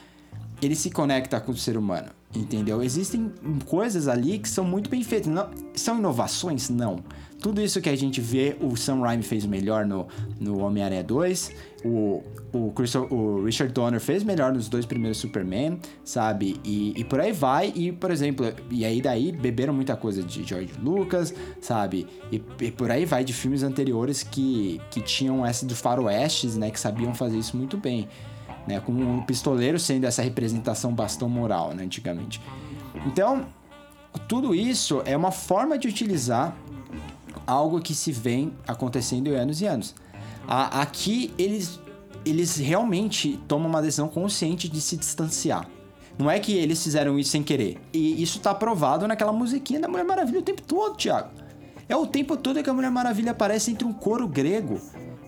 ele 0.62 0.76
se 0.76 0.90
conecta 0.92 1.40
com 1.40 1.52
o 1.52 1.58
ser 1.58 1.78
humano. 1.78 2.10
Entendeu? 2.36 2.84
Existem 2.84 3.32
coisas 3.66 4.10
ali 4.10 4.38
que 4.38 4.50
são 4.50 4.66
muito 4.66 4.90
bem 4.90 5.02
feitas. 5.04 5.32
Não, 5.32 5.50
são 5.74 5.98
inovações? 5.98 6.70
Não. 6.70 7.00
Tudo 7.48 7.62
isso 7.62 7.80
que 7.80 7.88
a 7.88 7.96
gente 7.96 8.20
vê, 8.20 8.58
o 8.60 8.76
Sam 8.76 9.00
Raimi 9.00 9.24
fez 9.24 9.46
melhor 9.46 9.86
no, 9.86 10.06
no 10.38 10.60
Homem-Aranha 10.60 11.02
2, 11.02 11.52
o, 11.86 12.22
o, 12.52 12.74
o 13.10 13.46
Richard 13.46 13.74
Donner 13.74 14.02
fez 14.02 14.22
melhor 14.22 14.52
nos 14.52 14.68
dois 14.68 14.86
primeiros 14.86 15.18
Superman, 15.18 15.80
sabe? 16.04 16.60
E, 16.62 16.92
e 17.00 17.06
por 17.06 17.22
aí 17.22 17.32
vai, 17.32 17.72
e 17.74 17.94
por 17.94 18.12
exemplo, 18.12 18.54
e 18.70 18.84
aí 18.84 19.02
daí 19.02 19.32
beberam 19.32 19.74
muita 19.74 19.96
coisa 19.96 20.22
de 20.22 20.44
George 20.44 20.74
Lucas, 20.84 21.34
sabe? 21.62 22.06
E, 22.30 22.44
e 22.60 22.70
por 22.70 22.92
aí 22.92 23.06
vai 23.06 23.24
de 23.24 23.32
filmes 23.32 23.64
anteriores 23.64 24.24
que, 24.24 24.82
que 24.92 25.00
tinham 25.00 25.46
essa 25.46 25.66
do 25.66 25.74
faroestes, 25.74 26.58
né? 26.58 26.70
Que 26.70 26.78
sabiam 26.78 27.16
fazer 27.16 27.38
isso 27.38 27.56
muito 27.56 27.78
bem, 27.78 28.10
né? 28.68 28.82
Com 28.82 29.20
o 29.20 29.26
pistoleiro 29.26 29.80
sendo 29.80 30.04
essa 30.04 30.22
representação 30.22 30.94
bastão 30.94 31.30
moral, 31.30 31.74
né? 31.74 31.86
Antigamente. 31.86 32.42
Então, 33.06 33.46
tudo 34.28 34.54
isso 34.54 35.02
é 35.06 35.16
uma 35.16 35.32
forma 35.32 35.78
de 35.78 35.88
utilizar 35.88 36.54
algo 37.48 37.80
que 37.80 37.96
se 37.96 38.12
vem 38.12 38.54
acontecendo 38.68 39.30
anos 39.30 39.62
e 39.62 39.66
anos. 39.66 39.96
aqui 40.48 41.34
eles, 41.38 41.80
eles 42.26 42.58
realmente 42.58 43.40
tomam 43.48 43.70
uma 43.70 43.82
decisão 43.82 44.10
consciente 44.10 44.68
de 44.68 44.82
se 44.82 44.98
distanciar. 44.98 45.68
Não 46.18 46.30
é 46.30 46.40
que 46.40 46.54
eles 46.54 46.84
fizeram 46.84 47.18
isso 47.18 47.32
sem 47.32 47.44
querer. 47.44 47.80
E 47.94 48.22
isso 48.22 48.40
tá 48.40 48.54
provado 48.54 49.08
naquela 49.08 49.32
musiquinha 49.32 49.80
da 49.80 49.88
Mulher 49.88 50.04
Maravilha 50.04 50.40
o 50.40 50.44
tempo 50.44 50.62
todo, 50.62 50.98
Thiago. 50.98 51.30
É 51.88 51.96
o 51.96 52.06
tempo 52.06 52.36
todo 52.36 52.62
que 52.62 52.70
a 52.70 52.74
Mulher 52.74 52.92
Maravilha 52.92 53.32
aparece 53.32 53.72
entre 53.72 53.88
um 53.88 53.94
coro 53.94 54.28
grego 54.28 54.82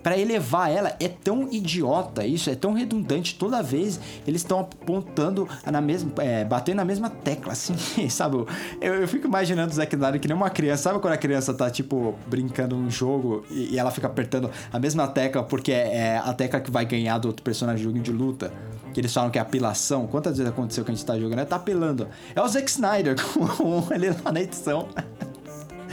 para 0.09 0.17
elevar 0.17 0.71
ela. 0.71 0.95
É 0.99 1.07
tão 1.07 1.47
idiota 1.51 2.25
isso, 2.25 2.49
é 2.49 2.55
tão 2.55 2.73
redundante. 2.73 3.35
Toda 3.35 3.61
vez 3.61 3.99
eles 4.25 4.41
estão 4.41 4.61
apontando 4.61 5.47
na 5.71 5.79
mesma. 5.79 6.11
É, 6.17 6.43
batendo 6.43 6.77
na 6.77 6.85
mesma 6.85 7.11
tecla, 7.11 7.53
assim, 7.53 7.75
sabe? 8.09 8.37
Eu, 8.81 8.95
eu 8.95 9.07
fico 9.07 9.27
imaginando 9.27 9.71
o 9.71 9.75
Zack 9.75 9.93
Snyder 9.93 10.19
que 10.19 10.27
nem 10.27 10.35
uma 10.35 10.49
criança. 10.49 10.83
Sabe 10.83 10.99
quando 10.99 11.13
a 11.13 11.17
criança 11.17 11.53
tá, 11.53 11.69
tipo, 11.69 12.15
brincando 12.25 12.75
um 12.75 12.89
jogo 12.89 13.45
e, 13.51 13.75
e 13.75 13.77
ela 13.77 13.91
fica 13.91 14.07
apertando 14.07 14.49
a 14.73 14.79
mesma 14.79 15.07
tecla 15.07 15.43
porque 15.43 15.71
é 15.71 16.17
a 16.17 16.33
tecla 16.33 16.59
que 16.59 16.71
vai 16.71 16.85
ganhar 16.85 17.19
do 17.19 17.27
outro 17.27 17.43
personagem 17.43 17.83
jogo 17.83 17.99
de 17.99 18.11
luta? 18.11 18.51
Que 18.91 18.99
eles 18.99 19.13
falam 19.13 19.29
que 19.29 19.37
é 19.37 19.41
apilação. 19.41 20.07
Quantas 20.07 20.37
vezes 20.37 20.51
aconteceu 20.51 20.83
que 20.83 20.89
a 20.89 20.93
gente 20.95 21.05
tá 21.05 21.19
jogando? 21.19 21.39
É 21.39 21.45
tá 21.45 21.57
apelando. 21.57 22.07
É 22.35 22.41
o 22.41 22.47
Zack 22.47 22.67
Snyder 22.67 23.15
com 23.21 23.93
ele 23.93 24.09
lá 24.09 24.31
na 24.31 24.41
edição. 24.41 24.87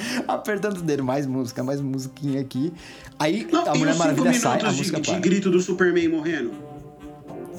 apertando 0.27 0.79
o 0.79 0.83
dedo, 0.83 1.05
mais 1.05 1.27
música, 1.27 1.63
mais 1.63 1.81
musiquinha 1.81 2.41
aqui. 2.41 2.73
Aí 3.19 3.47
Não, 3.51 3.67
a 3.67 3.75
Mulher 3.75 3.95
Maravilha 3.97 4.33
sai, 4.35 4.61
a 4.63 4.71
de, 4.71 4.77
música 4.77 5.01
de 5.01 5.11
para. 5.11 5.21
grito 5.21 5.51
do 5.51 5.61
Superman 5.61 6.09
morrendo. 6.09 6.53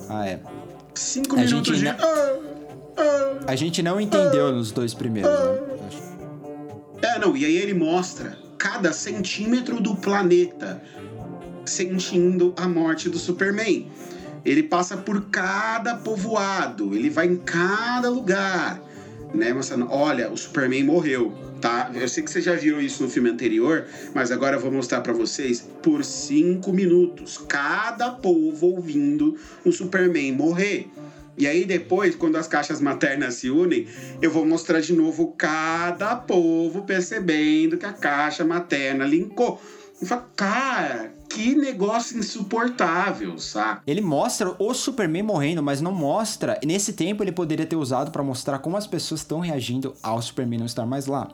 Ah, 0.09 0.27
é. 0.27 0.39
Cinco 0.93 1.35
A 1.35 1.39
minutos 1.39 1.77
gente 1.77 1.79
de. 1.79 1.87
ainda-. 1.87 2.47
A 3.45 3.55
gente 3.55 3.83
não 3.83 4.01
entendeu 4.01 4.51
nos 4.51 4.71
dois 4.71 4.93
primeiros, 4.93 5.31
né? 5.31 5.59
É, 7.01 7.19
não, 7.19 7.37
e 7.37 7.45
aí 7.45 7.55
ele 7.55 7.73
mostra 7.73 8.37
cada 8.57 8.91
centímetro 8.91 9.79
do 9.79 9.95
planeta 9.95 10.81
sentindo 11.65 12.53
a 12.57 12.67
morte 12.67 13.09
do 13.09 13.19
Superman. 13.19 13.87
Ele 14.43 14.63
passa 14.63 14.97
por 14.97 15.25
cada 15.29 15.95
povoado, 15.95 16.95
ele 16.95 17.09
vai 17.09 17.27
em 17.27 17.35
cada 17.35 18.09
lugar, 18.09 18.81
né? 19.33 19.53
Mostrando, 19.53 19.87
olha, 19.91 20.31
o 20.31 20.37
Superman 20.37 20.83
morreu, 20.83 21.33
tá? 21.61 21.91
Eu 21.93 22.07
sei 22.07 22.23
que 22.23 22.31
vocês 22.31 22.43
já 22.43 22.55
viram 22.55 22.79
isso 22.79 23.03
no 23.03 23.09
filme 23.09 23.29
anterior, 23.29 23.85
mas 24.13 24.31
agora 24.31 24.55
eu 24.55 24.59
vou 24.59 24.71
mostrar 24.71 25.01
pra 25.01 25.13
vocês 25.13 25.67
por 25.81 26.03
cinco 26.03 26.71
minutos, 26.71 27.37
cada 27.47 28.11
povo 28.11 28.67
ouvindo 28.67 29.37
o 29.65 29.71
Superman 29.71 30.31
morrer. 30.33 30.89
E 31.37 31.45
aí 31.45 31.65
depois, 31.65 32.15
quando 32.15 32.35
as 32.35 32.47
caixas 32.47 32.81
maternas 32.81 33.35
se 33.35 33.49
unem, 33.49 33.87
eu 34.21 34.31
vou 34.31 34.43
mostrar 34.43 34.79
de 34.79 34.91
novo 34.91 35.35
cada 35.37 36.15
povo 36.15 36.81
percebendo 36.81 37.77
que 37.77 37.85
a 37.85 37.93
caixa 37.93 38.43
materna 38.43 39.05
linkou. 39.05 39.61
E 40.01 40.05
fala, 40.05 40.27
cara, 40.35 41.13
que 41.29 41.55
negócio 41.55 42.17
insuportável, 42.17 43.37
sabe? 43.37 43.81
Ele 43.85 44.01
mostra 44.01 44.55
o 44.57 44.73
Superman 44.73 45.23
morrendo, 45.23 45.61
mas 45.61 45.81
não 45.81 45.91
mostra. 45.91 46.59
Nesse 46.65 46.93
tempo 46.93 47.23
ele 47.23 47.31
poderia 47.31 47.65
ter 47.65 47.75
usado 47.75 48.11
pra 48.11 48.23
mostrar 48.23 48.59
como 48.59 48.77
as 48.77 48.87
pessoas 48.87 49.21
estão 49.21 49.39
reagindo 49.39 49.95
ao 50.01 50.21
Superman 50.21 50.59
não 50.59 50.65
estar 50.65 50.85
mais 50.85 51.05
lá. 51.05 51.29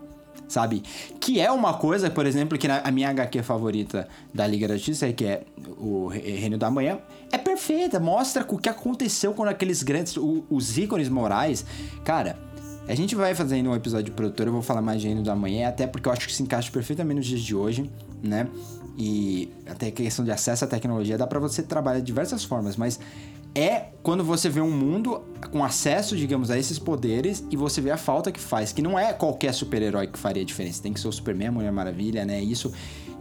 Sabe? 0.48 0.84
Que 1.20 1.40
é 1.40 1.52
uma 1.52 1.74
coisa, 1.76 2.10
por 2.12 2.26
exemplo, 2.26 2.58
que 2.58 2.68
na, 2.68 2.80
a 2.80 2.92
minha 2.92 3.10
HQ 3.10 3.42
favorita 3.44 4.08
da 4.34 4.46
Liga 4.46 4.68
da 4.68 4.76
Justiça, 4.76 5.12
que 5.12 5.26
é 5.26 5.44
o 5.80 6.08
Re- 6.08 6.20
Reino 6.38 6.58
da 6.58 6.70
Manhã, 6.70 7.00
é 7.32 7.38
perfeita. 7.38 8.00
Mostra 8.00 8.46
o 8.48 8.58
que 8.58 8.70
aconteceu 8.70 9.34
quando 9.34 9.50
aqueles 9.50 9.82
grandes. 9.82 10.16
o- 10.18 10.44
os 10.50 10.78
ícones 10.78 11.10
morais. 11.10 11.66
Cara, 12.04 12.38
a 12.88 12.94
gente 12.94 13.16
vai 13.16 13.34
fazendo 13.34 13.70
um 13.70 13.76
episódio 13.76 14.06
de 14.06 14.12
produtor, 14.12 14.46
eu 14.48 14.54
vou 14.54 14.62
falar 14.62 14.82
mais 14.82 15.02
de 15.02 15.08
Reino 15.08 15.24
da 15.24 15.36
Manhã, 15.36 15.70
até 15.70 15.88
porque 15.88 16.08
eu 16.08 16.14
acho 16.14 16.28
que 16.28 16.34
se 16.34 16.44
encaixa 16.44 16.70
perfeitamente 16.72 17.18
nos 17.20 17.26
dias 17.26 17.42
de 17.42 17.56
hoje, 17.56 17.90
né? 18.22 18.48
E 18.98 19.50
até 19.66 19.90
questão 19.90 20.24
de 20.24 20.30
acesso 20.32 20.66
à 20.66 20.68
tecnologia 20.68 21.18
dá 21.18 21.26
pra 21.26 21.40
você 21.40 21.64
trabalhar 21.64 22.00
de 22.00 22.06
diversas 22.06 22.44
formas, 22.44 22.76
mas 22.76 23.00
é 23.56 23.88
quando 24.02 24.24
você 24.24 24.50
vê 24.50 24.60
um 24.62 24.72
mundo 24.72 25.22
com 25.52 25.64
acesso, 25.64 26.16
digamos, 26.18 26.50
a 26.50 26.58
esses 26.58 26.80
poderes 26.80 27.44
e 27.52 27.56
você 27.56 27.80
vê 27.82 27.92
a 27.92 27.98
falta 27.98 28.32
que 28.32 28.40
faz, 28.40 28.72
que 28.74 28.82
não 28.82 28.98
é 28.98 29.14
qualquer 29.14 29.54
super-herói 29.54 30.08
que 30.08 30.18
faria 30.18 30.44
diferença, 30.44 30.82
tem 30.82 30.92
que 30.92 31.00
ser 31.00 31.08
o 31.08 31.12
Superman, 31.12 31.48
a 31.50 31.52
Mulher 31.52 31.72
Maravilha, 31.72 32.26
né? 32.26 32.42
Isso. 32.42 32.72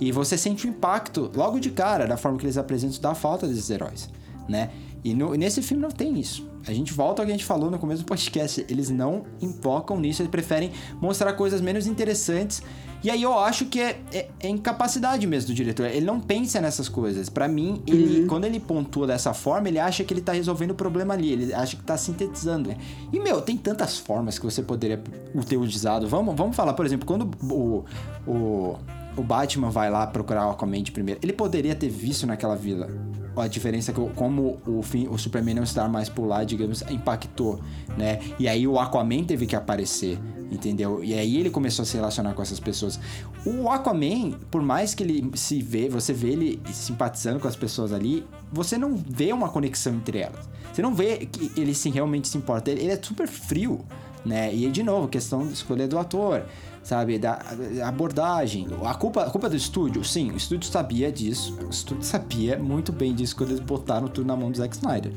E 0.00 0.10
você 0.10 0.36
sente 0.38 0.66
o 0.66 0.70
impacto 0.70 1.30
logo 1.34 1.60
de 1.60 1.70
cara 1.70 2.06
da 2.06 2.16
forma 2.16 2.38
que 2.38 2.44
eles 2.46 2.56
apresentam 2.56 3.00
da 3.00 3.14
falta 3.14 3.46
desses 3.46 3.68
heróis, 3.70 4.08
né? 4.48 4.70
E 5.04 5.14
no- 5.14 5.34
nesse 5.34 5.60
filme 5.62 5.82
não 5.82 5.90
tem 5.90 6.18
isso. 6.18 6.48
A 6.66 6.72
gente 6.72 6.92
volta 6.92 7.20
ao 7.22 7.26
que 7.26 7.32
a 7.32 7.34
gente 7.34 7.44
falou 7.44 7.70
no 7.70 7.78
começo 7.78 8.02
do 8.02 8.06
podcast. 8.06 8.64
Eles 8.68 8.88
não 8.88 9.24
enfocam 9.40 9.98
nisso, 9.98 10.22
eles 10.22 10.30
preferem 10.30 10.70
mostrar 11.00 11.32
coisas 11.32 11.60
menos 11.60 11.86
interessantes. 11.88 12.62
E 13.04 13.10
aí 13.10 13.22
eu 13.22 13.36
acho 13.38 13.66
que 13.66 13.80
é, 13.80 14.00
é- 14.12 14.28
é 14.40 14.48
incapacidade 14.48 15.26
mesmo 15.26 15.48
do 15.48 15.54
diretor. 15.54 15.86
Ele 15.86 16.06
não 16.06 16.20
pensa 16.20 16.60
nessas 16.60 16.88
coisas. 16.88 17.28
Pra 17.28 17.48
mim, 17.48 17.82
ele, 17.86 18.26
quando 18.26 18.44
ele 18.44 18.60
pontua 18.60 19.06
dessa 19.06 19.34
forma, 19.34 19.68
ele 19.68 19.78
acha 19.80 20.04
que 20.04 20.14
ele 20.14 20.20
tá 20.20 20.32
resolvendo 20.32 20.70
o 20.70 20.74
problema 20.74 21.12
ali. 21.14 21.32
Ele 21.32 21.52
acha 21.54 21.76
que 21.76 21.82
tá 21.82 21.96
sintetizando. 21.96 22.68
né? 22.68 22.76
E, 23.12 23.18
meu, 23.18 23.40
tem 23.42 23.56
tantas 23.56 23.98
formas 23.98 24.38
que 24.38 24.44
você 24.44 24.62
poderia 24.62 25.02
ter 25.48 25.56
utilizado. 25.56 26.06
Vamos, 26.06 26.34
vamos 26.36 26.54
falar, 26.54 26.74
por 26.74 26.86
exemplo, 26.86 27.04
quando 27.06 27.28
o, 27.42 27.84
o, 28.26 28.76
o 29.16 29.22
Batman 29.22 29.70
vai 29.70 29.90
lá 29.90 30.06
procurar 30.06 30.46
o 30.46 30.50
Aquaman 30.50 30.82
de 30.82 30.92
primeiro, 30.92 31.20
ele 31.22 31.32
poderia 31.32 31.74
ter 31.74 31.88
visto 31.88 32.26
naquela 32.26 32.56
vila 32.56 32.88
a 33.36 33.46
diferença 33.46 33.92
que 33.92 34.00
o- 34.00 34.10
como 34.10 34.58
o, 34.66 34.82
fim, 34.82 35.08
o 35.08 35.16
Superman 35.18 35.54
não 35.54 35.62
estar 35.62 35.88
mais 35.88 36.08
por 36.08 36.26
lá, 36.26 36.44
digamos, 36.44 36.82
impactou, 36.90 37.60
né? 37.96 38.20
E 38.38 38.46
aí 38.46 38.66
o 38.66 38.78
Aquaman 38.78 39.24
teve 39.24 39.46
que 39.46 39.56
aparecer, 39.56 40.18
entendeu? 40.50 41.02
E 41.02 41.14
aí 41.14 41.38
ele 41.38 41.48
começou 41.48 41.82
a 41.82 41.86
se 41.86 41.96
relacionar 41.96 42.34
com 42.34 42.42
essas 42.42 42.60
pessoas. 42.60 43.00
O 43.46 43.70
Aquaman, 43.70 44.32
por 44.50 44.60
mais 44.62 44.94
que 44.94 45.02
ele 45.02 45.30
se 45.34 45.62
vê, 45.62 45.88
você 45.88 46.12
vê 46.12 46.28
ele 46.28 46.62
simpatizando 46.72 47.40
com 47.40 47.48
as 47.48 47.56
pessoas 47.56 47.92
ali, 47.92 48.24
você 48.52 48.76
não 48.76 48.94
vê 48.94 49.32
uma 49.32 49.48
conexão 49.48 49.94
entre 49.94 50.18
elas. 50.18 50.46
Você 50.72 50.82
não 50.82 50.94
vê 50.94 51.24
que 51.26 51.50
ele 51.58 51.74
se 51.74 51.88
realmente 51.90 52.28
se 52.28 52.36
importa. 52.36 52.70
Ele, 52.70 52.82
ele 52.82 52.92
é 52.92 53.00
super 53.02 53.26
frio, 53.28 53.80
né? 54.24 54.54
E 54.54 54.70
de 54.70 54.82
novo, 54.82 55.08
questão 55.08 55.46
de 55.46 55.52
escolha 55.52 55.86
do 55.86 55.98
ator, 55.98 56.44
sabe? 56.82 57.18
Da 57.18 57.36
da 57.36 57.88
abordagem. 57.88 58.66
A 58.84 58.94
culpa, 58.94 59.24
a 59.24 59.30
culpa 59.30 59.48
do 59.48 59.56
estúdio, 59.56 60.04
sim, 60.04 60.30
o 60.30 60.36
estúdio 60.36 60.70
sabia 60.70 61.10
disso. 61.10 61.58
O 61.64 61.70
estúdio 61.70 62.04
sabia 62.04 62.58
muito 62.58 62.92
bem 62.92 63.14
disso 63.14 63.36
quando 63.36 63.50
eles 63.50 63.60
botaram 63.60 64.08
tudo 64.08 64.26
na 64.26 64.36
mão 64.36 64.50
do 64.50 64.56
Zack 64.56 64.76
Snyder. 64.76 65.12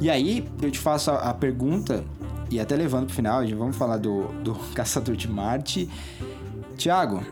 E 0.00 0.10
aí, 0.10 0.46
eu 0.60 0.70
te 0.70 0.78
faço 0.78 1.10
a, 1.10 1.30
a 1.30 1.34
pergunta, 1.34 2.04
e 2.50 2.58
até 2.60 2.76
levando 2.76 3.06
pro 3.06 3.14
final, 3.14 3.46
já 3.46 3.56
vamos 3.56 3.76
falar 3.76 3.96
do, 3.96 4.28
do 4.42 4.54
Caçador 4.74 5.16
de 5.16 5.28
Marte. 5.28 5.88
Tiago, 6.76 7.22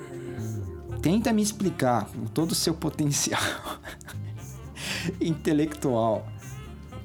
tenta 1.00 1.32
me 1.32 1.42
explicar 1.42 2.06
com 2.06 2.26
todo 2.26 2.52
o 2.52 2.54
seu 2.54 2.74
potencial 2.74 3.40
intelectual 5.20 6.26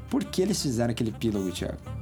por 0.10 0.24
que 0.24 0.42
eles 0.42 0.62
fizeram 0.62 0.92
aquele 0.92 1.10
epílogo, 1.10 1.52
Thiago? 1.52 1.97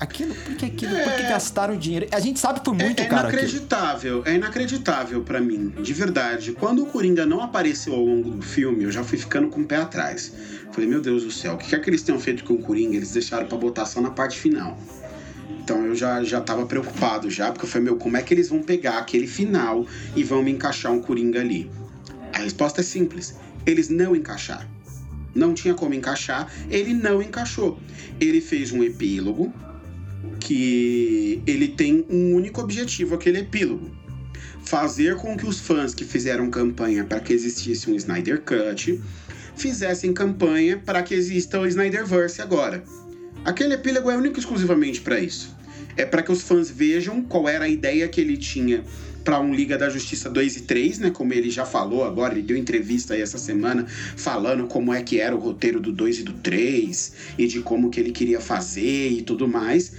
Aquilo, 0.00 0.32
por 0.32 0.54
que 0.54 0.66
aquilo? 0.66 0.94
Por 1.02 1.12
que 1.12 1.22
gastaram 1.22 1.76
dinheiro? 1.76 2.06
A 2.12 2.20
gente 2.20 2.38
sabe 2.38 2.60
foi 2.64 2.74
muito 2.74 3.00
é, 3.00 3.04
é 3.04 3.08
caro 3.08 3.26
aquilo. 3.26 3.42
inacreditável, 3.42 4.22
é 4.24 4.34
inacreditável 4.34 5.22
pra 5.22 5.40
mim, 5.40 5.70
de 5.70 5.92
verdade. 5.92 6.52
Quando 6.52 6.84
o 6.84 6.86
Coringa 6.86 7.26
não 7.26 7.40
apareceu 7.40 7.94
ao 7.94 8.04
longo 8.04 8.30
do 8.30 8.42
filme, 8.42 8.84
eu 8.84 8.92
já 8.92 9.02
fui 9.02 9.18
ficando 9.18 9.48
com 9.48 9.62
o 9.62 9.64
pé 9.64 9.76
atrás. 9.76 10.32
Falei, 10.70 10.88
meu 10.88 11.00
Deus 11.00 11.24
do 11.24 11.32
céu, 11.32 11.54
o 11.54 11.58
que 11.58 11.74
é 11.74 11.78
que 11.80 11.90
eles 11.90 12.02
tenham 12.02 12.20
feito 12.20 12.44
com 12.44 12.54
o 12.54 12.62
Coringa? 12.62 12.96
Eles 12.96 13.12
deixaram 13.12 13.46
pra 13.46 13.58
botar 13.58 13.86
só 13.86 14.00
na 14.00 14.10
parte 14.10 14.38
final. 14.38 14.78
Então 15.68 15.84
eu 15.84 15.96
já, 15.96 16.22
já 16.22 16.40
tava 16.40 16.64
preocupado 16.64 17.28
já, 17.28 17.50
porque 17.50 17.66
eu 17.66 17.68
falei, 17.68 17.86
meu, 17.86 17.96
como 17.96 18.16
é 18.16 18.22
que 18.22 18.32
eles 18.32 18.48
vão 18.48 18.62
pegar 18.62 18.98
aquele 18.98 19.26
final 19.26 19.84
e 20.14 20.22
vão 20.22 20.42
me 20.42 20.52
encaixar 20.52 20.92
um 20.92 21.00
Coringa 21.00 21.40
ali? 21.40 21.68
A 22.32 22.38
resposta 22.38 22.82
é 22.82 22.84
simples, 22.84 23.34
eles 23.66 23.88
não 23.88 24.14
encaixaram. 24.14 24.68
Não 25.34 25.54
tinha 25.54 25.74
como 25.74 25.92
encaixar, 25.92 26.50
ele 26.70 26.94
não 26.94 27.20
encaixou. 27.20 27.78
Ele 28.20 28.40
fez 28.40 28.70
um 28.72 28.82
epílogo 28.82 29.52
que 30.40 31.42
ele 31.46 31.68
tem 31.68 32.04
um 32.08 32.34
único 32.34 32.60
objetivo, 32.60 33.14
aquele 33.14 33.38
epílogo. 33.38 33.90
Fazer 34.62 35.16
com 35.16 35.36
que 35.36 35.46
os 35.46 35.58
fãs 35.58 35.94
que 35.94 36.04
fizeram 36.04 36.50
campanha 36.50 37.04
para 37.04 37.20
que 37.20 37.32
existisse 37.32 37.90
um 37.90 37.94
Snyder 37.94 38.42
Cut 38.42 39.00
fizessem 39.56 40.12
campanha 40.12 40.80
para 40.84 41.02
que 41.02 41.14
exista 41.14 41.58
o 41.58 41.66
Snyderverse 41.66 42.40
agora. 42.40 42.84
Aquele 43.44 43.74
epílogo 43.74 44.10
é 44.10 44.16
único 44.16 44.36
e 44.36 44.40
exclusivamente 44.40 45.00
para 45.00 45.18
isso. 45.20 45.56
É 45.96 46.04
para 46.04 46.22
que 46.22 46.30
os 46.30 46.42
fãs 46.42 46.70
vejam 46.70 47.22
qual 47.22 47.48
era 47.48 47.64
a 47.64 47.68
ideia 47.68 48.06
que 48.08 48.20
ele 48.20 48.36
tinha 48.36 48.84
para 49.24 49.40
um 49.40 49.54
Liga 49.54 49.76
da 49.76 49.90
Justiça 49.90 50.30
2 50.30 50.56
e 50.56 50.60
3, 50.62 50.98
né? 51.00 51.10
Como 51.10 51.34
ele 51.34 51.50
já 51.50 51.66
falou 51.66 52.04
agora, 52.04 52.32
ele 52.32 52.42
deu 52.42 52.56
entrevista 52.56 53.14
aí 53.14 53.20
essa 53.20 53.36
semana 53.36 53.84
falando 54.16 54.66
como 54.66 54.94
é 54.94 55.02
que 55.02 55.20
era 55.20 55.36
o 55.36 55.38
roteiro 55.38 55.80
do 55.80 55.92
2 55.92 56.20
e 56.20 56.22
do 56.22 56.32
3 56.32 57.12
e 57.36 57.46
de 57.46 57.60
como 57.60 57.90
que 57.90 58.00
ele 58.00 58.10
queria 58.10 58.40
fazer 58.40 59.10
e 59.10 59.20
tudo 59.20 59.46
mais. 59.46 59.92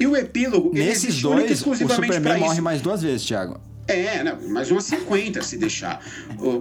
E 0.00 0.06
o 0.06 0.16
epílogo, 0.16 0.70
ele 0.74 0.84
Nesses 0.86 1.18
e 1.18 1.22
dois, 1.22 1.60
o 1.66 1.74
Superman 1.76 2.38
morre 2.40 2.60
mais 2.60 2.80
duas 2.80 3.02
vezes, 3.02 3.26
Thiago. 3.26 3.60
É, 3.88 4.22
né, 4.22 4.36
mais 4.48 4.70
umas 4.70 4.84
50 4.84 5.42
se 5.42 5.56
deixar. 5.58 6.00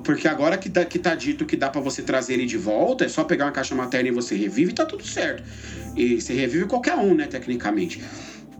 Porque 0.04 0.28
agora 0.28 0.58
que 0.58 0.70
tá, 0.70 0.84
que 0.84 0.98
tá 1.00 1.14
dito 1.16 1.46
que 1.46 1.56
dá 1.56 1.70
pra 1.70 1.80
você 1.80 2.02
trazer 2.02 2.34
ele 2.34 2.46
de 2.46 2.58
volta, 2.58 3.06
é 3.06 3.08
só 3.08 3.24
pegar 3.24 3.46
uma 3.46 3.52
caixa 3.52 3.76
materna 3.76 4.10
e 4.10 4.12
você 4.12 4.36
revive 4.36 4.72
e 4.72 4.74
tá 4.74 4.86
tudo 4.86 5.06
certo. 5.06 5.44
E 5.96 6.20
você 6.20 6.34
revive 6.34 6.66
qualquer 6.66 6.96
um, 6.96 7.14
né, 7.14 7.28
tecnicamente. 7.28 8.02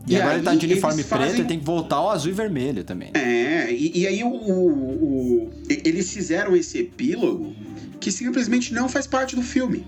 E, 0.08 0.16
agora 0.16 0.36
ele 0.36 0.44
tá 0.44 0.52
aí 0.52 0.58
de 0.58 0.66
uniforme 0.68 1.04
preto 1.04 1.22
fazem- 1.24 1.42
e 1.42 1.46
tem 1.46 1.60
que 1.60 1.66
voltar 1.66 1.98
ao 1.98 2.10
azul 2.12 2.32
e 2.32 2.34
vermelho 2.36 2.84
também. 2.84 3.12
É, 3.14 3.72
e, 3.72 4.00
e 4.00 4.08
aí 4.08 4.24
o, 4.24 4.28
o- 4.30 5.06
o- 5.46 5.50
e- 5.70 5.82
eles 5.86 6.12
fizeram 6.12 6.56
esse 6.56 6.80
epílogo 6.80 7.54
que 8.00 8.12
simplesmente 8.12 8.74
não 8.74 8.88
faz 8.90 9.06
parte 9.06 9.36
do 9.36 9.42
filme. 9.44 9.86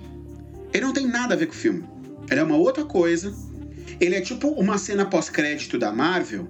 Ele 0.74 0.86
não 0.86 0.94
tem 0.94 1.08
nada 1.08 1.34
a 1.36 1.38
ver 1.38 1.46
com 1.48 1.54
o 1.54 1.56
filme. 1.56 1.84
Ele 2.30 2.40
é 2.40 2.44
uma 2.44 2.58
outra 2.58 2.84
coisa. 2.86 3.34
Ele 4.04 4.16
é 4.16 4.20
tipo 4.20 4.50
uma 4.50 4.78
cena 4.78 5.06
pós-crédito 5.06 5.80
da 5.80 5.90
Marvel, 5.90 6.50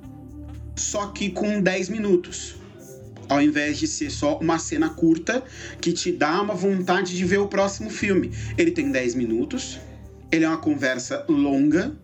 só 0.76 1.12
que 1.12 1.30
com 1.30 1.62
10 1.62 1.90
minutos. 1.90 2.56
Ao 3.30 3.40
invés 3.40 3.78
de 3.78 3.86
ser 3.86 4.10
só 4.10 4.40
uma 4.40 4.58
cena 4.58 4.90
curta 4.90 5.44
que 5.80 5.94
te 5.94 6.12
dá 6.12 6.42
uma 6.42 6.56
vontade 6.56 7.16
de 7.16 7.24
ver 7.24 7.38
o 7.38 7.48
próximo 7.48 7.92
filme. 7.92 8.32
Ele 8.58 8.72
tem 8.72 8.92
10 8.92 9.14
minutos, 9.14 9.80
ele 10.32 10.46
é 10.46 10.48
uma 10.48 10.58
conversa 10.58 11.24
longa, 11.30 11.96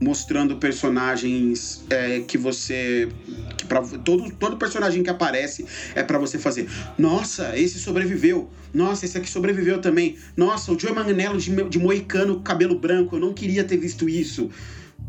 mostrando 0.00 0.56
personagens 0.56 1.84
é, 1.88 2.20
que 2.20 2.36
você 2.36 3.08
que 3.56 3.64
para 3.64 3.80
todo 3.82 4.30
todo 4.32 4.56
personagem 4.56 5.02
que 5.02 5.10
aparece 5.10 5.64
é 5.94 6.02
para 6.02 6.18
você 6.18 6.38
fazer 6.38 6.68
nossa 6.98 7.58
esse 7.58 7.78
sobreviveu. 7.78 8.50
Nossa 8.74 9.06
esse 9.06 9.16
aqui 9.16 9.28
sobreviveu 9.28 9.80
também. 9.80 10.16
Nossa 10.36 10.72
o 10.72 10.78
Joe 10.78 10.92
Manganiello 10.92 11.38
de, 11.38 11.50
de 11.64 11.78
moicano 11.78 12.40
cabelo 12.40 12.78
branco 12.78 13.16
eu 13.16 13.20
não 13.20 13.32
queria 13.32 13.64
ter 13.64 13.76
visto 13.76 14.08
isso. 14.08 14.50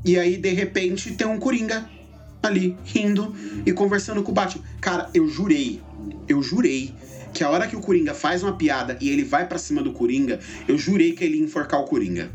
E 0.05 0.17
aí 0.17 0.37
de 0.37 0.49
repente 0.49 1.13
tem 1.13 1.27
um 1.27 1.37
coringa 1.37 1.89
ali 2.41 2.77
rindo 2.85 3.35
e 3.65 3.73
conversando 3.73 4.23
com 4.23 4.31
o 4.31 4.33
Batman. 4.33 4.63
Cara 4.79 5.09
eu 5.13 5.27
jurei 5.27 5.81
eu 6.29 6.41
jurei 6.41 6.93
que 7.33 7.43
a 7.43 7.49
hora 7.49 7.67
que 7.67 7.75
o 7.75 7.81
Coringa 7.81 8.13
faz 8.13 8.41
uma 8.41 8.53
piada 8.53 8.97
e 9.01 9.09
ele 9.09 9.23
vai 9.23 9.47
para 9.47 9.57
cima 9.57 9.83
do 9.83 9.91
Coringa 9.91 10.39
eu 10.67 10.77
jurei 10.77 11.11
que 11.11 11.23
ele 11.23 11.37
ia 11.37 11.43
enforcar 11.43 11.81
o 11.81 11.83
Coringa 11.83 12.31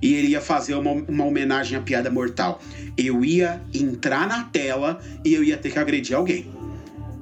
e 0.00 0.14
ele 0.14 0.28
ia 0.28 0.40
fazer 0.40 0.74
uma, 0.74 0.92
uma 0.92 1.24
homenagem 1.24 1.76
à 1.76 1.80
piada 1.80 2.10
mortal. 2.10 2.62
Eu 2.96 3.24
ia 3.24 3.60
entrar 3.72 4.26
na 4.26 4.44
tela 4.44 5.00
e 5.24 5.34
eu 5.34 5.42
ia 5.42 5.56
ter 5.56 5.70
que 5.70 5.78
agredir 5.78 6.16
alguém. 6.16 6.46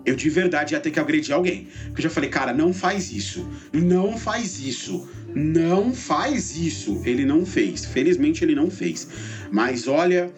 Eu 0.05 0.14
de 0.14 0.28
verdade 0.28 0.74
ia 0.74 0.80
ter 0.80 0.90
que 0.90 1.01
agredir 1.01 1.34
alguém. 1.34 1.68
Porque 1.86 2.01
eu 2.01 2.02
já 2.02 2.10
falei, 2.10 2.28
cara, 2.28 2.52
não 2.52 2.74
faz 2.74 3.10
isso. 3.10 3.48
Não 3.72 4.18
faz 4.18 4.60
isso. 4.60 5.09
Não 5.34 5.94
faz 5.94 6.56
isso. 6.56 7.01
Ele 7.05 7.24
não 7.24 7.46
fez. 7.46 7.84
Felizmente 7.86 8.44
ele 8.44 8.55
não 8.55 8.70
fez. 8.70 9.09
Mas 9.51 9.88
olha, 9.88 10.30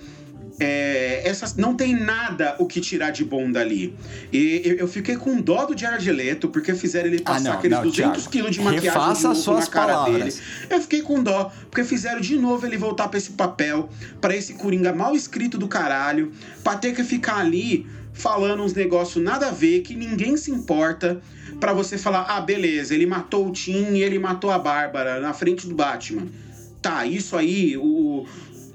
é, 0.58 1.22
essas, 1.28 1.54
não 1.56 1.74
tem 1.74 1.94
nada 1.94 2.56
o 2.58 2.66
que 2.66 2.80
tirar 2.80 3.10
de 3.10 3.24
bom 3.24 3.50
dali. 3.50 3.94
E 4.32 4.62
eu, 4.64 4.76
eu 4.76 4.88
fiquei 4.88 5.16
com 5.16 5.40
dó 5.40 5.64
do 5.66 5.78
Jared 5.78 6.10
Leto, 6.10 6.48
porque 6.48 6.74
fizeram 6.74 7.08
ele 7.08 7.20
passar 7.20 7.38
ah, 7.38 7.40
não, 7.40 7.52
aqueles 7.52 7.76
não, 7.76 7.84
200 7.84 8.26
quilos 8.26 8.52
de 8.52 8.60
maquiagem 8.60 8.90
Refaça 8.90 9.34
de 9.34 9.38
novo 9.38 9.60
na 9.60 9.66
cara 9.66 9.92
palavras. 9.92 10.34
dele. 10.34 10.46
Eu 10.70 10.80
fiquei 10.80 11.02
com 11.02 11.22
dó, 11.22 11.52
porque 11.70 11.84
fizeram 11.84 12.20
de 12.20 12.38
novo 12.38 12.66
ele 12.66 12.76
voltar 12.76 13.08
para 13.08 13.18
esse 13.18 13.32
papel, 13.32 13.88
para 14.20 14.34
esse 14.34 14.54
Coringa 14.54 14.92
mal 14.92 15.14
escrito 15.14 15.58
do 15.58 15.68
caralho, 15.68 16.32
pra 16.64 16.76
ter 16.76 16.94
que 16.94 17.04
ficar 17.04 17.36
ali 17.36 17.86
falando 18.16 18.62
uns 18.62 18.72
negócios 18.72 19.22
nada 19.22 19.48
a 19.48 19.50
ver, 19.50 19.82
que 19.82 19.94
ninguém 19.94 20.36
se 20.38 20.50
importa, 20.50 21.20
para 21.60 21.72
você 21.72 21.98
falar, 21.98 22.22
ah, 22.28 22.40
beleza, 22.40 22.94
ele 22.94 23.06
matou 23.06 23.48
o 23.48 23.52
Tim 23.52 23.94
e 23.94 24.02
ele 24.02 24.18
matou 24.18 24.50
a 24.50 24.58
Bárbara 24.58 25.20
na 25.20 25.32
frente 25.32 25.66
do 25.66 25.74
Batman. 25.74 26.26
Tá, 26.80 27.04
isso 27.04 27.36
aí, 27.36 27.76
o, 27.76 28.26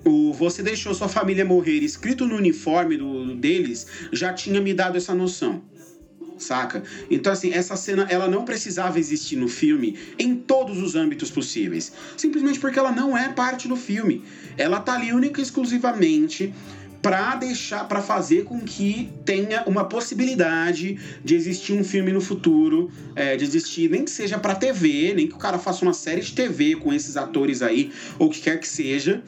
o 0.04 0.34
você 0.34 0.64
deixou 0.64 0.94
sua 0.94 1.08
família 1.08 1.46
morrer 1.46 1.80
escrito 1.80 2.26
no 2.28 2.36
uniforme 2.36 2.98
do, 2.98 3.36
deles 3.36 3.88
já 4.12 4.34
tinha 4.34 4.60
me 4.62 4.74
dado 4.74 4.98
essa 4.98 5.14
noção 5.14 5.62
saca? 6.42 6.84
Então, 7.10 7.32
assim, 7.32 7.54
essa 7.54 7.76
cena, 7.76 8.08
ela 8.10 8.28
não 8.28 8.44
precisava 8.44 9.00
existir 9.00 9.36
no 9.36 9.48
filme 9.48 9.98
em 10.18 10.36
todos 10.36 10.82
os 10.82 10.96
âmbitos 10.96 11.30
possíveis. 11.30 11.94
Simplesmente 12.18 12.60
porque 12.60 12.80
ela 12.80 12.92
não 12.92 13.16
é 13.16 13.30
parte 13.30 13.68
do 13.68 13.76
filme. 13.76 14.24
Ela 14.58 14.80
tá 14.80 14.96
ali 14.96 15.14
única 15.14 15.40
e 15.40 15.44
exclusivamente 15.44 16.54
para 17.02 17.36
deixar, 17.36 17.88
para 17.88 18.02
fazer 18.02 18.44
com 18.44 18.60
que 18.60 19.10
tenha 19.26 19.64
uma 19.66 19.86
possibilidade 19.86 21.00
de 21.24 21.36
existir 21.36 21.74
um 21.74 21.84
filme 21.84 22.12
no 22.12 22.22
futuro, 22.22 22.92
é, 23.16 23.36
de 23.36 23.44
existir, 23.44 23.90
nem 23.90 24.06
que 24.06 24.12
seja 24.12 24.38
para 24.38 24.54
TV, 24.54 25.14
nem 25.16 25.28
que 25.28 25.34
o 25.34 25.38
cara 25.38 25.58
faça 25.58 25.84
uma 25.84 25.94
série 25.94 26.22
de 26.22 26.32
TV 26.34 26.76
com 26.76 26.94
esses 26.94 27.18
atores 27.18 27.62
aí, 27.64 27.92
ou 28.20 28.28
o 28.28 28.30
que 28.30 28.42
quer 28.42 28.60
que 28.60 28.68
seja, 28.68 29.24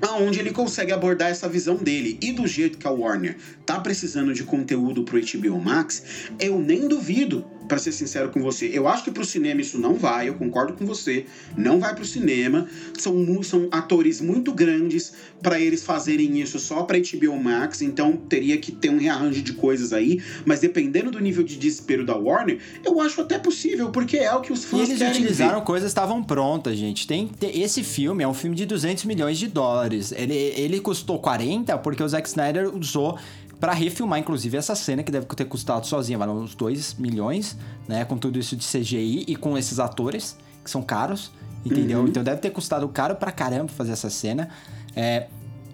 aonde 0.00 0.38
ele 0.38 0.50
consegue 0.52 0.92
abordar 0.92 1.30
essa 1.30 1.48
visão 1.48 1.76
dele. 1.76 2.18
E 2.20 2.32
do 2.32 2.46
jeito 2.46 2.78
que 2.78 2.86
a 2.86 2.90
Warner 2.90 3.36
tá 3.64 3.80
precisando 3.80 4.32
de 4.32 4.44
conteúdo 4.44 5.02
pro 5.02 5.20
HBO 5.20 5.60
Max, 5.60 6.02
eu 6.38 6.58
nem 6.60 6.86
duvido 6.88 7.44
para 7.66 7.78
ser 7.78 7.92
sincero 7.92 8.30
com 8.30 8.40
você. 8.40 8.70
Eu 8.72 8.88
acho 8.88 9.04
que 9.04 9.10
pro 9.10 9.24
cinema 9.24 9.60
isso 9.60 9.78
não 9.78 9.94
vai, 9.94 10.28
eu 10.28 10.34
concordo 10.34 10.72
com 10.74 10.86
você. 10.86 11.26
Não 11.56 11.78
vai 11.78 11.94
pro 11.94 12.04
cinema. 12.04 12.66
São, 12.98 13.42
são 13.42 13.68
atores 13.70 14.20
muito 14.20 14.52
grandes 14.52 15.14
para 15.42 15.60
eles 15.60 15.84
fazerem 15.84 16.40
isso 16.40 16.58
só 16.58 16.82
pra 16.82 16.98
HBO 16.98 17.36
Max, 17.42 17.82
então 17.82 18.16
teria 18.16 18.56
que 18.58 18.72
ter 18.72 18.90
um 18.90 18.98
rearranjo 18.98 19.42
de 19.42 19.52
coisas 19.52 19.92
aí. 19.92 20.22
Mas 20.44 20.60
dependendo 20.60 21.10
do 21.10 21.20
nível 21.20 21.42
de 21.42 21.56
desespero 21.56 22.04
da 22.04 22.16
Warner, 22.16 22.58
eu 22.84 23.00
acho 23.00 23.20
até 23.20 23.38
possível, 23.38 23.90
porque 23.90 24.16
é 24.16 24.32
o 24.34 24.40
que 24.40 24.52
os 24.52 24.64
fãs 24.64 24.88
eles 24.88 24.98
querem 24.98 25.12
utilizaram 25.12 25.60
ver. 25.60 25.66
coisas 25.66 25.90
estavam 25.90 26.22
prontas, 26.22 26.76
gente. 26.76 27.06
Tem, 27.06 27.28
tem, 27.28 27.62
esse 27.62 27.82
filme 27.82 28.22
é 28.22 28.28
um 28.28 28.34
filme 28.34 28.56
de 28.56 28.66
200 28.66 29.04
milhões 29.04 29.38
de 29.38 29.48
dólares. 29.48 30.12
Ele, 30.12 30.34
ele 30.34 30.80
custou 30.80 31.18
40 31.18 31.76
porque 31.78 32.02
o 32.02 32.08
Zack 32.08 32.28
Snyder 32.28 32.74
usou 32.74 33.18
para 33.58 33.72
refilmar, 33.72 34.18
inclusive, 34.18 34.56
essa 34.56 34.74
cena 34.74 35.02
que 35.02 35.10
deve 35.10 35.26
ter 35.26 35.46
custado 35.46 35.86
sozinha, 35.86 36.18
vai 36.18 36.28
uns 36.28 36.54
2 36.54 36.94
milhões, 36.94 37.56
né? 37.88 38.04
Com 38.04 38.18
tudo 38.18 38.38
isso 38.38 38.54
de 38.56 38.66
CGI 38.66 39.24
e 39.26 39.36
com 39.36 39.56
esses 39.56 39.78
atores, 39.78 40.36
que 40.62 40.70
são 40.70 40.82
caros, 40.82 41.32
entendeu? 41.64 42.00
Uhum. 42.00 42.08
Então 42.08 42.22
deve 42.22 42.40
ter 42.40 42.50
custado 42.50 42.86
caro 42.88 43.14
pra 43.16 43.32
caramba 43.32 43.68
fazer 43.68 43.92
essa 43.92 44.10
cena. 44.10 44.50
É, 44.94 45.26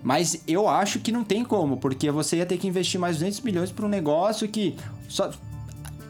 mas 0.03 0.43
eu 0.47 0.69
acho 0.69 1.01
que 1.01 1.11
não 1.13 1.25
tem 1.25 1.45
como, 1.45 1.77
porque 1.77 2.11
você 2.11 2.37
ia 2.37 2.47
ter 2.47 2.57
que 2.57 2.67
investir 2.67 3.01
mais 3.01 3.17
200 3.17 3.41
milhões 3.41 3.71
para 3.71 3.85
um 3.85 3.89
negócio 3.89 4.49
que 4.49 4.77
só 5.09 5.31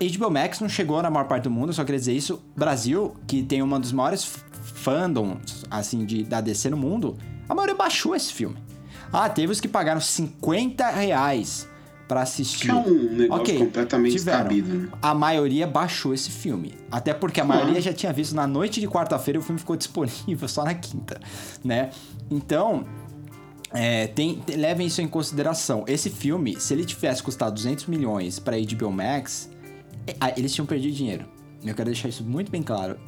HBO 0.00 0.30
Max 0.30 0.60
não 0.60 0.68
chegou 0.68 1.00
na 1.02 1.10
maior 1.10 1.26
parte 1.26 1.44
do 1.44 1.50
mundo, 1.50 1.72
só 1.72 1.84
queria 1.84 1.98
dizer 1.98 2.14
isso. 2.14 2.42
Brasil, 2.56 3.14
que 3.26 3.42
tem 3.42 3.62
uma 3.62 3.78
dos 3.78 3.92
maiores 3.92 4.24
fandoms 4.74 5.64
assim 5.70 6.04
de 6.04 6.24
da 6.24 6.40
DC 6.40 6.70
no 6.70 6.76
mundo, 6.76 7.16
a 7.48 7.54
maioria 7.54 7.74
baixou 7.74 8.14
esse 8.14 8.32
filme. 8.32 8.56
Ah, 9.12 9.28
teve 9.28 9.52
os 9.52 9.60
que 9.60 9.68
pagaram 9.68 10.01
50 10.01 10.89
reais 10.90 11.68
para 12.09 12.22
assistir. 12.22 12.66
Que 12.66 12.70
é 12.70 12.74
um 12.74 13.12
negócio 13.12 13.43
okay, 13.43 13.59
completamente 13.59 14.16
tiveram. 14.16 14.51
né? 14.51 14.89
A 15.01 15.14
maioria 15.14 15.66
baixou 15.66 16.12
esse 16.12 16.30
filme. 16.30 16.74
Até 16.90 17.14
porque 17.14 17.40
a 17.40 17.44
maioria 17.44 17.80
já 17.80 17.93
tinha 17.93 18.12
visto 18.12 18.34
na 18.34 18.47
noite 18.47 18.80
de 18.80 18.89
quarta-feira 18.89 19.39
e 19.39 19.40
o 19.40 19.43
filme 19.43 19.59
ficou 19.59 19.76
disponível 19.76 20.48
só 20.48 20.64
na 20.64 20.74
quinta, 20.74 21.20
né? 21.64 21.90
Então, 22.30 22.84
é, 23.72 24.06
tem, 24.09 24.43
levem 24.48 24.86
isso 24.86 25.01
em 25.01 25.09
consideração. 25.09 25.84
Esse 25.86 26.10
filme, 26.10 26.60
se 26.60 26.74
ele 26.74 26.84
tivesse 26.84 27.22
custado 27.22 27.55
200 27.55 27.86
milhões 27.86 28.39
para 28.39 28.56
HBO 28.59 28.90
Max, 28.90 29.51
é, 30.06 30.39
eles 30.39 30.52
tinham 30.55 30.66
perdido 30.66 30.94
dinheiro. 30.94 31.24
Eu 31.64 31.74
quero 31.74 31.86
deixar 31.86 32.09
isso 32.09 32.24
muito 32.24 32.51
bem 32.51 32.62
claro, 32.62 32.98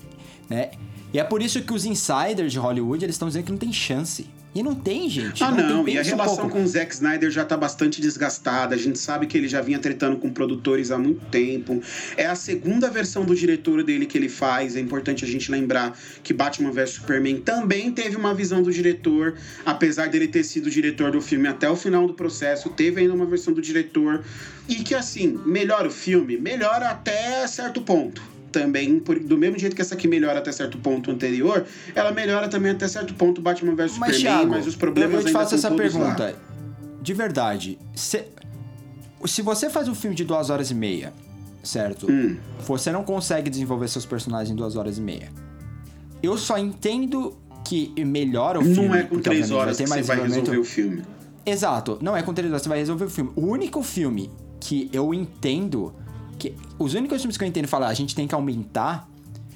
né? 0.49 0.71
E 1.13 1.19
é 1.19 1.25
por 1.25 1.43
isso 1.43 1.63
que 1.63 1.73
os 1.73 1.85
insiders 1.85 2.53
de 2.53 2.59
Hollywood 2.59 3.05
eles 3.05 3.15
estão 3.15 3.29
dizendo 3.29 3.45
que 3.45 3.53
não 3.53 3.59
tem 3.59 3.73
chance. 3.73 4.27
E 4.55 4.63
não 4.63 4.75
tem, 4.75 5.11
gente. 5.11 5.43
Ah, 5.43 5.51
não. 5.51 5.79
não. 5.79 5.89
E 5.89 5.99
a 5.99 6.03
relação 6.03 6.49
com 6.49 6.63
o 6.63 6.67
Zack 6.67 6.95
Snyder 6.95 7.29
já 7.29 7.45
tá 7.45 7.57
bastante 7.57 8.01
desgastada. 8.01 8.75
A 8.75 8.79
gente 8.79 8.99
sabe 9.01 9.27
que 9.27 9.37
ele 9.37 9.49
já 9.49 9.61
vinha 9.61 9.81
tretando 9.81 10.17
com 10.17 10.31
produtores 10.31 10.93
há 10.93 10.99
muito 10.99 11.25
tempo. 11.27 11.83
É 12.17 12.27
a 12.27 12.37
segunda 12.37 12.89
versão 12.89 13.25
do 13.25 13.35
diretor 13.35 13.83
dele 13.83 14.07
que 14.07 14.17
ele 14.17 14.29
faz. 14.29 14.77
É 14.77 14.81
importante 14.81 15.25
a 15.25 15.29
gente 15.29 15.51
lembrar 15.51 15.99
que 16.23 16.33
Batman 16.33 16.71
vs 16.71 16.91
Superman 16.91 17.41
também 17.41 17.91
teve 17.91 18.17
uma 18.17 18.33
visão 18.33 18.63
do 18.63 18.71
diretor, 18.71 19.35
apesar 19.67 20.09
dele 20.09 20.29
ter 20.29 20.45
sido 20.45 20.71
diretor 20.71 21.11
do 21.11 21.21
filme 21.21 21.49
até 21.49 21.69
o 21.69 21.75
final 21.75 22.07
do 22.07 22.15
processo. 22.15 22.71
Teve 22.71 23.01
ainda 23.01 23.15
uma 23.15 23.27
versão 23.27 23.53
do 23.53 23.61
diretor. 23.61 24.23
E 24.69 24.77
que, 24.77 24.95
assim, 24.95 25.41
melhora 25.45 25.89
o 25.89 25.91
filme? 25.91 26.37
Melhora 26.37 26.91
até 26.91 27.47
certo 27.49 27.83
ponto 27.83 28.34
também, 28.55 29.01
por, 29.01 29.19
do 29.19 29.37
mesmo 29.37 29.59
jeito 29.59 29.75
que 29.75 29.83
essa 29.83 29.95
aqui 29.95 30.07
melhora 30.07 30.39
até 30.39 30.53
certo 30.53 30.79
ponto 30.79 31.11
anterior, 31.11 31.67
ela 31.95 32.13
melhora 32.13 32.49
também 32.49 32.71
até 32.71 32.87
certo 32.87 33.13
ponto 33.15 33.43
Batman 33.43 33.75
vs 33.75 33.93
Superman, 33.93 34.21
Thiago, 34.21 34.51
mas 34.51 34.67
os 34.67 34.77
problemas 34.77 35.21
eu, 35.21 35.27
te 35.27 35.33
faço 35.33 35.57
essa 35.57 35.71
pergunta. 35.71 36.25
Lá. 36.25 36.33
De 37.03 37.13
verdade, 37.13 37.79
se, 37.95 38.25
se 39.27 39.43
você 39.43 39.69
faz 39.69 39.89
um 39.89 39.95
filme 39.95 40.15
de 40.15 40.25
duas 40.25 40.51
horas 40.51 40.71
e 40.71 40.75
meia, 40.75 41.13
certo? 41.63 42.11
Hum. 42.11 42.37
Você 42.61 42.93
não 42.93 43.03
consegue 43.03 43.51
desenvolver 43.51 43.89
seus 43.89 44.07
personagens 44.07 44.51
em 44.51 44.55
duas 44.55 44.77
horas 44.77 44.99
e 44.99 45.01
meia. 45.01 45.31
Eu 46.23 46.39
só 46.39 46.57
entendo 46.57 47.37
que 47.65 47.93
melhora 48.05 48.61
o 48.61 48.63
filme. 48.63 48.89
Não 48.89 48.95
é 48.95 49.03
com 49.03 49.19
três 49.19 49.51
horas 49.51 49.77
que 49.77 49.87
você 49.87 50.03
vai 50.03 50.21
resolver 50.21 50.59
o 50.59 50.65
filme. 50.65 51.03
Exato, 51.45 51.99
não 52.01 52.17
é 52.17 52.23
com 52.23 52.33
três 52.33 52.51
horas 52.51 52.63
que 52.63 52.65
você 52.65 52.69
vai 52.69 52.79
resolver 52.79 53.05
o 53.05 53.11
filme. 53.11 53.33
O 53.35 53.47
único 53.47 53.83
filme 53.83 54.31
que 54.61 54.89
eu 54.93 55.13
entendo 55.13 55.93
que 56.39 56.55
os 56.79 56.95
únicos 56.95 57.21
filmes 57.21 57.37
que 57.37 57.45
eu 57.45 57.49
entendo 57.49 57.69
falar 57.69 57.89
a 57.89 57.95
gente 57.95 58.15
tem 58.15 58.27
que 58.27 58.35
aumentar 58.35 59.09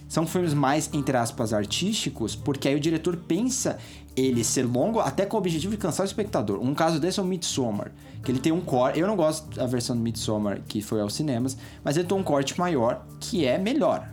são 0.09 0.27
filmes 0.27 0.55
mais, 0.55 0.89
entre 0.95 1.17
aspas, 1.17 1.53
artísticos, 1.53 2.35
porque 2.35 2.67
aí 2.67 2.75
o 2.75 2.81
diretor 2.81 3.17
pensa 3.17 3.79
ele 4.17 4.43
ser 4.43 4.65
longo 4.65 5.01
até 5.01 5.27
com 5.27 5.37
o 5.37 5.39
objetivo 5.39 5.73
de 5.73 5.77
cansar 5.77 6.05
o 6.05 6.07
espectador. 6.07 6.59
Um 6.61 6.75
caso 6.75 6.99
desse 6.99 7.21
é 7.21 7.23
o 7.23 7.27
Midsommar, 7.27 7.93
que 8.25 8.33
ele 8.33 8.41
tem 8.41 8.51
um 8.51 8.61
corte... 8.61 8.99
Eu 8.99 9.07
não 9.07 9.15
gosto 9.15 9.55
da 9.55 9.67
versão 9.67 9.95
do 9.95 10.03
Midsommar 10.03 10.63
que 10.67 10.81
foi 10.81 11.01
aos 11.01 11.15
cinemas, 11.15 11.57
mas 11.85 11.97
ele 11.97 12.09
tem 12.09 12.17
um 12.17 12.23
corte 12.23 12.59
maior 12.59 13.07
que 13.21 13.45
é 13.45 13.59
melhor. 13.59 14.11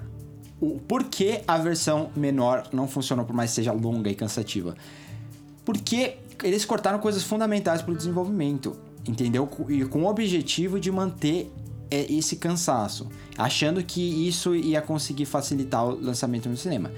O, 0.60 0.80
por 0.80 1.06
que 1.06 1.42
a 1.48 1.58
versão 1.58 2.10
menor 2.16 2.68
não 2.72 2.88
funcionou, 2.88 3.26
por 3.26 3.34
mais 3.34 3.52
que 3.52 3.56
seja 3.56 3.72
longa 3.72 4.10
e 4.10 4.16
cansativa? 4.16 4.76
Porque 5.64 6.18
eles 6.44 6.66
cortaram 6.66 7.00
coisas 7.00 7.24
fundamentais 7.24 7.82
para 7.82 7.94
o 7.94 7.96
desenvolvimento, 7.96 8.76
entendeu? 9.08 9.50
E 9.70 9.86
com 9.86 10.04
o 10.04 10.08
objetivo 10.08 10.80
de 10.80 10.92
manter 10.92 11.52
esse 11.92 12.36
cansaço, 12.38 13.08
achando 13.38 13.84
que 13.84 14.28
isso 14.28 14.56
ia 14.56 14.82
conseguir 14.82 15.26
facilitar 15.26 15.86
o 15.86 16.00
lançamento 16.00 16.50
no 16.50 16.58
cinema. 16.58 16.92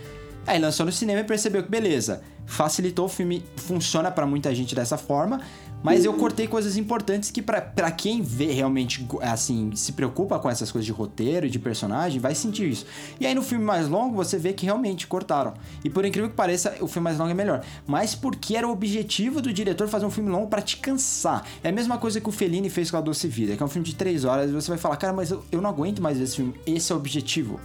Aí 0.46 0.60
lançou 0.60 0.86
no 0.86 0.92
cinema 0.92 1.20
e 1.20 1.24
percebeu 1.26 1.62
que 1.62 1.70
beleza, 1.70 2.22
facilitou 2.46 3.06
o 3.06 3.10
filme, 3.10 3.44
funciona 3.58 4.10
para 4.10 4.26
muita 4.26 4.56
gente 4.56 4.74
dessa 4.74 4.98
forma, 4.98 5.42
mas 5.84 6.06
eu 6.06 6.14
cortei 6.14 6.48
coisas 6.48 6.76
importantes 6.78 7.32
que 7.32 7.42
para 7.42 7.92
quem 7.92 8.22
vê 8.22 8.52
realmente, 8.52 9.08
assim, 9.22 9.72
se 9.76 9.94
preocupa 9.94 10.40
com 10.40 10.50
essas 10.50 10.72
coisas 10.72 10.86
de 10.86 10.92
roteiro 10.92 11.46
e 11.46 11.50
de 11.50 11.60
personagem, 11.60 12.20
vai 12.20 12.36
sentir 12.36 12.70
isso. 12.70 12.86
E 13.20 13.26
aí 13.26 13.34
no 13.34 13.42
filme 13.42 13.64
mais 13.64 13.88
longo 13.88 14.16
você 14.16 14.38
vê 14.38 14.54
que 14.54 14.66
realmente 14.66 15.08
cortaram. 15.08 15.54
E 15.84 15.90
por 15.90 16.04
incrível 16.06 16.30
que 16.30 16.36
pareça, 16.36 16.76
o 16.82 16.88
filme 16.88 17.06
mais 17.06 17.18
longo 17.18 17.32
é 17.32 17.34
melhor. 17.34 17.64
Mas 17.86 18.16
porque 18.16 18.56
era 18.56 18.68
o 18.68 18.72
objetivo 18.72 19.42
do 19.42 19.54
diretor 19.54 19.88
fazer 19.88 20.06
um 20.06 20.12
filme 20.12 20.30
longo 20.30 20.48
para 20.48 20.62
te 20.62 20.78
cansar. 20.78 21.46
É 21.64 21.70
a 21.70 21.72
mesma 21.72 21.98
coisa 21.98 22.20
que 22.20 22.30
o 22.30 22.32
Fellini 22.32 22.70
fez 22.70 22.92
com 22.92 22.98
A 22.98 23.02
Doce 23.02 23.28
Vida, 23.28 23.56
que 23.56 23.64
é 23.64 23.66
um 23.66 23.70
filme 23.70 23.88
de 23.88 23.96
três 23.96 24.26
horas 24.26 24.50
e 24.50 24.54
você 24.54 24.70
vai 24.70 24.78
falar, 24.78 24.98
cara, 24.98 25.14
mas 25.14 25.32
eu, 25.32 25.44
eu 25.52 25.62
não 25.62 25.70
aguento 25.70 26.02
mais 26.02 26.20
esse 26.20 26.38
filme. 26.38 26.54
Esse 26.66 26.92
é 26.92 26.96
o 26.96 26.98
objetivo. 26.98 27.60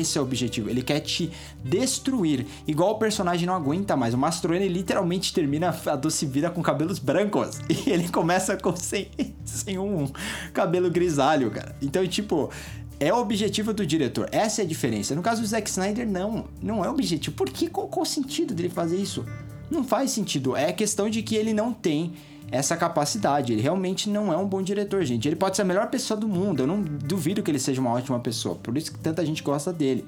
Esse 0.00 0.18
é 0.18 0.20
o 0.20 0.24
objetivo. 0.24 0.68
Ele 0.68 0.82
quer 0.82 1.00
te 1.00 1.30
destruir. 1.64 2.46
Igual 2.66 2.92
o 2.92 2.98
personagem 2.98 3.46
não 3.46 3.54
aguenta 3.54 3.96
mais. 3.96 4.14
O 4.14 4.18
Mastroianni 4.18 4.68
literalmente 4.68 5.32
termina 5.32 5.74
a 5.86 5.96
Doce 5.96 6.26
Vida 6.26 6.50
com 6.50 6.62
cabelos 6.62 6.98
brancos. 6.98 7.60
E 7.86 7.90
ele 7.90 8.08
começa 8.08 8.56
com 8.56 8.74
sem, 8.74 9.08
sem 9.44 9.78
um 9.78 10.08
cabelo 10.52 10.90
grisalho, 10.90 11.50
cara. 11.50 11.76
Então, 11.80 12.06
tipo, 12.06 12.50
é 12.98 13.12
o 13.12 13.18
objetivo 13.18 13.72
do 13.72 13.86
diretor. 13.86 14.28
Essa 14.32 14.62
é 14.62 14.64
a 14.64 14.68
diferença. 14.68 15.14
No 15.14 15.22
caso 15.22 15.42
do 15.42 15.46
Zack 15.46 15.68
Snyder, 15.68 16.08
não. 16.08 16.46
Não 16.62 16.84
é 16.84 16.88
o 16.88 16.92
objetivo. 16.92 17.36
Por 17.36 17.50
que? 17.50 17.68
Qual, 17.68 17.88
qual 17.88 18.02
o 18.02 18.06
sentido 18.06 18.54
dele 18.54 18.68
fazer 18.70 18.96
isso? 18.96 19.24
Não 19.70 19.84
faz 19.84 20.10
sentido. 20.10 20.56
É 20.56 20.72
questão 20.72 21.10
de 21.10 21.22
que 21.22 21.34
ele 21.34 21.52
não 21.52 21.72
tem 21.72 22.14
essa 22.50 22.76
capacidade. 22.76 23.52
Ele 23.52 23.62
realmente 23.62 24.08
não 24.08 24.32
é 24.32 24.36
um 24.36 24.46
bom 24.46 24.62
diretor, 24.62 25.04
gente. 25.04 25.28
Ele 25.28 25.36
pode 25.36 25.56
ser 25.56 25.62
a 25.62 25.64
melhor 25.64 25.88
pessoa 25.88 26.18
do 26.18 26.28
mundo. 26.28 26.62
Eu 26.62 26.66
não 26.66 26.82
duvido 26.82 27.42
que 27.42 27.50
ele 27.50 27.58
seja 27.58 27.80
uma 27.80 27.90
ótima 27.90 28.18
pessoa. 28.20 28.54
Por 28.56 28.76
isso 28.76 28.92
que 28.92 28.98
tanta 28.98 29.24
gente 29.24 29.42
gosta 29.42 29.72
dele. 29.72 30.04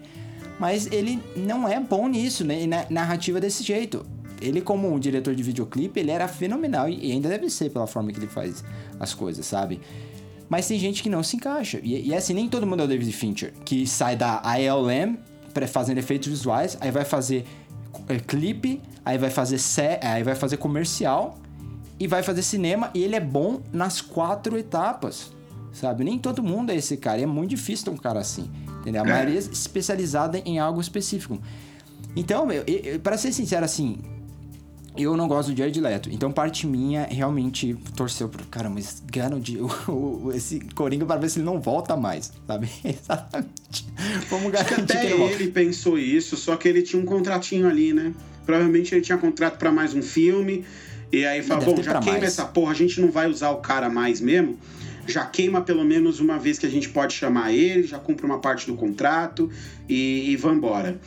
Mas 0.58 0.86
ele 0.90 1.22
não 1.36 1.68
é 1.68 1.78
bom 1.78 2.08
nisso, 2.08 2.44
né? 2.44 2.66
Na 2.66 2.86
narrativa 2.90 3.40
desse 3.40 3.62
jeito. 3.62 4.04
Ele, 4.40 4.60
como 4.60 4.92
um 4.92 4.98
diretor 4.98 5.34
de 5.34 5.42
videoclipe, 5.42 5.98
ele 5.98 6.10
era 6.10 6.28
fenomenal 6.28 6.88
e 6.88 7.10
ainda 7.10 7.28
deve 7.28 7.50
ser 7.50 7.70
pela 7.70 7.88
forma 7.88 8.12
que 8.12 8.20
ele 8.20 8.28
faz 8.28 8.64
as 9.00 9.12
coisas, 9.12 9.44
sabe? 9.44 9.80
Mas 10.48 10.66
tem 10.68 10.78
gente 10.78 11.02
que 11.02 11.10
não 11.10 11.24
se 11.24 11.36
encaixa. 11.36 11.80
E, 11.82 12.08
e 12.08 12.14
assim, 12.14 12.34
nem 12.34 12.48
todo 12.48 12.64
mundo 12.64 12.82
é 12.82 12.84
o 12.84 12.88
David 12.88 13.12
Fincher, 13.12 13.52
que 13.64 13.86
sai 13.86 14.14
da 14.16 14.40
ILM 14.58 15.16
fazendo 15.66 15.98
efeitos 15.98 16.28
visuais, 16.28 16.78
aí 16.80 16.92
vai 16.92 17.04
fazer 17.04 17.44
é, 18.08 18.16
clipe, 18.20 18.80
aí 19.04 19.18
vai 19.18 19.28
fazer 19.28 19.58
sé, 19.58 19.98
aí 20.00 20.22
vai 20.22 20.36
fazer 20.36 20.56
comercial 20.56 21.36
e 21.98 22.06
vai 22.06 22.22
fazer 22.22 22.42
cinema 22.42 22.90
e 22.94 23.02
ele 23.02 23.16
é 23.16 23.20
bom 23.20 23.60
nas 23.72 24.00
quatro 24.00 24.56
etapas, 24.56 25.32
sabe? 25.72 26.04
Nem 26.04 26.18
todo 26.18 26.42
mundo 26.42 26.70
é 26.70 26.76
esse 26.76 26.96
cara, 26.96 27.20
é 27.20 27.26
muito 27.26 27.50
difícil 27.50 27.86
ter 27.86 27.90
um 27.90 27.96
cara 27.96 28.20
assim, 28.20 28.50
entendeu? 28.80 29.02
A 29.02 29.06
é. 29.06 29.10
maioria 29.10 29.36
é 29.36 29.38
especializada 29.38 30.38
em 30.44 30.58
algo 30.58 30.80
específico. 30.80 31.38
Então, 32.14 32.48
para 33.02 33.16
ser 33.16 33.32
sincero, 33.32 33.64
assim, 33.64 33.98
eu 34.96 35.16
não 35.16 35.28
gosto 35.28 35.52
do 35.52 35.56
Jared 35.56 35.80
Leto. 35.80 36.10
Então, 36.10 36.32
parte 36.32 36.66
minha 36.66 37.04
realmente 37.04 37.76
torceu 37.94 38.28
pro. 38.28 38.44
Caramba, 38.46 38.80
esse 38.80 39.02
de, 39.40 39.58
esse 40.34 40.60
Coringa 40.74 41.06
para 41.06 41.20
ver 41.20 41.30
se 41.30 41.38
ele 41.38 41.46
não 41.46 41.60
volta 41.60 41.96
mais, 41.96 42.32
sabe? 42.46 42.68
Exatamente. 42.84 43.86
Vamos 44.28 44.50
garantir 44.50 44.82
Até 44.82 45.06
que 45.06 45.12
ele, 45.12 45.22
ele 45.22 45.48
pensou 45.48 45.98
isso, 45.98 46.36
só 46.36 46.56
que 46.56 46.68
ele 46.68 46.82
tinha 46.82 47.00
um 47.00 47.04
contratinho 47.04 47.68
ali, 47.68 47.92
né? 47.92 48.12
Provavelmente 48.44 48.94
ele 48.94 49.02
tinha 49.02 49.16
contrato 49.18 49.58
para 49.58 49.70
mais 49.70 49.94
um 49.94 50.02
filme. 50.02 50.64
E 51.10 51.24
aí 51.24 51.42
fala, 51.42 51.64
bom, 51.64 51.82
já 51.82 51.98
queima 52.00 52.18
mais. 52.18 52.24
essa 52.24 52.44
porra, 52.44 52.72
a 52.72 52.74
gente 52.74 53.00
não 53.00 53.10
vai 53.10 53.28
usar 53.28 53.50
o 53.50 53.58
cara 53.58 53.88
mais 53.88 54.20
mesmo. 54.20 54.58
Já 55.06 55.24
queima 55.24 55.62
pelo 55.62 55.84
menos 55.84 56.20
uma 56.20 56.38
vez 56.38 56.58
que 56.58 56.66
a 56.66 56.68
gente 56.68 56.88
pode 56.90 57.14
chamar 57.14 57.52
ele, 57.52 57.84
já 57.84 57.98
cumpre 57.98 58.26
uma 58.26 58.40
parte 58.40 58.66
do 58.66 58.74
contrato 58.74 59.50
e, 59.88 60.30
e 60.30 60.36
vambora. 60.36 61.00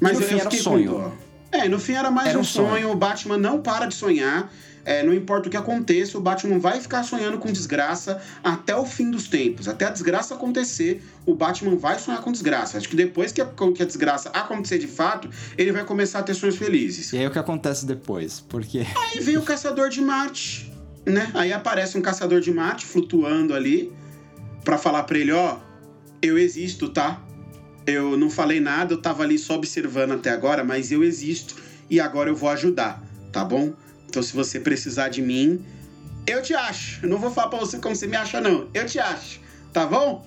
Mas 0.00 0.20
eu, 0.20 0.28
eu 0.28 0.40
fiquei 0.40 0.58
sonho. 0.58 0.92
com 0.92 0.98
dó. 0.98 1.12
É, 1.52 1.68
no 1.68 1.78
fim 1.78 1.92
era 1.92 2.10
mais 2.10 2.30
era 2.30 2.38
um, 2.38 2.44
sonho. 2.44 2.70
sonho. 2.70 2.90
O 2.90 2.96
Batman 2.96 3.38
não 3.38 3.62
para 3.62 3.86
de 3.86 3.94
sonhar. 3.94 4.52
É, 4.86 5.02
não 5.02 5.12
importa 5.12 5.48
o 5.48 5.50
que 5.50 5.56
aconteça, 5.56 6.16
o 6.16 6.20
Batman 6.20 6.60
vai 6.60 6.80
ficar 6.80 7.02
sonhando 7.02 7.38
com 7.38 7.50
desgraça 7.50 8.22
até 8.42 8.76
o 8.76 8.86
fim 8.86 9.10
dos 9.10 9.26
tempos. 9.26 9.66
Até 9.66 9.86
a 9.86 9.90
desgraça 9.90 10.36
acontecer, 10.36 11.02
o 11.26 11.34
Batman 11.34 11.74
vai 11.74 11.98
sonhar 11.98 12.22
com 12.22 12.30
desgraça. 12.30 12.78
Acho 12.78 12.88
que 12.88 12.94
depois 12.94 13.32
que 13.32 13.42
a, 13.42 13.46
que 13.46 13.82
a 13.82 13.84
desgraça 13.84 14.28
acontecer 14.28 14.78
de 14.78 14.86
fato, 14.86 15.28
ele 15.58 15.72
vai 15.72 15.84
começar 15.84 16.20
a 16.20 16.22
ter 16.22 16.34
sonhos 16.34 16.54
felizes. 16.54 17.12
E 17.12 17.18
aí 17.18 17.26
o 17.26 17.32
que 17.32 17.38
acontece 17.38 17.84
depois? 17.84 18.38
Porque. 18.38 18.86
Aí 18.96 19.18
vem 19.18 19.36
o 19.36 19.42
Caçador 19.42 19.88
de 19.88 20.00
Marte, 20.00 20.72
né? 21.04 21.32
Aí 21.34 21.52
aparece 21.52 21.98
um 21.98 22.00
Caçador 22.00 22.40
de 22.40 22.52
Marte 22.52 22.86
flutuando 22.86 23.54
ali 23.54 23.92
para 24.64 24.78
falar 24.78 25.02
pra 25.02 25.18
ele: 25.18 25.32
ó, 25.32 25.56
eu 26.22 26.38
existo, 26.38 26.90
tá? 26.90 27.20
Eu 27.84 28.16
não 28.16 28.30
falei 28.30 28.60
nada, 28.60 28.94
eu 28.94 29.02
tava 29.02 29.24
ali 29.24 29.36
só 29.36 29.56
observando 29.56 30.12
até 30.12 30.30
agora, 30.30 30.62
mas 30.62 30.92
eu 30.92 31.02
existo 31.02 31.56
e 31.90 31.98
agora 31.98 32.30
eu 32.30 32.36
vou 32.36 32.48
ajudar, 32.50 33.02
tá 33.32 33.44
bom? 33.44 33.74
Então, 34.08 34.22
se 34.22 34.34
você 34.34 34.58
precisar 34.60 35.08
de 35.08 35.20
mim, 35.22 35.64
eu 36.26 36.42
te 36.42 36.54
acho. 36.54 37.04
Eu 37.04 37.08
não 37.08 37.18
vou 37.18 37.30
falar 37.30 37.48
pra 37.48 37.58
você 37.58 37.78
como 37.78 37.94
você 37.94 38.06
me 38.06 38.16
acha, 38.16 38.40
não. 38.40 38.68
Eu 38.74 38.86
te 38.86 38.98
acho. 38.98 39.40
Tá 39.72 39.86
bom? 39.86 40.26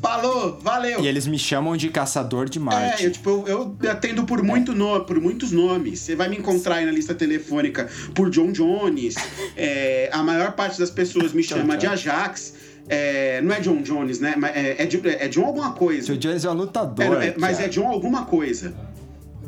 Falou, 0.00 0.58
valeu. 0.60 1.00
E 1.00 1.08
eles 1.08 1.26
me 1.26 1.38
chamam 1.38 1.76
de 1.76 1.88
caçador 1.88 2.48
de 2.48 2.60
Marte. 2.60 3.02
É, 3.02 3.06
eu, 3.06 3.12
tipo, 3.12 3.44
eu, 3.48 3.76
eu 3.82 3.90
atendo 3.90 4.24
por, 4.24 4.42
muito 4.42 4.72
no, 4.72 5.04
por 5.04 5.20
muitos 5.20 5.50
nomes. 5.50 6.00
Você 6.00 6.14
vai 6.14 6.28
me 6.28 6.36
encontrar 6.36 6.76
aí 6.76 6.86
na 6.86 6.92
lista 6.92 7.14
telefônica 7.14 7.88
por 8.14 8.30
John 8.30 8.52
Jones. 8.52 9.16
é, 9.56 10.08
a 10.12 10.22
maior 10.22 10.52
parte 10.52 10.78
das 10.78 10.90
pessoas 10.90 11.32
me 11.32 11.42
chama 11.42 11.76
de 11.76 11.86
Ajax. 11.86 12.54
É, 12.88 13.40
não 13.42 13.54
é 13.54 13.60
John 13.60 13.82
Jones, 13.82 14.20
né? 14.20 14.34
É, 14.54 14.82
é, 14.82 15.24
é 15.24 15.28
John 15.28 15.44
alguma 15.44 15.72
coisa. 15.72 16.12
John 16.12 16.18
Jones 16.18 16.44
é 16.44 16.50
um 16.50 16.54
lutador. 16.54 17.22
É, 17.22 17.34
mas 17.36 17.58
é 17.58 17.68
John 17.68 17.88
alguma 17.88 18.24
coisa. 18.24 18.74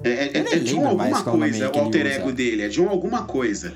É, 0.03 0.11
é, 0.11 0.39
é 0.39 0.59
John 0.59 0.87
alguma 0.87 1.23
coisa, 1.23 1.71
o 1.71 1.79
alter 1.79 2.07
ego 2.07 2.33
dele. 2.33 2.63
É 2.63 2.69
John 2.69 2.89
alguma 2.89 3.25
coisa. 3.25 3.75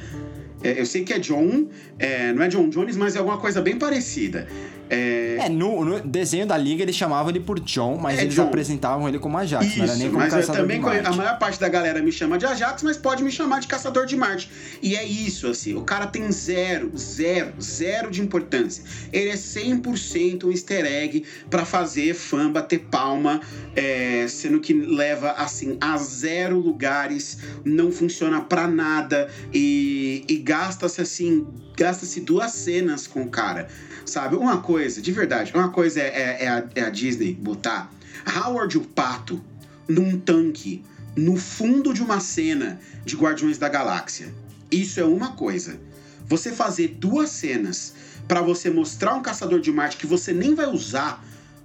É, 0.62 0.80
eu 0.80 0.86
sei 0.86 1.05
que 1.05 1.12
é 1.12 1.18
John, 1.18 1.68
é, 1.98 2.32
não 2.32 2.42
é 2.42 2.48
John 2.48 2.70
Jones, 2.70 2.96
mas 2.96 3.14
é 3.14 3.18
alguma 3.18 3.36
coisa 3.36 3.60
bem 3.60 3.76
parecida. 3.76 4.48
É, 4.90 5.36
é 5.40 5.48
no, 5.48 5.85
no, 5.85 6.01
desenho 6.01 6.47
da 6.47 6.56
liga 6.56 6.82
eles 6.82 6.94
chamavam 6.94 7.31
ele 7.31 7.40
por 7.40 7.59
John, 7.61 7.97
mas 7.97 8.19
é 8.19 8.23
eles 8.23 8.35
John. 8.35 8.43
apresentavam 8.43 9.09
ele 9.09 9.19
como 9.19 9.39
Ajax, 9.39 9.66
Isso, 9.66 9.78
não 9.78 9.85
era 9.85 9.97
nem 9.97 10.09
como 10.09 10.19
mas 10.20 10.32
Caçador 10.32 10.56
eu 10.56 10.62
também 10.62 10.78
de 10.78 10.85
Marte. 10.85 11.06
A 11.06 11.12
maior 11.12 11.39
parte 11.39 11.61
da 11.61 11.69
galera 11.69 12.02
me 12.02 12.12
chama 12.12 12.36
de 12.36 12.44
Ajax, 12.44 12.82
mas 12.82 12.97
pode 12.97 13.23
me 13.23 13.31
chamar 13.31 13.61
de 13.61 13.66
Caçador 13.66 14.06
de 14.06 14.16
Marte. 14.16 14.51
E 14.82 14.94
é 14.94 15.05
isso, 15.05 15.48
assim, 15.48 15.74
o 15.74 15.82
cara 15.82 16.06
tem 16.06 16.31
zero, 16.31 16.93
zero, 16.97 17.52
zero 17.61 18.11
de 18.11 18.20
importância. 18.20 18.85
Ele 19.12 19.31
é 19.31 19.35
100% 19.35 20.44
um 20.44 20.51
easter 20.51 20.85
egg 20.85 21.24
pra 21.48 21.65
fazer 21.65 22.15
fã 22.15 22.51
bater 22.51 22.81
palma, 22.81 23.40
é, 23.74 24.27
sendo 24.28 24.61
que 24.61 24.73
leva, 24.74 25.32
assim, 25.32 25.78
a 25.81 25.97
zero 25.97 26.59
lugares, 26.59 27.39
não 27.65 27.90
funciona 27.90 28.40
pra 28.40 28.69
nada 28.69 29.28
e, 29.52 30.24
e 30.28 30.36
gasta-se, 30.36 31.01
assim, 31.01 31.47
gasta-se 31.77 32.20
duas 32.20 32.52
cenas 32.52 33.06
com 33.06 33.23
o 33.23 33.28
cara. 33.28 33.69
Sabe? 34.05 34.36
Uma 34.36 34.60
coisa, 34.60 35.01
de 35.01 35.12
verdade, 35.12 35.52
uma 35.55 35.70
coisa 35.70 36.01
é, 36.01 36.06
é, 36.06 36.44
é, 36.44 36.48
a, 36.48 36.64
é 36.74 36.81
a 36.82 36.90
Disney 36.90 37.35
botar 37.35 37.90
Howard 38.36 38.76
o 38.76 38.82
Pato 38.82 39.43
num 39.89 40.18
tanque 40.18 40.85
no 41.16 41.36
fundo 41.36 41.93
de 41.93 42.02
uma 42.02 42.20
cena 42.20 42.81
de 43.05 43.16
Guardiões 43.16 43.59
da 43.59 43.68
Galáxia. 43.68 44.32
Isso 44.70 45.01
é 45.01 45.05
uma 45.05 45.32
coisa. 45.32 45.78
Você 46.26 46.52
fazer 46.52 46.89
duas 46.89 47.31
cenas 47.31 47.94
para 48.26 48.40
você 48.40 48.70
mostrar 48.70 49.14
um 49.14 49.22
caçador 49.22 49.60
de 49.60 49.70
Marte 49.70 49.97
que 49.97 50.06
você 50.06 50.32
nem 50.32 50.55
vai 50.55 50.66
usar 50.66 51.24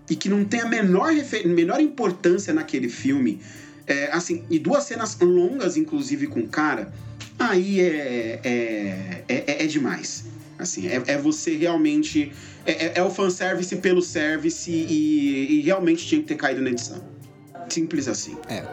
e 0.10 0.16
que 0.16 0.28
não 0.28 0.44
tem 0.44 0.62
a 0.62 0.66
menor, 0.66 1.12
menor 1.46 1.80
importância 1.80 2.54
naquele 2.54 2.90
filme, 2.90 3.42
é, 3.88 4.12
assim, 4.12 4.44
e 4.50 4.60
duas 4.60 4.84
cenas 4.84 5.18
longas, 5.20 5.78
inclusive, 5.78 6.28
com 6.28 6.42
o 6.42 6.48
cara, 6.48 6.94
aí 7.38 7.80
é, 7.80 8.40
é, 8.44 9.24
é, 9.28 9.64
é 9.64 9.68
demais. 9.68 10.26
Assim, 10.60 10.88
é, 10.88 11.02
é 11.08 11.18
você 11.18 11.56
realmente. 11.56 12.34
É, 12.66 12.88
é, 12.88 12.94
é 12.98 13.04
o 13.04 13.10
fanservice 13.10 13.74
pelo 13.78 14.02
service 14.02 14.70
e, 14.70 15.60
e 15.60 15.62
realmente 15.62 16.06
tinha 16.06 16.20
que 16.22 16.28
ter 16.28 16.36
caído 16.36 16.62
na 16.62 16.70
edição. 16.70 17.02
Simples 17.70 18.10
assim. 18.10 18.38
É. 18.50 18.68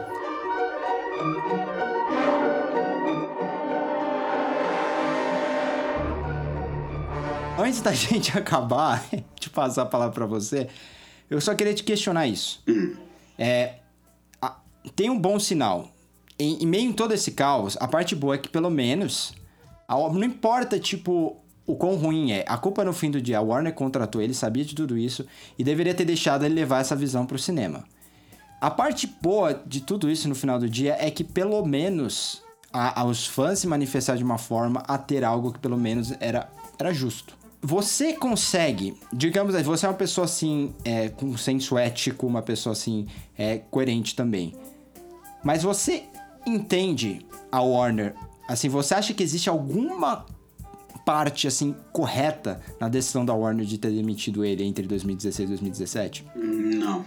Antes 7.56 7.80
da 7.80 7.92
gente 7.94 8.36
acabar 8.36 9.06
de 9.40 9.48
passar 9.48 9.82
a 9.82 9.86
palavra 9.86 10.12
para 10.12 10.26
você, 10.26 10.66
eu 11.30 11.40
só 11.40 11.54
queria 11.54 11.72
te 11.72 11.84
questionar 11.84 12.26
isso. 12.26 12.64
Hum. 12.66 12.96
É, 13.38 13.76
a, 14.42 14.58
tem 14.96 15.08
um 15.08 15.18
bom 15.18 15.38
sinal. 15.38 15.92
Em, 16.36 16.64
em 16.64 16.66
meio 16.66 16.90
em 16.90 16.92
todo 16.92 17.14
esse 17.14 17.30
caos, 17.30 17.76
a 17.78 17.86
parte 17.86 18.16
boa 18.16 18.34
é 18.34 18.38
que 18.38 18.48
pelo 18.48 18.70
menos. 18.70 19.32
A, 19.86 19.94
não 19.94 20.24
importa, 20.24 20.80
tipo, 20.80 21.40
o 21.66 21.74
quão 21.74 21.97
ruim 21.97 22.32
é. 22.32 22.44
A 22.47 22.56
culpa 22.56 22.84
no 22.84 22.93
fim 22.93 23.10
do 23.10 23.20
dia, 23.20 23.38
a 23.38 23.43
Warner 23.43 23.74
contratou 23.74 24.22
ele, 24.22 24.32
sabia 24.32 24.64
de 24.64 24.74
tudo 24.74 24.97
isso 24.97 25.26
e 25.59 25.64
deveria 25.64 25.94
ter 25.94 26.05
deixado 26.05 26.44
ele 26.44 26.55
levar 26.55 26.80
essa 26.80 26.94
visão 26.94 27.26
para 27.26 27.36
o 27.36 27.38
cinema. 27.38 27.84
A 28.60 28.70
parte 28.70 29.06
boa 29.20 29.60
de 29.66 29.80
tudo 29.80 30.10
isso 30.10 30.28
no 30.28 30.34
final 30.34 30.59
do 30.59 30.68
dia 30.68 30.97
é 30.98 31.10
que 31.10 31.24
pelo 31.24 31.64
menos 31.66 32.43
a, 32.72 33.05
fãs 33.14 33.59
se 33.59 33.66
manifestaram 33.66 34.18
de 34.18 34.24
uma 34.24 34.38
forma 34.38 34.82
a 34.86 34.97
ter 34.97 35.24
algo 35.24 35.52
que 35.52 35.59
pelo 35.59 35.76
menos 35.76 36.12
era, 36.20 36.48
era 36.78 36.93
justo. 36.93 37.36
Você 37.60 38.12
consegue, 38.12 38.97
digamos 39.12 39.55
assim, 39.55 39.64
você 39.64 39.86
é 39.86 39.88
uma 39.88 39.94
pessoa 39.94 40.24
assim, 40.24 40.72
é, 40.84 41.09
com 41.09 41.36
senso 41.36 41.76
ético, 41.76 42.26
uma 42.26 42.43
pessoa 42.43 42.72
assim, 42.72 43.06
é, 43.36 43.59
coerente 43.59 44.14
também. 44.14 44.55
Mas 45.43 45.62
você 45.62 46.05
entende 46.47 47.26
a 47.51 47.60
Warner? 47.60 48.14
Assim, 48.48 48.68
você 48.68 48.94
acha 48.94 49.12
que 49.12 49.22
existe 49.22 49.48
alguma 49.48 50.24
parte 51.06 51.46
assim 51.46 51.72
correta 51.92 52.60
na 52.80 52.88
decisão 52.88 53.24
da 53.24 53.32
Warner 53.32 53.64
de 53.64 53.78
ter 53.78 53.92
demitido 53.92 54.44
ele 54.44 54.64
entre 54.64 54.88
2016 54.88 55.48
e 55.48 55.52
2017? 55.52 56.24
Não. 56.34 57.06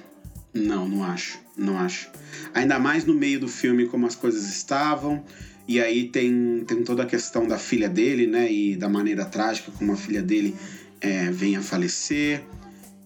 Não, 0.54 0.88
não 0.88 1.04
acho. 1.04 1.38
Não 1.58 1.78
acho. 1.78 2.10
Ainda 2.54 2.80
mais 2.80 3.04
no 3.04 3.14
meio 3.14 3.42
do 3.42 3.50
filme 3.50 3.88
como 3.88 4.08
as 4.08 4.16
coisas 4.16 4.48
estavam. 4.48 5.22
E 5.68 5.82
aí 5.82 6.08
tem, 6.08 6.64
tem 6.66 6.82
toda 6.82 7.04
a 7.04 7.06
questão 7.06 7.46
da 7.46 7.58
filha 7.58 7.90
dele, 7.90 8.26
né? 8.26 8.50
E 8.52 8.78
da 8.78 8.88
maneira 8.88 9.26
trágica 9.26 9.70
como 9.78 9.92
a 9.92 9.98
filha 9.98 10.22
dele 10.22 10.56
é, 11.02 11.30
vem 11.30 11.58
a 11.58 11.62
falecer. 11.62 12.42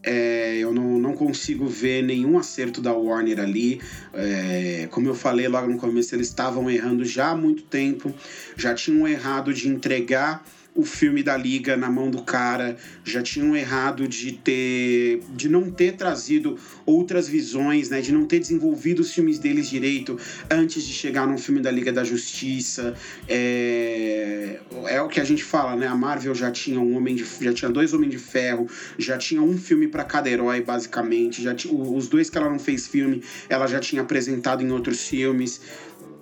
É, 0.03 0.57
eu 0.57 0.71
não, 0.71 0.99
não 0.99 1.13
consigo 1.13 1.65
ver 1.65 2.03
nenhum 2.03 2.37
acerto 2.37 2.79
da 2.79 2.93
Warner 2.93 3.39
ali. 3.39 3.81
É, 4.13 4.87
como 4.91 5.07
eu 5.07 5.15
falei 5.15 5.47
logo 5.47 5.67
no 5.67 5.77
começo, 5.77 6.13
eles 6.13 6.27
estavam 6.27 6.69
errando 6.69 7.03
já 7.03 7.31
há 7.31 7.35
muito 7.35 7.63
tempo, 7.63 8.13
já 8.55 8.75
tinham 8.75 9.07
errado 9.07 9.53
de 9.53 9.67
entregar 9.67 10.45
o 10.75 10.83
filme 10.83 11.21
da 11.21 11.37
Liga 11.37 11.77
na 11.77 11.89
mão 11.89 12.09
do 12.09 12.23
cara, 12.23 12.75
já 13.03 13.21
tinham 13.21 13.55
errado 13.55 14.07
de 14.07 14.31
ter 14.31 15.21
de 15.35 15.47
não 15.47 15.69
ter 15.69 15.93
trazido 15.93 16.57
outras 16.85 17.27
visões, 17.27 17.89
né, 17.89 18.01
de 18.01 18.11
não 18.11 18.25
ter 18.25 18.39
desenvolvido 18.39 18.99
os 18.99 19.13
filmes 19.13 19.37
deles 19.39 19.69
direito 19.69 20.17
antes 20.49 20.83
de 20.83 20.93
chegar 20.93 21.27
num 21.27 21.37
filme 21.37 21.61
da 21.61 21.69
Liga 21.69 21.91
da 21.91 22.03
Justiça. 22.03 22.95
É, 23.27 24.59
é 24.87 25.01
o 25.01 25.07
que 25.07 25.19
a 25.19 25.23
gente 25.23 25.43
fala, 25.43 25.75
né? 25.75 25.87
A 25.87 25.95
Marvel 25.95 26.33
já 26.33 26.51
tinha 26.51 26.79
um 26.79 26.95
homem 26.95 27.15
de, 27.15 27.25
já 27.41 27.53
tinha 27.53 27.69
dois 27.69 27.93
homens 27.93 28.11
de 28.11 28.17
ferro, 28.17 28.67
já 28.97 29.17
tinha 29.17 29.41
um 29.41 29.57
filme 29.57 29.87
para 29.87 30.03
cada 30.03 30.29
herói 30.29 30.61
basicamente, 30.61 31.41
já 31.41 31.53
tinha, 31.53 31.73
os 31.73 32.07
dois 32.07 32.29
que 32.29 32.37
ela 32.37 32.49
não 32.49 32.59
fez 32.59 32.87
filme, 32.87 33.23
ela 33.47 33.67
já 33.67 33.79
tinha 33.79 34.01
apresentado 34.01 34.63
em 34.63 34.71
outros 34.71 35.07
filmes. 35.07 35.61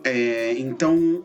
É, 0.04 0.56
então 0.58 1.24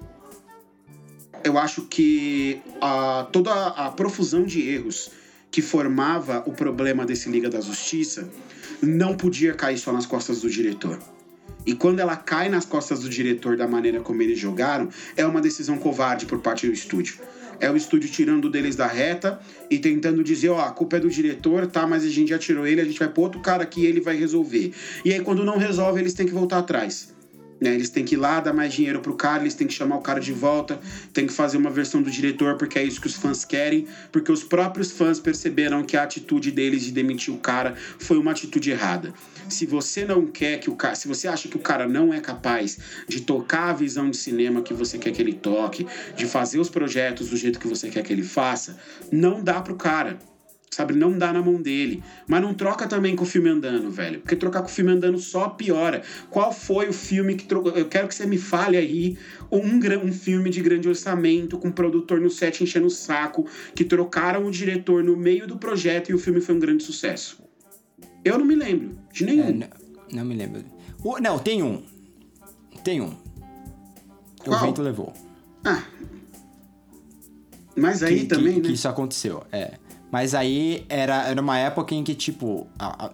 eu 1.46 1.56
acho 1.58 1.82
que 1.82 2.60
a, 2.80 3.28
toda 3.32 3.52
a 3.52 3.90
profusão 3.90 4.42
de 4.44 4.68
erros 4.68 5.10
que 5.50 5.62
formava 5.62 6.42
o 6.44 6.52
problema 6.52 7.06
desse 7.06 7.28
Liga 7.28 7.48
da 7.48 7.60
Justiça 7.60 8.28
não 8.82 9.16
podia 9.16 9.54
cair 9.54 9.78
só 9.78 9.92
nas 9.92 10.04
costas 10.04 10.40
do 10.40 10.50
diretor. 10.50 10.98
E 11.64 11.74
quando 11.74 12.00
ela 12.00 12.16
cai 12.16 12.48
nas 12.48 12.64
costas 12.64 13.00
do 13.00 13.08
diretor 13.08 13.56
da 13.56 13.66
maneira 13.66 14.00
como 14.00 14.22
eles 14.22 14.38
jogaram, 14.38 14.88
é 15.16 15.24
uma 15.24 15.40
decisão 15.40 15.78
covarde 15.78 16.26
por 16.26 16.40
parte 16.40 16.66
do 16.66 16.72
estúdio. 16.72 17.16
É 17.58 17.70
o 17.70 17.76
estúdio 17.76 18.10
tirando 18.10 18.50
deles 18.50 18.76
da 18.76 18.86
reta 18.86 19.40
e 19.70 19.78
tentando 19.78 20.22
dizer, 20.22 20.50
ó, 20.50 20.58
oh, 20.58 20.60
a 20.60 20.70
culpa 20.70 20.96
é 20.96 21.00
do 21.00 21.08
diretor, 21.08 21.66
tá, 21.66 21.86
mas 21.86 22.04
a 22.04 22.08
gente 22.08 22.28
já 22.28 22.38
tirou 22.38 22.66
ele, 22.66 22.80
a 22.80 22.84
gente 22.84 22.98
vai 22.98 23.08
pôr 23.08 23.22
outro 23.22 23.40
cara 23.40 23.62
aqui 23.62 23.82
e 23.82 23.86
ele 23.86 24.00
vai 24.00 24.16
resolver. 24.16 24.72
E 25.04 25.12
aí 25.12 25.20
quando 25.20 25.44
não 25.44 25.56
resolve, 25.56 26.00
eles 26.00 26.12
têm 26.12 26.26
que 26.26 26.34
voltar 26.34 26.58
atrás. 26.58 27.15
Né? 27.60 27.74
Eles 27.74 27.88
têm 27.88 28.04
que 28.04 28.14
ir 28.14 28.18
lá 28.18 28.40
dar 28.40 28.52
mais 28.52 28.72
dinheiro 28.72 29.00
pro 29.00 29.14
cara, 29.14 29.42
eles 29.42 29.54
têm 29.54 29.66
que 29.66 29.72
chamar 29.72 29.96
o 29.96 30.00
cara 30.00 30.20
de 30.20 30.32
volta, 30.32 30.78
tem 31.12 31.26
que 31.26 31.32
fazer 31.32 31.56
uma 31.56 31.70
versão 31.70 32.02
do 32.02 32.10
diretor 32.10 32.56
porque 32.56 32.78
é 32.78 32.84
isso 32.84 33.00
que 33.00 33.06
os 33.06 33.14
fãs 33.14 33.44
querem, 33.44 33.86
porque 34.12 34.30
os 34.30 34.44
próprios 34.44 34.90
fãs 34.90 35.18
perceberam 35.18 35.82
que 35.82 35.96
a 35.96 36.02
atitude 36.02 36.50
deles 36.50 36.84
de 36.84 36.92
demitir 36.92 37.32
o 37.32 37.38
cara 37.38 37.74
foi 37.98 38.18
uma 38.18 38.32
atitude 38.32 38.70
errada. 38.70 39.14
Se 39.48 39.64
você 39.64 40.04
não 40.04 40.26
quer 40.26 40.58
que 40.58 40.68
o 40.68 40.76
cara, 40.76 40.94
se 40.94 41.08
você 41.08 41.28
acha 41.28 41.48
que 41.48 41.56
o 41.56 41.60
cara 41.60 41.88
não 41.88 42.12
é 42.12 42.20
capaz 42.20 42.78
de 43.08 43.20
tocar 43.20 43.70
a 43.70 43.72
visão 43.72 44.10
de 44.10 44.16
cinema 44.16 44.60
que 44.60 44.74
você 44.74 44.98
quer 44.98 45.12
que 45.12 45.22
ele 45.22 45.32
toque, 45.32 45.86
de 46.16 46.26
fazer 46.26 46.58
os 46.58 46.68
projetos 46.68 47.30
do 47.30 47.36
jeito 47.36 47.58
que 47.58 47.66
você 47.66 47.88
quer 47.88 48.02
que 48.02 48.12
ele 48.12 48.22
faça, 48.24 48.76
não 49.10 49.42
dá 49.42 49.60
pro 49.60 49.76
cara 49.76 50.18
sabe? 50.70 50.94
Não 50.94 51.16
dá 51.16 51.32
na 51.32 51.42
mão 51.42 51.60
dele. 51.60 52.02
Mas 52.26 52.42
não 52.42 52.52
troca 52.52 52.86
também 52.86 53.16
com 53.16 53.24
o 53.24 53.26
filme 53.26 53.48
andando, 53.48 53.90
velho. 53.90 54.20
Porque 54.20 54.36
trocar 54.36 54.60
com 54.60 54.68
o 54.68 54.70
filme 54.70 54.92
andando 54.92 55.18
só 55.18 55.48
piora. 55.48 56.02
Qual 56.30 56.52
foi 56.52 56.88
o 56.88 56.92
filme 56.92 57.34
que 57.34 57.44
trocou? 57.44 57.72
Eu 57.72 57.86
quero 57.86 58.08
que 58.08 58.14
você 58.14 58.26
me 58.26 58.38
fale 58.38 58.76
aí 58.76 59.16
um, 59.50 59.60
um 60.04 60.12
filme 60.12 60.50
de 60.50 60.60
grande 60.60 60.88
orçamento, 60.88 61.58
com 61.58 61.68
o 61.68 61.72
produtor 61.72 62.20
no 62.20 62.30
set 62.30 62.62
enchendo 62.62 62.86
o 62.86 62.90
saco, 62.90 63.46
que 63.74 63.84
trocaram 63.84 64.44
o 64.44 64.50
diretor 64.50 65.02
no 65.02 65.16
meio 65.16 65.46
do 65.46 65.56
projeto 65.56 66.10
e 66.10 66.14
o 66.14 66.18
filme 66.18 66.40
foi 66.40 66.54
um 66.54 66.60
grande 66.60 66.82
sucesso. 66.82 67.42
Eu 68.24 68.38
não 68.38 68.44
me 68.44 68.54
lembro 68.54 68.98
de 69.12 69.24
nenhum. 69.24 69.44
É, 69.44 69.52
não, 69.52 69.68
não, 70.12 70.24
me 70.24 70.34
lembro. 70.34 70.64
O, 71.02 71.18
não, 71.20 71.38
tem 71.38 71.62
um. 71.62 71.82
Tem 72.82 73.00
um. 73.00 73.16
Qual? 74.44 74.62
O 74.62 74.66
vento 74.66 74.82
levou. 74.82 75.12
Ah. 75.64 75.82
Mas 77.76 78.02
aí 78.02 78.20
que, 78.20 78.26
também, 78.26 78.54
que, 78.54 78.60
né? 78.60 78.66
Que 78.68 78.72
isso 78.72 78.88
aconteceu, 78.88 79.44
é. 79.52 79.74
Mas 80.10 80.34
aí 80.34 80.84
era, 80.88 81.28
era 81.28 81.40
uma 81.40 81.58
época 81.58 81.94
em 81.94 82.04
que, 82.04 82.14
tipo, 82.14 82.66
a, 82.78 83.06
a, 83.06 83.10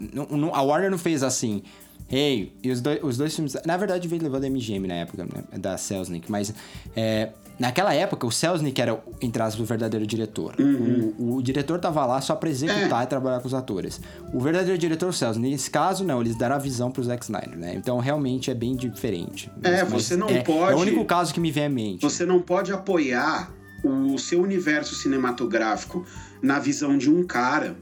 a 0.52 0.62
Warner 0.62 0.90
não 0.90 0.98
fez 0.98 1.22
assim. 1.22 1.62
Hey, 2.10 2.52
e 2.62 2.70
os, 2.70 2.82
dois, 2.82 3.00
os 3.02 3.16
dois 3.16 3.34
filmes. 3.34 3.56
Na 3.64 3.76
verdade, 3.76 4.06
veio 4.06 4.22
levando 4.22 4.44
a 4.44 4.50
MGM 4.50 4.86
na 4.86 4.94
época, 4.94 5.24
né, 5.24 5.58
da 5.58 5.78
Selznick, 5.78 6.30
mas 6.30 6.52
é, 6.94 7.30
naquela 7.58 7.94
época 7.94 8.26
o 8.26 8.30
Selznick 8.30 8.78
era, 8.78 9.02
entre 9.22 9.42
aspas, 9.42 9.60
o 9.60 9.64
verdadeiro 9.64 10.06
diretor. 10.06 10.54
Uhum. 10.58 11.14
O, 11.18 11.36
o, 11.36 11.42
diretor 11.42 11.78
tava 11.78 12.04
lá 12.04 12.20
só 12.20 12.36
pra 12.36 12.50
executar 12.50 13.00
é. 13.00 13.04
e 13.04 13.06
trabalhar 13.06 13.40
com 13.40 13.46
os 13.46 13.54
atores. 13.54 13.98
O 14.30 14.40
verdadeiro 14.40 14.76
diretor, 14.76 15.08
o 15.08 15.12
Selznick, 15.12 15.52
nesse 15.52 15.70
caso, 15.70 16.04
não, 16.04 16.20
eles 16.20 16.36
deram 16.36 16.56
a 16.56 16.58
visão 16.58 16.90
pro 16.90 17.02
Zack 17.02 17.24
Snyder, 17.24 17.56
né? 17.56 17.74
Então 17.74 17.98
realmente 17.98 18.50
é 18.50 18.54
bem 18.54 18.76
diferente. 18.76 19.50
É, 19.62 19.82
mas, 19.82 19.90
você 19.90 20.14
não 20.14 20.28
é, 20.28 20.42
pode. 20.42 20.72
É 20.72 20.76
o 20.76 20.80
único 20.80 21.02
caso 21.06 21.32
que 21.32 21.40
me 21.40 21.50
vem 21.50 21.64
à 21.64 21.70
mente. 21.70 22.02
Você 22.02 22.26
não 22.26 22.42
pode 22.42 22.70
apoiar 22.72 23.50
o 23.82 24.18
seu 24.18 24.40
universo 24.40 24.94
cinematográfico 24.94 26.06
na 26.40 26.58
visão 26.58 26.96
de 26.96 27.10
um 27.10 27.24
cara. 27.24 27.76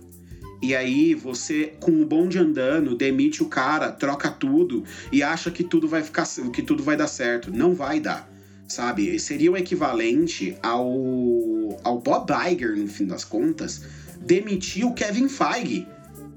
E 0.62 0.74
aí 0.74 1.14
você, 1.14 1.72
com 1.80 2.02
o 2.02 2.06
bonde 2.06 2.38
andando, 2.38 2.94
demite 2.94 3.42
o 3.42 3.46
cara, 3.46 3.90
troca 3.90 4.30
tudo 4.30 4.84
e 5.10 5.22
acha 5.22 5.50
que 5.50 5.64
tudo 5.64 5.88
vai 5.88 6.02
ficar, 6.02 6.26
que 6.52 6.62
tudo 6.62 6.82
vai 6.82 6.96
dar 6.96 7.08
certo. 7.08 7.50
Não 7.50 7.74
vai 7.74 7.98
dar, 7.98 8.30
sabe? 8.68 9.18
Seria 9.18 9.50
o 9.50 9.56
equivalente 9.56 10.56
ao, 10.62 11.78
ao 11.82 11.98
Bob 11.98 12.30
Iger, 12.30 12.76
no 12.76 12.88
fim 12.88 13.06
das 13.06 13.24
contas, 13.24 13.82
demitir 14.20 14.86
o 14.86 14.92
Kevin 14.92 15.28
Feige 15.28 15.86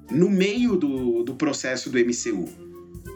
no 0.10 0.30
meio 0.30 0.78
do, 0.78 1.24
do 1.24 1.36
processo 1.36 1.90
do 1.90 1.98
MCU 2.00 2.63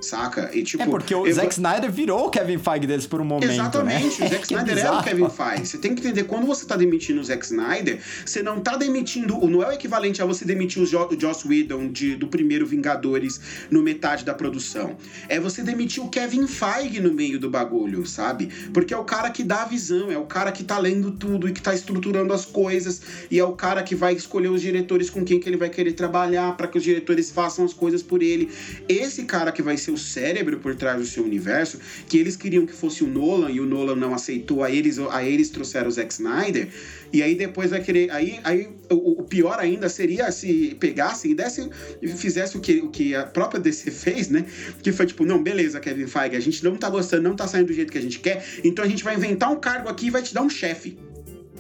saca? 0.02 0.49
E, 0.53 0.64
tipo, 0.64 0.84
é 0.84 0.88
porque 0.88 1.14
o 1.14 1.32
Zack 1.32 1.53
Snyder 1.53 1.91
virou 1.91 2.28
o 2.28 2.30
Kevin 2.30 2.57
Feige 2.57 2.88
deles 2.88 3.07
por 3.07 3.22
um 3.22 3.26
momento, 3.26 3.52
Exatamente, 3.52 4.22
né? 4.22 4.28
o 4.28 4.30
Zack 4.32 4.44
Snyder 4.44 4.78
é 4.78 4.91
o 4.91 5.03
Kevin 5.03 5.30
Feige. 5.30 5.65
Você 5.65 5.78
tem 5.78 5.95
que 5.95 6.02
entender, 6.02 6.24
quando 6.26 6.45
você 6.45 6.65
tá 6.65 6.76
demitindo 6.76 7.19
o 7.19 7.24
Zack 7.24 7.45
Snyder, 7.45 7.99
você 8.26 8.44
não 8.44 8.60
tá 8.60 8.76
demitindo, 8.76 9.40
não 9.48 9.64
é 9.64 9.69
o 9.69 9.72
equivalente 9.72 10.22
a 10.22 10.26
você 10.26 10.45
demitir 10.45 10.82
o, 10.82 10.86
jo, 10.86 10.99
o 10.99 11.19
Joss 11.19 11.48
Whedon 11.48 11.91
de, 11.91 12.15
do 12.15 12.28
primeiro 12.28 12.65
Vingadores 12.65 13.40
no 13.72 13.82
metade 13.82 14.24
da 14.24 14.34
produção. 14.34 14.98
É 15.28 15.40
você 15.40 15.64
demitir 15.64 16.03
o 16.03 16.10
Kevin 16.10 16.48
Feige 16.48 16.99
no 16.99 17.14
meio 17.14 17.40
do 17.40 17.49
bagulho, 17.49 18.06
sabe? 18.06 18.49
Porque 18.74 18.94
é 18.94 18.98
o 18.98 19.03
cara 19.03 19.30
que 19.30 19.44
dá 19.44 19.64
a 19.64 19.65
visão, 19.65 20.11
é 20.11 20.18
o 20.18 20.26
cara 20.26 20.52
que 20.52 20.64
tá 20.64 20.78
lendo 20.78 21.11
tudo 21.11 21.48
e 21.49 21.53
que 21.53 21.61
tá 21.61 21.74
estruturando 21.74 22.34
as 22.34 22.45
coisas, 22.45 23.02
e 23.32 23.40
é 23.40 23.44
o 23.44 23.53
cara 23.53 23.84
que 23.84 23.95
vai 23.95 24.14
escolher 24.14 24.49
os 24.49 24.61
diretores 24.61 25.10
com 25.10 25.24
quem 25.24 25.40
que 25.40 25.49
ele 25.49 25.57
vai 25.57 25.69
querer 25.69 25.94
trabalhar 25.94 26.56
para 26.56 26.68
que 26.68 26.78
os 26.78 26.84
diretores 26.84 27.32
façam 27.32 27.65
as 27.65 27.74
coisas 27.74 28.03
por 28.03 28.22
ele. 28.22 28.52
Esse 28.88 29.24
cara 29.24 29.52
que 29.52 29.61
vai 29.61 29.78
ser 29.78 29.87
o 29.92 29.98
cérebro 29.98 30.60
por 30.60 30.76
trás 30.76 31.00
do 31.00 31.06
seu 31.06 31.24
universo, 31.24 31.80
que 32.08 32.18
eles 32.18 32.36
queriam 32.36 32.66
que 32.66 32.74
fosse 32.74 33.04
o 33.04 33.08
Nolan 33.08 33.52
e 33.52 33.60
o 33.60 33.66
Nolan 33.66 33.96
não 33.96 34.14
aceitou, 34.14 34.64
aí 34.64 34.78
eles, 34.78 35.00
aí 35.00 35.34
eles 35.34 35.50
trouxeram 35.50 35.88
o 35.88 35.92
Zack 35.92 36.14
Snyder, 36.14 36.68
e 37.12 37.24
aí 37.24 37.36
depois 37.36 37.70
vai 37.72 37.82
querer. 37.82 38.12
Aí, 38.12 38.40
aí 38.44 38.70
o, 38.90 39.22
o 39.22 39.24
pior 39.24 39.60
ainda 39.60 39.90
seria 39.90 40.32
se 40.32 40.76
pegasse 40.80 41.30
e 41.30 41.36
desse, 41.36 41.70
fizesse 42.18 42.58
o 42.58 42.60
que, 42.60 42.80
o 42.80 42.90
que 42.90 43.16
a 43.16 43.24
própria 43.24 43.60
DC 43.60 43.92
fez, 43.92 44.30
né? 44.30 44.46
Que 44.82 44.92
foi 44.92 45.06
tipo, 45.06 45.26
não, 45.26 45.42
beleza, 45.42 45.80
Kevin 45.80 46.08
Feige, 46.08 46.36
a 46.36 46.40
gente 46.40 46.64
não 46.64 46.76
tá 46.76 46.90
gostando, 46.90 47.24
não 47.24 47.36
tá 47.36 47.48
saindo 47.48 47.68
do 47.68 47.74
jeito 47.74 47.92
que 47.92 47.98
a 47.98 48.02
gente 48.02 48.20
quer, 48.20 48.46
então 48.64 48.84
a 48.84 48.88
gente 48.88 49.04
vai 49.04 49.16
inventar 49.16 49.52
um 49.52 49.60
cargo 49.60 49.90
aqui 49.90 50.08
e 50.08 50.10
vai 50.10 50.22
te 50.22 50.34
dar 50.34 50.42
um 50.42 50.50
chefe. 50.50 50.98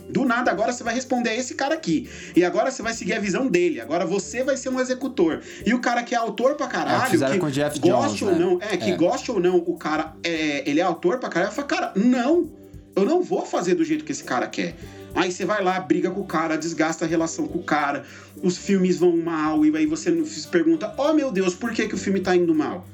Do 0.09 0.25
nada, 0.25 0.49
agora 0.51 0.71
você 0.71 0.83
vai 0.83 0.93
responder 0.93 1.31
a 1.31 1.35
esse 1.35 1.55
cara 1.55 1.75
aqui. 1.75 2.09
E 2.35 2.43
agora 2.43 2.71
você 2.71 2.81
vai 2.81 2.93
seguir 2.93 3.13
a 3.13 3.19
visão 3.19 3.47
dele. 3.47 3.81
Agora 3.81 4.05
você 4.05 4.43
vai 4.43 4.55
ser 4.55 4.69
um 4.69 4.79
executor. 4.79 5.41
E 5.65 5.73
o 5.73 5.79
cara 5.79 6.03
que 6.03 6.15
é 6.15 6.17
autor 6.17 6.55
pra 6.55 6.67
caralho, 6.67 7.23
é, 7.23 7.31
que 7.31 7.37
com 7.37 7.49
Jeff 7.49 7.79
goste 7.79 8.19
Jones, 8.19 8.21
ou 8.21 8.31
né? 8.31 8.39
não, 8.39 8.59
é, 8.61 8.77
que 8.77 8.91
é. 8.91 8.95
goste 8.95 9.31
ou 9.31 9.39
não, 9.39 9.57
o 9.57 9.77
cara 9.77 10.13
é, 10.23 10.69
ele 10.69 10.79
é 10.79 10.83
autor 10.83 11.19
pra 11.19 11.29
caralho, 11.29 11.51
fala, 11.51 11.67
cara, 11.67 11.91
não. 11.95 12.49
Eu 12.95 13.05
não 13.05 13.21
vou 13.21 13.45
fazer 13.45 13.75
do 13.75 13.83
jeito 13.83 14.03
que 14.03 14.11
esse 14.11 14.23
cara 14.23 14.47
quer. 14.47 14.75
Aí 15.13 15.31
você 15.31 15.45
vai 15.45 15.63
lá, 15.63 15.79
briga 15.79 16.09
com 16.09 16.21
o 16.21 16.25
cara, 16.25 16.57
desgasta 16.57 17.05
a 17.05 17.07
relação 17.07 17.47
com 17.47 17.59
o 17.59 17.63
cara, 17.63 18.03
os 18.41 18.57
filmes 18.57 18.97
vão 18.97 19.17
mal, 19.17 19.65
e 19.65 19.75
aí 19.75 19.85
você 19.85 20.11
se 20.25 20.47
pergunta: 20.47 20.93
oh 20.97 21.13
meu 21.13 21.31
Deus, 21.31 21.53
por 21.53 21.71
que, 21.71 21.87
que 21.87 21.95
o 21.95 21.97
filme 21.97 22.19
tá 22.19 22.35
indo 22.35 22.53
mal? 22.55 22.87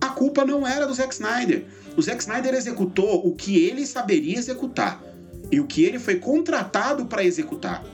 A 0.00 0.08
culpa 0.08 0.44
não 0.44 0.66
era 0.66 0.86
do 0.86 0.94
Zack 0.94 1.14
Snyder. 1.14 1.64
O 1.96 2.02
Zack 2.02 2.20
Snyder 2.22 2.54
executou 2.54 3.26
o 3.26 3.34
que 3.34 3.64
ele 3.64 3.86
saberia 3.86 4.38
executar 4.38 5.00
e 5.50 5.60
o 5.60 5.66
que 5.66 5.84
ele 5.84 5.98
foi 5.98 6.16
contratado 6.16 7.06
para 7.06 7.24
executar. 7.24 7.84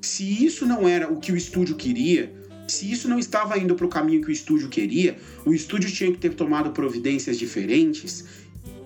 Se 0.00 0.44
isso 0.44 0.64
não 0.64 0.88
era 0.88 1.12
o 1.12 1.18
que 1.18 1.32
o 1.32 1.36
estúdio 1.36 1.76
queria, 1.76 2.32
se 2.66 2.90
isso 2.90 3.08
não 3.08 3.18
estava 3.18 3.58
indo 3.58 3.74
para 3.74 3.86
o 3.86 3.88
caminho 3.88 4.22
que 4.22 4.28
o 4.28 4.32
estúdio 4.32 4.68
queria, 4.68 5.16
o 5.44 5.54
estúdio 5.54 5.90
tinha 5.90 6.12
que 6.12 6.18
ter 6.18 6.34
tomado 6.34 6.70
providências 6.70 7.38
diferentes 7.38 8.24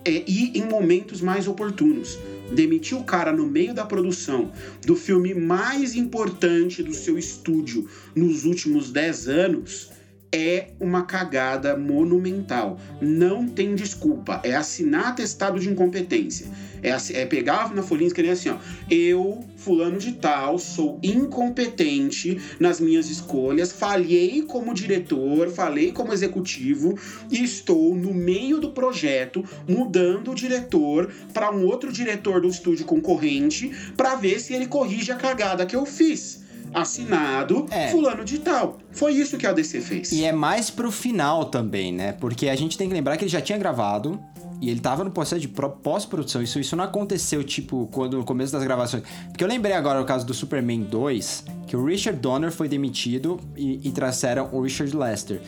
é, 0.05 0.23
e 0.27 0.57
em 0.57 0.65
momentos 0.65 1.21
mais 1.21 1.47
oportunos. 1.47 2.17
Demitir 2.51 2.97
o 2.97 3.03
cara 3.03 3.31
no 3.31 3.45
meio 3.45 3.73
da 3.73 3.85
produção 3.85 4.51
do 4.85 4.95
filme 4.95 5.33
mais 5.33 5.95
importante 5.95 6.83
do 6.83 6.93
seu 6.93 7.17
estúdio 7.17 7.89
nos 8.15 8.45
últimos 8.45 8.91
10 8.91 9.27
anos 9.27 9.89
é 10.33 10.71
uma 10.79 11.03
cagada 11.03 11.77
monumental. 11.77 12.79
Não 12.99 13.47
tem 13.47 13.75
desculpa. 13.75 14.41
É 14.43 14.55
assinar 14.55 15.09
atestado 15.09 15.59
de 15.59 15.69
incompetência. 15.69 16.47
É, 16.83 17.21
é 17.21 17.25
pegar 17.25 17.73
na 17.73 17.81
folhinha 17.81 18.05
e 18.05 18.07
escrever 18.07 18.31
assim, 18.31 18.49
ó. 18.49 18.57
Eu, 18.89 19.43
fulano 19.55 19.97
de 19.97 20.11
tal, 20.13 20.59
sou 20.59 20.99
incompetente 21.01 22.39
nas 22.59 22.79
minhas 22.79 23.09
escolhas, 23.09 23.71
falhei 23.71 24.41
como 24.43 24.73
diretor, 24.73 25.49
falei 25.49 25.91
como 25.91 26.13
executivo 26.13 26.97
e 27.31 27.43
estou 27.43 27.95
no 27.95 28.13
meio 28.13 28.59
do 28.59 28.71
projeto 28.71 29.43
mudando 29.67 30.31
o 30.31 30.35
diretor 30.35 31.11
para 31.33 31.51
um 31.51 31.65
outro 31.65 31.91
diretor 31.91 32.41
do 32.41 32.47
estúdio 32.47 32.85
concorrente 32.85 33.71
para 33.95 34.15
ver 34.15 34.39
se 34.39 34.53
ele 34.53 34.67
corrige 34.67 35.11
a 35.11 35.15
cagada 35.15 35.65
que 35.65 35.75
eu 35.75 35.85
fiz 35.85 36.43
assinado 36.73 37.67
é. 37.69 37.89
fulano 37.89 38.25
de 38.25 38.39
tal. 38.39 38.79
Foi 38.91 39.13
isso 39.13 39.37
que 39.37 39.45
a 39.45 39.53
DC 39.53 39.81
fez. 39.81 40.11
E 40.11 40.25
é 40.25 40.31
mais 40.31 40.69
pro 40.69 40.91
final 40.91 41.45
também, 41.45 41.93
né? 41.93 42.13
Porque 42.13 42.49
a 42.49 42.55
gente 42.55 42.77
tem 42.77 42.87
que 42.87 42.93
lembrar 42.93 43.15
que 43.17 43.23
ele 43.23 43.31
já 43.31 43.41
tinha 43.41 43.57
gravado, 43.57 44.19
e 44.63 44.69
ele 44.69 44.79
tava 44.79 45.03
no 45.03 45.11
processo 45.11 45.41
de 45.41 45.49
pós-produção. 45.49 46.41
Isso, 46.41 46.57
isso 46.57 46.73
não 46.73 46.85
aconteceu, 46.85 47.43
tipo, 47.43 47.89
quando 47.91 48.17
no 48.17 48.23
começo 48.23 48.53
das 48.53 48.63
gravações. 48.63 49.03
Porque 49.27 49.43
eu 49.43 49.47
lembrei 49.47 49.75
agora 49.75 50.01
o 50.01 50.05
caso 50.05 50.25
do 50.25 50.33
Superman 50.33 50.83
2, 50.83 51.43
que 51.67 51.75
o 51.75 51.83
Richard 51.83 52.17
Donner 52.17 52.49
foi 52.49 52.69
demitido 52.69 53.37
e, 53.57 53.81
e 53.83 53.91
trouxeram 53.91 54.47
o 54.53 54.61
Richard 54.61 54.95
Lester. 54.95 55.41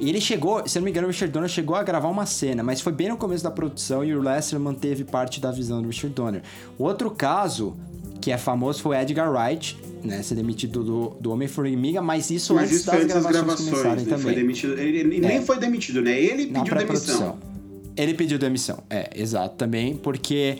E 0.00 0.08
ele 0.08 0.22
chegou, 0.22 0.66
se 0.66 0.78
não 0.78 0.84
me 0.84 0.90
engano, 0.90 1.06
o 1.06 1.10
Richard 1.10 1.30
Donner 1.30 1.50
chegou 1.50 1.76
a 1.76 1.82
gravar 1.82 2.08
uma 2.08 2.24
cena, 2.24 2.62
mas 2.62 2.80
foi 2.80 2.94
bem 2.94 3.10
no 3.10 3.18
começo 3.18 3.44
da 3.44 3.50
produção 3.50 4.02
e 4.02 4.14
o 4.14 4.22
Lester 4.22 4.58
manteve 4.58 5.04
parte 5.04 5.38
da 5.38 5.50
visão 5.50 5.82
do 5.82 5.88
Richard 5.88 6.14
Donner. 6.14 6.42
O 6.78 6.84
outro 6.84 7.10
caso, 7.10 7.76
que 8.22 8.32
é 8.32 8.38
famoso, 8.38 8.80
foi 8.80 8.96
Edgar 8.96 9.30
Wright, 9.30 9.78
né, 10.02 10.22
ser 10.22 10.34
demitido 10.34 10.82
do, 10.82 11.16
do 11.20 11.30
Homem-Formiga, 11.30 12.00
mas 12.00 12.30
isso 12.30 12.54
mas 12.54 12.64
antes 12.64 12.78
isso 12.78 12.86
das 12.86 13.04
gravações, 13.04 13.34
gravações 13.34 13.68
começarem 13.68 14.04
né? 14.06 14.16
também. 14.16 14.34
Demitido, 14.34 14.80
ele, 14.80 14.98
ele 14.98 15.16
é. 15.18 15.28
nem 15.28 15.42
foi 15.42 15.58
demitido, 15.58 16.00
né? 16.00 16.18
Ele 16.18 16.46
pediu 16.46 16.74
demissão. 16.74 17.51
Ele 17.96 18.14
pediu 18.14 18.38
demissão, 18.38 18.82
é, 18.88 19.10
exato, 19.14 19.56
também, 19.56 19.96
porque 19.96 20.58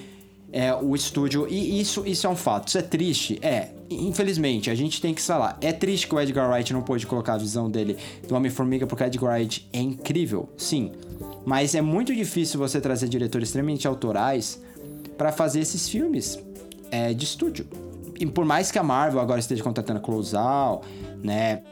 é, 0.53 0.75
o 0.75 0.95
estúdio. 0.95 1.47
E 1.49 1.81
isso, 1.81 2.07
isso 2.07 2.27
é 2.27 2.31
um 2.31 2.37
fato. 2.37 2.69
Isso 2.69 2.79
é 2.79 2.83
triste? 2.83 3.39
É. 3.41 3.71
Infelizmente, 3.89 4.71
a 4.71 4.75
gente 4.75 5.01
tem 5.01 5.15
que 5.15 5.23
falar. 5.23 5.59
É 5.61 5.73
triste 5.73 6.07
que 6.07 6.15
o 6.15 6.21
Edgar 6.21 6.51
Wright 6.51 6.73
não 6.73 6.83
pôde 6.83 7.07
colocar 7.07 7.35
a 7.35 7.39
visão 7.39 7.71
dele 7.71 7.97
do 8.29 8.35
Homem-Formiga, 8.35 8.87
porque 8.87 9.03
o 9.03 9.07
Edgar 9.07 9.35
Wright 9.35 9.69
é 9.73 9.81
incrível, 9.81 10.49
sim. 10.57 10.93
Mas 11.45 11.75
é 11.75 11.81
muito 11.81 12.15
difícil 12.15 12.59
você 12.59 12.81
trazer 12.81 13.09
diretores 13.09 13.49
extremamente 13.49 13.87
autorais 13.87 14.61
para 15.17 15.33
fazer 15.33 15.61
esses 15.61 15.89
filmes 15.89 16.39
é, 16.91 17.13
de 17.15 17.25
estúdio. 17.25 17.67
E 18.19 18.27
por 18.27 18.45
mais 18.45 18.71
que 18.71 18.79
a 18.79 18.83
Marvel 18.83 19.21
agora 19.21 19.41
esteja 19.41 19.63
contratando 19.63 19.99
a 19.99 20.03
Close-Out, 20.03 20.87
né? 21.23 21.63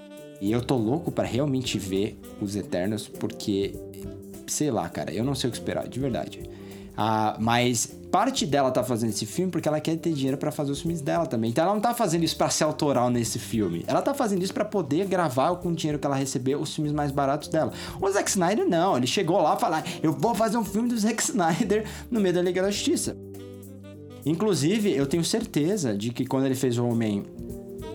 E 0.41 0.51
eu 0.51 0.63
tô 0.63 0.77
louco 0.77 1.13
para 1.13 1.27
realmente 1.27 1.79
ver 1.79 2.19
os 2.41 2.57
Eternos, 2.57 3.07
porque, 3.07 3.75
sei 4.51 4.71
lá, 4.71 4.89
cara, 4.89 5.13
eu 5.13 5.25
não 5.25 5.35
sei 5.35 5.49
o 5.49 5.51
que 5.51 5.59
esperar, 5.59 5.89
de 5.89 5.99
verdade. 5.99 6.41
Ah, 6.97 7.37
mas 7.41 7.87
parte 8.11 8.45
dela 8.45 8.71
tá 8.71 8.83
fazendo 8.83 9.11
esse 9.11 9.25
filme 9.25 9.51
porque 9.51 9.69
ela 9.69 9.81
quer 9.81 9.97
ter 9.97 10.13
dinheiro 10.13 10.37
para 10.37 10.51
fazer 10.51 10.73
os 10.73 10.81
filmes 10.81 11.01
dela 11.01 11.25
também. 11.25 11.51
Então 11.51 11.65
ela 11.65 11.73
não 11.73 11.81
tá 11.81 11.95
fazendo 11.95 12.25
isso 12.25 12.37
para 12.37 12.51
ser 12.51 12.65
autoral 12.65 13.09
nesse 13.09 13.39
filme. 13.39 13.85
Ela 13.87 14.03
tá 14.03 14.13
fazendo 14.13 14.43
isso 14.43 14.53
para 14.53 14.65
poder 14.65 15.07
gravar 15.07 15.55
com 15.57 15.71
o 15.71 15.75
dinheiro 15.75 15.99
que 15.99 16.07
ela 16.07 16.17
recebeu 16.17 16.61
os 16.61 16.75
filmes 16.75 16.93
mais 16.93 17.11
baratos 17.11 17.49
dela. 17.49 17.73
O 18.01 18.11
Zack 18.11 18.29
Snyder 18.29 18.69
não, 18.69 18.97
ele 18.97 19.07
chegou 19.07 19.41
lá 19.41 19.55
e 19.57 19.61
falou: 19.61 19.83
"Eu 20.03 20.13
vou 20.13 20.35
fazer 20.35 20.59
um 20.59 20.65
filme 20.65 20.89
do 20.89 20.99
Zack 20.99 21.23
Snyder 21.25 21.87
no 22.11 22.21
meio 22.21 22.35
da 22.35 22.43
Liga 22.43 22.61
da 22.61 22.71
Justiça". 22.71 23.17
Inclusive, 24.27 24.95
eu 24.95 25.07
tenho 25.07 25.25
certeza 25.25 25.97
de 25.97 26.11
que 26.11 26.27
quando 26.27 26.45
ele 26.45 26.55
fez 26.55 26.77
o 26.77 26.87
Homem 26.87 27.25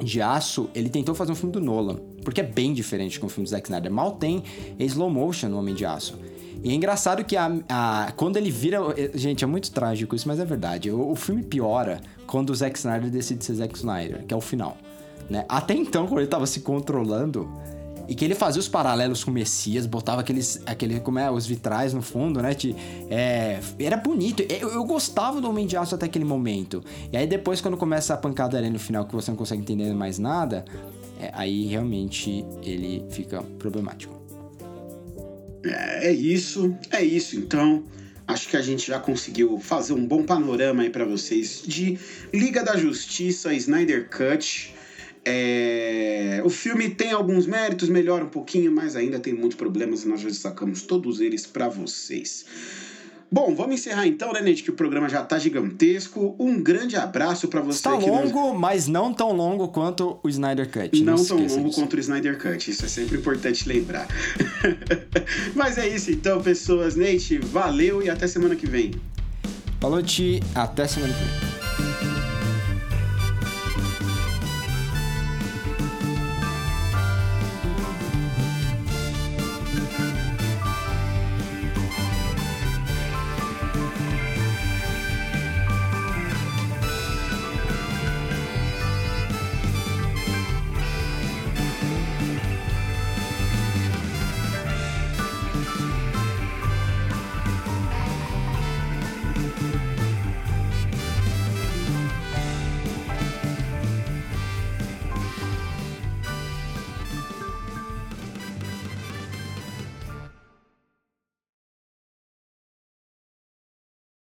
de 0.02 0.22
Aço, 0.22 0.69
ele 0.73 0.90
tentou 0.90 1.14
fazer 1.14 1.32
um 1.32 1.36
filme 1.36 1.53
do 1.53 1.61
Nolan, 1.61 1.98
porque 2.23 2.41
é 2.41 2.44
bem 2.44 2.73
diferente 2.73 3.19
com 3.19 3.27
o 3.27 3.30
filme 3.30 3.45
do 3.45 3.52
Zack 3.52 3.68
Snyder. 3.68 3.91
Mal 3.91 4.14
tem 4.14 4.44
slow 4.80 5.10
motion 5.10 5.49
no 5.49 5.60
Homem 5.60 5.76
de 5.76 5.86
Aço. 5.86 6.18
E 6.64 6.72
é 6.72 6.73
engraçado 6.73 7.23
que 7.23 7.36
a, 7.38 7.52
a, 7.69 8.11
quando 8.15 8.38
ele 8.38 8.52
vira. 8.52 8.80
Gente, 9.14 9.44
é 9.44 9.48
muito 9.48 9.72
trágico 9.72 10.15
isso, 10.15 10.27
mas 10.27 10.40
é 10.40 10.45
verdade. 10.45 10.91
O, 10.91 11.11
o, 11.11 11.15
filme 11.15 11.44
piora 11.44 12.02
quando 12.26 12.49
o 12.49 12.56
Zack 12.56 12.77
Snyder 12.77 13.10
decide 13.10 13.44
ser 13.44 13.56
Zack 13.56 13.76
Snyder, 13.76 14.26
que 14.26 14.34
é 14.34 14.38
o 14.38 14.41
final. 14.41 14.77
Né? 15.30 15.45
Até 15.49 15.73
então, 15.73 16.07
quando 16.07 16.19
ele 16.19 16.27
tava 16.27 16.45
se 16.45 16.61
controlando, 16.61 17.49
e 18.07 18.14
que 18.14 18.23
ele 18.23 18.36
fazia 18.36 18.60
os 18.60 18.68
paralelos 18.68 19.23
com 19.23 19.32
o 19.32 19.34
Messias, 19.34 19.86
botava 19.86 20.22
aqueles, 20.22 20.61
aquele, 20.65 20.99
como 20.99 21.19
é, 21.19 21.30
os 21.30 21.45
vitrais 21.45 21.94
no 21.94 22.02
fundo, 22.02 22.41
né? 22.41 22.53
De, 22.53 22.76
é, 23.10 23.60
era 23.80 23.98
bonito. 23.98 24.44
Eu, 24.44 24.69
eu, 24.69 24.84
gostava 24.84 25.41
do 25.41 25.49
Homem 25.49 25.65
de 25.65 25.76
Aço 25.76 25.95
até 25.95 26.06
aquele 26.06 26.26
momento. 26.26 26.84
E 27.11 27.18
aí 27.18 27.26
depois, 27.26 27.61
quando 27.61 27.77
começa 27.77 28.14
a 28.14 28.18
pancada 28.18 28.57
ali 28.57 28.69
no 28.69 28.80
final, 28.80 29.06
que 29.06 29.15
você 29.15 29.32
não 29.32 29.38
consegue 29.38 29.61
entender 29.61 29.94
mais 29.94 30.19
nada, 30.19 30.65
é, 31.19 31.32
aí 31.34 31.65
realmente 31.65 32.45
ele 32.64 33.03
fica 33.10 33.41
problemático. 33.57 34.15
É, 35.66 36.08
é 36.08 36.12
isso, 36.12 36.76
é 36.92 37.04
isso. 37.04 37.36
Então, 37.36 37.84
acho 38.28 38.48
que 38.48 38.58
a 38.58 38.62
gente 38.62 38.88
já 38.88 39.00
conseguiu 39.00 39.60
fazer 39.60 39.94
um 39.94 40.06
bom 40.06 40.24
panorama 40.24 40.84
aí 40.84 40.90
para 40.90 41.06
vocês 41.06 41.64
de 41.66 41.98
Liga 42.34 42.64
da 42.64 42.78
Justiça, 42.78 43.54
Snyder 43.54 44.10
Cut. 44.10 44.74
É... 45.24 46.42
O 46.46 46.50
filme 46.50 46.90
tem 46.90 47.12
alguns 47.12 47.48
méritos, 47.48 47.90
melhora 47.90 48.26
um 48.26 48.30
pouquinho, 48.30 48.72
mas 48.72 48.96
ainda 48.96 49.20
tem 49.20 49.34
muitos 49.34 49.58
problemas 49.58 50.04
e 50.04 50.08
nós 50.08 50.22
já 50.22 50.28
destacamos 50.28 50.84
todos 50.84 51.20
eles 51.20 51.46
para 51.46 51.68
vocês. 51.68 52.46
Bom, 53.31 53.56
vamos 53.56 53.76
encerrar 53.76 54.07
então, 54.07 54.31
né, 54.31 54.41
Nete? 54.41 54.64
Que 54.64 54.69
o 54.69 54.73
programa 54.73 55.10
já 55.10 55.23
tá 55.23 55.38
gigantesco. 55.38 56.35
Um 56.39 56.61
grande 56.61 56.95
abraço 56.95 57.47
para 57.47 57.61
você. 57.61 57.77
Está 57.77 57.93
longo, 57.93 58.52
nos... 58.52 58.60
mas 58.60 58.88
não 58.88 59.14
tão 59.14 59.31
longo 59.31 59.68
quanto 59.69 60.19
o 60.23 60.30
Snyder 60.30 60.69
Cut. 60.69 61.03
Não, 61.03 61.15
não 61.15 61.26
tão 61.26 61.38
longo 61.38 61.69
disso. 61.69 61.81
quanto 61.81 61.95
o 61.95 61.99
Snyder 61.99 62.38
Cut. 62.38 62.69
Isso 62.69 62.85
é 62.85 62.88
sempre 62.88 63.18
importante 63.18 63.68
lembrar. 63.68 64.07
mas 65.56 65.77
é 65.77 65.88
isso 65.88 66.11
então, 66.11 66.41
pessoas. 66.41 66.95
Nate, 66.95 67.39
valeu 67.39 68.02
e 68.02 68.10
até 68.10 68.27
semana 68.27 68.56
que 68.56 68.68
vem. 68.68 68.91
Falou, 69.81 70.02
Ti. 70.02 70.41
Até 70.53 70.88
semana 70.88 71.14
que 71.14 71.45
vem. 71.45 71.55